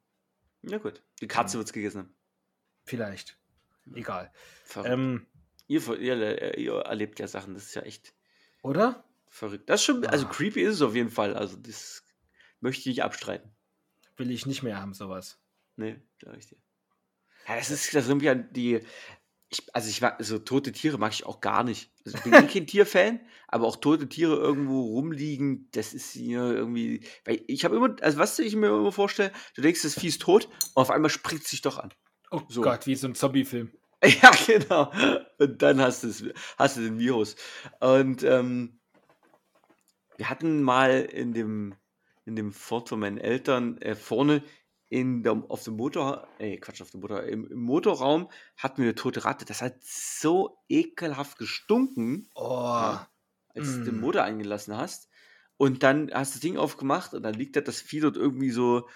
Na 0.63 0.79
gut. 0.79 1.03
Die 1.21 1.29
Katze 1.29 1.59
wird's 1.59 1.73
gegessen 1.73 1.99
haben. 2.01 2.15
Vielleicht. 2.85 3.39
Egal. 3.95 4.33
Verrückt. 4.65 4.93
Ähm, 4.93 5.27
ihr, 5.69 5.87
ihr, 6.01 6.43
äh, 6.43 6.61
ihr 6.61 6.75
erlebt 6.81 7.19
ja 7.21 7.29
Sachen, 7.29 7.55
das 7.55 7.65
ist 7.65 7.75
ja 7.75 7.83
echt 7.83 8.15
oder? 8.63 9.05
verrückt. 9.29 9.69
Das 9.71 9.81
ist 9.81 9.85
schon, 9.87 10.05
also 10.07 10.27
Ah. 10.27 10.31
creepy 10.31 10.61
ist 10.63 10.75
es 10.75 10.83
auf 10.83 10.95
jeden 10.95 11.11
Fall. 11.11 11.35
Also 11.37 11.57
das 11.57 12.05
möchte 12.61 12.81
ich 12.81 12.87
nicht 12.87 13.03
abstreiten. 13.03 13.51
Will 14.17 14.31
ich 14.31 14.47
nicht 14.47 14.63
mehr 14.63 14.79
haben, 14.81 14.95
sowas. 14.95 15.41
Nee, 15.77 16.01
sag 16.23 16.37
ich 16.37 16.47
dir. 16.49 16.59
Ja, 17.49 17.57
das 17.57 17.71
ist, 17.71 17.95
das 17.95 18.07
sind 18.07 18.23
ja 18.23 18.35
die, 18.35 18.81
ich, 19.53 19.75
also 19.75 19.89
ich 19.89 20.01
mag, 20.01 20.17
also 20.19 20.39
tote 20.39 20.73
Tiere 20.73 20.99
mag 20.99 21.13
ich 21.13 21.27
auch 21.27 21.41
gar 21.41 21.65
nicht. 21.65 21.91
Also 22.05 22.19
ich 22.19 22.25
bin 22.25 22.33
eh 22.33 22.47
kein 22.47 22.67
Tierfan, 22.67 23.21
aber 23.49 23.67
auch 23.67 23.77
tote 23.77 24.09
Tiere 24.09 24.37
irgendwo 24.37 24.83
rumliegen, 24.83 25.69
das 25.73 25.95
ist 25.95 26.13
hier 26.13 26.43
irgendwie, 26.43 27.05
weil 27.25 27.43
ich 27.47 27.65
habe 27.65 27.77
immer, 27.77 27.95
also 28.01 28.19
was 28.19 28.39
ich 28.39 28.57
mir 28.57 28.69
immer 28.69 28.93
vorstelle, 28.93 29.33
du 29.55 29.63
denkst, 29.63 29.83
das 29.83 29.99
Vieh 29.99 30.09
ist 30.09 30.23
tot 30.23 30.47
und 30.75 30.83
auf 30.83 30.91
einmal 30.91 31.11
springt 31.11 31.43
es 31.45 31.51
sich 31.51 31.63
doch 31.63 31.79
an. 31.79 31.93
Oh 32.31 32.41
So. 32.49 32.63
Gott, 32.63 32.87
wie 32.87 32.97
so 32.97 33.07
ein 33.09 33.15
Zombie-Film. 33.15 33.71
Ja, 34.05 34.33
genau. 34.49 34.91
Und 35.39 35.63
dann 35.63 35.81
hast, 35.81 36.03
du's, 36.03 36.25
hast 36.59 36.77
du 36.77 36.81
den 36.81 36.99
Virus. 36.99 37.37
Und 37.79 38.25
ähm, 38.25 38.81
wir 40.17 40.29
hatten 40.29 40.61
mal 40.61 41.03
in 41.03 41.33
dem, 41.33 41.77
in 42.25 42.35
dem 42.35 42.53
Ford 42.53 42.89
von 42.89 42.99
meinen 42.99 43.19
Eltern 43.19 43.79
äh, 43.81 43.95
vorne 43.95 44.43
in 44.93 45.23
der, 45.23 45.33
auf 45.49 45.65
dem 45.65 45.77
Motor, 45.77 46.29
äh, 46.39 46.59
Quatsch, 46.59 46.83
auf 46.83 46.91
dem 46.91 47.01
Motor, 47.01 47.23
im, 47.25 47.47
im 47.51 47.61
Motorraum 47.63 48.31
hatten 48.59 48.79
wir 48.79 48.85
eine 48.85 48.95
tote 48.95 49.25
Ratte. 49.25 49.47
Das 49.47 49.63
hat 49.63 49.77
so 49.83 50.59
ekelhaft 50.69 51.39
gestunken, 51.39 52.29
Oh, 52.35 52.43
Ja. 52.65 53.09
als 53.55 53.69
du 53.79 53.85
den 53.85 53.97
Mm. 53.97 54.01
Motor 54.01 54.23
eingelassen 54.25 54.77
hast. 54.77 55.09
Und 55.57 55.83
dann 55.83 56.11
hast 56.13 56.33
du 56.33 56.37
das 56.37 56.41
Ding 56.41 56.59
aufgemacht 56.59 57.15
und 57.15 57.23
dann 57.23 57.35
liegt 57.35 57.57
da 57.57 57.63
das 57.63 57.81
Vieh 57.81 58.01
dort 58.01 58.17
irgendwie 58.17 58.51
so 58.51 58.89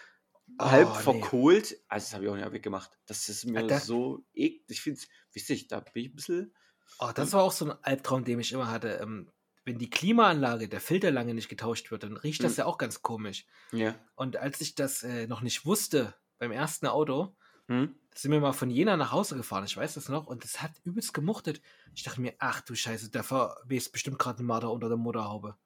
halb 0.60 0.88
Oh, 0.90 0.96
nee. 0.96 1.02
verkohlt. 1.02 1.76
Also, 1.88 2.04
das 2.06 2.14
habe 2.14 2.24
ich 2.24 2.30
auch 2.30 2.36
nicht 2.36 2.52
weggemacht. 2.52 2.98
Das 3.06 3.28
ist 3.30 3.46
mir 3.46 3.60
Alter. 3.60 3.78
so 3.80 4.24
eklig. 4.34 4.64
Ich 4.68 4.82
finde 4.82 5.00
es, 5.00 5.08
wisst 5.32 5.48
ihr, 5.50 5.66
da 5.68 5.80
bin 5.80 6.02
ich 6.04 6.10
ein 6.10 6.14
bisschen. 6.16 6.54
oh, 6.98 7.10
das 7.14 7.32
war 7.32 7.42
auch 7.42 7.52
so 7.52 7.64
ein 7.70 7.76
Albtraum, 7.82 8.24
den 8.24 8.38
ich 8.40 8.52
immer 8.52 8.70
hatte. 8.70 8.98
Ähm, 9.02 9.30
wenn 9.66 9.78
die 9.78 9.90
Klimaanlage, 9.90 10.68
der 10.68 10.80
Filter 10.80 11.10
lange 11.10 11.34
nicht 11.34 11.48
getauscht 11.50 11.90
wird, 11.90 12.04
dann 12.04 12.16
riecht 12.16 12.42
das 12.42 12.52
Hm. 12.52 12.58
ja 12.60 12.64
auch 12.66 12.78
ganz 12.78 13.02
komisch. 13.02 13.44
Ja. 13.72 13.94
Und 14.14 14.38
als 14.38 14.60
ich 14.62 14.74
das 14.76 15.02
äh, 15.02 15.26
noch 15.26 15.42
nicht 15.42 15.66
wusste 15.66 16.14
beim 16.38 16.52
ersten 16.52 16.86
Auto, 16.86 17.36
Hm? 17.68 17.94
sind 18.14 18.30
wir 18.30 18.40
mal 18.40 18.52
von 18.52 18.70
Jena 18.70 18.96
nach 18.96 19.10
Hause 19.12 19.36
gefahren, 19.36 19.64
ich 19.64 19.76
weiß 19.76 19.94
das 19.94 20.08
noch, 20.08 20.26
und 20.28 20.44
es 20.44 20.62
hat 20.62 20.70
übelst 20.84 21.12
gemuchtet. 21.12 21.60
Ich 21.94 22.04
dachte 22.04 22.20
mir, 22.22 22.32
ach 22.38 22.60
du 22.62 22.74
Scheiße, 22.74 23.10
da 23.10 23.22
verwest 23.22 23.92
bestimmt 23.92 24.18
gerade 24.20 24.42
ein 24.42 24.46
Marder 24.46 24.70
unter 24.70 24.88
der 24.88 24.96
Motorhaube. 24.96 25.56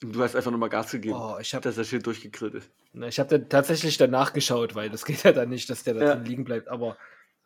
Du 0.00 0.22
hast 0.22 0.36
einfach 0.36 0.50
nochmal 0.50 0.68
Gas 0.70 0.90
gegeben, 0.92 1.16
Oh, 1.18 1.36
ich 1.40 1.54
habe 1.54 1.62
dass 1.62 1.76
das 1.76 1.88
Schild 1.88 2.06
durchgegrillt 2.06 2.54
ist. 2.54 2.70
ich 2.94 3.18
hab 3.20 3.28
dann 3.28 3.48
tatsächlich 3.48 3.96
danach 3.98 4.32
geschaut, 4.32 4.74
weil 4.74 4.88
das 4.90 5.04
geht 5.06 5.22
ja 5.24 5.32
dann 5.32 5.48
nicht, 5.48 5.68
dass 5.70 5.82
der 5.82 5.94
da 5.94 6.00
Ja. 6.04 6.14
drin 6.14 6.24
liegen 6.26 6.44
bleibt. 6.44 6.68
Aber 6.68 6.96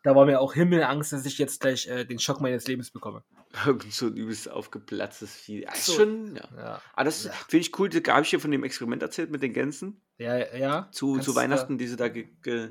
da 0.05 0.15
war 0.15 0.25
mir 0.27 0.41
auch 0.41 0.55
Himmelangst, 0.55 1.13
dass 1.13 1.27
ich 1.27 1.39
jetzt 1.39 1.61
gleich 1.61 1.89
äh, 1.89 2.05
den 2.05 2.19
Schock 2.21 2.41
meines 2.41 2.67
Lebens 2.69 2.91
bekomme. 2.93 3.25
Irgend 3.67 3.93
so 3.93 4.07
ein 4.07 4.17
übelst 4.17 4.51
aufgeplatztes 4.51 5.35
Vieh. 5.35 5.63
Ja, 5.63 5.73
ist 5.73 5.93
schon, 5.95 6.37
ja. 6.37 6.49
Ja, 6.57 6.83
Aber 6.93 7.05
das 7.05 7.25
Ja. 7.25 7.33
finde 7.33 7.67
ich 7.67 7.79
cool. 7.79 7.89
Da 7.89 8.13
habe 8.13 8.23
ich 8.23 8.31
hier 8.31 8.41
von 8.41 8.51
dem 8.53 8.63
Experiment 8.65 9.03
erzählt 9.03 9.31
mit 9.31 9.43
den 9.43 9.53
Gänsen 9.53 10.01
ja, 10.19 10.37
ja. 10.57 10.89
zu, 10.93 11.13
Kannst 11.15 11.25
zu 11.25 11.31
du 11.33 11.35
da- 11.37 11.43
Weihnachten, 11.43 11.79
die 11.79 11.87
sie 11.89 11.97
da 11.97 12.09
ge 12.09 12.29
ge 12.43 12.71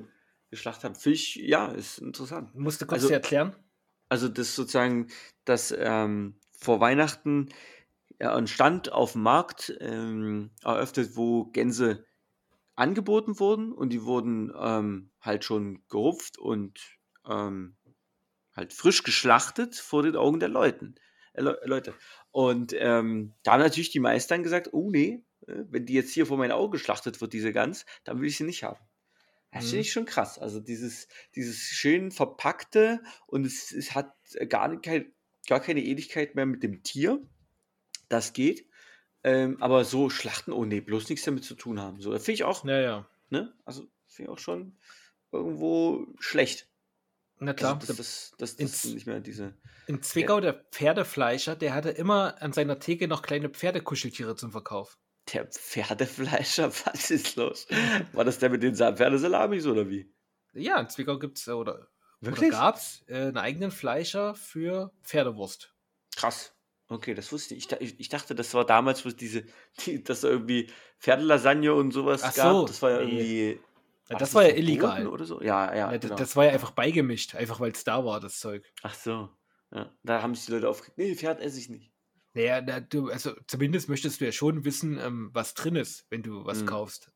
geschlachtet 0.51 0.83
haben. 0.85 0.95
Finde 0.95 1.15
ich, 1.15 1.35
ja, 1.35 1.67
ist 1.67 1.97
interessant. 1.97 2.53
Musst 2.55 2.81
du 2.81 2.85
kurz 2.85 2.99
Also- 3.01 3.07
dir 3.09 3.15
erklären? 3.15 3.55
Also 4.09 4.27
das 4.29 4.55
sozusagen, 4.55 5.07
dass 5.43 5.73
ähm, 5.75 6.35
vor 6.59 6.79
Weihnachten 6.79 7.49
ja, 8.21 8.35
ein 8.35 8.45
Stand 8.45 8.91
auf 8.91 9.13
dem 9.13 9.23
Markt 9.23 9.75
ähm, 9.79 10.51
eröffnet, 10.63 11.15
wo 11.15 11.45
Gänse 11.45 12.05
angeboten 12.75 13.39
wurden 13.39 13.71
und 13.71 13.89
die 13.89 14.03
wurden 14.03 14.51
ähm, 14.55 15.09
halt 15.21 15.43
schon 15.45 15.83
gerupft 15.89 16.37
und 16.37 16.79
ähm, 17.27 17.75
halt 18.55 18.73
frisch 18.73 19.03
geschlachtet 19.03 19.75
vor 19.75 20.03
den 20.03 20.15
Augen 20.15 20.39
der 20.39 20.49
Leuten, 20.49 20.95
äh, 21.33 21.41
Le 21.41 21.59
Leute. 21.65 21.93
Und 22.31 22.73
ähm, 22.77 23.33
da 23.43 23.53
haben 23.53 23.61
natürlich 23.61 23.89
die 23.91 23.99
meisten 23.99 24.43
gesagt, 24.43 24.69
oh 24.73 24.89
nee, 24.91 25.23
äh, 25.47 25.63
wenn 25.69 25.85
die 25.85 25.93
jetzt 25.93 26.11
hier 26.13 26.25
vor 26.25 26.37
meinen 26.37 26.51
Augen 26.51 26.71
geschlachtet 26.71 27.21
wird, 27.21 27.33
diese 27.33 27.53
Gans, 27.53 27.85
dann 28.03 28.19
will 28.19 28.27
ich 28.27 28.37
sie 28.37 28.43
nicht 28.43 28.63
haben. 28.63 28.79
Das 29.51 29.65
Mhm. 29.65 29.69
finde 29.69 29.81
ich 29.81 29.91
schon 29.91 30.05
krass. 30.05 30.39
Also 30.39 30.59
dieses, 30.59 31.07
dieses 31.35 31.57
schön 31.57 32.11
verpackte 32.11 33.01
und 33.27 33.45
es, 33.45 33.71
es 33.71 33.93
hat 33.93 34.13
gar, 34.49 34.79
kein, 34.81 35.13
gar 35.47 35.59
keine 35.59 35.83
Ähnlichkeit 35.83 36.35
mehr 36.35 36.45
mit 36.47 36.63
dem 36.63 36.81
Tier. 36.83 37.21
Das 38.09 38.33
geht. 38.33 38.67
Ähm, 39.23 39.61
aber 39.61 39.85
so 39.85 40.09
Schlachten, 40.09 40.51
oh 40.51 40.65
nee, 40.65 40.81
bloß 40.81 41.07
nichts 41.09 41.23
damit 41.25 41.43
zu 41.45 41.55
tun 41.55 41.79
haben. 41.79 42.01
So, 42.01 42.11
finde 42.11 42.31
ich 42.33 42.43
auch, 42.43 42.65
Ja, 42.65 42.79
ja. 42.81 43.09
ne? 43.29 43.53
Also 43.63 43.87
finde 44.07 44.29
ich 44.31 44.35
auch 44.35 44.39
schon 44.39 44.77
irgendwo 45.31 46.07
schlecht. 46.19 46.67
Na 47.43 47.53
klar. 47.53 47.77
Also, 47.79 47.93
das, 47.93 48.31
das, 48.37 48.55
das 48.55 48.85
nicht 48.85 49.05
mehr 49.07 49.19
diese. 49.19 49.53
In 49.87 50.01
Zwickau, 50.01 50.39
der 50.39 50.53
Pferdefleischer, 50.71 51.55
der 51.55 51.73
hatte 51.73 51.89
immer 51.89 52.41
an 52.41 52.53
seiner 52.53 52.79
Theke 52.79 53.07
noch 53.07 53.21
kleine 53.21 53.49
Pferdekuscheltiere 53.49 54.35
zum 54.35 54.51
Verkauf. 54.51 54.97
Der 55.33 55.45
Pferdefleischer, 55.47 56.71
was 56.85 57.11
ist 57.11 57.35
los? 57.35 57.67
War 58.13 58.23
das 58.25 58.39
der 58.39 58.49
mit 58.49 58.63
den 58.63 58.75
Sa- 58.75 58.93
Pferdesalamis 58.95 59.65
oder 59.65 59.89
wie? 59.89 60.11
Ja, 60.53 60.79
in 60.79 60.89
Zwickau 60.89 61.17
gibt 61.19 61.37
es 61.37 61.47
oder, 61.47 61.55
oder 61.73 61.87
Wirklich? 62.21 62.51
gab 62.51 62.75
es 62.77 63.03
äh, 63.07 63.15
einen 63.15 63.37
eigenen 63.37 63.71
Fleischer 63.71 64.35
für 64.35 64.93
Pferdewurst. 65.03 65.73
Krass. 66.15 66.53
Okay, 66.87 67.13
das 67.15 67.31
wusste 67.31 67.55
ich. 67.55 67.71
Ich, 67.79 67.99
ich. 67.99 68.09
dachte, 68.09 68.35
das 68.35 68.53
war 68.53 68.65
damals, 68.65 69.03
wo 69.03 69.09
es 69.09 69.15
diese, 69.15 69.45
die, 69.85 70.03
dass 70.03 70.21
da 70.21 70.27
irgendwie 70.27 70.69
Pferdelasagne 70.99 71.73
und 71.73 71.91
sowas 71.91 72.21
Ach 72.23 72.35
gab. 72.35 72.51
so, 72.53 72.65
das 72.67 72.81
war 72.81 72.91
ja 73.01 73.05
nee. 73.05 73.59
Ja, 74.13 74.17
das 74.19 74.33
war 74.35 74.43
ja 74.43 74.55
illegal. 74.55 75.07
Oder 75.07 75.25
so? 75.25 75.41
Ja, 75.41 75.73
ja. 75.75 75.91
Ja, 75.91 75.97
d- 75.97 75.99
genau. 76.07 76.15
Das 76.15 76.35
war 76.35 76.45
ja 76.45 76.51
einfach 76.51 76.71
beigemischt, 76.71 77.35
einfach 77.35 77.59
weil 77.59 77.71
es 77.71 77.83
da 77.83 78.03
war, 78.05 78.19
das 78.19 78.39
Zeug. 78.39 78.71
Ach 78.81 78.93
so. 78.93 79.29
Ja, 79.71 79.91
da 80.03 80.21
haben 80.21 80.35
sich 80.35 80.45
die 80.45 80.51
Leute 80.53 80.69
aufgeregt. 80.69 80.97
Nee, 80.97 81.15
Pferd 81.15 81.41
esse 81.41 81.59
ich 81.59 81.69
nicht. 81.69 81.91
Naja, 82.33 82.61
na, 82.65 82.79
du, 82.79 83.09
also 83.09 83.33
zumindest 83.47 83.89
möchtest 83.89 84.19
du 84.21 84.25
ja 84.25 84.31
schon 84.31 84.65
wissen, 84.65 84.97
ähm, 84.99 85.29
was 85.33 85.53
drin 85.53 85.75
ist, 85.75 86.05
wenn 86.09 86.23
du 86.23 86.45
was 86.45 86.61
Mhm. 86.61 86.65
kaufst. 86.67 87.11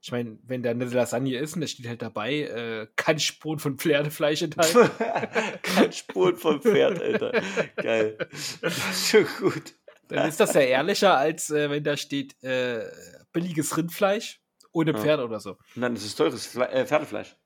Ich 0.00 0.12
meine, 0.12 0.38
wenn 0.42 0.62
da 0.62 0.70
eine 0.70 0.84
Lasagne 0.84 1.38
ist 1.38 1.54
und 1.54 1.62
da 1.62 1.66
steht 1.66 1.86
halt 1.88 2.02
dabei, 2.02 2.40
äh, 2.42 2.86
keine 2.94 3.20
Spuren 3.20 3.58
von 3.58 3.78
Pferdefleisch 3.78 4.42
enthalten. 4.42 4.90
Kein 5.62 5.92
Spuren 5.94 6.36
vom 6.36 6.60
Pferd, 6.60 7.00
Alter. 7.00 7.32
Geil. 7.76 8.18
Das 8.60 8.76
ist 8.76 9.08
schon 9.10 9.26
gut. 9.38 9.74
Dann 10.08 10.28
ist 10.28 10.40
das 10.40 10.52
ja 10.52 10.60
ehrlicher, 10.60 11.16
als 11.16 11.48
äh, 11.48 11.70
wenn 11.70 11.82
da 11.84 11.96
steht 11.96 12.36
äh, 12.42 12.84
billiges 13.32 13.78
Rindfleisch 13.78 14.42
ohne 14.74 14.92
Ja. 14.92 14.98
Pferd 14.98 15.20
oder 15.20 15.40
so. 15.40 15.56
Und 15.74 15.82
dann 15.82 15.94
ist 15.94 16.04
es 16.04 16.14
teures 16.14 16.46
Fle 16.46 16.68
äh, 16.68 16.84
Pferdefleisch. 16.84 17.36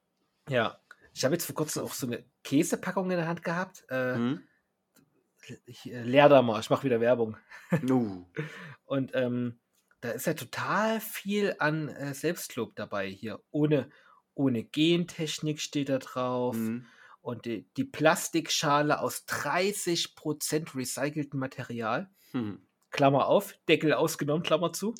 Ja. 0.48 0.80
Ich 1.14 1.24
habe 1.24 1.34
jetzt 1.34 1.46
vor 1.46 1.54
kurzem 1.54 1.84
auch 1.84 1.92
so 1.92 2.06
eine 2.06 2.24
Käsepackung 2.42 3.10
in 3.10 3.16
der 3.16 3.28
Hand 3.28 3.42
gehabt. 3.42 3.84
Äh, 3.90 4.32
äh, 5.84 6.28
da 6.28 6.42
mal, 6.42 6.60
ich 6.60 6.70
mache 6.70 6.84
wieder 6.84 7.00
Werbung. 7.00 7.36
No. 7.82 8.28
Und 8.86 9.12
ähm, 9.14 9.60
da 10.00 10.10
ist 10.10 10.26
ja 10.26 10.34
total 10.34 11.00
viel 11.00 11.54
an 11.58 11.88
äh, 11.88 12.14
Selbstlob 12.14 12.74
dabei 12.76 13.08
hier. 13.08 13.40
Ohne, 13.50 13.90
ohne 14.34 14.64
Gentechnik 14.64 15.60
steht 15.60 15.88
da 15.88 15.98
drauf. 15.98 16.56
Hm. 16.56 16.86
Und 17.20 17.44
die, 17.44 17.68
die 17.76 17.84
Plastikschale 17.84 19.00
aus 19.00 19.26
30% 19.26 20.76
recyceltem 20.76 21.38
Material. 21.38 22.10
Hm. 22.30 22.62
Klammer 22.90 23.26
auf, 23.26 23.58
Deckel 23.68 23.92
ausgenommen, 23.92 24.42
Klammer 24.42 24.72
zu. 24.72 24.94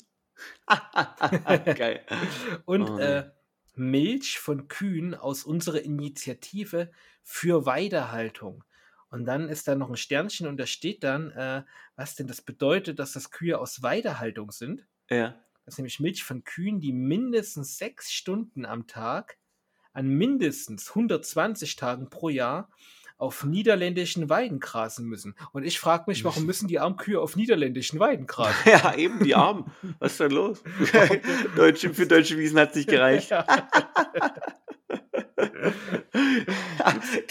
Geil. 0.67 2.05
Und 2.65 2.89
Oh, 2.89 2.97
äh, 2.97 3.29
Milch 3.75 4.39
von 4.39 4.67
Kühen 4.67 5.15
aus 5.15 5.43
unserer 5.43 5.81
Initiative 5.81 6.91
für 7.23 7.65
Weidehaltung. 7.65 8.63
Und 9.09 9.25
dann 9.25 9.49
ist 9.49 9.67
da 9.67 9.75
noch 9.75 9.89
ein 9.89 9.97
Sternchen 9.97 10.47
und 10.47 10.57
da 10.57 10.67
steht 10.67 11.03
dann, 11.03 11.31
äh, 11.31 11.63
was 11.95 12.15
denn 12.15 12.27
das 12.27 12.41
bedeutet, 12.41 12.99
dass 12.99 13.13
das 13.13 13.31
Kühe 13.31 13.57
aus 13.57 13.81
Weidehaltung 13.81 14.51
sind. 14.51 14.85
Ja. 15.09 15.43
Das 15.65 15.75
ist 15.75 15.77
nämlich 15.79 15.99
Milch 15.99 16.23
von 16.23 16.43
Kühen, 16.43 16.79
die 16.79 16.93
mindestens 16.93 17.77
sechs 17.77 18.11
Stunden 18.11 18.65
am 18.65 18.87
Tag 18.87 19.37
an 19.93 20.07
mindestens 20.07 20.89
120 20.89 21.75
Tagen 21.75 22.09
pro 22.09 22.29
Jahr 22.29 22.71
auf 23.19 23.43
niederländischen 23.43 24.29
Weiden 24.29 24.59
grasen 24.59 25.05
müssen. 25.05 25.35
Und 25.51 25.63
ich 25.63 25.77
frage 25.79 26.05
mich, 26.07 26.23
warum 26.23 26.45
müssen 26.45 26.69
die 26.69 26.79
armen 26.79 26.95
Kühe 26.95 27.19
auf 27.19 27.35
niederländischen 27.35 27.99
Weiden 27.99 28.25
grasen? 28.25 28.55
ja, 28.65 28.95
eben, 28.95 29.21
die 29.23 29.35
Armen. 29.35 29.69
Was 29.99 30.13
ist 30.13 30.21
denn 30.21 30.31
los? 30.31 30.63
deutsche, 31.55 31.93
für 31.93 32.07
deutsche 32.07 32.37
Wiesen 32.37 32.57
hat 32.57 32.69
es 32.69 32.77
nicht 32.77 32.89
gereicht. 32.89 33.29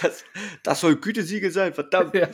das, 0.01 0.25
das 0.63 0.81
soll 0.81 0.97
Gütesiegel 0.97 1.51
sein, 1.51 1.73
verdammt. 1.73 2.15
Ja. 2.15 2.29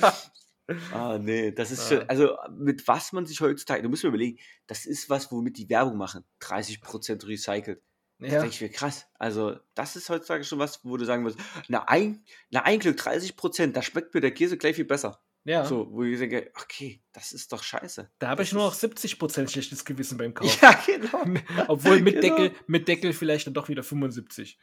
Ah, 0.93 1.19
nee, 1.21 1.53
das 1.53 1.71
ist 1.71 1.89
schon, 1.89 2.09
also 2.09 2.37
mit 2.57 2.89
was 2.89 3.13
man 3.13 3.25
sich 3.27 3.41
heutzutage, 3.41 3.83
du 3.83 3.89
musst 3.89 4.03
mir 4.03 4.09
überlegen, 4.09 4.41
das 4.67 4.85
ist 4.85 5.09
was, 5.11 5.31
womit 5.31 5.59
die 5.59 5.69
Werbung 5.69 5.97
machen. 5.97 6.25
30% 6.41 7.29
recycelt. 7.29 7.81
Ja. 8.25 8.35
Das 8.35 8.43
denke 8.43 8.55
ich 8.55 8.61
mir 8.61 8.71
krass. 8.71 9.07
Also, 9.19 9.57
das 9.75 9.97
ist 9.97 10.09
heutzutage 10.09 10.45
schon 10.45 10.59
was, 10.59 10.85
wo 10.85 10.97
du 10.97 11.05
sagen 11.05 11.23
musst, 11.23 11.39
na 11.69 11.85
ein, 11.89 12.25
na 12.51 12.63
ein 12.63 12.79
Glück 12.79 12.99
30%, 12.99 13.73
da 13.73 13.83
schmeckt 13.83 14.15
mir 14.15 14.21
der 14.21 14.33
Käse 14.33 14.57
gleich 14.57 14.77
viel 14.77 14.85
besser. 14.85 15.21
Ja. 15.45 15.67
So, 15.67 15.89
wo 15.93 16.03
ich 16.03 16.19
denke, 16.19 16.51
okay, 16.55 17.03
das 17.13 17.33
ist 17.33 17.53
doch 17.53 17.63
scheiße. 17.63 18.11
Da 18.19 18.29
habe 18.29 18.43
ich 18.43 18.53
nur 18.53 18.63
noch 18.63 18.75
70% 18.75 19.49
schlechtes 19.49 19.85
Gewissen 19.85 20.17
beim 20.17 20.33
Kauf. 20.33 20.61
Ja, 20.61 20.73
genau. 20.87 21.41
Obwohl 21.69 22.01
mit, 22.01 22.15
genau. 22.21 22.37
Deckel, 22.37 22.59
mit 22.67 22.89
Deckel 22.89 23.13
vielleicht 23.13 23.47
dann 23.47 23.55
doch 23.55 23.69
wieder 23.69 23.83
75. 23.83 24.59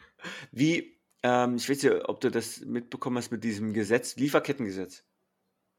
Wie, 0.51 0.99
ähm, 1.21 1.57
ich 1.57 1.69
weiß 1.69 1.83
ja, 1.83 2.09
ob 2.09 2.19
du 2.19 2.31
das 2.31 2.61
mitbekommen 2.61 3.17
hast 3.17 3.31
mit 3.31 3.43
diesem 3.43 3.73
Gesetz, 3.73 4.15
Lieferkettengesetz. 4.15 5.03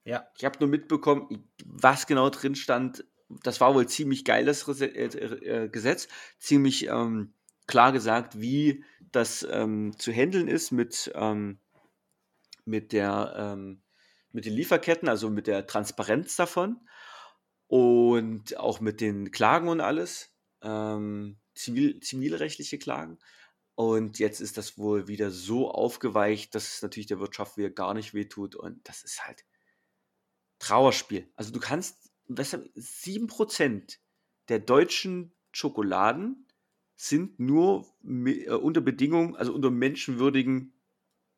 Ja. 0.04 0.28
Ich 0.36 0.44
habe 0.44 0.58
nur 0.60 0.68
mitbekommen, 0.68 1.48
was 1.64 2.06
genau 2.06 2.30
drin 2.30 2.54
stand. 2.54 3.04
Das 3.42 3.60
war 3.60 3.74
wohl 3.74 3.88
ziemlich 3.88 4.24
geiles 4.24 4.68
äh, 4.80 4.84
äh, 4.84 5.68
Gesetz, 5.68 6.06
ziemlich 6.38 6.86
ähm, 6.86 7.32
klar 7.66 7.92
gesagt, 7.92 8.40
wie 8.40 8.84
das 9.12 9.46
ähm, 9.50 9.94
zu 9.98 10.12
handeln 10.12 10.48
ist 10.48 10.70
mit, 10.70 11.12
ähm, 11.14 11.58
mit, 12.64 12.92
der, 12.92 13.34
ähm, 13.36 13.82
mit 14.32 14.44
den 14.44 14.54
Lieferketten, 14.54 15.08
also 15.08 15.30
mit 15.30 15.46
der 15.46 15.66
Transparenz 15.66 16.36
davon 16.36 16.80
und 17.66 18.56
auch 18.56 18.80
mit 18.80 19.00
den 19.00 19.30
Klagen 19.30 19.68
und 19.68 19.80
alles, 19.80 20.34
ähm, 20.62 21.38
zivil, 21.54 22.00
zivilrechtliche 22.00 22.78
Klagen. 22.78 23.18
Und 23.74 24.18
jetzt 24.18 24.40
ist 24.40 24.58
das 24.58 24.76
wohl 24.76 25.08
wieder 25.08 25.30
so 25.30 25.70
aufgeweicht, 25.70 26.54
dass 26.54 26.74
es 26.74 26.82
natürlich 26.82 27.06
der 27.06 27.20
Wirtschaft 27.20 27.56
wieder 27.56 27.70
gar 27.70 27.94
nicht 27.94 28.12
wehtut. 28.14 28.54
Und 28.54 28.86
das 28.88 29.02
ist 29.02 29.26
halt 29.26 29.44
Trauerspiel. 30.58 31.28
Also 31.34 31.52
du 31.52 31.60
kannst, 31.60 32.10
was, 32.28 32.52
7% 32.52 33.98
der 34.48 34.58
deutschen 34.58 35.34
Schokoladen 35.52 36.46
sind 37.02 37.40
nur 37.40 37.84
äh, 38.04 38.50
unter 38.50 38.80
Bedingungen, 38.80 39.34
also 39.34 39.52
unter 39.52 39.70
menschenwürdigen 39.70 40.72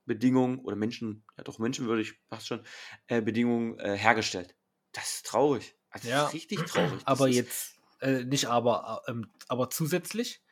Bedingungen 0.04 0.58
oder 0.58 0.76
Menschen, 0.76 1.24
ja 1.38 1.44
doch 1.44 1.58
menschenwürdig, 1.58 2.14
passt 2.28 2.48
schon, 2.48 2.60
äh, 3.06 3.22
Bedingungen 3.22 3.78
äh, 3.78 3.96
hergestellt. 3.96 4.54
Das 4.92 5.14
ist 5.14 5.26
traurig. 5.26 5.74
Also 5.88 6.08
ja, 6.08 6.16
das 6.16 6.28
ist 6.28 6.34
richtig 6.34 6.58
traurig. 6.66 6.92
Das 6.92 7.06
aber 7.06 7.28
jetzt, 7.28 7.78
äh, 8.00 8.24
nicht 8.24 8.46
aber, 8.46 9.02
äh, 9.06 9.12
ähm, 9.12 9.32
aber 9.48 9.70
zusätzlich 9.70 10.42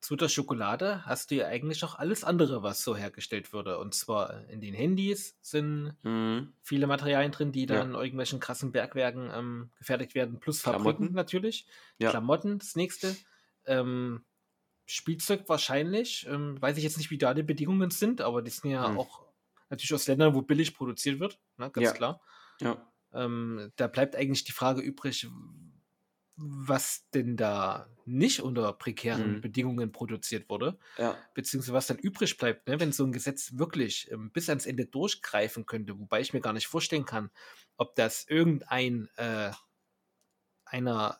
zu 0.00 0.16
der 0.16 0.30
Schokolade 0.30 1.04
hast 1.04 1.30
du 1.30 1.34
ja 1.34 1.48
eigentlich 1.48 1.84
auch 1.84 1.96
alles 1.96 2.24
andere, 2.24 2.62
was 2.62 2.82
so 2.82 2.96
hergestellt 2.96 3.52
würde. 3.52 3.78
Und 3.78 3.94
zwar 3.94 4.48
in 4.48 4.62
den 4.62 4.72
Handys 4.72 5.36
sind 5.42 5.94
mhm. 6.02 6.54
viele 6.62 6.86
Materialien 6.86 7.30
drin, 7.30 7.52
die 7.52 7.66
dann 7.66 7.76
ja. 7.76 7.82
in 7.84 7.94
irgendwelchen 7.94 8.40
krassen 8.40 8.72
Bergwerken 8.72 9.30
ähm, 9.34 9.70
gefertigt 9.76 10.14
werden, 10.14 10.40
plus 10.40 10.62
Fabriken 10.62 10.82
Klamotten. 10.82 11.14
natürlich. 11.14 11.66
Ja. 11.98 12.08
Klamotten, 12.08 12.58
das 12.58 12.74
nächste. 12.74 13.14
Ähm, 13.66 14.24
Spielzeug 14.86 15.48
wahrscheinlich. 15.48 16.26
Ähm, 16.28 16.60
weiß 16.60 16.76
ich 16.76 16.84
jetzt 16.84 16.98
nicht, 16.98 17.10
wie 17.10 17.18
da 17.18 17.34
die 17.34 17.42
Bedingungen 17.42 17.90
sind, 17.90 18.20
aber 18.20 18.42
die 18.42 18.50
sind 18.50 18.70
ja 18.70 18.88
mhm. 18.88 18.98
auch 18.98 19.26
natürlich 19.70 19.94
aus 19.94 20.06
Ländern, 20.06 20.34
wo 20.34 20.42
billig 20.42 20.74
produziert 20.74 21.18
wird, 21.18 21.40
ne, 21.56 21.70
ganz 21.70 21.86
ja. 21.86 21.92
klar. 21.92 22.20
Ja. 22.60 22.92
Ähm, 23.14 23.72
da 23.76 23.86
bleibt 23.86 24.16
eigentlich 24.16 24.44
die 24.44 24.52
Frage 24.52 24.82
übrig, 24.82 25.26
was 26.36 27.08
denn 27.10 27.36
da 27.36 27.88
nicht 28.04 28.40
unter 28.40 28.72
prekären 28.72 29.36
mhm. 29.36 29.40
Bedingungen 29.40 29.92
produziert 29.92 30.48
wurde, 30.48 30.78
ja. 30.98 31.16
beziehungsweise 31.34 31.72
was 31.72 31.86
dann 31.86 31.98
übrig 31.98 32.36
bleibt, 32.36 32.68
ne, 32.68 32.80
wenn 32.80 32.92
so 32.92 33.04
ein 33.04 33.12
Gesetz 33.12 33.52
wirklich 33.56 34.10
ähm, 34.10 34.30
bis 34.30 34.48
ans 34.48 34.66
Ende 34.66 34.86
durchgreifen 34.86 35.66
könnte, 35.66 35.98
wobei 35.98 36.20
ich 36.20 36.32
mir 36.32 36.40
gar 36.40 36.52
nicht 36.52 36.66
vorstellen 36.66 37.04
kann, 37.04 37.30
ob 37.76 37.94
das 37.94 38.26
irgendein 38.28 39.08
äh, 39.16 39.52
einer 40.64 41.18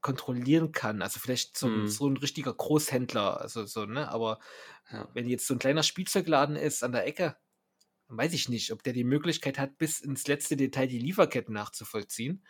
kontrollieren 0.00 0.72
kann. 0.72 1.02
Also 1.02 1.20
vielleicht 1.20 1.56
so, 1.56 1.68
mhm. 1.68 1.88
so 1.88 2.08
ein 2.08 2.16
richtiger 2.16 2.54
Großhändler, 2.54 3.40
also 3.40 3.64
so, 3.66 3.84
ne? 3.86 4.08
Aber 4.10 4.38
ja. 4.92 5.08
wenn 5.14 5.28
jetzt 5.28 5.46
so 5.46 5.54
ein 5.54 5.58
kleiner 5.58 5.82
Spielzeugladen 5.82 6.56
ist 6.56 6.82
an 6.82 6.92
der 6.92 7.06
Ecke, 7.06 7.36
dann 8.08 8.16
weiß 8.16 8.32
ich 8.32 8.48
nicht, 8.48 8.72
ob 8.72 8.82
der 8.82 8.92
die 8.92 9.04
Möglichkeit 9.04 9.58
hat, 9.58 9.76
bis 9.78 10.00
ins 10.00 10.26
letzte 10.26 10.56
Detail 10.56 10.86
die 10.86 10.98
Lieferketten 10.98 11.52
nachzuvollziehen 11.52 12.44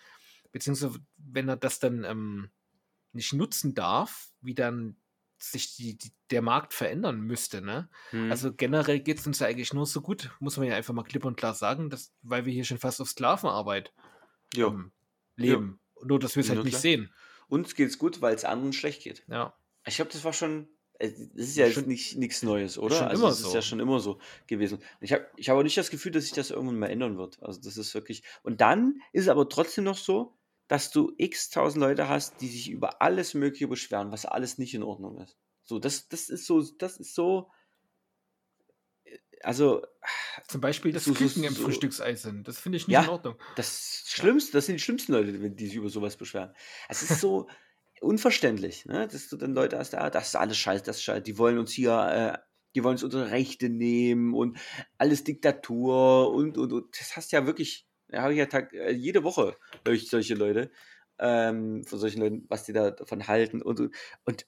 beziehungsweise 0.52 1.00
wenn 1.16 1.48
er 1.48 1.56
das 1.56 1.78
dann 1.78 2.04
ähm, 2.04 2.50
nicht 3.12 3.32
nutzen 3.32 3.74
darf, 3.74 4.30
wie 4.40 4.54
dann 4.54 4.96
sich 5.40 5.76
die, 5.76 5.96
die, 5.96 6.12
der 6.30 6.42
Markt 6.42 6.74
verändern 6.74 7.20
müsste. 7.20 7.62
Ne? 7.62 7.88
Hm. 8.10 8.30
Also 8.30 8.52
generell 8.52 9.00
geht 9.00 9.20
es 9.20 9.26
uns 9.26 9.38
ja 9.38 9.46
eigentlich 9.46 9.72
nur 9.72 9.86
so 9.86 10.00
gut, 10.00 10.30
muss 10.40 10.56
man 10.56 10.66
ja 10.66 10.74
einfach 10.74 10.94
mal 10.94 11.04
klipp 11.04 11.24
und 11.24 11.36
klar 11.36 11.54
sagen, 11.54 11.90
dass, 11.90 12.12
weil 12.22 12.44
wir 12.44 12.52
hier 12.52 12.64
schon 12.64 12.78
fast 12.78 13.00
auf 13.00 13.08
Sklavenarbeit 13.08 13.92
ähm, 14.56 14.92
leben. 15.36 15.80
Ja. 15.96 16.06
Nur, 16.06 16.18
dass 16.18 16.36
wir 16.36 16.42
es 16.42 16.50
halt 16.50 16.64
nicht 16.64 16.78
sehen. 16.78 17.12
Uns 17.48 17.74
geht 17.74 17.88
es 17.88 17.98
gut, 17.98 18.20
weil 18.20 18.34
es 18.34 18.44
anderen 18.44 18.72
schlecht 18.72 19.02
geht. 19.02 19.24
Ja. 19.28 19.54
Ich 19.86 19.96
glaube, 19.96 20.12
das 20.12 20.24
war 20.24 20.32
schon 20.32 20.68
das 21.00 21.12
ist 21.36 21.56
ja 21.56 21.70
schon, 21.70 21.86
nicht 21.86 22.16
nichts 22.16 22.42
Neues, 22.42 22.76
oder? 22.76 22.96
Schon 22.96 23.06
also 23.06 23.22
immer 23.22 23.30
das 23.30 23.38
so. 23.38 23.48
ist 23.48 23.54
ja 23.54 23.62
schon 23.62 23.78
immer 23.78 24.00
so 24.00 24.18
gewesen. 24.48 24.80
Ich 25.00 25.12
habe 25.12 25.26
ich 25.36 25.48
hab 25.48 25.56
auch 25.56 25.62
nicht 25.62 25.76
das 25.76 25.90
Gefühl, 25.90 26.10
dass 26.10 26.24
sich 26.24 26.32
das 26.32 26.50
irgendwann 26.50 26.78
mal 26.78 26.90
ändern 26.90 27.16
wird. 27.18 27.40
Also 27.40 27.60
das 27.60 27.76
ist 27.76 27.94
wirklich. 27.94 28.24
Und 28.42 28.60
dann 28.60 29.00
ist 29.12 29.22
es 29.22 29.28
aber 29.28 29.48
trotzdem 29.48 29.84
noch 29.84 29.96
so, 29.96 30.36
dass 30.66 30.90
du 30.90 31.12
x 31.16 31.50
tausend 31.50 31.82
Leute 31.82 32.08
hast, 32.08 32.40
die 32.40 32.48
sich 32.48 32.68
über 32.68 33.00
alles 33.00 33.34
Mögliche 33.34 33.68
beschweren, 33.68 34.10
was 34.10 34.26
alles 34.26 34.58
nicht 34.58 34.74
in 34.74 34.82
Ordnung 34.82 35.18
ist. 35.18 35.38
So, 35.62 35.78
das, 35.78 36.08
das 36.08 36.28
ist 36.30 36.46
so, 36.46 36.62
das 36.62 36.96
ist 36.96 37.14
so. 37.14 37.50
Also. 39.42 39.82
Zum 40.46 40.60
Beispiel 40.60 40.92
das 40.92 41.04
so, 41.04 41.12
Küken 41.12 41.42
so, 41.42 41.48
im 41.48 41.54
so, 41.54 41.64
Frühstücksei 41.64 42.14
sind. 42.14 42.48
Das 42.48 42.58
finde 42.58 42.76
ich 42.76 42.86
nicht 42.86 42.94
ja, 42.94 43.02
in 43.02 43.08
Ordnung. 43.08 43.36
Das 43.56 44.04
Schlimmste, 44.06 44.52
das 44.52 44.66
sind 44.66 44.76
die 44.76 44.82
schlimmsten 44.82 45.12
Leute, 45.12 45.32
die 45.50 45.66
sich 45.66 45.76
über 45.76 45.90
sowas 45.90 46.16
beschweren. 46.16 46.54
Es 46.88 47.02
ist 47.02 47.20
so 47.20 47.48
unverständlich, 48.00 48.86
ne? 48.86 49.06
dass 49.08 49.28
du 49.28 49.36
dann 49.36 49.54
Leute 49.54 49.78
hast, 49.78 49.94
ah, 49.94 50.08
das 50.10 50.28
ist 50.28 50.36
alles 50.36 50.56
scheiße, 50.56 50.84
das 50.84 50.96
ist 50.96 51.02
scheiße. 51.02 51.22
Die 51.22 51.38
wollen 51.38 51.58
uns 51.58 51.72
hier, 51.72 51.92
äh, 52.34 52.38
die 52.74 52.84
wollen 52.84 52.94
uns 52.94 53.02
unsere 53.02 53.30
Rechte 53.30 53.68
nehmen 53.68 54.34
und 54.34 54.58
alles 54.96 55.24
Diktatur 55.24 56.32
und, 56.32 56.56
und, 56.56 56.72
und. 56.72 56.98
Das 56.98 57.16
hast 57.16 57.32
ja 57.32 57.46
wirklich 57.46 57.88
da 58.08 58.22
habe 58.22 58.32
ich 58.32 58.38
ja 58.38 58.46
Tag, 58.46 58.72
äh, 58.72 58.90
jede 58.90 59.22
Woche 59.22 59.56
höre 59.84 59.94
ich 59.94 60.08
solche 60.08 60.34
Leute, 60.34 60.70
ähm, 61.18 61.84
von 61.84 61.98
solchen 61.98 62.20
Leuten, 62.20 62.46
was 62.48 62.64
die 62.64 62.72
da 62.72 62.90
davon 62.90 63.28
halten. 63.28 63.62
Und, 63.62 63.80
und 64.24 64.46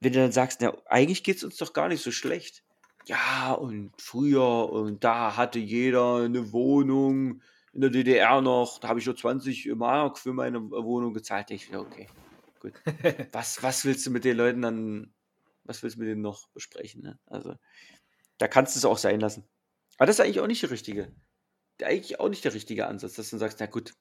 wenn 0.00 0.12
du 0.12 0.20
dann 0.20 0.32
sagst, 0.32 0.60
na, 0.60 0.76
eigentlich 0.86 1.24
geht 1.24 1.38
es 1.38 1.44
uns 1.44 1.56
doch 1.56 1.72
gar 1.72 1.88
nicht 1.88 2.02
so 2.02 2.12
schlecht. 2.12 2.64
Ja, 3.08 3.52
und 3.52 3.92
früher, 4.00 4.70
und 4.70 5.02
da 5.02 5.36
hatte 5.36 5.58
jeder 5.58 6.16
eine 6.16 6.52
Wohnung 6.52 7.42
in 7.72 7.80
der 7.80 7.90
DDR 7.90 8.40
noch, 8.40 8.78
da 8.78 8.88
habe 8.88 9.00
ich 9.00 9.06
nur 9.06 9.16
20 9.16 9.66
Mark 9.76 10.18
für 10.18 10.32
meine 10.32 10.70
Wohnung 10.70 11.14
gezahlt. 11.14 11.50
Ich 11.50 11.66
dachte, 11.66 11.80
okay, 11.80 12.06
gut. 12.60 12.74
was, 13.32 13.62
was 13.62 13.84
willst 13.84 14.06
du 14.06 14.10
mit 14.10 14.24
den 14.24 14.36
Leuten 14.36 14.62
dann, 14.62 15.14
was 15.64 15.82
willst 15.82 15.96
du 15.96 16.00
mit 16.00 16.08
denen 16.08 16.22
noch 16.22 16.48
besprechen? 16.48 17.02
Ne? 17.02 17.18
Also, 17.26 17.54
da 18.38 18.48
kannst 18.48 18.74
du 18.74 18.78
es 18.78 18.84
auch 18.84 18.98
sein 18.98 19.20
lassen. 19.20 19.48
Aber 19.96 20.06
das 20.06 20.16
ist 20.16 20.24
eigentlich 20.24 20.40
auch 20.40 20.46
nicht 20.46 20.62
die 20.62 20.66
richtige 20.66 21.12
eigentlich 21.84 22.20
auch 22.20 22.28
nicht 22.28 22.44
der 22.44 22.54
richtige 22.54 22.86
Ansatz, 22.86 23.14
dass 23.14 23.30
du 23.30 23.38
sagst, 23.38 23.60
na 23.60 23.66
gut, 23.66 23.94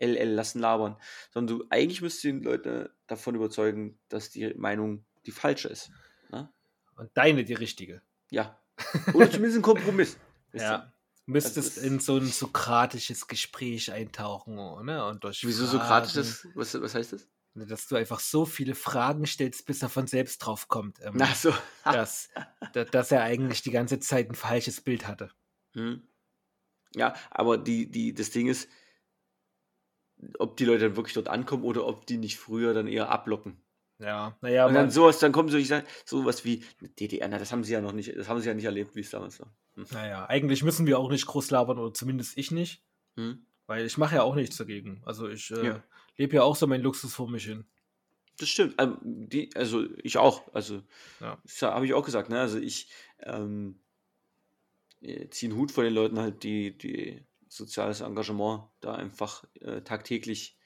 LL 0.00 0.30
lassen 0.30 0.60
labern. 0.60 0.96
Sondern 1.32 1.58
du 1.58 1.66
eigentlich 1.70 2.02
müsstest 2.02 2.24
du 2.24 2.32
die 2.32 2.44
Leute 2.44 2.94
davon 3.06 3.34
überzeugen, 3.34 3.98
dass 4.08 4.30
die 4.30 4.54
Meinung 4.54 5.04
die 5.26 5.30
falsche 5.30 5.68
ist. 5.68 5.90
Ne? 6.30 6.52
Und 6.96 7.10
deine 7.14 7.44
die 7.44 7.54
richtige. 7.54 8.02
Ja. 8.30 8.58
Oder 9.14 9.30
zumindest 9.30 9.58
ein 9.58 9.62
Kompromiss. 9.62 10.16
ja. 10.52 10.92
Du 11.26 11.32
müsstest 11.32 11.76
also 11.76 11.86
in 11.86 12.00
so 12.00 12.16
ein 12.16 12.26
sokratisches 12.26 13.26
Gespräch 13.26 13.92
eintauchen, 13.92 14.54
ne? 14.86 15.04
Und 15.04 15.24
durch 15.24 15.44
Wieso 15.44 15.66
Fragen, 15.66 15.78
sokratisches? 15.78 16.48
Was, 16.54 16.80
was 16.80 16.94
heißt 16.94 17.12
das? 17.12 17.28
Ne, 17.52 17.66
dass 17.66 17.86
du 17.86 17.96
einfach 17.96 18.20
so 18.20 18.46
viele 18.46 18.74
Fragen 18.74 19.26
stellst, 19.26 19.66
bis 19.66 19.82
er 19.82 19.88
von 19.88 20.06
selbst 20.06 20.38
drauf 20.38 20.68
kommt. 20.68 21.00
Ähm, 21.02 21.18
Ach 21.20 21.34
so. 21.34 21.52
dass, 21.84 22.30
dass 22.72 23.12
er 23.12 23.22
eigentlich 23.24 23.62
die 23.62 23.72
ganze 23.72 23.98
Zeit 24.00 24.30
ein 24.30 24.34
falsches 24.34 24.80
Bild 24.80 25.06
hatte. 25.06 25.30
Hm. 25.74 26.02
Ja, 26.94 27.14
aber 27.30 27.58
die, 27.58 27.90
die, 27.90 28.14
das 28.14 28.30
Ding 28.30 28.48
ist, 28.48 28.68
ob 30.38 30.56
die 30.56 30.64
Leute 30.64 30.86
dann 30.86 30.96
wirklich 30.96 31.14
dort 31.14 31.28
ankommen 31.28 31.64
oder 31.64 31.86
ob 31.86 32.06
die 32.06 32.16
nicht 32.16 32.38
früher 32.38 32.74
dann 32.74 32.86
eher 32.86 33.10
ablocken. 33.10 33.60
Ja, 33.98 34.36
naja. 34.40 34.66
Und 34.66 34.74
dann 34.74 34.90
sowas, 34.90 35.18
dann 35.18 35.32
kommen 35.32 35.48
so, 35.48 35.58
ich 35.58 35.68
sag, 35.68 35.84
sowas 36.04 36.44
wie 36.44 36.64
DDR, 36.98 37.28
na, 37.28 37.38
das 37.38 37.50
haben 37.50 37.64
sie 37.64 37.72
ja 37.72 37.80
noch 37.80 37.92
nicht, 37.92 38.16
das 38.16 38.28
haben 38.28 38.40
sie 38.40 38.48
ja 38.48 38.54
nicht 38.54 38.64
erlebt, 38.64 38.94
wie 38.94 39.00
es 39.00 39.10
damals 39.10 39.40
war. 39.40 39.52
Hm. 39.74 39.86
Naja, 39.92 40.26
eigentlich 40.26 40.62
müssen 40.62 40.86
wir 40.86 40.98
auch 40.98 41.10
nicht 41.10 41.26
groß 41.26 41.50
labern, 41.50 41.78
oder 41.78 41.92
zumindest 41.92 42.38
ich 42.38 42.50
nicht. 42.50 42.82
Hm. 43.16 43.44
Weil 43.66 43.84
ich 43.84 43.98
mache 43.98 44.16
ja 44.16 44.22
auch 44.22 44.34
nichts 44.34 44.56
dagegen. 44.56 45.02
Also 45.04 45.28
ich 45.28 45.50
äh, 45.50 45.66
ja. 45.66 45.82
lebe 46.16 46.36
ja 46.36 46.42
auch 46.42 46.56
so 46.56 46.66
meinen 46.66 46.82
Luxus 46.82 47.12
vor 47.12 47.28
mich 47.28 47.44
hin. 47.44 47.66
Das 48.38 48.48
stimmt. 48.48 48.76
Ähm, 48.78 48.96
die, 49.02 49.50
also 49.56 49.84
ich 50.02 50.16
auch. 50.16 50.42
Also 50.54 50.82
ja. 51.20 51.38
habe 51.62 51.84
ich 51.84 51.92
auch 51.92 52.04
gesagt. 52.04 52.30
Ne? 52.30 52.40
Also 52.40 52.58
ich, 52.58 52.88
ähm, 53.20 53.80
äh, 55.00 55.28
ziehe 55.28 55.50
einen 55.50 55.60
Hut 55.60 55.70
vor 55.70 55.84
den 55.84 55.94
Leuten 55.94 56.18
halt, 56.18 56.42
die, 56.42 56.76
die 56.76 57.24
soziales 57.48 58.00
Engagement 58.00 58.64
da 58.80 58.94
einfach 58.94 59.44
äh, 59.60 59.82
tagtäglich 59.82 60.56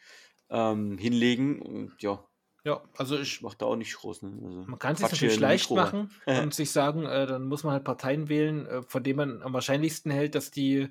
ähm, 0.51 0.99
hinlegen 0.99 1.61
und 1.61 2.01
ja, 2.03 2.25
Ja, 2.65 2.83
also 2.97 3.19
ich, 3.19 3.43
macht 3.43 3.61
da 3.61 3.67
auch 3.67 3.77
nicht 3.77 3.95
groß. 3.97 4.23
Ne? 4.23 4.41
Also, 4.45 4.65
man 4.67 4.79
kann 4.79 4.93
es 4.93 5.01
sich 5.01 5.11
natürlich 5.11 5.41
leicht 5.41 5.71
machen 5.75 6.11
und 6.27 6.55
sich 6.55 6.71
sagen, 6.71 7.05
äh, 7.07 7.27
dann 7.27 7.47
muss 7.49 7.65
man 7.65 7.73
halt 7.73 7.85
Parteien 7.85 8.29
wählen, 8.29 8.67
äh, 8.67 8.83
von 8.83 9.03
denen 9.03 9.17
man 9.17 9.43
am 9.43 9.53
wahrscheinlichsten 9.53 10.11
hält, 10.13 10.35
dass 10.35 10.51
die 10.51 10.89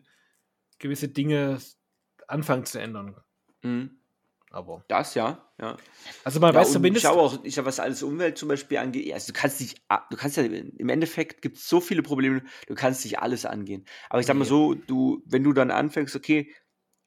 gewisse 0.80 1.10
Dinge 1.10 1.60
anfangen 2.28 2.66
zu 2.66 2.80
ändern. 2.80 3.16
Mhm. 3.64 4.00
Aber, 4.50 4.84
Das 4.90 5.16
ja, 5.16 5.50
ja. 5.62 5.78
also 6.26 6.42
man 6.42 6.54
Ja, 6.54 6.60
weiß 6.60 6.74
zumindest, 6.74 7.06
ich 7.06 7.10
habe 7.10 7.22
auch, 7.22 7.44
ich 7.46 7.58
habe 7.58 7.68
was 7.68 7.80
alles 7.80 8.04
Umwelt 8.04 8.38
zum 8.38 8.50
Beispiel 8.50 8.78
angeht, 8.80 9.14
also 9.14 9.32
du 9.32 9.40
kannst 9.40 9.62
nicht, 9.62 9.82
a- 9.88 10.06
du 10.10 10.18
kannst 10.18 10.36
ja, 10.36 10.44
im 10.44 10.90
Endeffekt 10.90 11.42
gibt 11.42 11.58
es 11.58 11.70
so 11.70 11.80
viele 11.80 12.04
Probleme, 12.04 12.44
du 12.68 12.76
kannst 12.76 13.06
nicht 13.06 13.20
alles 13.20 13.46
angehen. 13.46 13.86
Aber 14.10 14.20
ich 14.20 14.26
sag 14.26 14.36
mal 14.36 14.44
so, 14.46 14.74
du, 14.74 15.22
wenn 15.26 15.44
du 15.44 15.54
dann 15.54 15.72
anfängst, 15.72 16.16
okay, 16.18 16.54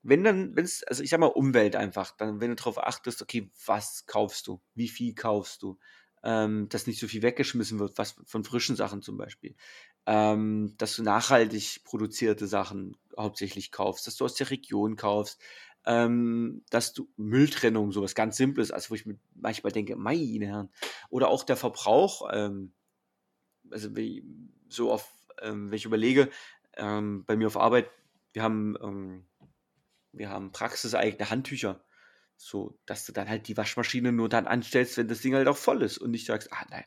wenn 0.05 0.23
dann, 0.23 0.55
wenn 0.55 0.65
es, 0.65 0.85
also 0.85 1.03
ich 1.03 1.11
sag 1.11 1.19
mal 1.19 1.27
Umwelt 1.27 1.77
einfach, 1.77 2.17
dann, 2.17 2.41
wenn 2.41 2.51
du 2.51 2.57
darauf 2.57 2.79
achtest, 2.79 3.23
okay, 3.23 3.51
was 3.67 4.07
kaufst 4.07 4.47
du, 4.47 4.61
wie 4.75 4.89
viel 4.89 5.15
kaufst 5.15 5.63
du, 5.63 5.79
ähm, 6.23 6.69
dass 6.69 6.87
nicht 6.87 7.01
so 7.01 7.09
viel 7.09 7.23
weggeschmissen 7.23 7.79
wird, 7.79 7.99
was 7.99 8.17
von 8.25 8.45
frischen 8.45 8.77
Sachen 8.77 9.03
zum 9.03 9.17
Beispiel, 9.17 9.57
ähm, 10.07 10.75
dass 10.79 10.97
du 10.97 11.03
nachhaltig 11.03 11.83
produzierte 11.85 12.47
Sachen 12.47 12.97
hauptsächlich 13.19 13.73
kaufst, 13.73 14.07
dass 14.07 14.17
du 14.17 14.25
aus 14.25 14.35
der 14.35 14.51
Region 14.51 14.97
kaufst, 14.97 15.41
ähm, 15.87 16.63
dass 16.71 16.93
du 16.93 17.09
Mülltrennung, 17.17 17.93
sowas 17.93 18.15
ganz 18.15 18.37
Simples, 18.37 18.71
also 18.71 18.91
wo 18.91 18.95
ich 18.95 19.07
mir 19.07 19.19
manchmal 19.35 19.73
denke, 19.73 19.97
meine 19.97 20.47
Herren, 20.47 20.71
oder 21.11 21.29
auch 21.29 21.45
der 21.45 21.57
Verbrauch, 21.57 22.29
ähm, 22.33 22.73
also 23.71 23.97
wie, 23.97 24.25
so 24.69 24.93
auf, 24.93 25.11
ähm, 25.41 25.71
wenn 25.71 25.77
ich 25.77 25.85
überlege, 25.85 26.31
ähm, 26.77 27.25
bei 27.27 27.37
mir 27.37 27.47
auf 27.47 27.57
Arbeit, 27.57 27.91
wir 28.33 28.43
haben, 28.43 28.77
ähm, 28.83 29.25
wir 30.17 30.29
haben 30.31 30.53
praxiseigene 30.53 31.31
Handtücher, 31.31 31.85
so, 32.37 32.79
dass 32.87 33.07
du 33.07 33.13
dann 33.13 33.29
halt 33.29 33.49
die 33.49 33.57
Waschmaschine 33.57 34.13
nur 34.13 34.29
dann 34.29 34.47
anstellst, 34.47 34.97
wenn 34.97 35.09
das 35.09 35.21
Ding 35.21 35.35
halt 35.35 35.49
auch 35.49 35.57
voll 35.57 35.83
ist 35.83 35.99
und 35.99 36.11
nicht 36.11 36.27
sagst, 36.27 36.53
ah 36.53 36.67
nein, 36.71 36.85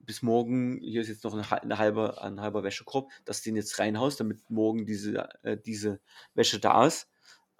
bis 0.00 0.22
morgen, 0.22 0.78
hier 0.80 1.02
ist 1.02 1.08
jetzt 1.08 1.24
noch 1.24 1.34
eine, 1.34 1.48
hal- 1.50 1.60
eine 1.60 1.78
halbe, 1.78 2.20
ein 2.22 2.40
halber 2.40 2.62
Wäschekorb, 2.64 3.10
dass 3.24 3.42
du 3.42 3.50
den 3.50 3.56
jetzt 3.56 3.78
reinhaust, 3.78 4.18
damit 4.18 4.48
morgen 4.50 4.86
diese, 4.86 5.28
äh, 5.42 5.56
diese 5.56 6.00
Wäsche 6.34 6.58
da 6.58 6.86
ist. 6.86 7.08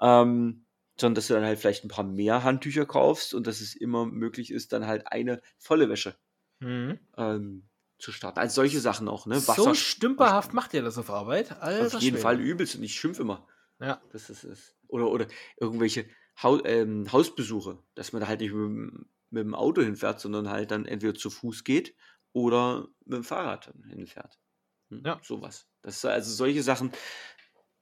Ähm, 0.00 0.64
sondern 0.98 1.14
dass 1.14 1.28
du 1.28 1.34
dann 1.34 1.44
halt 1.44 1.58
vielleicht 1.58 1.84
ein 1.84 1.88
paar 1.88 2.04
mehr 2.04 2.42
Handtücher 2.44 2.84
kaufst 2.84 3.32
und 3.32 3.46
dass 3.46 3.60
es 3.60 3.74
immer 3.74 4.04
möglich 4.06 4.50
ist, 4.50 4.72
dann 4.72 4.86
halt 4.86 5.06
eine 5.06 5.40
volle 5.56 5.88
Wäsche 5.88 6.16
Mhm. 6.60 6.98
ähm, 7.16 7.68
zu 7.98 8.12
starten. 8.12 8.38
Also 8.38 8.56
solche 8.56 8.80
Sachen 8.80 9.08
auch, 9.08 9.24
ne? 9.26 9.38
so 9.40 9.72
stümperhaft 9.72 10.52
macht 10.52 10.74
ihr 10.74 10.82
das 10.82 10.98
auf 10.98 11.08
Arbeit. 11.10 11.52
Alter 11.62 11.86
auf 11.96 12.02
jeden 12.02 12.16
Schwede. 12.16 12.18
Fall 12.18 12.40
übelst 12.40 12.76
und 12.76 12.82
ich 12.82 12.94
schimpfe 12.98 13.22
immer. 13.22 13.46
Ja. 13.78 14.02
Das 14.12 14.28
ist 14.28 14.44
es. 14.44 14.74
Oder, 14.90 15.10
oder 15.10 15.26
irgendwelche 15.58 16.08
Hau 16.42 16.62
ähm, 16.64 17.10
Hausbesuche, 17.12 17.82
dass 17.94 18.12
man 18.12 18.20
da 18.20 18.28
halt 18.28 18.40
nicht 18.40 18.52
mit, 18.52 18.60
dem- 18.62 19.10
mit 19.30 19.44
dem 19.44 19.54
Auto 19.54 19.82
hinfährt, 19.82 20.20
sondern 20.20 20.48
halt 20.48 20.70
dann 20.70 20.86
entweder 20.86 21.14
zu 21.14 21.30
Fuß 21.30 21.64
geht 21.64 21.94
oder 22.32 22.88
mit 23.04 23.16
dem 23.18 23.24
Fahrrad 23.24 23.72
hinfährt. 23.88 24.38
Hm? 24.90 25.02
Ja. 25.04 25.20
Sowas. 25.22 25.68
Das 25.82 25.96
ist 25.96 26.04
also 26.04 26.32
solche 26.32 26.62
Sachen, 26.62 26.92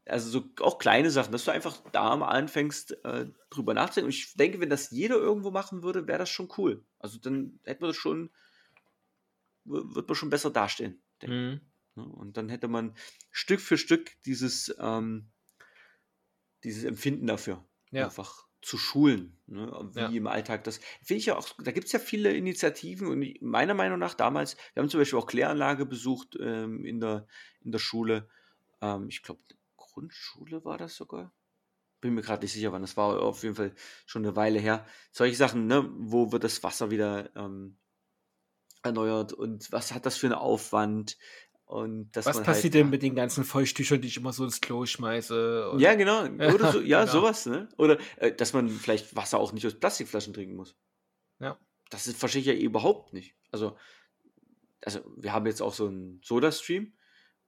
also 0.07 0.31
so 0.31 0.49
auch 0.61 0.79
kleine 0.79 1.11
Sachen, 1.11 1.33
dass 1.33 1.45
du 1.45 1.51
einfach 1.51 1.83
da 1.93 2.17
mal 2.17 2.29
anfängst, 2.29 3.05
äh, 3.05 3.27
drüber 3.51 3.75
nachzudenken. 3.75 4.07
Und 4.07 4.15
ich 4.15 4.35
denke, 4.35 4.61
wenn 4.61 4.71
das 4.71 4.91
jeder 4.91 5.17
irgendwo 5.17 5.51
machen 5.51 5.83
würde, 5.83 6.07
wäre 6.07 6.19
das 6.19 6.31
schon 6.31 6.49
cool. 6.57 6.85
Also 6.99 7.19
dann 7.19 7.61
hätten 7.65 7.83
wir 7.83 7.89
das 7.89 7.97
schon, 7.97 8.31
wird 9.65 10.09
man 10.09 10.15
schon 10.17 10.31
besser 10.31 10.51
dastehen. 10.51 11.03
Mhm. 11.23 11.61
Ne? 11.95 12.05
Und 12.05 12.37
dann 12.37 12.49
hätte 12.49 12.69
man 12.69 12.95
Stück 13.31 13.61
für 13.61 13.77
Stück 13.79 14.23
dieses, 14.25 14.75
ähm, 14.79 15.31
dieses 16.65 16.85
Empfinden 16.85 17.27
dafür 17.27 17.65
Ja. 17.91 18.05
einfach 18.07 18.47
zu 18.61 18.77
schulen, 18.77 19.39
ne? 19.47 19.71
wie 19.95 20.01
Ja. 20.01 20.09
im 20.09 20.27
Alltag 20.27 20.65
das. 20.65 20.79
Finde 21.03 21.19
ich 21.21 21.27
ja 21.27 21.37
auch, 21.37 21.49
da 21.63 21.71
gibt 21.71 21.87
es 21.87 21.93
ja 21.93 22.01
viele 22.01 22.33
Initiativen 22.35 23.07
und 23.07 23.23
ich- 23.23 23.41
meiner 23.41 23.75
Meinung 23.75 23.99
nach 24.01 24.15
damals, 24.15 24.57
wir 24.75 24.83
haben 24.83 24.91
zum 24.91 25.01
Beispiel 25.01 25.19
auch 25.19 25.27
Kläranlage 25.27 25.87
besucht 25.87 26.37
ähm, 26.41 26.85
in, 26.85 26.99
der, 27.01 27.27
in 27.61 27.71
der 27.71 27.79
Schule. 27.79 28.29
Ähm, 28.81 29.09
ich 29.09 29.23
glaube, 29.23 29.41
Grundschule 29.77 30.65
war 30.65 30.77
das 30.77 30.97
sogar. 30.97 31.33
Bin 32.01 32.15
mir 32.15 32.23
gerade 32.23 32.43
nicht 32.43 32.53
sicher, 32.53 32.73
wann 32.73 32.83
das 32.83 32.97
war, 32.97 33.21
auf 33.23 33.43
jeden 33.45 33.55
Fall 33.55 33.75
schon 34.07 34.25
eine 34.25 34.35
Weile 34.37 34.59
her. 34.59 34.85
Solche 35.13 35.37
Sachen, 35.37 35.67
ne, 35.67 35.89
wo 35.97 36.31
wird 36.33 36.43
das 36.45 36.63
Wasser 36.63 36.91
wieder 36.91 37.35
ähm, 37.37 37.77
erneuert 38.83 39.33
und 39.33 39.71
was 39.73 39.93
hat 39.93 40.07
das 40.07 40.17
für 40.17 40.27
einen 40.29 40.35
Aufwand 40.35 41.17
Was 41.69 42.25
man 42.37 42.45
passiert 42.45 42.75
halt, 42.75 42.75
denn 42.75 42.91
mit 42.91 43.03
den 43.03 43.15
ganzen 43.15 43.45
Feuchttüchern, 43.45 44.01
die 44.01 44.09
ich 44.09 44.17
immer 44.17 44.33
so 44.33 44.45
ins 44.45 44.61
Klo 44.61 44.87
schmeiße? 44.87 45.71
und- 45.71 45.81
Ja, 45.81 45.95
genau. 45.95 46.25
Oder 46.55 46.73
so, 46.73 46.81
ja, 46.81 47.01
Genau. 47.01 47.13
sowas, 47.13 47.47
ne? 47.47 47.69
Oder 47.77 47.99
äh, 48.17 48.33
dass 48.33 48.53
man 48.55 48.69
vielleicht 48.71 49.15
Wasser 49.15 49.39
auch 49.39 49.53
nicht 49.53 49.67
aus 49.67 49.75
Plastikflaschen 49.75 50.33
trinken 50.33 50.57
muss. 50.57 50.77
Ja. 51.41 51.59
Das 51.91 52.07
ist, 52.07 52.19
verstehe 52.19 52.41
ich 52.41 52.47
ja 52.47 52.55
überhaupt 52.55 53.13
nicht. 53.13 53.35
Also, 53.51 53.77
also 54.83 55.01
wir 55.17 55.33
haben 55.33 55.47
jetzt 55.47 55.61
auch 55.61 55.75
so 55.75 55.87
einen 55.89 56.21
Soda-Stream, 56.25 56.95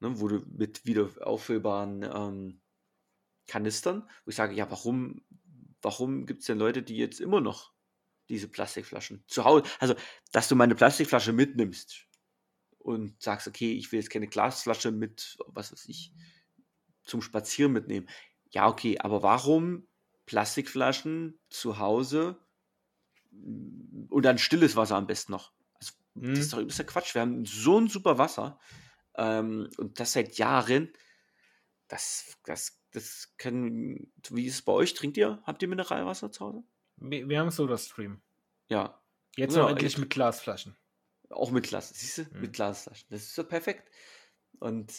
ne, 0.01 0.21
wo 0.21 0.29
du 0.29 0.43
mit 0.51 0.85
wieder 0.85 1.09
auffüllbaren 1.27 2.03
ähm, 2.03 2.61
Kanistern, 3.47 4.09
wo 4.25 4.31
ich 4.31 4.37
sage, 4.37 4.55
ja, 4.55 4.71
warum, 4.71 5.23
warum 5.83 6.27
gibt 6.27 6.41
es 6.41 6.47
denn 6.47 6.59
Leute, 6.59 6.83
die 6.83 6.97
jetzt 6.97 7.21
immer 7.21 7.41
noch 7.41 7.73
diese 8.29 8.49
Plastikflaschen 8.49 9.25
zu 9.27 9.45
Hause, 9.45 9.65
also, 9.79 9.95
dass 10.33 10.49
du 10.49 10.57
meine 10.57 10.75
Plastikflasche 10.75 11.33
mitnimmst 11.33 12.07
und 12.81 13.21
sagst, 13.23 13.47
okay, 13.47 13.73
ich 13.73 13.93
will 13.93 14.01
jetzt 14.01 14.11
keine 14.11 14.27
Glasflasche 14.27 14.91
mit, 14.91 15.39
was 15.47 15.73
weiß 15.73 15.87
ich, 15.89 16.13
zum 17.05 17.23
Spazieren 17.23 17.73
mitnehmen. 17.73 18.09
Ja, 18.51 18.69
okay, 18.69 18.99
aber 18.99 19.23
warum 19.23 19.87
Plastikflaschen 20.27 21.39
zu 21.49 21.79
Hause 21.79 22.39
mm, 23.31 24.07
und 24.11 24.25
dann 24.25 24.39
stilles 24.39 24.77
Wasser 24.77 24.97
am 24.97 25.07
besten 25.07 25.33
noch? 25.33 25.53
Also, 25.75 25.93
Mhm. 26.15 26.31
Das 26.31 26.41
ist 26.41 26.53
doch 26.53 26.59
übelster 26.59 26.85
Quatsch. 26.85 27.15
Wir 27.15 27.23
haben 27.23 27.45
so 27.47 27.79
ein 27.79 27.89
super 27.89 28.19
Wasser 28.19 28.59
ähm, 29.15 29.69
und 29.79 30.01
das 30.01 30.13
seit 30.13 30.39
Jahren. 30.39 30.93
Das, 31.87 32.37
das, 32.45 32.81
das 32.93 33.35
können. 33.37 34.13
Wie 34.31 34.47
ist 34.47 34.55
es 34.55 34.63
bei 34.63 34.73
euch? 34.73 34.95
Trinkt 34.95 35.17
ihr? 35.17 35.41
Habt 35.45 35.63
ihr 35.63 35.69
Mineralwasser 35.69 36.31
zu 36.33 36.45
Hause? 36.45 36.65
Wir, 36.97 37.29
wir 37.29 37.39
haben 37.41 37.51
Soda-Stream. 37.51 38.21
Ja, 38.69 39.01
Jetzt 39.37 39.57
noch 39.57 39.69
endlich 39.69 39.97
mit 39.99 40.11
Glasflaschen. 40.11 40.77
Auch 41.31 41.51
mit 41.51 41.67
Glas. 41.69 41.91
Siehst 41.95 42.19
du? 42.19 42.23
Mhm. 42.23 42.41
Mit 42.41 42.53
Glasflaschen. 42.53 43.07
Das 43.11 43.23
ist 43.23 43.35
so 43.35 43.45
perfekt. 43.45 43.91
Und 44.59 44.93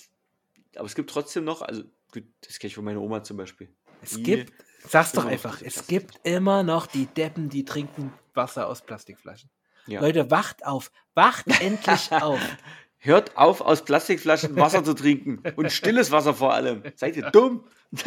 aber 0.75 0.86
es 0.86 0.95
gibt 0.95 1.09
trotzdem 1.09 1.43
noch, 1.43 1.61
also 1.61 1.84
gut, 2.11 2.23
das 2.41 2.57
kenne 2.59 2.69
ich 2.69 2.75
von 2.75 2.86
meiner 2.86 3.01
Oma 3.01 3.23
zum 3.23 3.38
Beispiel. 3.38 3.69
Es 4.01 4.11
Die- 4.11 4.23
gibt, 4.23 4.53
sag's 4.88 5.11
doch 5.11 5.25
einfach, 5.25 5.61
es 5.61 5.86
gibt 5.88 6.19
immer 6.23 6.63
noch 6.63 6.88
die 6.88 7.05
Deppen, 7.05 7.49
die 7.49 7.65
trinken 7.65 8.13
Wasser 8.34 8.67
aus 8.67 8.82
Plastikflaschen. 8.82 9.49
Ja. 9.88 9.99
Leute, 10.01 10.32
wacht 10.32 10.65
auf. 10.65 10.91
Wacht 11.13 11.45
endlich 11.61 12.11
auf. 12.11 12.39
Hört 12.99 13.36
auf, 13.36 13.61
aus 13.61 13.84
Plastikflaschen 13.84 14.55
Wasser 14.55 14.84
zu 14.84 14.93
trinken. 14.93 15.41
Und 15.55 15.71
stilles 15.71 16.11
Wasser 16.11 16.34
vor 16.34 16.53
allem. 16.53 16.84
Seid 16.95 17.17
ihr 17.17 17.29
dumm? 17.32 17.65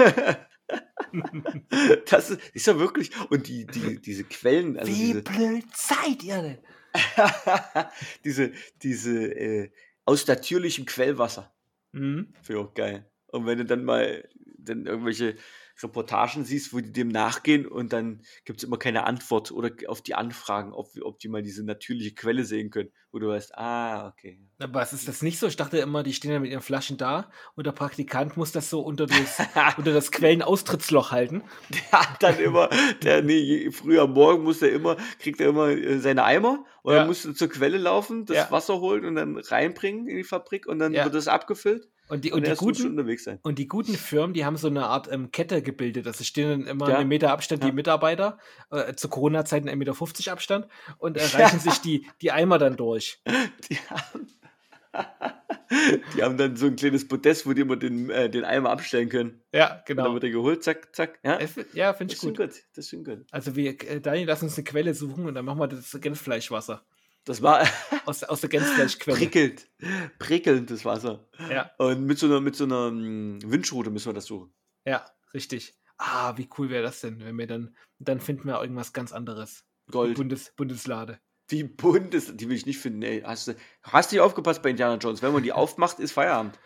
das 2.07 2.31
ist, 2.31 2.41
ist 2.55 2.66
ja 2.66 2.79
wirklich. 2.79 3.11
Und 3.31 3.49
die, 3.49 3.66
die, 3.66 4.01
diese 4.01 4.25
Quellen, 4.25 4.79
also 4.79 4.91
Wie 4.91 5.07
diese, 5.07 5.22
blöd 5.22 5.64
seid 5.75 6.22
ihr 6.22 6.41
denn? 6.43 6.59
diese, 8.25 8.53
diese 8.83 9.25
äh, 9.35 9.71
aus 10.05 10.27
natürlichem 10.27 10.87
Quellwasser. 10.87 11.55
Mhm. 11.93 12.35
Finde 12.43 12.61
ich 12.61 12.67
auch 12.67 12.75
geil. 12.75 13.11
Und 13.29 13.47
wenn 13.47 13.59
du 13.59 13.65
dann 13.65 13.85
mal 13.85 14.29
dann 14.59 14.87
irgendwelche 14.87 15.37
Reportagen 15.83 16.45
siehst, 16.45 16.72
wo 16.72 16.79
die 16.81 16.93
dem 16.93 17.09
nachgehen 17.09 17.66
und 17.66 17.93
dann 17.93 18.22
gibt 18.45 18.59
es 18.61 18.64
immer 18.64 18.79
keine 18.79 19.05
Antwort 19.05 19.51
oder 19.53 19.70
auf 19.89 20.03
die 20.03 20.14
Anfragen, 20.14 20.72
ob, 20.72 20.89
ob 21.03 21.18
die 21.18 21.29
mal 21.29 21.43
diese 21.43 21.64
natürliche 21.64 22.14
Quelle 22.14 22.45
sehen 22.45 22.70
können, 22.70 22.91
wo 23.11 23.18
du 23.18 23.29
weißt, 23.29 23.57
ah, 23.59 24.07
okay. 24.09 24.41
Aber 24.59 24.83
es 24.83 24.93
ist 24.93 25.09
das 25.09 25.22
nicht 25.22 25.39
so. 25.39 25.47
Ich 25.47 25.57
dachte 25.57 25.79
immer, 25.79 26.03
die 26.03 26.12
stehen 26.14 26.31
ja 26.31 26.39
mit 26.39 26.51
ihren 26.51 26.62
Flaschen 26.62 26.97
da 26.97 27.31
und 27.57 27.66
der 27.66 27.72
Praktikant 27.72 28.37
muss 28.37 28.53
das 28.53 28.70
so 28.70 28.81
unter 28.81 29.07
das, 29.07 29.39
unter 29.77 29.93
das 29.93 30.11
Quellenaustrittsloch 30.12 31.11
halten. 31.11 31.43
Der 31.70 32.01
hat 32.01 32.22
dann 32.22 32.39
immer, 32.39 32.68
der, 33.03 33.22
nee, 33.22 33.70
früher 33.70 34.03
am 34.03 34.12
Morgen 34.12 34.45
muss 34.45 34.62
er 34.62 34.70
immer, 34.72 34.97
kriegt 35.18 35.41
er 35.41 35.49
immer 35.49 35.68
äh, 35.68 35.99
seine 35.99 36.25
Eimer 36.25 36.64
und 36.83 36.93
Ja. 36.93 37.01
dann 37.01 37.09
musst 37.09 37.25
du 37.25 37.33
zur 37.33 37.49
Quelle 37.49 37.79
laufen, 37.79 38.27
das 38.27 38.37
Ja. 38.37 38.51
Wasser 38.51 38.81
holen 38.81 39.05
und 39.05 39.16
dann 39.16 39.37
reinbringen 39.39 40.07
in 40.07 40.16
die 40.16 40.25
Fabrik 40.25 40.66
und 40.66 40.79
dann 40.79 40.93
Ja. 40.95 41.05
wird 41.05 41.14
das 41.14 41.29
abgefüllt 41.29 41.89
Und 42.09 42.25
die, 42.25 42.33
und, 42.33 42.39
und 42.41 42.47
die 42.49 42.55
guten, 42.57 42.87
unterwegs 42.89 43.25
sein. 43.25 43.39
Und 43.43 43.59
die 43.59 43.67
guten 43.67 43.95
Firmen, 43.95 44.35
die 44.35 44.45
haben 44.45 44.57
so 44.59 44.69
eine 44.69 44.87
Art 44.87 45.11
ähm, 45.11 45.31
Kette 45.31 45.63
gebildet. 45.63 46.07
Also 46.07 46.23
stehen 46.23 46.51
dann 46.51 46.67
immer 46.69 46.89
Ja. 46.91 46.99
einen 46.99 47.09
Meter 47.09 47.31
Abstand 47.33 47.63
die 47.63 47.69
Ja. 47.69 47.73
Mitarbeiter, 47.73 48.39
äh, 48.71 48.95
zu 48.95 49.09
Corona-Zeiten 49.09 49.69
1,50 49.69 49.77
Meter 49.77 50.33
Abstand 50.33 50.69
und 50.99 51.17
erreichen 51.17 51.61
sich 51.61 51.79
die, 51.79 52.07
die 52.21 52.31
Eimer 52.31 52.59
dann 52.59 52.77
durch. 52.77 53.23
Die 53.71 53.77
haben, 53.89 54.29
die 56.15 56.23
haben 56.23 56.37
dann 56.37 56.57
so 56.57 56.67
ein 56.67 56.77
kleines 56.77 57.09
Podest, 57.09 57.47
wo 57.47 57.53
die 57.53 57.63
immer 57.63 57.77
den, 57.77 58.11
äh, 58.11 58.29
den 58.29 58.45
Eimer 58.45 58.71
abstellen 58.71 59.09
können. 59.09 59.41
Ja, 59.53 59.71
Und 59.71 59.89
dann 59.89 59.97
genau. 59.97 60.13
wird 60.15 60.25
er 60.25 60.31
geholt, 60.31 60.63
zack, 60.63 60.95
zack. 60.95 61.19
Ja, 61.25 61.39
wird- 61.57 61.75
Ja, 61.75 61.95
finde 61.95 62.15
ich 62.15 62.21
gut. 62.21 62.37
gut. 62.37 62.51
Das 62.77 62.93
ist 62.93 63.05
gut. 63.05 63.25
Also 63.31 63.57
wir, 63.57 63.71
äh, 63.91 64.01
Daniel, 64.01 64.27
lass 64.29 64.43
uns 64.43 64.57
eine 64.57 64.65
Quelle 64.65 64.95
suchen 64.95 65.27
und 65.27 65.35
dann 65.35 65.45
machen 65.45 65.59
wir 65.59 65.69
das 65.69 65.97
Gänzfleischwasser. 66.01 66.85
Das 67.25 67.41
war 67.43 67.66
aus, 68.07 68.22
aus 68.25 68.41
der 68.43 68.51
Gänseleichquelle. 68.51 69.16
prickelt. 69.16 69.70
Prickelnd, 70.18 70.70
das 70.70 70.85
Wasser. 70.85 71.29
Ja, 71.51 71.70
Und 71.79 72.05
mit 72.05 72.18
so 72.18 72.27
einer, 72.27 72.41
mit 72.41 72.55
so 72.57 72.64
einer 72.64 72.91
mm, 72.91 73.41
Windschroute 73.45 73.91
müssen 73.91 74.09
wir 74.09 74.12
das 74.14 74.27
suchen. 74.27 74.53
ja, 74.85 75.05
richtig. 75.33 75.75
Ah, 75.97 76.37
wie 76.37 76.49
cool 76.59 76.70
wäre 76.70 76.83
das 76.83 77.01
denn, 77.01 77.25
wenn 77.25 77.39
wir 77.39 77.47
dann, 77.47 77.77
dann 78.01 78.20
finden 78.20 78.47
wir 78.49 78.61
irgendwas 78.61 78.93
ganz 78.93 79.12
anderes. 79.12 79.64
Gold. 79.91 80.16
Bundes, 80.16 80.53
Bundeslade. 80.57 81.20
Die 81.51 81.62
Bundes, 81.62 82.37
die 82.37 82.49
will 82.49 82.57
ich 82.57 82.66
nicht 82.66 82.79
finden, 82.79 83.03
ey. 83.03 83.20
Hast 83.22 83.47
du 83.49 83.55
hast 83.83 84.11
du 84.11 84.16
nicht 84.16 84.22
aufgepasst 84.22 84.61
bei 84.62 84.70
Indiana 84.70 84.97
Jones? 84.97 85.22
Wenn 85.22 85.33
man 85.33 85.43
die 85.45 85.53
aufmacht, 85.53 86.01
ist 86.01 86.12
Feierabend. 86.12 86.59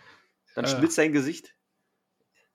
Dann 0.55 0.65
Äh. 0.65 0.69
schmilzt 0.69 0.97
sein 0.97 1.13
Gesicht. 1.13 1.55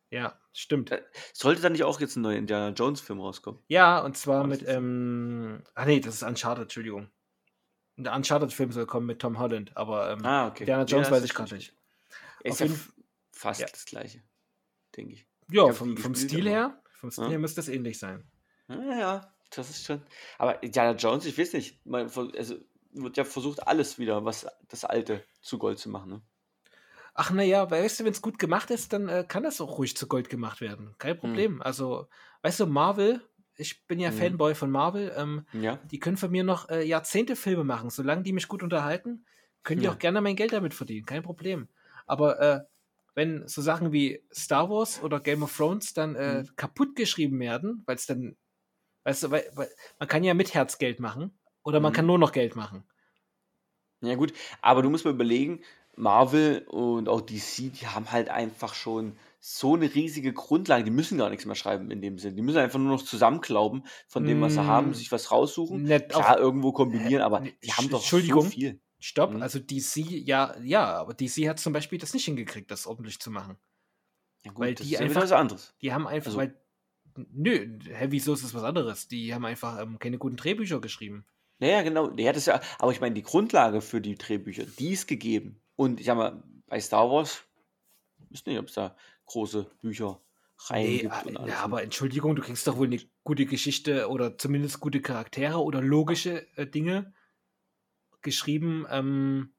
Ja, 0.10 0.39
stimmt. 0.51 0.91
Äh. 0.91 1.04
Sollte 1.34 1.62
da 1.62 1.70
nicht 1.70 1.84
auch 1.84 1.99
jetzt 1.99 2.16
ein 2.16 2.22
neuer 2.22 2.38
Indiana 2.38 2.70
Jones 2.74 3.01
Film 3.01 3.20
rauskommen? 3.20 3.62
Ja, 3.68 3.99
und 3.99 4.18
zwar 4.18 4.45
mit, 4.47 4.64
ähm, 4.68 5.64
ah 5.76 5.86
nee, 5.86 5.99
das 5.99 6.16
ist 6.16 6.24
Uncharted, 6.24 6.64
Entschuldigung. 6.64 7.10
Der 7.98 8.14
Uncharted-Film 8.16 8.72
soll 8.72 8.86
kommen 8.86 9.06
mit 9.06 9.20
Tom 9.20 9.38
Holland, 9.39 9.76
aber 9.78 10.12
ähm, 10.12 10.26
Ah, 10.26 10.48
okay. 10.48 10.64
Indiana 10.64 10.84
Ja, 10.84 10.88
Jones 10.88 11.10
das 11.10 11.18
weiß 11.18 11.24
ich 11.26 11.34
gerade 11.34 11.56
nicht. 11.56 11.74
Ist 12.44 12.60
ja 12.60 12.68
fast 13.32 13.62
ja. 13.62 13.68
das 13.72 13.86
gleiche, 13.86 14.22
denke 14.98 15.14
ich. 15.14 15.28
Ja, 15.52 15.68
hab 15.68 15.76
vom, 15.76 15.96
vom 15.98 16.16
Stil 16.16 16.48
her, 16.50 16.82
vom 16.94 17.12
Stil 17.12 17.26
Ja. 17.26 17.30
her 17.32 17.39
müsste 17.39 17.58
das 17.58 17.68
ähnlich 17.70 18.00
sein. 18.00 18.24
Ja, 18.68 18.98
ja, 18.98 19.34
das 19.52 19.70
ist 19.70 19.86
schon. 19.86 20.02
Aber 20.38 20.64
Indiana 20.64 20.98
Jones, 20.98 21.26
ich 21.26 21.38
weiß 21.38 21.54
nicht. 21.54 21.86
Man, 21.86 22.10
also 22.38 22.56
wird 22.91 23.18
ja 23.18 23.24
versucht, 23.26 23.68
alles 23.68 24.00
wieder, 24.00 24.24
was 24.26 24.48
das 24.70 24.86
Alte 24.86 25.24
zu 25.41 25.58
Gold 25.58 25.80
zu 25.80 25.89
machen. 25.89 26.10
Ne? 26.12 26.22
Ach 27.16 27.30
naja, 27.32 27.70
weißt 27.70 28.00
du, 28.00 28.06
wenn 28.06 28.12
es 28.12 28.22
gut 28.22 28.39
gemacht 28.39 28.72
ist, 28.72 28.94
dann 28.94 29.08
äh, 29.08 29.24
kann 29.28 29.44
das 29.44 29.62
auch 29.62 29.78
ruhig 29.78 29.96
zu 29.96 30.08
Gold 30.08 30.30
gemacht 30.30 30.62
werden. 30.62 30.96
Kein 30.98 31.18
Problem. 31.18 31.62
Also, 31.62 32.08
weißt 32.41 32.62
du, 32.62 32.66
Marvel, 32.66 33.22
ich 33.56 33.86
bin 33.88 33.99
ja 33.99 34.12
Mhm. 34.12 34.18
Fanboy 34.18 34.56
von 34.56 34.72
Marvel, 34.72 35.14
ähm, 35.16 35.45
Ja. 35.54 35.80
die 35.84 35.99
können 35.99 36.18
von 36.18 36.32
mir 36.32 36.43
noch 36.43 36.70
äh, 36.70 36.84
Jahrzehnte 36.84 37.36
Filme 37.36 37.64
machen. 37.64 37.89
Solange 37.89 38.24
die 38.24 38.34
mich 38.34 38.47
gut 38.47 38.64
unterhalten, 38.64 39.26
können 39.64 39.82
die 39.82 39.86
Ja. 39.86 39.91
auch 39.91 39.99
gerne 39.99 40.22
mein 40.22 40.36
Geld 40.36 40.54
damit 40.54 40.74
verdienen. 40.74 41.06
Kein 41.06 41.24
Problem. 41.24 41.70
Aber 42.06 42.39
äh, 42.39 42.62
wenn 43.16 43.47
so 43.47 43.62
Sachen 43.62 43.91
wie 43.91 44.24
Star 44.34 44.70
Wars 44.70 45.01
oder 45.04 45.20
Game 45.20 45.43
of 45.43 45.56
Thrones 45.56 45.93
dann 45.93 46.16
äh, 46.16 46.43
Mhm. 46.43 46.56
kaputt 46.56 46.95
geschrieben 46.95 47.39
werden, 47.39 47.84
weil 47.86 47.95
es 47.95 48.06
dann, 48.06 48.36
weißt 49.06 49.24
du, 49.24 49.32
weil, 49.32 49.49
weil, 49.56 49.70
man 49.99 50.10
kann 50.10 50.24
ja 50.24 50.34
mit 50.34 50.54
Herz 50.54 50.78
Geld 50.80 50.99
machen 50.99 51.39
oder 51.64 51.80
man 51.80 51.91
Mhm. 51.91 51.95
kann 51.95 52.06
nur 52.08 52.20
noch 52.20 52.32
Geld 52.34 52.56
machen. 52.56 52.86
Ja, 54.01 54.16
gut. 54.16 54.34
Aber 54.62 54.82
du 54.82 54.89
musst 54.89 55.06
mal 55.06 55.12
überlegen, 55.14 55.62
Marvel 55.95 56.66
und 56.68 57.08
auch 57.10 57.22
DC, 57.22 57.70
die 57.70 57.88
haben 57.88 58.12
halt 58.12 58.30
einfach 58.30 58.74
schon 58.74 59.18
so 59.46 59.76
eine 59.76 59.94
riesige 59.94 60.32
Grundlage. 60.32 60.86
Die 60.86 60.89
müssen 60.91 61.18
gar 61.18 61.30
nichts 61.30 61.46
mehr 61.46 61.56
schreiben 61.56 61.91
in 61.91 62.02
dem 62.02 62.18
Sinn. 62.18 62.38
Die 62.38 62.41
müssen 62.41 62.60
einfach 62.60 62.80
nur 62.80 62.94
noch 62.94 63.02
zusammenklauben 63.04 63.86
von 64.08 64.24
dem, 64.24 64.39
was 64.39 64.54
sie 64.54 64.64
haben, 64.66 64.94
sich 64.94 65.12
was 65.12 65.32
raussuchen. 65.32 65.84
Nicht 65.84 66.08
Klar, 66.10 66.39
irgendwo 66.39 66.72
kombinieren, 66.72 67.22
aber 67.22 67.41
die 67.41 67.74
haben 67.74 67.89
doch 67.89 68.00
Entschuldigung. 68.00 68.44
so 68.46 68.50
viel. 68.50 68.80
Stopp, 69.00 69.34
Mhm. 69.34 69.41
also 69.41 69.60
DC, 69.60 69.98
ja, 70.26 70.56
ja, 70.64 70.96
aber 70.96 71.14
DC 71.14 71.50
hat 71.50 71.60
zum 71.60 71.74
Beispiel 71.74 72.00
das 72.00 72.14
nicht 72.14 72.24
hingekriegt, 72.24 72.72
das 72.72 72.88
ordentlich 72.88 73.20
zu 73.20 73.32
machen. 73.32 73.58
Ja, 74.46 74.52
gut, 74.54 74.62
Weil 74.62 74.76
die 74.76 74.98
einfach- 74.98 75.24
was 75.24 75.34
anderes. 75.34 75.74
Die 75.82 75.91
haben 75.91 76.08
einfach, 76.08 76.28
Also- 76.28 76.38
weil, 76.38 76.58
nö, 77.34 77.80
hä, 77.84 78.08
wieso 78.12 78.32
ist 78.34 78.46
das 78.46 78.54
was 78.54 78.64
anderes? 78.64 79.10
Die 79.10 79.34
haben 79.34 79.44
einfach 79.44 79.78
ähm, 79.82 80.00
keine 80.00 80.18
guten 80.20 80.38
Drehbücher 80.38 80.80
geschrieben. 80.80 81.26
Ja, 81.60 81.68
ja, 81.68 81.82
genau. 81.82 82.08
Der 82.08 82.30
hat 82.30 82.38
es 82.38 82.46
ja, 82.46 82.62
aber 82.80 82.94
ich 82.94 83.02
meine, 83.02 83.14
die 83.16 83.24
Grundlage 83.24 83.82
für 83.82 84.00
die 84.00 84.16
Drehbücher, 84.16 84.64
die 84.80 84.91
ist 84.91 85.06
gegeben. 85.08 85.62
Und 85.76 86.00
ich 86.00 86.06
sag 86.06 86.16
mal, 86.16 86.41
bei 86.68 86.80
Star 86.80 87.10
Wars, 87.12 87.44
ich 88.30 88.39
weiß 88.39 88.46
nicht, 88.46 88.58
ob 88.60 88.68
es 88.68 88.74
da 88.74 88.96
große 89.34 89.66
Bücher 89.82 90.22
rein 90.70 90.86
Nee, 90.86 91.08
und 91.08 91.12
ja, 91.12 91.42
alles. 91.42 91.56
aber 91.58 91.84
Entschuldigung, 91.84 92.36
du 92.36 92.42
kriegst 92.42 92.68
doch 92.68 92.78
wohl 92.78 92.88
eine 92.88 93.00
gute 93.24 93.46
Geschichte 93.46 94.08
oder 94.10 94.38
zumindest 94.38 94.80
gute 94.80 95.02
Charaktere 95.02 95.62
oder 95.62 95.82
logische 95.82 96.48
äh, 96.58 96.66
Dinge 96.68 97.14
geschrieben, 98.22 98.86
ähm, 98.90 99.54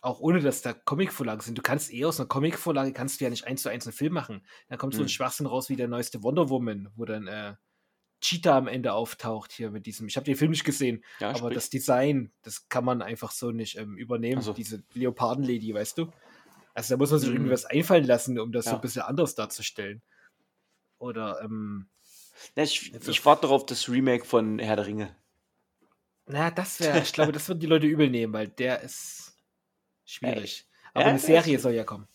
auch 0.00 0.20
ohne 0.20 0.40
dass 0.40 0.62
da 0.62 0.72
Comicvorlagen 0.72 1.42
sind. 1.42 1.58
Du 1.58 1.62
kannst 1.62 1.92
eh 1.92 2.04
aus 2.04 2.20
einer 2.20 2.28
Comicvorlage, 2.28 2.92
kannst 2.92 3.20
du 3.20 3.24
ja 3.24 3.30
nicht 3.30 3.46
eins 3.46 3.62
zu 3.62 3.68
eins 3.68 3.86
einen 3.86 3.92
Film 3.92 4.12
machen. 4.12 4.46
Da 4.68 4.76
kommt 4.76 4.94
so 4.94 5.02
ein 5.02 5.06
Hm. 5.06 5.08
Schwachsinn 5.08 5.46
raus 5.46 5.68
wie 5.68 5.76
der 5.76 5.88
neueste 5.88 6.22
Wonder 6.22 6.48
Woman, 6.48 6.90
wo 6.94 7.04
dann 7.04 7.26
äh, 7.26 7.56
Cheetah 8.20 8.56
am 8.56 8.68
Ende 8.68 8.92
auftaucht 8.94 9.52
hier 9.52 9.70
mit 9.70 9.86
diesem, 9.86 10.06
ich 10.08 10.16
habe 10.16 10.24
den 10.24 10.36
Film 10.36 10.52
nicht 10.52 10.64
gesehen, 10.64 11.04
ja, 11.20 11.28
aber 11.28 11.38
sprich. 11.38 11.54
das 11.54 11.70
Design, 11.70 12.32
das 12.42 12.68
kann 12.68 12.84
man 12.84 13.02
einfach 13.02 13.30
so 13.32 13.50
nicht 13.52 13.76
ähm, 13.76 13.98
übernehmen, 13.98 14.38
Ach 14.40 14.44
so. 14.44 14.52
diese 14.54 14.84
Leopardenlady, 14.94 15.74
weißt 15.74 15.98
du? 15.98 16.12
Also 16.76 16.94
da 16.94 16.98
muss 16.98 17.10
man 17.10 17.20
sich 17.20 17.30
Mhm. 17.30 17.36
irgendwie 17.36 17.52
was 17.52 17.64
einfallen 17.64 18.04
lassen, 18.04 18.38
um 18.38 18.52
das 18.52 18.66
so 18.66 18.72
Ja. 18.72 18.76
ein 18.76 18.82
bisschen 18.82 19.02
anders 19.02 19.34
darzustellen. 19.34 20.02
Oder, 20.98 21.40
ähm, 21.42 21.88
Ja, 22.54 22.62
ich 22.64 22.92
ich 22.94 23.24
warte 23.24 23.46
noch 23.46 23.52
auf 23.52 23.66
das 23.66 23.88
Remake 23.88 24.26
von 24.26 24.58
Herr 24.58 24.76
der 24.76 24.86
Ringe. 24.86 25.16
na, 26.26 26.50
das 26.50 26.80
wäre, 26.80 27.00
ich 27.00 27.12
glaube, 27.12 27.32
das 27.32 27.48
würden 27.48 27.60
die 27.60 27.66
Leute 27.66 27.86
übel 27.86 28.10
nehmen, 28.10 28.32
weil 28.32 28.48
der 28.48 28.82
ist 28.82 29.34
schwierig. 30.04 30.66
Aber 30.92 31.04
Ja, 31.04 31.10
eine 31.10 31.18
Serie 31.18 31.58
soll 31.58 31.72
ja 31.72 31.84
kommen. 31.84 32.06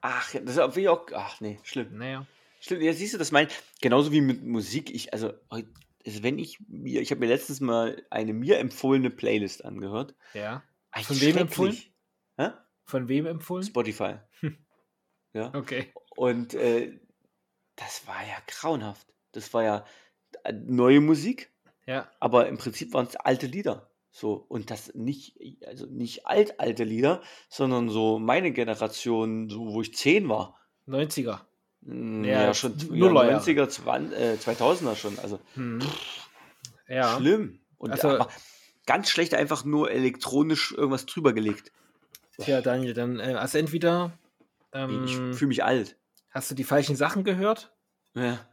Ach, 0.00 0.32
das 0.32 0.42
ist 0.54 0.58
auch 0.58 0.74
wie 0.74 0.88
auch. 0.88 1.06
Ach 1.14 1.40
nee, 1.40 1.60
schlimm. 1.62 1.96
Naja. 1.96 2.26
Schlimm. 2.60 2.80
Ja, 2.80 2.92
siehst 2.92 3.14
du, 3.14 3.18
das 3.18 3.30
mein. 3.30 3.46
Genauso 3.80 4.10
wie 4.10 4.20
mit 4.20 4.42
Musik. 4.42 4.92
Ich, 4.92 5.12
also, 5.12 5.32
also 5.48 6.22
wenn 6.22 6.38
ich 6.40 6.58
mir, 6.68 7.00
ich 7.02 7.10
habe 7.12 7.20
mir 7.20 7.26
letztens 7.28 7.60
mal 7.60 8.04
eine 8.10 8.32
mir 8.32 8.58
empfohlene 8.58 9.10
Playlist 9.10 9.64
angehört. 9.64 10.14
Ja. 10.34 10.62
Von 11.02 11.20
wem 11.20 11.36
empfohlen? 11.36 11.76
Von 12.84 13.08
wem 13.08 13.26
empfohlen? 13.26 13.64
Spotify. 13.64 14.16
ja. 15.32 15.52
Okay. 15.54 15.92
Und 16.16 16.54
äh, 16.54 16.98
das 17.76 18.06
war 18.06 18.20
ja 18.22 18.36
grauenhaft. 18.46 19.06
Das 19.32 19.52
war 19.54 19.62
ja 19.62 19.84
äh, 20.44 20.52
neue 20.52 21.00
Musik, 21.00 21.50
Ja. 21.86 22.10
aber 22.20 22.48
im 22.48 22.58
Prinzip 22.58 22.92
waren 22.92 23.06
es 23.06 23.16
alte 23.16 23.46
Lieder. 23.46 23.88
So, 24.10 24.34
und 24.34 24.70
das 24.70 24.94
nicht, 24.94 25.38
also 25.66 25.86
nicht 25.86 26.26
alt 26.26 26.60
alte 26.60 26.84
Lieder, 26.84 27.22
sondern 27.48 27.88
so 27.88 28.18
meine 28.18 28.52
Generation, 28.52 29.48
so 29.48 29.72
wo 29.72 29.80
ich 29.80 29.94
10 29.94 30.28
war. 30.28 30.58
90er. 30.86 31.40
Mm, 31.80 32.24
Ja, 32.24 32.42
Ja, 32.42 32.54
schon 32.54 32.76
ja, 32.78 32.86
Nullerjahre. 32.94 33.40
90er, 33.42 33.68
20, 33.70 34.18
äh, 34.18 34.34
2000er 34.38 34.96
schon. 34.96 35.18
Also 35.18 35.40
Hm. 35.54 35.78
Ja. 36.88 37.16
schlimm. 37.16 37.60
Und 37.78 37.92
Also- 37.92 38.26
ganz 38.84 39.08
schlecht 39.08 39.32
einfach 39.34 39.64
nur 39.64 39.90
elektronisch 39.90 40.72
irgendwas 40.72 41.06
drüber 41.06 41.32
gelegt. 41.32 41.72
Tja, 42.38 42.60
Daniel, 42.60 42.92
dann, 42.94 43.18
äh, 43.20 43.34
also 43.34 43.58
entweder 43.58 44.18
ähm, 44.72 45.04
ich 45.04 45.22
fühle 45.30 45.48
mich 45.48 45.64
alt. 45.64 45.98
hast 46.30 46.50
du 46.50 46.54
die 46.54 46.64
falschen 46.64 46.96
Sachen 46.96 47.24
gehört 47.24 47.76
Ja, 48.14 48.48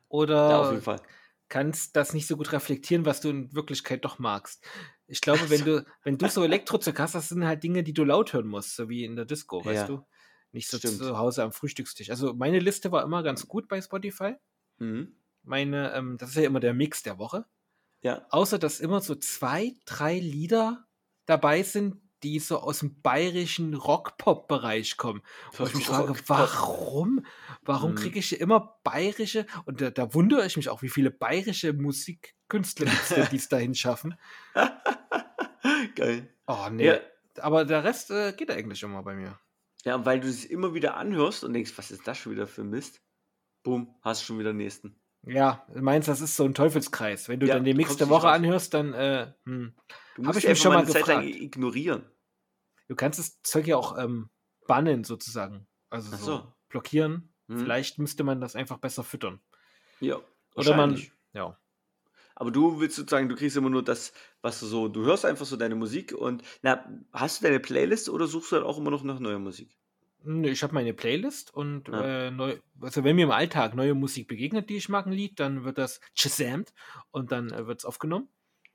ja, 0.47 0.57
auf 0.59 0.69
oder 0.69 0.71
jeden 0.71 0.83
Fall. 0.83 1.01
kannst 1.49 1.95
das 1.95 2.13
nicht 2.13 2.27
so 2.27 2.37
gut 2.37 2.51
reflektieren, 2.53 3.05
was 3.05 3.21
du 3.21 3.29
in 3.29 3.53
Wirklichkeit 3.55 4.05
doch 4.05 4.19
magst. 4.19 4.65
Ich 5.07 5.21
glaube, 5.21 5.49
wenn 5.49 5.63
du, 5.65 5.85
wenn 6.03 6.17
du 6.17 6.29
so 6.29 6.43
Elektrozeug 6.43 6.99
hast, 6.99 7.15
das 7.15 7.29
sind 7.29 7.45
halt 7.45 7.63
Dinge, 7.63 7.83
die 7.83 7.93
du 7.93 8.03
laut 8.05 8.33
hören 8.33 8.47
musst, 8.47 8.75
so 8.75 8.89
wie 8.89 9.05
in 9.05 9.15
der 9.15 9.25
Disco, 9.25 9.65
weißt 9.65 9.87
Ja, 9.87 9.89
du? 9.89 10.05
Nicht 10.51 10.69
so 10.69 10.77
stimmt. 10.77 11.01
zu 11.01 11.17
Hause 11.17 11.43
am 11.43 11.53
Frühstückstisch. 11.53 12.09
Also 12.11 12.33
meine 12.35 12.59
Liste 12.59 12.91
war 12.91 13.03
immer 13.03 13.23
ganz 13.23 13.47
gut 13.47 13.67
bei 13.69 13.81
Spotify. 13.81 14.35
Mhm. 14.79 15.13
Meine, 15.43 15.93
ähm, 15.93 16.17
das 16.17 16.29
ist 16.31 16.35
ja 16.37 16.43
immer 16.43 16.59
der 16.59 16.73
Mix 16.73 17.03
der 17.03 17.17
Woche. 17.17 17.45
Ja, 18.01 18.29
Außer 18.29 18.59
dass 18.59 18.79
immer 18.81 19.01
so 19.01 19.15
zwei, 19.15 19.73
drei 19.85 20.19
Lieder 20.19 20.87
dabei 21.25 21.63
sind, 21.63 22.01
die 22.23 22.39
so 22.39 22.59
aus 22.59 22.79
dem 22.79 23.01
bayerischen 23.01 23.73
Rock-Pop-Bereich 23.73 24.97
kommen. 24.97 25.21
Wo 25.57 25.65
ich 25.65 25.73
mich 25.75 25.85
frage, 25.87 26.13
warum? 26.27 27.25
Warum 27.63 27.91
Mhm. 27.91 27.95
kriege 27.95 28.19
ich 28.19 28.39
immer 28.39 28.79
bayerische, 28.83 29.45
und 29.65 29.81
da, 29.81 29.89
da 29.89 30.13
wundere 30.13 30.45
ich 30.45 30.57
mich 30.57 30.69
auch, 30.69 30.81
wie 30.81 30.89
viele 30.89 31.11
bayerische 31.11 31.73
Musikkünstler 31.73 32.91
die 33.31 33.35
es 33.37 33.47
dahin 33.49 33.75
schaffen. 33.75 34.15
Geil. 35.95 36.27
Oh, 36.47 36.67
nee. 36.71 36.85
Ja, 36.87 36.99
Aber 37.41 37.65
der 37.65 37.83
Rest 37.83 38.11
äh, 38.11 38.33
geht 38.33 38.51
eigentlich 38.51 38.81
immer 38.83 39.03
bei 39.03 39.15
mir. 39.15 39.37
ja, 39.85 40.03
weil 40.05 40.19
du 40.19 40.27
es 40.27 40.45
immer 40.45 40.73
wieder 40.73 40.97
anhörst 40.97 41.43
und 41.43 41.53
denkst, 41.53 41.73
was 41.77 41.91
ist 41.91 42.07
das 42.07 42.17
schon 42.17 42.31
wieder 42.33 42.47
für 42.47 42.63
Mist? 42.63 43.01
Boom, 43.63 43.95
hast 44.01 44.23
schon 44.23 44.39
wieder 44.39 44.51
den 44.51 44.57
nächsten. 44.57 44.95
Ja, 45.27 45.65
du 45.73 45.81
meinst, 45.81 46.07
das 46.07 46.21
ist 46.21 46.35
so 46.37 46.45
ein 46.45 46.53
Teufelskreis. 46.53 47.27
Wenn 47.27 47.41
du 47.41 47.47
Ja, 47.47 47.55
dann 47.55 47.65
die 47.65 47.73
nicht 47.73 48.09
Woche 48.09 48.29
anhörst, 48.29 48.73
dann, 48.73 48.93
äh, 48.93 49.33
hm. 49.45 49.73
Du 50.19 50.25
musst 50.25 50.43
ich 50.43 50.61
schon 50.61 50.73
mal 50.73 50.79
eine 50.79 50.87
Zeit 50.89 51.07
lang 51.07 51.25
gefragt. 51.25 51.41
ignorieren. 51.41 52.03
du 52.87 52.95
kannst 52.95 53.19
das 53.19 53.41
Zeug 53.41 53.67
ja 53.67 53.77
auch 53.77 53.97
ähm, 53.97 54.29
bannen, 54.67 55.03
sozusagen. 55.03 55.67
Also 55.89 56.15
so, 56.15 56.17
so. 56.17 56.53
blockieren. 56.69 57.33
Mhm. 57.47 57.59
Vielleicht 57.59 57.97
müsste 57.99 58.23
man 58.23 58.41
das 58.41 58.55
einfach 58.55 58.77
besser 58.77 59.03
füttern. 59.03 59.39
Ja, 59.99 60.19
Oder 60.55 60.75
man, 60.75 61.01
ja. 61.33 61.57
Aber 62.35 62.51
du 62.51 62.79
willst 62.79 62.95
sozusagen, 62.95 63.27
du 63.27 63.35
kriegst 63.35 63.57
immer 63.57 63.69
nur 63.69 63.83
das, 63.83 64.13
was 64.41 64.59
du 64.59 64.65
so, 64.65 64.87
du 64.87 65.03
hörst 65.03 65.25
einfach 65.25 65.45
so 65.45 65.57
deine 65.57 65.75
Musik 65.75 66.13
und, 66.13 66.43
na, 66.61 66.85
hast 67.11 67.41
du 67.41 67.45
deine 67.47 67.59
Playlist 67.59 68.07
oder 68.09 68.27
suchst 68.27 68.51
du 68.51 68.55
dann 68.57 68.65
auch 68.65 68.77
immer 68.77 68.91
noch 68.91 69.03
nach 69.03 69.19
neuer 69.19 69.39
Musik? 69.39 69.77
Ich 70.43 70.63
habe 70.63 70.73
meine 70.73 70.93
Playlist 70.93 71.53
und 71.53 71.87
Ja. 71.87 72.27
äh, 72.27 72.31
neu, 72.31 72.57
also 72.81 73.03
wenn 73.03 73.15
mir 73.15 73.23
im 73.23 73.31
Alltag 73.31 73.73
neue 73.75 73.93
Musik 73.93 74.27
begegnet, 74.27 74.69
die 74.69 74.77
ich 74.77 74.89
mag, 74.89 75.05
ein 75.05 75.13
Lied, 75.13 75.39
dann 75.39 75.63
wird 75.63 75.77
das 75.77 76.01
chasamt 76.15 76.73
und 77.11 77.31
dann 77.31 77.51
äh, 77.51 77.67
wird 77.67 77.79
es 77.79 77.85
aufgenommen. 77.85 78.27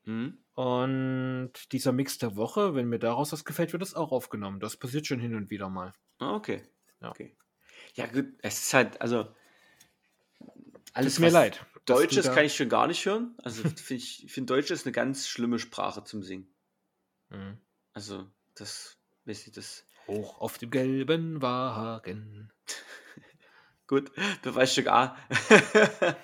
Mhm. 0.05 0.39
Und 0.55 1.53
dieser 1.73 1.93
Mix 1.93 2.19
der 2.19 2.37
Woche, 2.37 2.75
wenn 2.75 2.89
mir 2.89 3.01
daraus 3.01 3.33
was 3.33 3.45
gefällt, 3.45 3.73
wird 3.73 3.83
es 3.83 3.95
auch 3.95 4.13
aufgenommen. 4.13 4.61
Das 4.61 4.77
passiert 4.77 5.07
schon 5.07 5.19
hin 5.19 5.35
und 5.35 5.51
wieder 5.51 5.69
mal. 5.69 5.93
Ah, 6.19 6.35
okay. 6.35 6.63
Ja. 7.01 7.11
okay. 7.11 7.37
Ja, 7.95 8.07
gut, 8.07 8.27
es 8.41 8.67
ist 8.67 8.75
halt, 8.75 9.01
also, 9.01 9.29
alles, 10.93 11.19
mir 11.19 11.31
leid. 11.31 11.65
du 11.87 11.95
Deutsches 11.95 12.27
kann 12.27 12.45
ich 12.45 12.55
schon 12.55 12.69
gar 12.69 12.87
nicht 12.87 13.05
hören. 13.05 13.35
Also, 13.43 13.63
find 13.77 13.91
ich 13.91 14.27
finde 14.29 14.55
Deutsch 14.55 14.71
ist 14.71 14.87
eine 14.87 14.93
ganz 14.93 15.29
schlimme 15.29 15.59
Sprache 15.59 16.05
zum 16.05 16.23
Singen. 16.23 16.49
Mhm. 17.31 17.59
Also, 17.93 18.31
das, 18.55 18.97
weiß 19.25 19.49
ich, 19.49 19.53
das. 19.53 19.85
Hoch 20.07 20.41
auf 20.41 20.59
dem 20.59 20.71
gelben 20.71 21.41
Wagen. 21.43 22.53
Gut, 23.87 24.13
Beweisstück 24.43 24.89
A. 24.89 25.17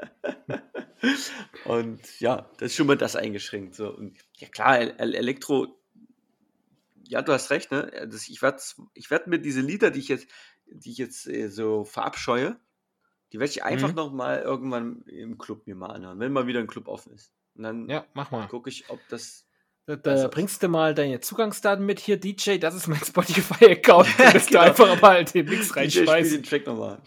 und 1.64 2.20
ja, 2.20 2.48
das 2.58 2.70
ist 2.72 2.76
schon 2.76 2.86
mal 2.86 2.96
das 2.96 3.16
eingeschränkt. 3.16 3.74
So. 3.74 3.94
Und 3.94 4.16
ja 4.38 4.48
klar, 4.48 4.78
El 4.78 5.14
Elektro, 5.14 5.78
ja, 7.04 7.22
du 7.22 7.32
hast 7.32 7.50
recht, 7.50 7.70
ne? 7.72 7.90
Das, 8.10 8.28
ich 8.28 8.40
werde 8.42 8.58
ich 8.94 9.10
werd 9.10 9.26
mir 9.26 9.38
diese 9.38 9.60
Lieder, 9.60 9.90
die 9.90 10.00
ich 10.00 10.08
jetzt, 10.08 10.28
die 10.66 10.90
ich 10.92 10.98
jetzt 10.98 11.26
äh, 11.26 11.48
so 11.48 11.84
verabscheue, 11.84 12.56
die 13.32 13.38
werde 13.40 13.50
ich 13.50 13.64
einfach 13.64 13.88
Mhm. 13.90 13.94
noch 13.96 14.12
mal 14.12 14.40
irgendwann 14.40 15.02
im 15.06 15.38
Club 15.38 15.66
mir 15.66 15.74
mal 15.74 15.90
anhören, 15.90 16.20
wenn 16.20 16.32
mal 16.32 16.46
wieder 16.46 16.60
ein 16.60 16.66
Club 16.66 16.88
offen 16.88 17.12
ist. 17.12 17.32
Und 17.54 17.64
dann 17.64 17.88
Ja, 17.88 18.06
mach 18.14 18.30
mal. 18.30 18.46
gucke 18.48 18.70
ich, 18.70 18.88
ob 18.90 19.00
das. 19.08 19.46
Da, 19.86 19.96
da 19.96 20.28
bringst 20.28 20.62
du 20.62 20.68
mal 20.68 20.94
deine 20.94 21.18
Zugangsdaten 21.18 21.84
mit 21.84 21.98
hier, 21.98 22.16
DJ, 22.16 22.58
das 22.58 22.76
ist 22.76 22.86
mein 22.86 23.00
Spotify-Account. 23.04 24.06
Bist 24.32 24.48
Genau. 24.48 24.60
du 24.62 24.66
einfach 24.68 25.00
mal 25.02 25.24
den 25.24 25.46
Mix 25.46 25.74
reinschmeißen. 25.74 26.34
den 26.34 26.42
Track 26.44 26.66
nochmal. 26.66 27.02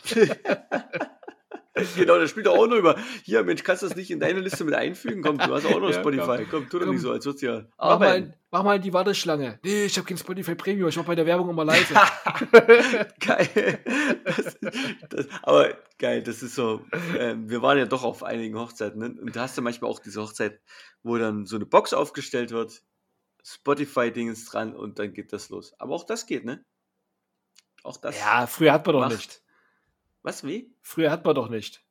genau, 1.95 2.19
der 2.19 2.28
spielt 2.28 2.45
doch 2.45 2.55
auch 2.57 2.67
noch 2.67 2.76
über. 2.76 2.97
Hier, 3.24 3.43
Mensch, 3.43 3.63
kannst 3.63 3.82
du 3.82 3.88
das 3.88 3.95
nicht 3.95 4.11
in 4.11 4.19
deine 4.19 4.39
Liste 4.41 4.63
mit 4.63 4.76
einfügen? 4.76 5.24
Komm, 5.24 5.38
du 5.39 5.53
hast 5.53 5.65
auch 5.65 5.80
noch 5.80 5.89
Ja, 5.89 5.99
Spotify. 5.99 6.45
Komm, 6.49 6.69
tu 6.69 6.78
doch 6.78 6.86
Komm. 6.86 6.95
nicht 6.95 7.01
so, 7.01 7.11
als 7.11 7.26
würdest 7.26 7.41
du 7.41 7.47
ja 7.47 7.65
Mach 7.78 7.86
arbeiten. 7.86 8.28
mal, 8.28 8.38
mach 8.51 8.63
mal 8.63 8.76
in 8.76 8.82
die 8.84 8.93
Warteschlange. 8.93 9.59
Nee, 9.63 9.86
ich 9.86 9.97
habe 9.97 10.07
kein 10.07 10.17
Spotify 10.17 10.53
Premium, 10.53 10.89
ich 10.89 10.97
mach 10.97 11.05
bei 11.05 11.15
der 11.15 11.26
Werbung 11.26 11.49
immer 11.49 11.65
leise. 11.65 11.93
geil. 13.19 13.80
Das, 14.24 14.57
das, 15.09 15.28
aber 15.41 15.76
geil, 15.97 16.21
das 16.21 16.43
ist 16.43 16.55
so. 16.55 16.86
Ähm, 17.17 17.49
wir 17.49 17.61
waren 17.61 17.78
ja 17.78 17.86
doch 17.86 18.03
auf 18.03 18.24
einigen 18.24 18.57
Hochzeiten. 18.59 18.99
Ne? 18.99 19.15
Und 19.19 19.36
da 19.36 19.41
hast 19.41 19.57
du 19.57 19.61
manchmal 19.63 19.89
auch 19.89 19.99
diese 19.99 20.21
Hochzeit, 20.21 20.61
wo 21.01 21.17
dann 21.17 21.45
so 21.45 21.55
eine 21.55 21.65
Box 21.65 21.93
aufgestellt 21.93 22.51
wird, 22.51 22.84
Spotify-Ding 23.43 24.30
ist 24.32 24.45
dran 24.45 24.76
und 24.76 24.99
dann 24.99 25.13
geht 25.13 25.34
das 25.34 25.49
los. 25.49 25.74
Aber 25.80 25.95
auch 25.95 26.05
das 26.05 26.26
geht, 26.28 26.45
ne? 26.45 26.63
Auch 27.84 27.97
das. 27.97 28.17
ja, 28.17 28.47
früher 28.47 28.71
hat 28.74 28.86
man 28.86 28.95
doch 28.95 29.09
nicht. 29.09 29.43
Was, 30.24 30.43
wie? 30.45 30.74
Früher 30.82 31.11
hat 31.11 31.26
man 31.26 31.36
doch 31.36 31.49
nicht. 31.49 31.84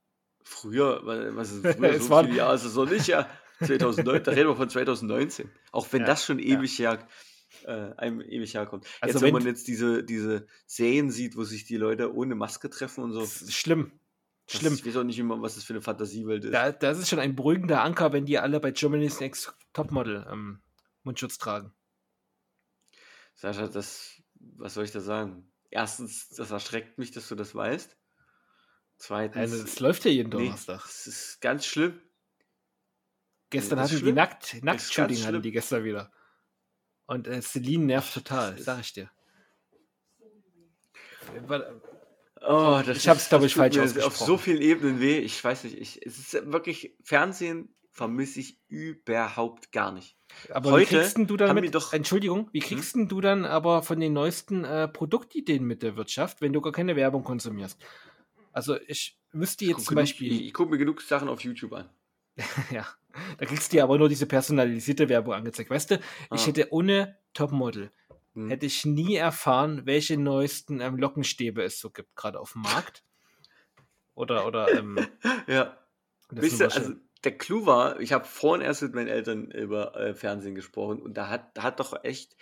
Früher, 0.42 1.04
wa- 1.06 1.36
was 1.36 1.52
ist 1.52 1.66
früher? 1.76 2.00
So 2.00 2.20
viele 2.22 2.34
Jahre 2.36 2.54
ist 2.56 2.64
es 2.64 2.74
noch 2.74 2.88
nicht, 2.90 3.06
ja. 3.06 3.28
2009, 3.60 4.24
da 4.24 4.30
reden 4.32 4.48
wir 4.48 4.56
von 4.56 4.68
2019. 4.68 5.48
Auch 5.70 5.86
wenn 5.92 6.00
Ja, 6.00 6.06
das 6.06 6.24
schon 6.24 6.38
ja. 6.40 6.58
ewig 6.58 6.76
her, 6.80 7.06
äh, 7.64 7.92
einem 7.96 8.20
ewig 8.20 8.54
herkommt. 8.54 8.86
Also 9.00 9.12
jetzt, 9.14 9.22
wenn, 9.22 9.28
wenn- 9.28 9.42
man 9.42 9.46
jetzt 9.46 9.68
diese, 9.68 10.02
diese 10.02 10.46
Serien 10.66 11.10
sieht, 11.12 11.36
wo 11.36 11.44
sich 11.44 11.64
die 11.64 11.76
Leute 11.76 12.12
ohne 12.14 12.34
Maske 12.34 12.68
treffen 12.70 13.04
und 13.04 13.12
so. 13.12 13.24
Schlimm. 13.50 13.92
das- 14.48 14.58
Schlimm. 14.58 14.74
Ich 14.74 14.84
weiß 14.84 14.96
auch 14.96 15.04
nicht 15.04 15.18
immer, 15.20 15.40
was 15.40 15.54
das 15.54 15.62
für 15.64 15.74
eine 15.74 15.82
Fantasiewelt 15.82 16.44
ist. 16.44 16.52
Da, 16.52 16.72
das 16.72 16.98
ist 16.98 17.08
schon 17.08 17.20
ein 17.20 17.36
beruhigender 17.36 17.82
Anker, 17.82 18.12
wenn 18.12 18.24
die 18.26 18.38
alle 18.38 18.58
bei 18.58 18.72
Germany's 18.72 19.20
Next 19.20 19.54
Topmodel 19.74 20.26
ähm, 20.28 20.60
Mundschutz 21.04 21.38
tragen. 21.38 21.72
Sascha, 23.34 23.66
das, 23.68 24.20
was 24.56 24.74
soll 24.74 24.84
ich 24.84 24.90
da 24.92 25.00
sagen? 25.00 25.48
Erstens, 25.70 26.28
das 26.30 26.50
erschreckt 26.50 26.98
mich, 26.98 27.12
dass 27.12 27.28
du 27.28 27.34
das 27.34 27.54
weißt. 27.54 27.96
Zweitens, 29.04 29.36
Also, 29.36 29.62
das 29.64 29.80
läuft 29.80 30.04
ja 30.04 30.12
jeden 30.12 30.28
nee, 30.28 30.44
Donnerstag. 30.44 30.80
das 30.82 31.08
ist 31.08 31.40
ganz 31.40 31.66
schlimm. 31.66 31.98
Gestern 33.50 33.80
hatten 33.80 33.90
die 33.90 33.98
schlimm. 33.98 34.14
Nackt, 34.14 34.52
ganz 34.52 34.62
Nacktshooting 34.62 35.24
hatten 35.26 35.42
die 35.42 35.50
gestern 35.50 35.82
wieder. 35.82 36.12
Und 37.06 37.26
äh, 37.26 37.42
Celine 37.42 37.84
nervt 37.84 38.14
total, 38.14 38.56
sag 38.58 38.78
ich 38.80 38.92
dir. 38.92 39.10
Warte, 41.48 41.82
Oh, 42.44 42.80
das 42.86 42.96
Ich 42.98 43.08
hab's, 43.08 43.22
ist- 43.22 43.28
glaub 43.28 43.40
das 43.42 43.50
ich, 43.50 43.56
falsch 43.56 43.78
ausgesprochen. 43.78 44.06
Auf 44.06 44.16
so 44.16 44.36
vielen 44.38 44.62
Ebenen 44.62 45.00
weh. 45.00 45.18
Ich 45.18 45.42
weiß 45.42 45.64
nicht. 45.64 45.78
Ich, 45.78 46.04
es 46.06 46.18
ist 46.18 46.52
wirklich, 46.52 46.96
Fernsehen 47.02 47.74
vermisse 47.90 48.38
ich 48.40 48.58
überhaupt 48.68 49.70
gar 49.72 49.90
nicht. 49.92 50.16
Aber 50.50 50.70
Heute 50.72 50.90
wie 50.92 50.96
kriegst 50.96 51.16
denn 51.16 51.26
du 51.26 51.36
dann 51.36 51.54
mit, 51.56 51.64
die 51.64 51.70
doch- 51.72 51.92
Entschuldigung, 51.92 52.48
wie 52.52 52.60
kriegst 52.60 52.94
denn 52.94 53.06
du 53.08 53.20
dann 53.20 53.44
aber 53.44 53.82
von 53.82 53.98
den 54.00 54.12
neuesten 54.12 54.64
äh, 54.64 54.86
Produktideen 54.88 55.64
mit 55.64 55.82
der 55.82 55.96
Wirtschaft, 55.96 56.40
wenn 56.40 56.52
du 56.52 56.60
gar 56.60 56.72
keine 56.72 56.94
Werbung 56.96 57.22
konsumierst? 57.24 57.78
Also 58.52 58.78
ich 58.86 59.18
müsste 59.32 59.64
Ich 59.64 59.70
jetzt 59.70 59.76
guck 59.78 59.84
zum 59.86 59.94
genug- 59.96 60.02
Beispiel, 60.02 60.32
Ich, 60.32 60.46
ich 60.46 60.52
gucke 60.54 60.70
mir 60.70 60.78
genug 60.78 61.00
Sachen 61.02 61.28
auf 61.28 61.40
YouTube 61.42 61.72
an. 61.72 61.88
ja, 62.70 62.86
da 63.38 63.44
kriegst 63.46 63.72
du 63.72 63.76
dir 63.76 63.82
aber 63.84 63.98
nur 63.98 64.08
diese 64.08 64.26
personalisierte 64.26 65.08
Werbung 65.08 65.34
angezeigt. 65.34 65.70
Weißt 65.70 65.90
du, 65.90 65.94
ich 65.96 66.02
Ah. 66.30 66.46
hätte 66.46 66.68
ohne 66.72 67.18
Topmodel, 67.34 67.90
Hm. 68.34 68.48
hätte 68.48 68.64
ich 68.66 68.84
nie 68.86 69.16
erfahren, 69.16 69.82
welche 69.84 70.16
neuesten 70.16 70.80
ähm, 70.80 70.96
Lockenstäbe 70.96 71.62
es 71.62 71.78
so 71.80 71.90
gibt, 71.90 72.14
gerade 72.16 72.40
auf 72.40 72.52
dem 72.52 72.62
Markt. 72.62 73.02
Oder, 74.14 74.46
oder, 74.46 74.70
ähm, 74.74 74.98
Ja. 75.46 75.78
Wisst 76.30 76.60
ihr, 76.60 76.72
also 76.72 76.94
der 77.24 77.36
Clou 77.38 77.66
war, 77.66 78.00
ich 78.00 78.12
habe 78.12 78.24
vorhin 78.24 78.64
erst 78.64 78.82
mit 78.82 78.94
meinen 78.94 79.08
Eltern 79.08 79.50
über 79.50 79.94
äh, 79.96 80.14
Fernsehen 80.14 80.54
gesprochen 80.54 81.00
und 81.00 81.14
da 81.16 81.28
hat, 81.28 81.56
da 81.56 81.62
hat 81.62 81.80
doch 81.80 82.04
echt 82.04 82.36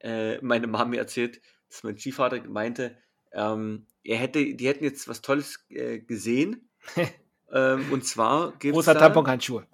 äh, 0.00 0.40
meine 0.42 0.66
Mama 0.66 0.84
mir 0.86 0.98
erzählt, 0.98 1.40
dass 1.68 1.82
mein 1.82 1.98
Stiefvater 1.98 2.42
meinte, 2.48 2.96
ähm, 3.32 3.86
er 4.04 4.16
hätte, 4.16 4.54
die 4.54 4.66
hätten 4.66 4.84
jetzt 4.84 5.08
was 5.08 5.20
Tolles 5.20 5.64
äh, 5.70 5.98
gesehen. 5.98 6.68
ähm, 7.52 7.86
und 7.90 8.04
zwar 8.04 8.52
gibt 8.58 8.74
rosa 8.74 8.94
Tamponhandschuhe. 8.94 9.66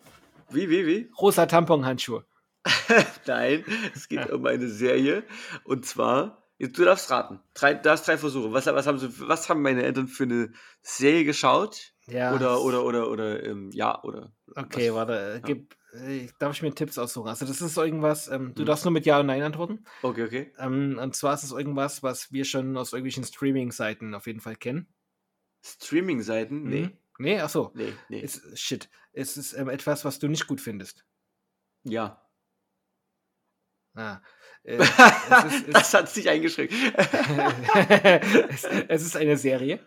Wie, 0.50 0.68
wie, 0.68 0.86
wie? 0.86 1.10
Rosa 1.18 1.46
Tamponhandschuhe. 1.46 2.24
Nein, 3.26 3.64
es 3.94 4.08
geht 4.08 4.30
um 4.30 4.46
eine 4.46 4.68
Serie. 4.68 5.24
Und 5.64 5.84
zwar, 5.84 6.44
du 6.58 6.84
darfst 6.84 7.10
raten. 7.10 7.40
Drei, 7.52 7.74
du 7.74 7.90
hast 7.90 8.06
drei 8.06 8.16
Versuche. 8.16 8.52
Was, 8.52 8.66
was, 8.66 8.86
haben 8.86 8.98
sie, 8.98 9.08
was 9.28 9.48
haben 9.48 9.62
meine 9.62 9.82
Eltern 9.82 10.08
für 10.08 10.24
eine 10.24 10.52
Serie 10.82 11.24
geschaut? 11.24 11.92
Ja. 12.06 12.34
Oder, 12.34 12.60
oder, 12.62 12.84
oder, 12.84 13.10
oder, 13.10 13.42
ähm, 13.42 13.70
ja, 13.72 14.02
oder. 14.02 14.32
Okay, 14.54 14.90
was, 14.90 14.96
warte. 14.96 15.34
Äh, 15.34 15.40
gib, 15.44 15.76
äh, 15.94 16.28
darf 16.38 16.54
ich 16.56 16.62
mir 16.62 16.74
Tipps 16.74 16.98
aussuchen? 16.98 17.28
Also, 17.28 17.46
das 17.46 17.60
ist 17.60 17.76
irgendwas, 17.76 18.28
ähm, 18.28 18.54
du 18.54 18.60
Hm. 18.62 18.66
darfst 18.66 18.84
nur 18.84 18.92
mit 18.92 19.06
Ja 19.06 19.20
und 19.20 19.26
Nein 19.26 19.42
antworten. 19.42 19.84
Okay, 20.02 20.24
okay. 20.24 20.52
Ähm, 20.58 20.98
und 21.00 21.14
zwar 21.16 21.34
ist 21.34 21.44
es 21.44 21.52
irgendwas, 21.52 22.02
was 22.02 22.32
wir 22.32 22.44
schon 22.44 22.76
aus 22.76 22.92
irgendwelchen 22.92 23.24
Streaming-Seiten 23.24 24.14
auf 24.14 24.26
jeden 24.26 24.40
Fall 24.40 24.56
kennen. 24.56 24.86
Streaming-Seiten? 25.62 26.64
Nee. 26.64 26.80
Mhm. 26.82 26.98
Nee, 27.18 27.40
ach 27.40 27.48
so. 27.48 27.70
Nee, 27.74 27.92
nee. 28.08 28.20
Es, 28.22 28.42
shit. 28.54 28.90
Es 29.12 29.36
ist 29.36 29.52
ähm, 29.54 29.68
etwas, 29.68 30.04
was 30.04 30.18
du 30.18 30.28
nicht 30.28 30.46
gut 30.46 30.60
findest. 30.60 31.04
ja. 31.84 32.20
Ah. 33.96 34.20
Äh, 34.66 34.76
es 34.78 34.88
ist, 35.44 35.66
es, 35.68 35.72
das 35.74 35.94
hat 35.94 36.08
sich 36.08 36.26
eingeschränkt. 36.30 36.72
es, 38.48 38.64
es 38.64 39.02
ist 39.02 39.14
eine 39.14 39.36
Serie. 39.36 39.78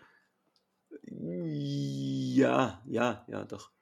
ja, 1.04 2.80
ja, 2.86 3.24
ja, 3.26 3.44
doch. 3.44 3.72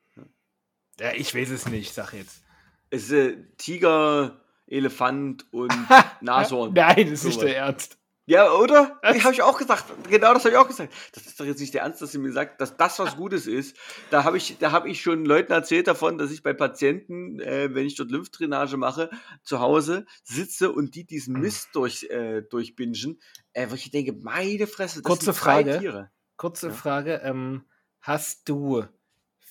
Ja, 1.01 1.12
ich 1.12 1.34
weiß 1.34 1.51
es 1.51 1.66
nicht, 1.66 1.92
sag 1.94 2.12
jetzt. 2.12 2.42
Es 2.90 3.05
ist 3.05 3.12
äh, 3.12 3.36
Tiger, 3.59 4.40
Elefant 4.66 5.47
und 5.53 5.72
Nashorn. 6.20 6.72
Nein, 6.72 7.11
das 7.11 7.20
ist 7.20 7.24
nicht 7.24 7.42
der 7.42 7.57
Ernst. 7.57 7.99
Ja, 8.28 8.51
oder? 8.53 8.99
Das 9.03 9.22
habe 9.22 9.34
ich 9.34 9.42
auch 9.42 9.57
gesagt. 9.57 9.84
Genau 10.11 10.34
das 10.34 10.44
habe 10.44 10.51
ich 10.55 10.57
auch 10.57 10.66
gesagt. 10.66 10.92
Das 11.12 11.26
ist 11.26 11.38
doch 11.38 11.44
jetzt 11.44 11.61
nicht 11.61 11.74
der 11.74 11.82
Ernst, 11.82 12.03
dass 12.03 12.11
sie 12.11 12.18
mir 12.18 12.32
sagt, 12.32 12.61
dass 12.61 12.76
das 12.76 12.99
was 12.99 13.16
Gutes 13.16 13.47
ist. 13.47 13.76
Da 14.11 14.24
habe 14.24 14.36
ich, 14.36 14.57
da 14.59 14.72
habe 14.72 14.88
ich 14.88 15.01
schon 15.01 15.24
Leuten 15.24 15.53
erzählt 15.53 15.86
davon, 15.86 16.18
dass 16.18 16.32
ich 16.32 16.42
bei 16.42 16.53
Patienten, 16.53 17.38
äh, 17.38 17.72
wenn 17.72 17.86
ich 17.86 17.94
dort 17.94 18.11
Lymphdrainage 18.11 18.76
mache, 18.78 19.11
zu 19.44 19.61
Hause 19.61 20.07
sitze 20.24 20.72
und 20.72 20.97
die 20.97 21.05
diesen 21.05 21.34
Hm. 21.36 21.42
Mist 21.42 21.68
durch, 21.74 22.05
äh, 22.11 22.42
durchbingen. 22.42 23.20
Äh, 23.53 23.70
wo 23.70 23.74
ich 23.74 23.90
denke, 23.92 24.12
meine 24.12 24.66
Fresse, 24.66 25.03
das 25.03 25.05
Kurze 25.05 25.26
sind 25.26 25.34
Frage. 25.36 25.78
Tiere. 25.78 26.11
Kurze 26.36 26.68
Ja. 26.68 26.72
Frage. 26.72 27.20
Ähm, 27.22 27.64
hast 28.01 28.49
du 28.49 28.84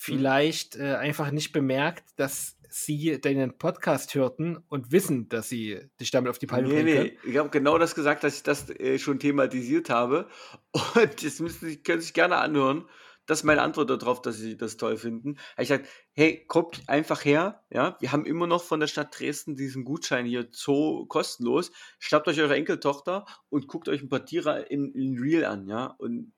vielleicht 0.06 0.76
äh, 0.76 0.96
einfach 0.96 1.32
nicht 1.32 1.52
bemerkt, 1.52 2.04
dass 2.18 2.58
sie 2.70 3.22
deinen 3.22 3.58
Podcast 3.58 4.16
hörten 4.16 4.58
und 4.68 4.92
wissen, 4.92 5.30
dass 5.30 5.48
sie 5.48 5.80
dich 6.00 6.12
damit 6.12 6.30
auf 6.30 6.40
die 6.40 6.48
Palme 6.48 6.68
Nee, 6.68 6.74
bringen 6.84 6.96
können? 6.96 7.18
nee, 7.24 7.32
ich 7.32 7.38
habe 7.38 7.50
genau 7.50 7.78
das 7.78 7.96
gesagt, 7.96 8.24
dass 8.24 8.36
ich 8.36 8.44
das 8.44 8.70
äh, 8.70 9.00
schon 9.00 9.20
thematisiert 9.20 9.90
habe. 9.90 10.28
Und 10.96 11.24
das 11.24 11.40
müssen 11.40 11.70
Sie, 11.70 11.82
können 11.82 12.02
Sie 12.02 12.08
sich 12.08 12.14
gerne 12.14 12.36
anhören. 12.38 12.86
Das 13.28 13.40
ist 13.40 13.44
meine 13.46 13.62
Antwort 13.62 13.90
darauf, 13.90 14.22
dass 14.22 14.38
Sie 14.38 14.58
das 14.58 14.76
toll 14.78 14.98
finden. 14.98 15.38
Ich 15.58 15.70
gesagt, 15.70 15.88
hey, 16.12 16.46
kommt 16.48 16.84
einfach 16.88 17.24
her. 17.24 17.64
Ja, 17.70 17.96
wir 18.02 18.12
haben 18.12 18.26
immer 18.26 18.46
noch 18.46 18.62
von 18.64 18.82
der 18.82 18.88
Stadt 18.88 19.18
Dresden 19.18 19.56
diesen 19.56 19.86
Gutschein 19.86 20.26
hier 20.26 20.48
so 20.52 21.06
kostenlos. 21.06 21.72
Schnappt 21.98 22.28
euch 22.28 22.40
eure 22.42 22.56
Enkeltochter 22.56 23.26
und 23.50 23.68
guckt 23.68 23.88
euch 23.88 24.02
ein 24.02 24.10
paar 24.10 24.26
Tiere 24.26 24.64
in, 24.64 24.92
in 24.94 25.18
Real 25.18 25.46
an. 25.46 25.68
Ja, 25.68 25.86
und, 25.98 26.34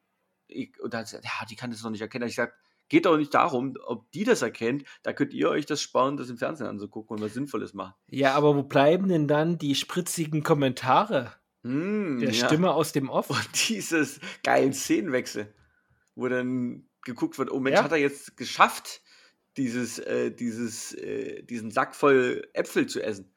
ich, 0.48 0.80
und 0.80 0.94
dann 0.94 1.02
hat 1.02 1.08
sie 1.08 1.18
gesagt, 1.18 1.26
ja, 1.26 1.46
die 1.50 1.56
kann 1.56 1.72
das 1.72 1.82
noch 1.82 1.90
nicht 1.90 2.02
erkennen. 2.02 2.28
Ich 2.28 2.36
gesagt, 2.36 2.54
geht 2.90 3.06
doch 3.06 3.18
nicht 3.18 3.34
darum, 3.34 3.76
ob 3.86 4.10
die 4.12 4.24
das 4.24 4.42
erkennt. 4.42 4.84
Da 5.04 5.14
könnt 5.14 5.34
ihr 5.34 5.50
euch 5.50 5.66
das 5.66 5.82
sparen, 5.82 6.18
das 6.18 6.30
im 6.30 6.38
Fernsehen 6.38 6.68
anzugucken 6.68 7.18
und 7.18 7.24
was 7.24 7.34
Sinnvolles 7.34 7.74
machen. 7.74 7.94
Ja, 8.10 8.34
aber 8.36 8.56
wo 8.56 8.64
bleiben 8.64 9.08
denn 9.10 9.28
dann 9.28 9.58
die 9.58 9.76
spritzigen 9.76 10.44
Kommentare 10.44 11.34
Hm, 11.64 12.20
der 12.20 12.32
ja. 12.32 12.46
Stimme 12.48 12.72
aus 12.74 12.92
dem 12.92 13.10
Off? 13.10 13.30
Und 13.30 13.70
dieses 13.70 14.20
geilen 14.44 14.74
Szenenwechsel, 14.74 15.54
wo 16.16 16.28
dann 16.28 16.88
geguckt 17.04 17.38
wird, 17.38 17.52
oh 17.52 17.60
Mensch, 17.60 17.78
Ja. 17.78 17.84
hat 17.84 17.92
er 17.92 17.98
jetzt 17.98 18.38
geschafft, 18.38 19.02
dieses, 19.58 19.98
äh, 20.00 20.32
dieses, 20.32 20.94
äh, 20.94 21.42
diesen 21.44 21.72
Sack 21.72 21.96
voll 21.96 22.48
Äpfel 22.54 22.86
zu 22.88 23.02
essen. 23.02 23.34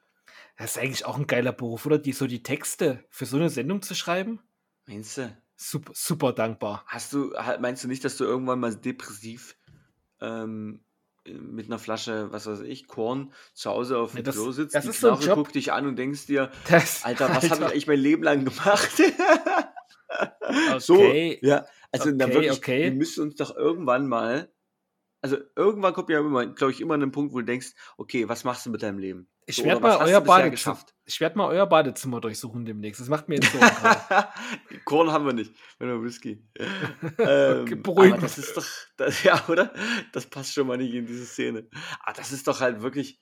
Das 0.59 0.72
ist 0.72 0.78
eigentlich 0.78 1.07
auch 1.07 1.16
ein 1.16 1.26
geiler 1.26 1.53
Beruf, 1.53 1.86
oder? 1.86 1.98
Die, 1.98 2.12
so 2.12 2.26
die 2.26 2.42
Texte 2.42 3.05
für 3.09 3.24
so 3.24 3.36
eine 3.36 3.48
Sendung 3.48 3.80
zu 3.80 3.94
schreiben? 3.94 4.40
Meinst 4.86 5.16
du? 5.16 5.34
Super, 5.62 5.92
super 5.94 6.32
dankbar. 6.32 6.84
Hast 6.86 7.12
du, 7.12 7.34
meinst 7.61 7.84
du 7.84 7.88
nicht, 7.88 8.02
dass 8.02 8.16
du 8.16 8.24
irgendwann 8.24 8.61
mal 8.61 8.74
depressiv 8.74 9.58
ähm, 10.22 10.80
äh, 11.26 11.32
mit 11.34 11.66
einer 11.66 11.78
Flasche, 11.78 12.32
was 12.32 12.46
weiß 12.46 12.61
ich, 12.61 12.86
Korn 12.88 13.34
zu 13.52 13.68
Hause 13.70 13.98
auf 13.98 14.12
dem 14.14 14.24
Ja, 14.24 14.32
Klo 14.32 14.52
sitzt, 14.52 14.74
das 14.74 14.84
die 14.84 14.90
ist 14.90 15.00
so 15.00 15.08
Knarre 15.08 15.26
Job. 15.26 15.34
guckt 15.36 15.54
dich 15.54 15.70
an 15.72 15.86
und 15.86 15.96
denkst 15.96 16.24
dir, 16.26 16.50
Das, 16.66 17.04
Alter, 17.04 17.28
was 17.28 17.50
habe 17.50 17.64
ich 17.64 17.70
eigentlich 17.72 17.86
mein 17.86 17.98
Leben 18.00 18.22
lang 18.22 18.44
gemacht? 18.46 18.90
Okay. 20.48 20.78
So, 20.80 21.46
ja, 21.46 21.66
also 21.92 22.11
dann 22.11 22.22
Okay, 22.22 22.34
wirklich, 22.34 22.52
okay. 22.58 22.82
wir 22.84 22.92
müssen 22.92 23.22
uns 23.22 23.36
doch 23.36 23.54
irgendwann 23.56 24.08
mal, 24.08 24.52
also 25.20 25.36
irgendwann 25.54 25.92
kommt 25.94 26.08
ja 26.11 26.18
immer, 26.18 26.46
glaube 26.46 26.72
ich, 26.72 26.80
immer 26.80 26.94
an 26.94 27.02
einen 27.02 27.12
Punkt, 27.12 27.32
wo 27.32 27.38
du 27.38 27.44
denkst, 27.44 27.74
okay, 27.96 28.28
was 28.28 28.42
machst 28.44 28.66
du 28.66 28.70
mit 28.70 28.82
deinem 28.82 28.98
Leben? 28.98 29.28
Ich 29.51 29.57
So, 29.57 29.64
werde 29.64 29.80
mal 29.80 29.96
euer 29.98 30.20
Badezimmer. 30.20 30.78
Ich 31.05 31.20
werde 31.20 31.36
mal 31.36 31.48
euer 31.48 31.66
Badezimmer 31.66 32.20
durchsuchen 32.20 32.64
demnächst. 32.64 33.01
Das 33.01 33.09
macht 33.09 33.28
mir 33.28 33.34
jetzt 33.34 33.51
Sorgen 33.51 33.66
gerade. 33.66 34.28
Korn 34.84 35.11
haben 35.11 35.26
wir 35.26 35.32
nicht, 35.32 35.53
wenn 35.80 35.88
wir 35.88 36.01
Whisky. 36.03 36.46
ähm, 37.18 37.62
Okay, 37.62 37.74
beruhigen 37.74 38.12
aber 38.12 38.22
das 38.22 38.38
ist 38.38 38.57
doch, 38.57 38.66
das, 38.96 39.22
ja, 39.24 39.44
oder? 39.48 39.74
Das 40.12 40.26
passt 40.26 40.55
schon 40.55 40.68
mal 40.68 40.76
nicht 40.76 40.94
in 40.94 41.07
diese 41.07 41.26
Szene. 41.26 41.68
Aber 42.01 42.12
das 42.12 42.30
ist 42.30 42.46
doch 42.46 42.61
halt 42.61 42.80
wirklich, 42.80 43.20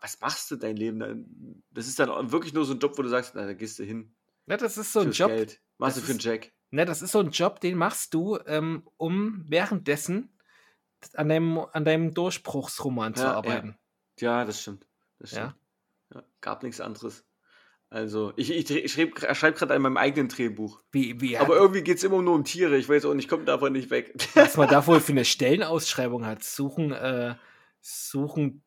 was 0.00 0.20
machst 0.20 0.50
du 0.50 0.56
dein 0.56 0.76
Leben? 0.76 1.62
Das 1.70 1.86
ist 1.86 2.00
dann 2.00 2.32
wirklich 2.32 2.52
nur 2.52 2.64
so 2.64 2.74
ein 2.74 2.80
Job, 2.80 2.98
wo 2.98 3.02
du 3.02 3.08
sagst, 3.08 3.36
na, 3.36 3.46
da 3.46 3.54
gehst 3.54 3.78
du 3.78 3.84
hin. 3.84 4.16
Ne, 4.46 4.56
das 4.56 4.76
ist 4.76 4.92
so 4.92 5.00
ein 5.00 5.12
Job. 5.12 5.28
Geld. 5.28 5.60
Machst 5.78 5.98
das 5.98 6.02
du 6.02 6.06
für 6.06 6.12
einen 6.12 6.18
Jack. 6.20 6.52
Ne, 6.72 6.84
das 6.84 7.00
ist 7.00 7.12
so 7.12 7.20
ein 7.20 7.30
Job, 7.30 7.60
den 7.60 7.76
machst 7.78 8.12
du, 8.12 8.38
ähm, 8.46 8.88
um 8.96 9.44
währenddessen 9.46 10.36
an 11.14 11.28
deinem, 11.28 11.58
an 11.58 11.84
deinem 11.84 12.12
Durchbruchsroman 12.12 13.14
zu 13.14 13.22
Ja, 13.22 13.30
ja. 13.30 13.36
arbeiten. 13.36 13.68
Ja, 13.68 13.81
das 14.18 14.60
stimmt. 14.60 14.86
Das 15.18 15.32
Ja. 15.32 15.36
stimmt. 15.36 15.56
Ja. 16.14 16.22
gab 16.40 16.62
nichts 16.62 16.80
anderes. 16.80 17.24
Also, 17.88 18.32
ich, 18.36 18.50
ich, 18.50 18.70
ich 18.70 18.92
schreibe 18.92 19.34
schreib 19.34 19.56
gerade 19.56 19.74
an 19.74 19.82
meinem 19.82 19.98
eigenen 19.98 20.28
Drehbuch. 20.28 20.80
Wie, 20.92 21.20
wie 21.20 21.36
Aber 21.36 21.56
irgendwie 21.56 21.82
geht 21.82 21.98
es 21.98 22.04
immer 22.04 22.22
nur 22.22 22.34
um 22.34 22.44
Tiere. 22.44 22.76
Ich 22.78 22.88
weiß 22.88 23.04
auch 23.04 23.12
nicht, 23.12 23.24
ich 23.24 23.28
komme 23.28 23.44
davon 23.44 23.72
nicht 23.74 23.90
weg. 23.90 24.14
was 24.34 24.56
man 24.56 24.68
da 24.68 24.86
wohl 24.86 25.00
für 25.00 25.12
eine 25.12 25.26
Stellenausschreibung 25.26 26.24
hat. 26.24 26.42
Suchen, 26.42 26.92
äh, 26.92 27.34
suchen 27.82 28.64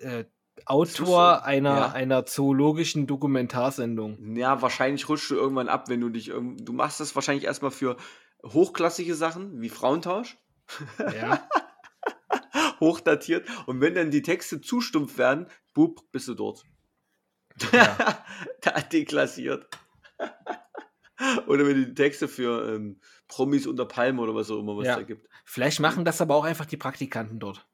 äh, 0.00 0.24
Autor 0.64 1.36
Suche, 1.36 1.44
einer, 1.44 1.76
ja. 1.76 1.92
einer 1.92 2.24
zoologischen 2.24 3.06
Dokumentarsendung. 3.06 4.34
Ja, 4.36 4.60
wahrscheinlich 4.62 5.08
rutschst 5.08 5.30
du 5.30 5.34
irgendwann 5.34 5.68
ab, 5.68 5.88
wenn 5.88 6.00
du 6.00 6.08
dich 6.08 6.32
Du 6.32 6.72
machst 6.72 7.00
das 7.00 7.14
wahrscheinlich 7.14 7.44
erstmal 7.44 7.70
für 7.70 7.96
hochklassige 8.44 9.14
Sachen 9.14 9.60
wie 9.60 9.68
Frauentausch, 9.68 10.38
Ja. 10.98 11.47
hochdatiert. 12.80 13.46
Und 13.66 13.80
wenn 13.80 13.94
dann 13.94 14.10
die 14.10 14.22
Texte 14.22 14.60
zu 14.60 14.80
stumpf 14.80 15.18
werden, 15.18 15.46
bub, 15.74 16.10
bist 16.12 16.28
du 16.28 16.34
dort. 16.34 16.64
Ja. 17.72 18.24
da 18.62 18.80
deklassiert. 18.80 19.66
oder 21.46 21.66
wenn 21.66 21.84
die 21.84 21.94
Texte 21.94 22.28
für 22.28 22.74
ähm, 22.74 23.00
Promis 23.26 23.66
unter 23.66 23.84
Palmen 23.86 24.20
oder 24.20 24.34
was 24.34 24.50
auch 24.50 24.58
immer 24.60 24.76
was 24.76 24.86
Ja. 24.86 24.96
da 24.96 25.02
gibt. 25.02 25.28
Vielleicht 25.44 25.80
machen 25.80 26.04
das 26.04 26.20
aber 26.20 26.34
auch 26.34 26.44
einfach 26.44 26.66
die 26.66 26.76
Praktikanten 26.76 27.38
dort. 27.38 27.66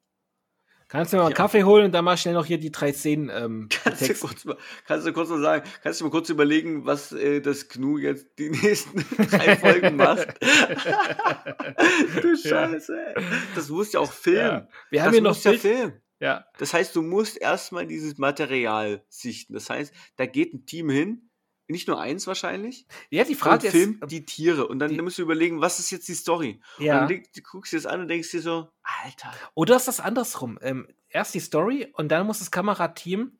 Kannst 0.95 1.12
du 1.12 1.16
mir 1.16 1.22
mal 1.22 1.26
einen 1.26 1.32
Ja. 1.32 1.36
Kaffee 1.36 1.64
holen 1.64 1.86
und 1.86 1.92
dann 1.92 2.05
mal 2.05 2.16
schnell 2.16 2.34
noch 2.34 2.47
hier 2.47 2.59
die 2.59 2.70
drei 2.70 2.92
Szenen 2.92 3.28
ähm, 3.28 3.68
Kannst 3.84 4.09
du, 4.09 4.14
kurz 4.14 4.45
mal, 4.45 4.57
kannst 4.86 5.07
du 5.07 5.12
kurz 5.12 5.28
mal 5.28 5.40
sagen, 5.40 5.68
kannst 5.82 6.01
du 6.01 6.05
mal 6.05 6.11
kurz 6.11 6.28
überlegen, 6.28 6.86
was 6.86 7.11
äh, 7.12 7.40
das 7.40 7.68
Gnu 7.68 7.99
jetzt 7.99 8.38
die 8.38 8.51
nächsten 8.62 9.05
drei 9.28 9.57
Folgen 9.57 9.97
macht? 9.97 10.28
du 12.22 12.34
Ja. 12.45 12.68
Scheiße, 12.68 12.97
ey. 13.16 13.24
Das 13.57 13.68
musst 13.70 13.95
ja 13.95 14.01
auch 14.01 14.12
filmen. 14.12 14.38
Ja. 14.40 14.68
Wir 14.90 14.99
das 14.99 15.07
haben 15.07 15.12
hier 15.12 15.22
noch 15.22 15.42
ja 15.42 15.53
filmen. 15.55 16.01
Ja. 16.20 16.47
Das 16.59 16.72
heißt, 16.72 16.95
du 16.95 17.03
musst 17.03 17.40
erstmal 17.40 17.86
dieses 17.86 18.16
Material 18.18 19.05
sichten. 19.09 19.55
Das 19.55 19.68
heißt, 19.68 19.92
da 20.16 20.26
geht 20.26 20.55
ein 20.55 20.64
Team 20.64 20.90
hin, 20.90 21.28
nicht 21.67 21.89
nur 21.89 22.01
eins 22.01 22.27
wahrscheinlich, 22.27 22.87
ja, 23.11 23.25
die 23.25 23.33
und 23.33 23.39
Frage 23.39 23.67
ist. 23.69 23.73
filmt 23.73 24.11
die 24.11 24.25
Tiere. 24.27 24.67
Und 24.69 24.79
dann 24.81 24.91
die- 24.91 25.01
musst 25.01 25.19
du 25.19 25.23
überlegen, 25.23 25.61
was 25.61 25.79
ist 25.79 25.91
jetzt 25.91 26.07
die 26.09 26.15
Story? 26.15 26.61
Und 26.79 26.85
Ja. 26.85 27.01
dann 27.01 27.09
leg- 27.09 27.33
du 27.33 27.41
guckst 27.43 27.73
dir 27.73 27.77
das 27.79 27.87
an 27.87 28.01
und 28.03 28.09
denkst 28.09 28.31
dir 28.31 28.43
so, 28.43 28.69
Alter, 29.05 29.33
Oder 29.55 29.77
ist 29.77 29.89
das 29.89 30.01
andersrum? 30.01 30.59
Ähm, 30.62 30.89
erst 31.09 31.35
die 31.35 31.41
Story 31.41 31.89
und 31.95 32.09
dann 32.09 32.27
muss 32.27 32.41
das 32.41 32.51
Kamerateam 32.51 33.39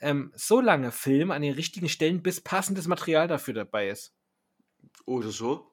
ähm, 0.00 0.32
so 0.36 0.60
lange 0.60 0.92
filmen 0.92 1.30
an 1.30 1.40
den 1.42 1.54
richtigen 1.54 1.88
Stellen, 1.88 2.22
bis 2.22 2.40
passendes 2.40 2.86
Material 2.86 3.26
dafür 3.28 3.54
dabei 3.54 3.88
ist. 3.88 4.12
Oder 5.06 5.30
so. 5.30 5.72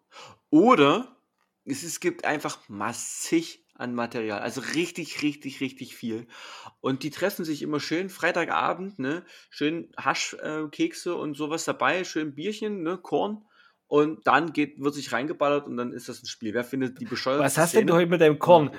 Oder 0.49 1.18
es, 1.66 1.84
es 1.84 1.99
gibt 1.99 2.24
einfach 2.26 2.60
massig 2.70 3.66
an 3.82 3.95
Material. 3.95 4.39
Also 4.39 4.61
richtig, 4.61 5.21
richtig, 5.21 5.59
richtig 5.59 5.95
viel. 5.95 6.27
Und 6.79 7.03
die 7.03 7.09
treffen 7.09 7.43
sich 7.43 7.61
immer 7.61 7.79
schön 7.79 8.09
Freitagabend, 8.09 8.99
ne? 8.99 9.23
Schön 9.49 9.89
Haschkekse 9.97 11.09
äh, 11.09 11.13
und 11.13 11.36
sowas 11.36 11.65
dabei, 11.65 12.03
schön 12.03 12.36
Bierchen, 12.36 12.84
ne? 12.84 12.97
Korn. 12.97 13.43
Und 13.88 14.25
dann 14.25 14.53
geht, 14.53 14.79
wird 14.79 14.93
sich 14.93 15.11
reingeballert 15.11 15.67
und 15.67 15.75
dann 15.75 15.91
ist 15.91 16.07
das 16.07 16.23
ein 16.23 16.27
Spiel. 16.27 16.53
Wer 16.53 16.63
findet 16.63 17.01
die 17.01 17.05
bescheuerte 17.05 17.43
Was 17.43 17.57
hast 17.57 17.73
denn 17.73 17.88
du 17.88 17.93
Szene? 17.93 18.03
heute 18.03 18.11
mit 18.11 18.21
deinem 18.21 18.39
Korn? 18.39 18.71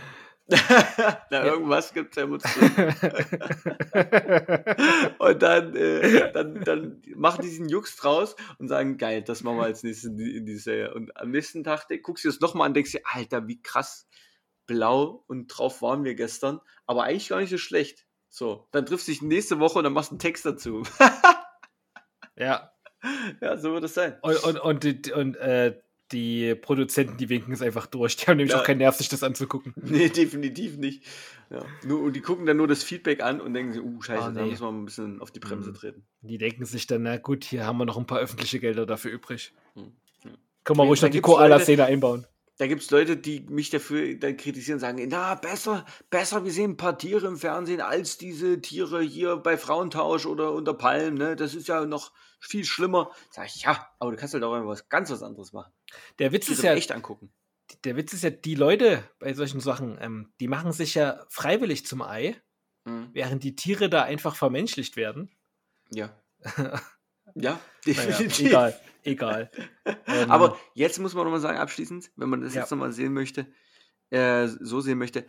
Na, 1.30 1.44
irgendwas 1.44 1.94
gibt 1.94 2.10
es 2.10 2.16
ja 2.16 2.24
immer 2.24 2.38
zu. 2.38 2.48
Und 5.18 5.42
dann, 5.42 5.76
äh, 5.76 6.32
dann, 6.32 6.64
dann 6.64 7.02
machen 7.14 7.42
die 7.42 7.48
diesen 7.48 7.68
Jux 7.68 7.96
draus 7.96 8.34
und 8.58 8.68
sagen, 8.68 8.96
geil, 8.96 9.22
das 9.22 9.42
machen 9.42 9.58
wir 9.58 9.64
als 9.64 9.82
nächstes 9.82 10.10
in 10.10 10.16
die, 10.16 10.36
in 10.36 10.46
die 10.46 10.56
Serie. 10.56 10.94
Und 10.94 11.16
am 11.16 11.30
nächsten 11.30 11.62
Tag 11.62 11.86
guckst 12.02 12.24
du 12.24 12.28
das 12.28 12.40
nochmal 12.40 12.66
an 12.66 12.70
und 12.70 12.74
denkst 12.74 12.92
dir, 12.92 13.02
Alter, 13.04 13.46
wie 13.46 13.62
krass 13.62 14.08
blau 14.66 15.24
und 15.26 15.48
drauf 15.48 15.82
waren 15.82 16.04
wir 16.04 16.14
gestern. 16.14 16.60
Aber 16.86 17.04
eigentlich 17.04 17.28
gar 17.28 17.40
nicht 17.40 17.50
so 17.50 17.58
schlecht. 17.58 18.06
So, 18.28 18.66
dann 18.72 18.86
triffst 18.86 19.08
du 19.08 19.12
dich 19.12 19.22
nächste 19.22 19.58
Woche 19.60 19.78
und 19.78 19.84
dann 19.84 19.92
machst 19.92 20.10
du 20.10 20.14
einen 20.14 20.20
Text 20.20 20.46
dazu. 20.46 20.82
ja. 22.36 22.72
ja, 23.40 23.56
so 23.58 23.72
wird 23.72 23.84
es 23.84 23.94
sein. 23.94 24.16
Und, 24.22 24.42
und, 24.44 24.58
und, 24.58 24.84
die- 24.84 25.12
und 25.12 25.36
äh, 25.36 25.78
die 26.12 26.54
Produzenten, 26.54 27.16
die 27.16 27.28
winken 27.30 27.52
es 27.54 27.62
einfach 27.62 27.86
durch. 27.86 28.16
Die 28.16 28.26
haben 28.26 28.36
nämlich 28.36 28.52
Ja. 28.52 28.60
auch 28.60 28.64
keinen 28.64 28.78
Nerv, 28.78 28.96
sich 28.96 29.08
das 29.08 29.22
anzugucken. 29.22 29.72
Nee, 29.82 30.08
definitiv 30.08 30.76
nicht. 30.76 31.04
Ja. 31.50 31.64
Nur, 31.84 32.00
und 32.02 32.14
die 32.14 32.20
gucken 32.20 32.46
dann 32.46 32.56
nur 32.58 32.68
das 32.68 32.82
Feedback 32.84 33.22
an 33.22 33.40
und 33.40 33.52
denken 33.54 33.72
sich, 33.72 33.82
uh, 33.82 34.00
scheiße, 34.00 34.22
Ah, 34.22 34.30
da 34.30 34.42
nee. 34.42 34.50
müssen 34.50 34.62
wir 34.62 34.72
mal 34.72 34.78
ein 34.78 34.84
bisschen 34.86 35.20
auf 35.20 35.30
die 35.30 35.40
Bremse 35.40 35.70
Mhm. 35.70 35.74
treten. 35.74 36.06
Die 36.22 36.38
denken 36.38 36.64
sich 36.64 36.86
dann, 36.86 37.02
na 37.02 37.16
gut, 37.18 37.44
hier 37.44 37.66
haben 37.66 37.78
wir 37.78 37.84
noch 37.86 37.96
ein 37.98 38.06
paar 38.06 38.18
öffentliche 38.20 38.60
Gelder 38.60 38.86
dafür 38.86 39.10
übrig. 39.10 39.52
Hm. 39.74 39.92
Können 40.64 40.78
wir 40.78 40.84
ruhig 40.84 41.00
da 41.00 41.06
noch 41.08 41.12
die 41.12 41.20
Koala-Szene 41.20 41.84
einbauen. 41.84 42.26
Da 42.58 42.66
gibt 42.66 42.82
es 42.82 42.90
Leute, 42.90 43.16
die 43.16 43.40
mich 43.40 43.70
dafür 43.70 44.14
dann 44.16 44.36
kritisieren, 44.36 44.78
sagen, 44.78 45.04
na, 45.08 45.34
besser, 45.34 45.86
besser, 46.10 46.44
wir 46.44 46.52
sehen 46.52 46.72
ein 46.72 46.76
paar 46.76 46.98
Tiere 46.98 47.26
im 47.26 47.36
Fernsehen 47.38 47.80
als 47.80 48.18
diese 48.18 48.60
Tiere 48.60 49.00
hier 49.02 49.36
bei 49.38 49.56
Frauentausch 49.56 50.26
oder 50.26 50.52
unter 50.52 50.74
Palmen, 50.74 51.14
ne? 51.14 51.34
Das 51.34 51.54
ist 51.54 51.66
ja 51.68 51.84
noch 51.86 52.12
viel 52.40 52.64
schlimmer. 52.64 53.10
Sag 53.30 53.46
ich, 53.46 53.62
ja, 53.62 53.88
aber 53.98 54.10
du 54.10 54.16
kannst 54.16 54.34
halt 54.34 54.44
auch 54.44 54.52
einfach 54.52 54.68
was 54.68 54.88
ganz 54.88 55.10
was 55.10 55.22
anderes 55.22 55.52
machen. 55.52 55.72
Der 56.18 56.32
Witz 56.32 56.48
ist 56.50 56.62
ja, 56.62 56.74
echt 56.74 56.92
angucken. 56.92 57.32
der 57.84 57.96
Witz 57.96 58.12
ist 58.12 58.22
ja, 58.22 58.30
die 58.30 58.54
Leute 58.54 59.02
bei 59.18 59.32
solchen 59.32 59.60
Sachen, 59.60 59.96
ähm, 60.00 60.32
die 60.38 60.48
machen 60.48 60.72
sich 60.72 60.94
ja 60.94 61.24
freiwillig 61.30 61.86
zum 61.86 62.02
Ei, 62.02 62.40
Mhm. 62.84 63.10
während 63.12 63.44
die 63.44 63.54
Tiere 63.54 63.88
da 63.88 64.02
einfach 64.02 64.34
vermenschlicht 64.34 64.96
werden. 64.96 65.30
Ja. 65.90 66.20
Ja, 67.34 67.60
Naja, 67.86 68.18
definitiv. 68.18 68.46
egal, 68.46 68.80
egal. 69.02 69.50
Ähm, 70.06 70.30
Aber 70.30 70.58
jetzt 70.74 70.98
muss 70.98 71.14
man 71.14 71.24
nochmal 71.24 71.40
sagen, 71.40 71.58
abschließend, 71.58 72.10
wenn 72.16 72.28
man 72.28 72.40
das 72.40 72.54
Ja. 72.54 72.60
jetzt 72.60 72.70
nochmal 72.70 72.92
sehen 72.92 73.12
möchte, 73.12 73.46
äh, 74.10 74.46
so 74.46 74.80
sehen 74.80 74.98
möchte, 74.98 75.26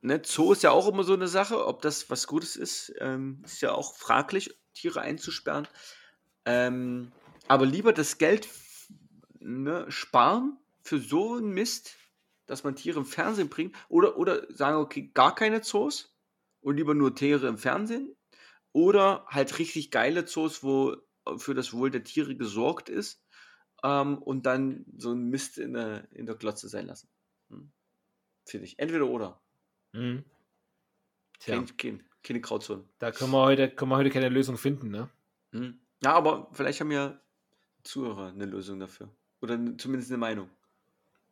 ne, 0.00 0.22
Zoo 0.24 0.52
ist 0.52 0.62
ja 0.62 0.70
auch 0.70 0.88
immer 0.88 1.04
so 1.04 1.14
eine 1.14 1.28
Sache, 1.28 1.66
ob 1.66 1.82
das 1.82 2.08
was 2.10 2.26
Gutes 2.26 2.56
ist, 2.56 2.92
ähm, 3.00 3.42
ist 3.44 3.60
ja 3.60 3.72
auch 3.72 3.96
fraglich, 3.96 4.58
Tiere 4.74 5.00
einzusperren. 5.00 5.68
Ähm, 6.44 7.12
aber 7.48 7.66
lieber 7.66 7.92
das 7.92 8.18
Geld 8.18 8.48
ne, 9.40 9.86
sparen 9.90 10.58
für 10.82 10.98
so 10.98 11.34
einen 11.34 11.50
Mist, 11.50 11.96
dass 12.46 12.64
man 12.64 12.76
Tiere 12.76 13.00
im 13.00 13.06
Fernsehen 13.06 13.48
bringt, 13.48 13.76
oder, 13.88 14.16
oder 14.16 14.46
sagen, 14.54 14.78
okay, 14.78 15.10
gar 15.12 15.34
keine 15.34 15.60
Zoos 15.60 16.16
und 16.60 16.76
lieber 16.76 16.94
nur 16.94 17.14
Tiere 17.14 17.46
im 17.48 17.58
Fernsehen, 17.58 18.16
oder 18.72 19.26
halt 19.28 19.58
richtig 19.58 19.90
geile 19.90 20.24
Zoos, 20.24 20.62
wo 20.62 20.96
für 21.36 21.54
das 21.54 21.72
Wohl 21.74 21.90
der 21.90 22.04
Tiere 22.04 22.34
gesorgt 22.36 22.88
ist 22.88 23.22
ähm, 23.82 24.18
und 24.18 24.46
dann 24.46 24.84
so 24.96 25.12
ein 25.12 25.28
Mist 25.28 25.58
in 25.58 25.74
der, 25.74 26.10
in 26.12 26.26
der 26.26 26.34
Glotze 26.36 26.68
sein 26.68 26.86
lassen. 26.86 27.08
Hm. 27.50 27.70
Finde 28.46 28.66
ich. 28.66 28.78
Entweder 28.78 29.06
oder. 29.06 29.40
mhm. 29.92 30.24
Tja, 31.40 31.54
Kein, 31.56 31.76
kein, 31.76 32.02
keine 32.24 32.40
Grauzone. 32.40 32.84
da 32.98 33.12
können 33.12 33.30
wir, 33.30 33.42
heute, 33.42 33.70
können 33.70 33.90
wir 33.92 33.96
heute 33.96 34.10
keine 34.10 34.28
Lösung 34.28 34.56
finden, 34.58 34.88
ne? 34.90 35.08
Hm. 35.52 35.78
Ja, 36.02 36.14
aber 36.14 36.48
vielleicht 36.52 36.80
haben 36.80 36.90
ja 36.90 37.20
Zuhörer 37.84 38.28
eine 38.28 38.46
Lösung 38.46 38.80
dafür. 38.80 39.08
Oder 39.40 39.56
zumindest 39.78 40.10
eine 40.10 40.18
Meinung. 40.18 40.50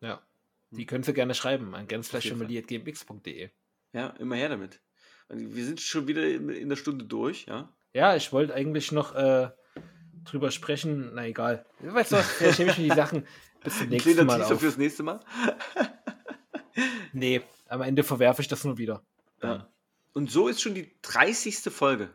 Ja. 0.01 0.22
Die 0.70 0.82
Hm. 0.82 0.86
können 0.86 1.03
Sie 1.05 1.12
gerne 1.14 1.34
schreiben 1.34 1.74
an 1.74 1.86
gänzfleischfamilie.gmx.de. 1.88 3.51
Ja, 3.92 4.09
immer 4.18 4.36
her 4.36 4.49
damit. 4.51 4.80
Also 5.28 5.55
Wir 5.57 5.64
sind 5.64 5.80
schon 5.80 6.07
wieder 6.07 6.24
in 6.28 6.49
in 6.51 6.68
der 6.68 6.76
Stunde 6.76 7.05
durch, 7.05 7.47
ja. 7.47 7.72
Ja, 7.92 8.14
ich 8.14 8.32
wollte 8.32 8.55
eigentlich 8.55 8.92
noch 8.92 9.14
äh, 9.14 9.51
drüber 10.27 10.51
sprechen. 10.51 11.14
Na 11.14 11.27
egal. 11.27 11.64
Weißt 11.81 12.12
du 12.12 12.16
was, 12.16 12.27
vielleicht 12.31 12.59
nehme 12.59 12.70
ich 12.72 12.79
mir 12.79 12.89
die 12.91 12.95
Sachen 12.95 13.27
bis 13.64 13.79
zum 13.79 13.89
nächsten 13.89 14.12
kleiner 14.12 14.24
Mal 14.24 14.39
Teaser 14.41 14.55
auf. 14.55 14.61
fürs 14.61 14.77
nächste 14.77 15.03
Mal. 15.03 15.20
Nee, 17.12 17.43
am 17.68 17.81
Ende 17.81 18.05
verwerfe 18.05 18.43
ich 18.43 18.49
das 18.49 18.64
nur 18.64 18.77
wieder. 18.77 19.03
Ja. 19.43 19.70
Und 20.12 20.31
so 20.31 20.49
ist 20.49 20.61
schon 20.61 20.74
die 20.74 20.95
30. 21.03 21.57
Folge 21.72 22.11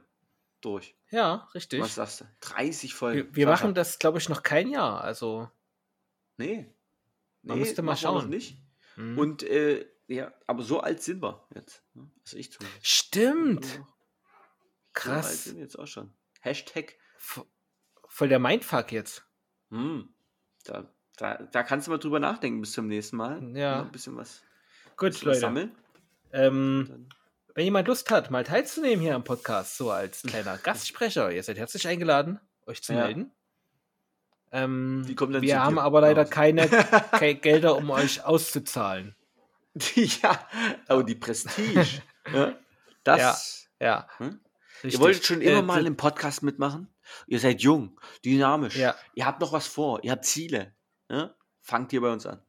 durch. 0.61 0.95
Ja, 1.09 1.47
richtig. 1.55 1.81
Was 1.81 1.95
sagst 1.95 2.21
du? 2.21 2.25
30 2.41 2.93
Folgen. 2.93 3.27
Wir, 3.29 3.35
wir 3.35 3.47
machen 3.47 3.73
das, 3.73 3.97
glaube 3.97 4.19
ich, 4.19 4.29
noch 4.29 4.43
kein 4.43 4.69
Jahr. 4.69 5.01
Also, 5.01 5.49
Nee. 6.37 6.71
Man 7.41 7.57
Nee, 7.57 7.63
müsste 7.65 7.81
mal 7.81 7.95
schauen. 7.97 8.29
nicht. 8.29 8.57
hm. 8.95 9.17
Und 9.17 9.41
äh, 9.43 9.87
Ja, 10.07 10.31
aber 10.45 10.61
so 10.61 10.79
alt 10.81 11.01
sind 11.01 11.21
wir 11.23 11.43
jetzt. 11.55 11.83
ne? 11.95 12.09
Also 12.23 12.37
ich 12.37 12.51
zumindest. 12.51 12.85
Stimmt. 12.85 13.65
So 13.65 13.71
alt 13.79 13.85
Krass. 14.93 15.43
sind 15.45 15.55
wir 15.55 15.63
jetzt 15.63 15.79
auch 15.79 15.87
schon. 15.87 16.13
Hashtag. 16.41 16.95
Voll 18.13 18.27
der 18.27 18.39
Mindfuck 18.39 18.91
jetzt. 18.91 19.23
Hm, 19.69 20.09
da, 20.65 20.83
da, 21.17 21.35
da 21.37 21.63
kannst 21.63 21.87
du 21.87 21.91
mal 21.91 21.97
drüber 21.97 22.19
nachdenken 22.19 22.59
bis 22.59 22.73
zum 22.73 22.87
nächsten 22.87 23.15
Mal. 23.15 23.41
Ja. 23.55 23.81
Ein 23.83 23.91
bisschen 23.91 24.17
was, 24.17 24.41
Gut, 24.97 25.11
bisschen 25.11 25.27
was 25.29 25.35
Leute. 25.35 25.39
sammeln. 25.39 25.71
Ähm, 26.33 27.07
wenn 27.55 27.63
jemand 27.65 27.87
Lust 27.87 28.11
hat, 28.11 28.29
mal 28.29 28.43
teilzunehmen 28.43 28.99
hier 29.01 29.15
am 29.15 29.23
Podcast, 29.23 29.77
so 29.77 29.91
als 29.91 30.23
kleiner 30.23 30.57
Gastsprecher, 30.63 31.31
ihr 31.31 31.41
seid 31.41 31.57
herzlich 31.57 31.87
eingeladen, 31.87 32.39
euch 32.65 32.83
zu 32.83 32.93
Ja. 32.93 33.05
melden. 33.05 33.31
Ähm, 34.51 35.03
wir 35.07 35.61
haben 35.61 35.75
dir 35.75 35.81
aber 35.81 36.01
leider 36.01 36.25
keine, 36.25 36.67
keine 37.11 37.35
Gelder, 37.35 37.77
um 37.77 37.89
euch 37.91 38.25
auszuzahlen. 38.25 39.15
ja, 39.95 40.45
aber 40.89 41.05
die 41.05 41.15
Prestige. 41.15 42.01
ja, 42.33 42.55
das. 43.05 43.69
Ja. 43.79 44.09
Hm? 44.17 44.41
Richtig. 44.83 44.93
Ihr 44.93 44.99
wolltet 44.99 45.25
schon 45.25 45.39
immer 45.41 45.59
Äh, 45.59 45.61
mal 45.61 45.87
im 45.87 45.95
Podcast 45.95 46.43
mitmachen. 46.43 46.90
Ihr 47.27 47.39
seid 47.39 47.61
jung, 47.61 47.99
dynamisch. 48.23 48.75
Ja. 48.75 48.95
Ihr 49.15 49.25
habt 49.25 49.41
noch 49.41 49.53
was 49.53 49.67
vor. 49.67 50.03
Ihr 50.03 50.11
habt 50.11 50.25
Ziele. 50.25 50.73
Ne? 51.09 51.33
Fangt 51.61 51.91
hier 51.91 52.01
bei 52.01 52.11
uns 52.11 52.25
an. 52.25 52.41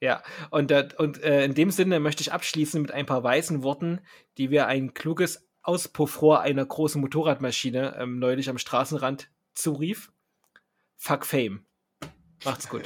Ja, 0.00 0.22
und, 0.50 0.70
da- 0.70 0.88
und 0.98 1.22
äh, 1.22 1.44
in 1.44 1.54
dem 1.54 1.70
Sinne 1.70 2.00
möchte 2.00 2.22
ich 2.22 2.32
abschließen 2.32 2.82
mit 2.82 2.90
ein 2.90 3.06
paar 3.06 3.22
weisen 3.22 3.62
Worten, 3.62 4.00
die 4.36 4.50
wir 4.50 4.66
ein 4.66 4.94
kluges 4.94 5.48
Auspuffrohr 5.62 6.40
einer 6.40 6.66
großen 6.66 7.00
Motorradmaschine 7.00 7.96
ähm, 7.98 8.18
neulich 8.18 8.50
am 8.50 8.58
Straßenrand 8.58 9.30
zurief. 9.54 10.12
Fuck 10.96 11.24
Fame. 11.24 11.66
Macht's 12.44 12.68
gut. 12.68 12.82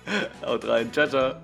Haut 0.42 0.66
rein. 0.68 0.92
Ciao, 0.92 1.08
ciao. 1.08 1.40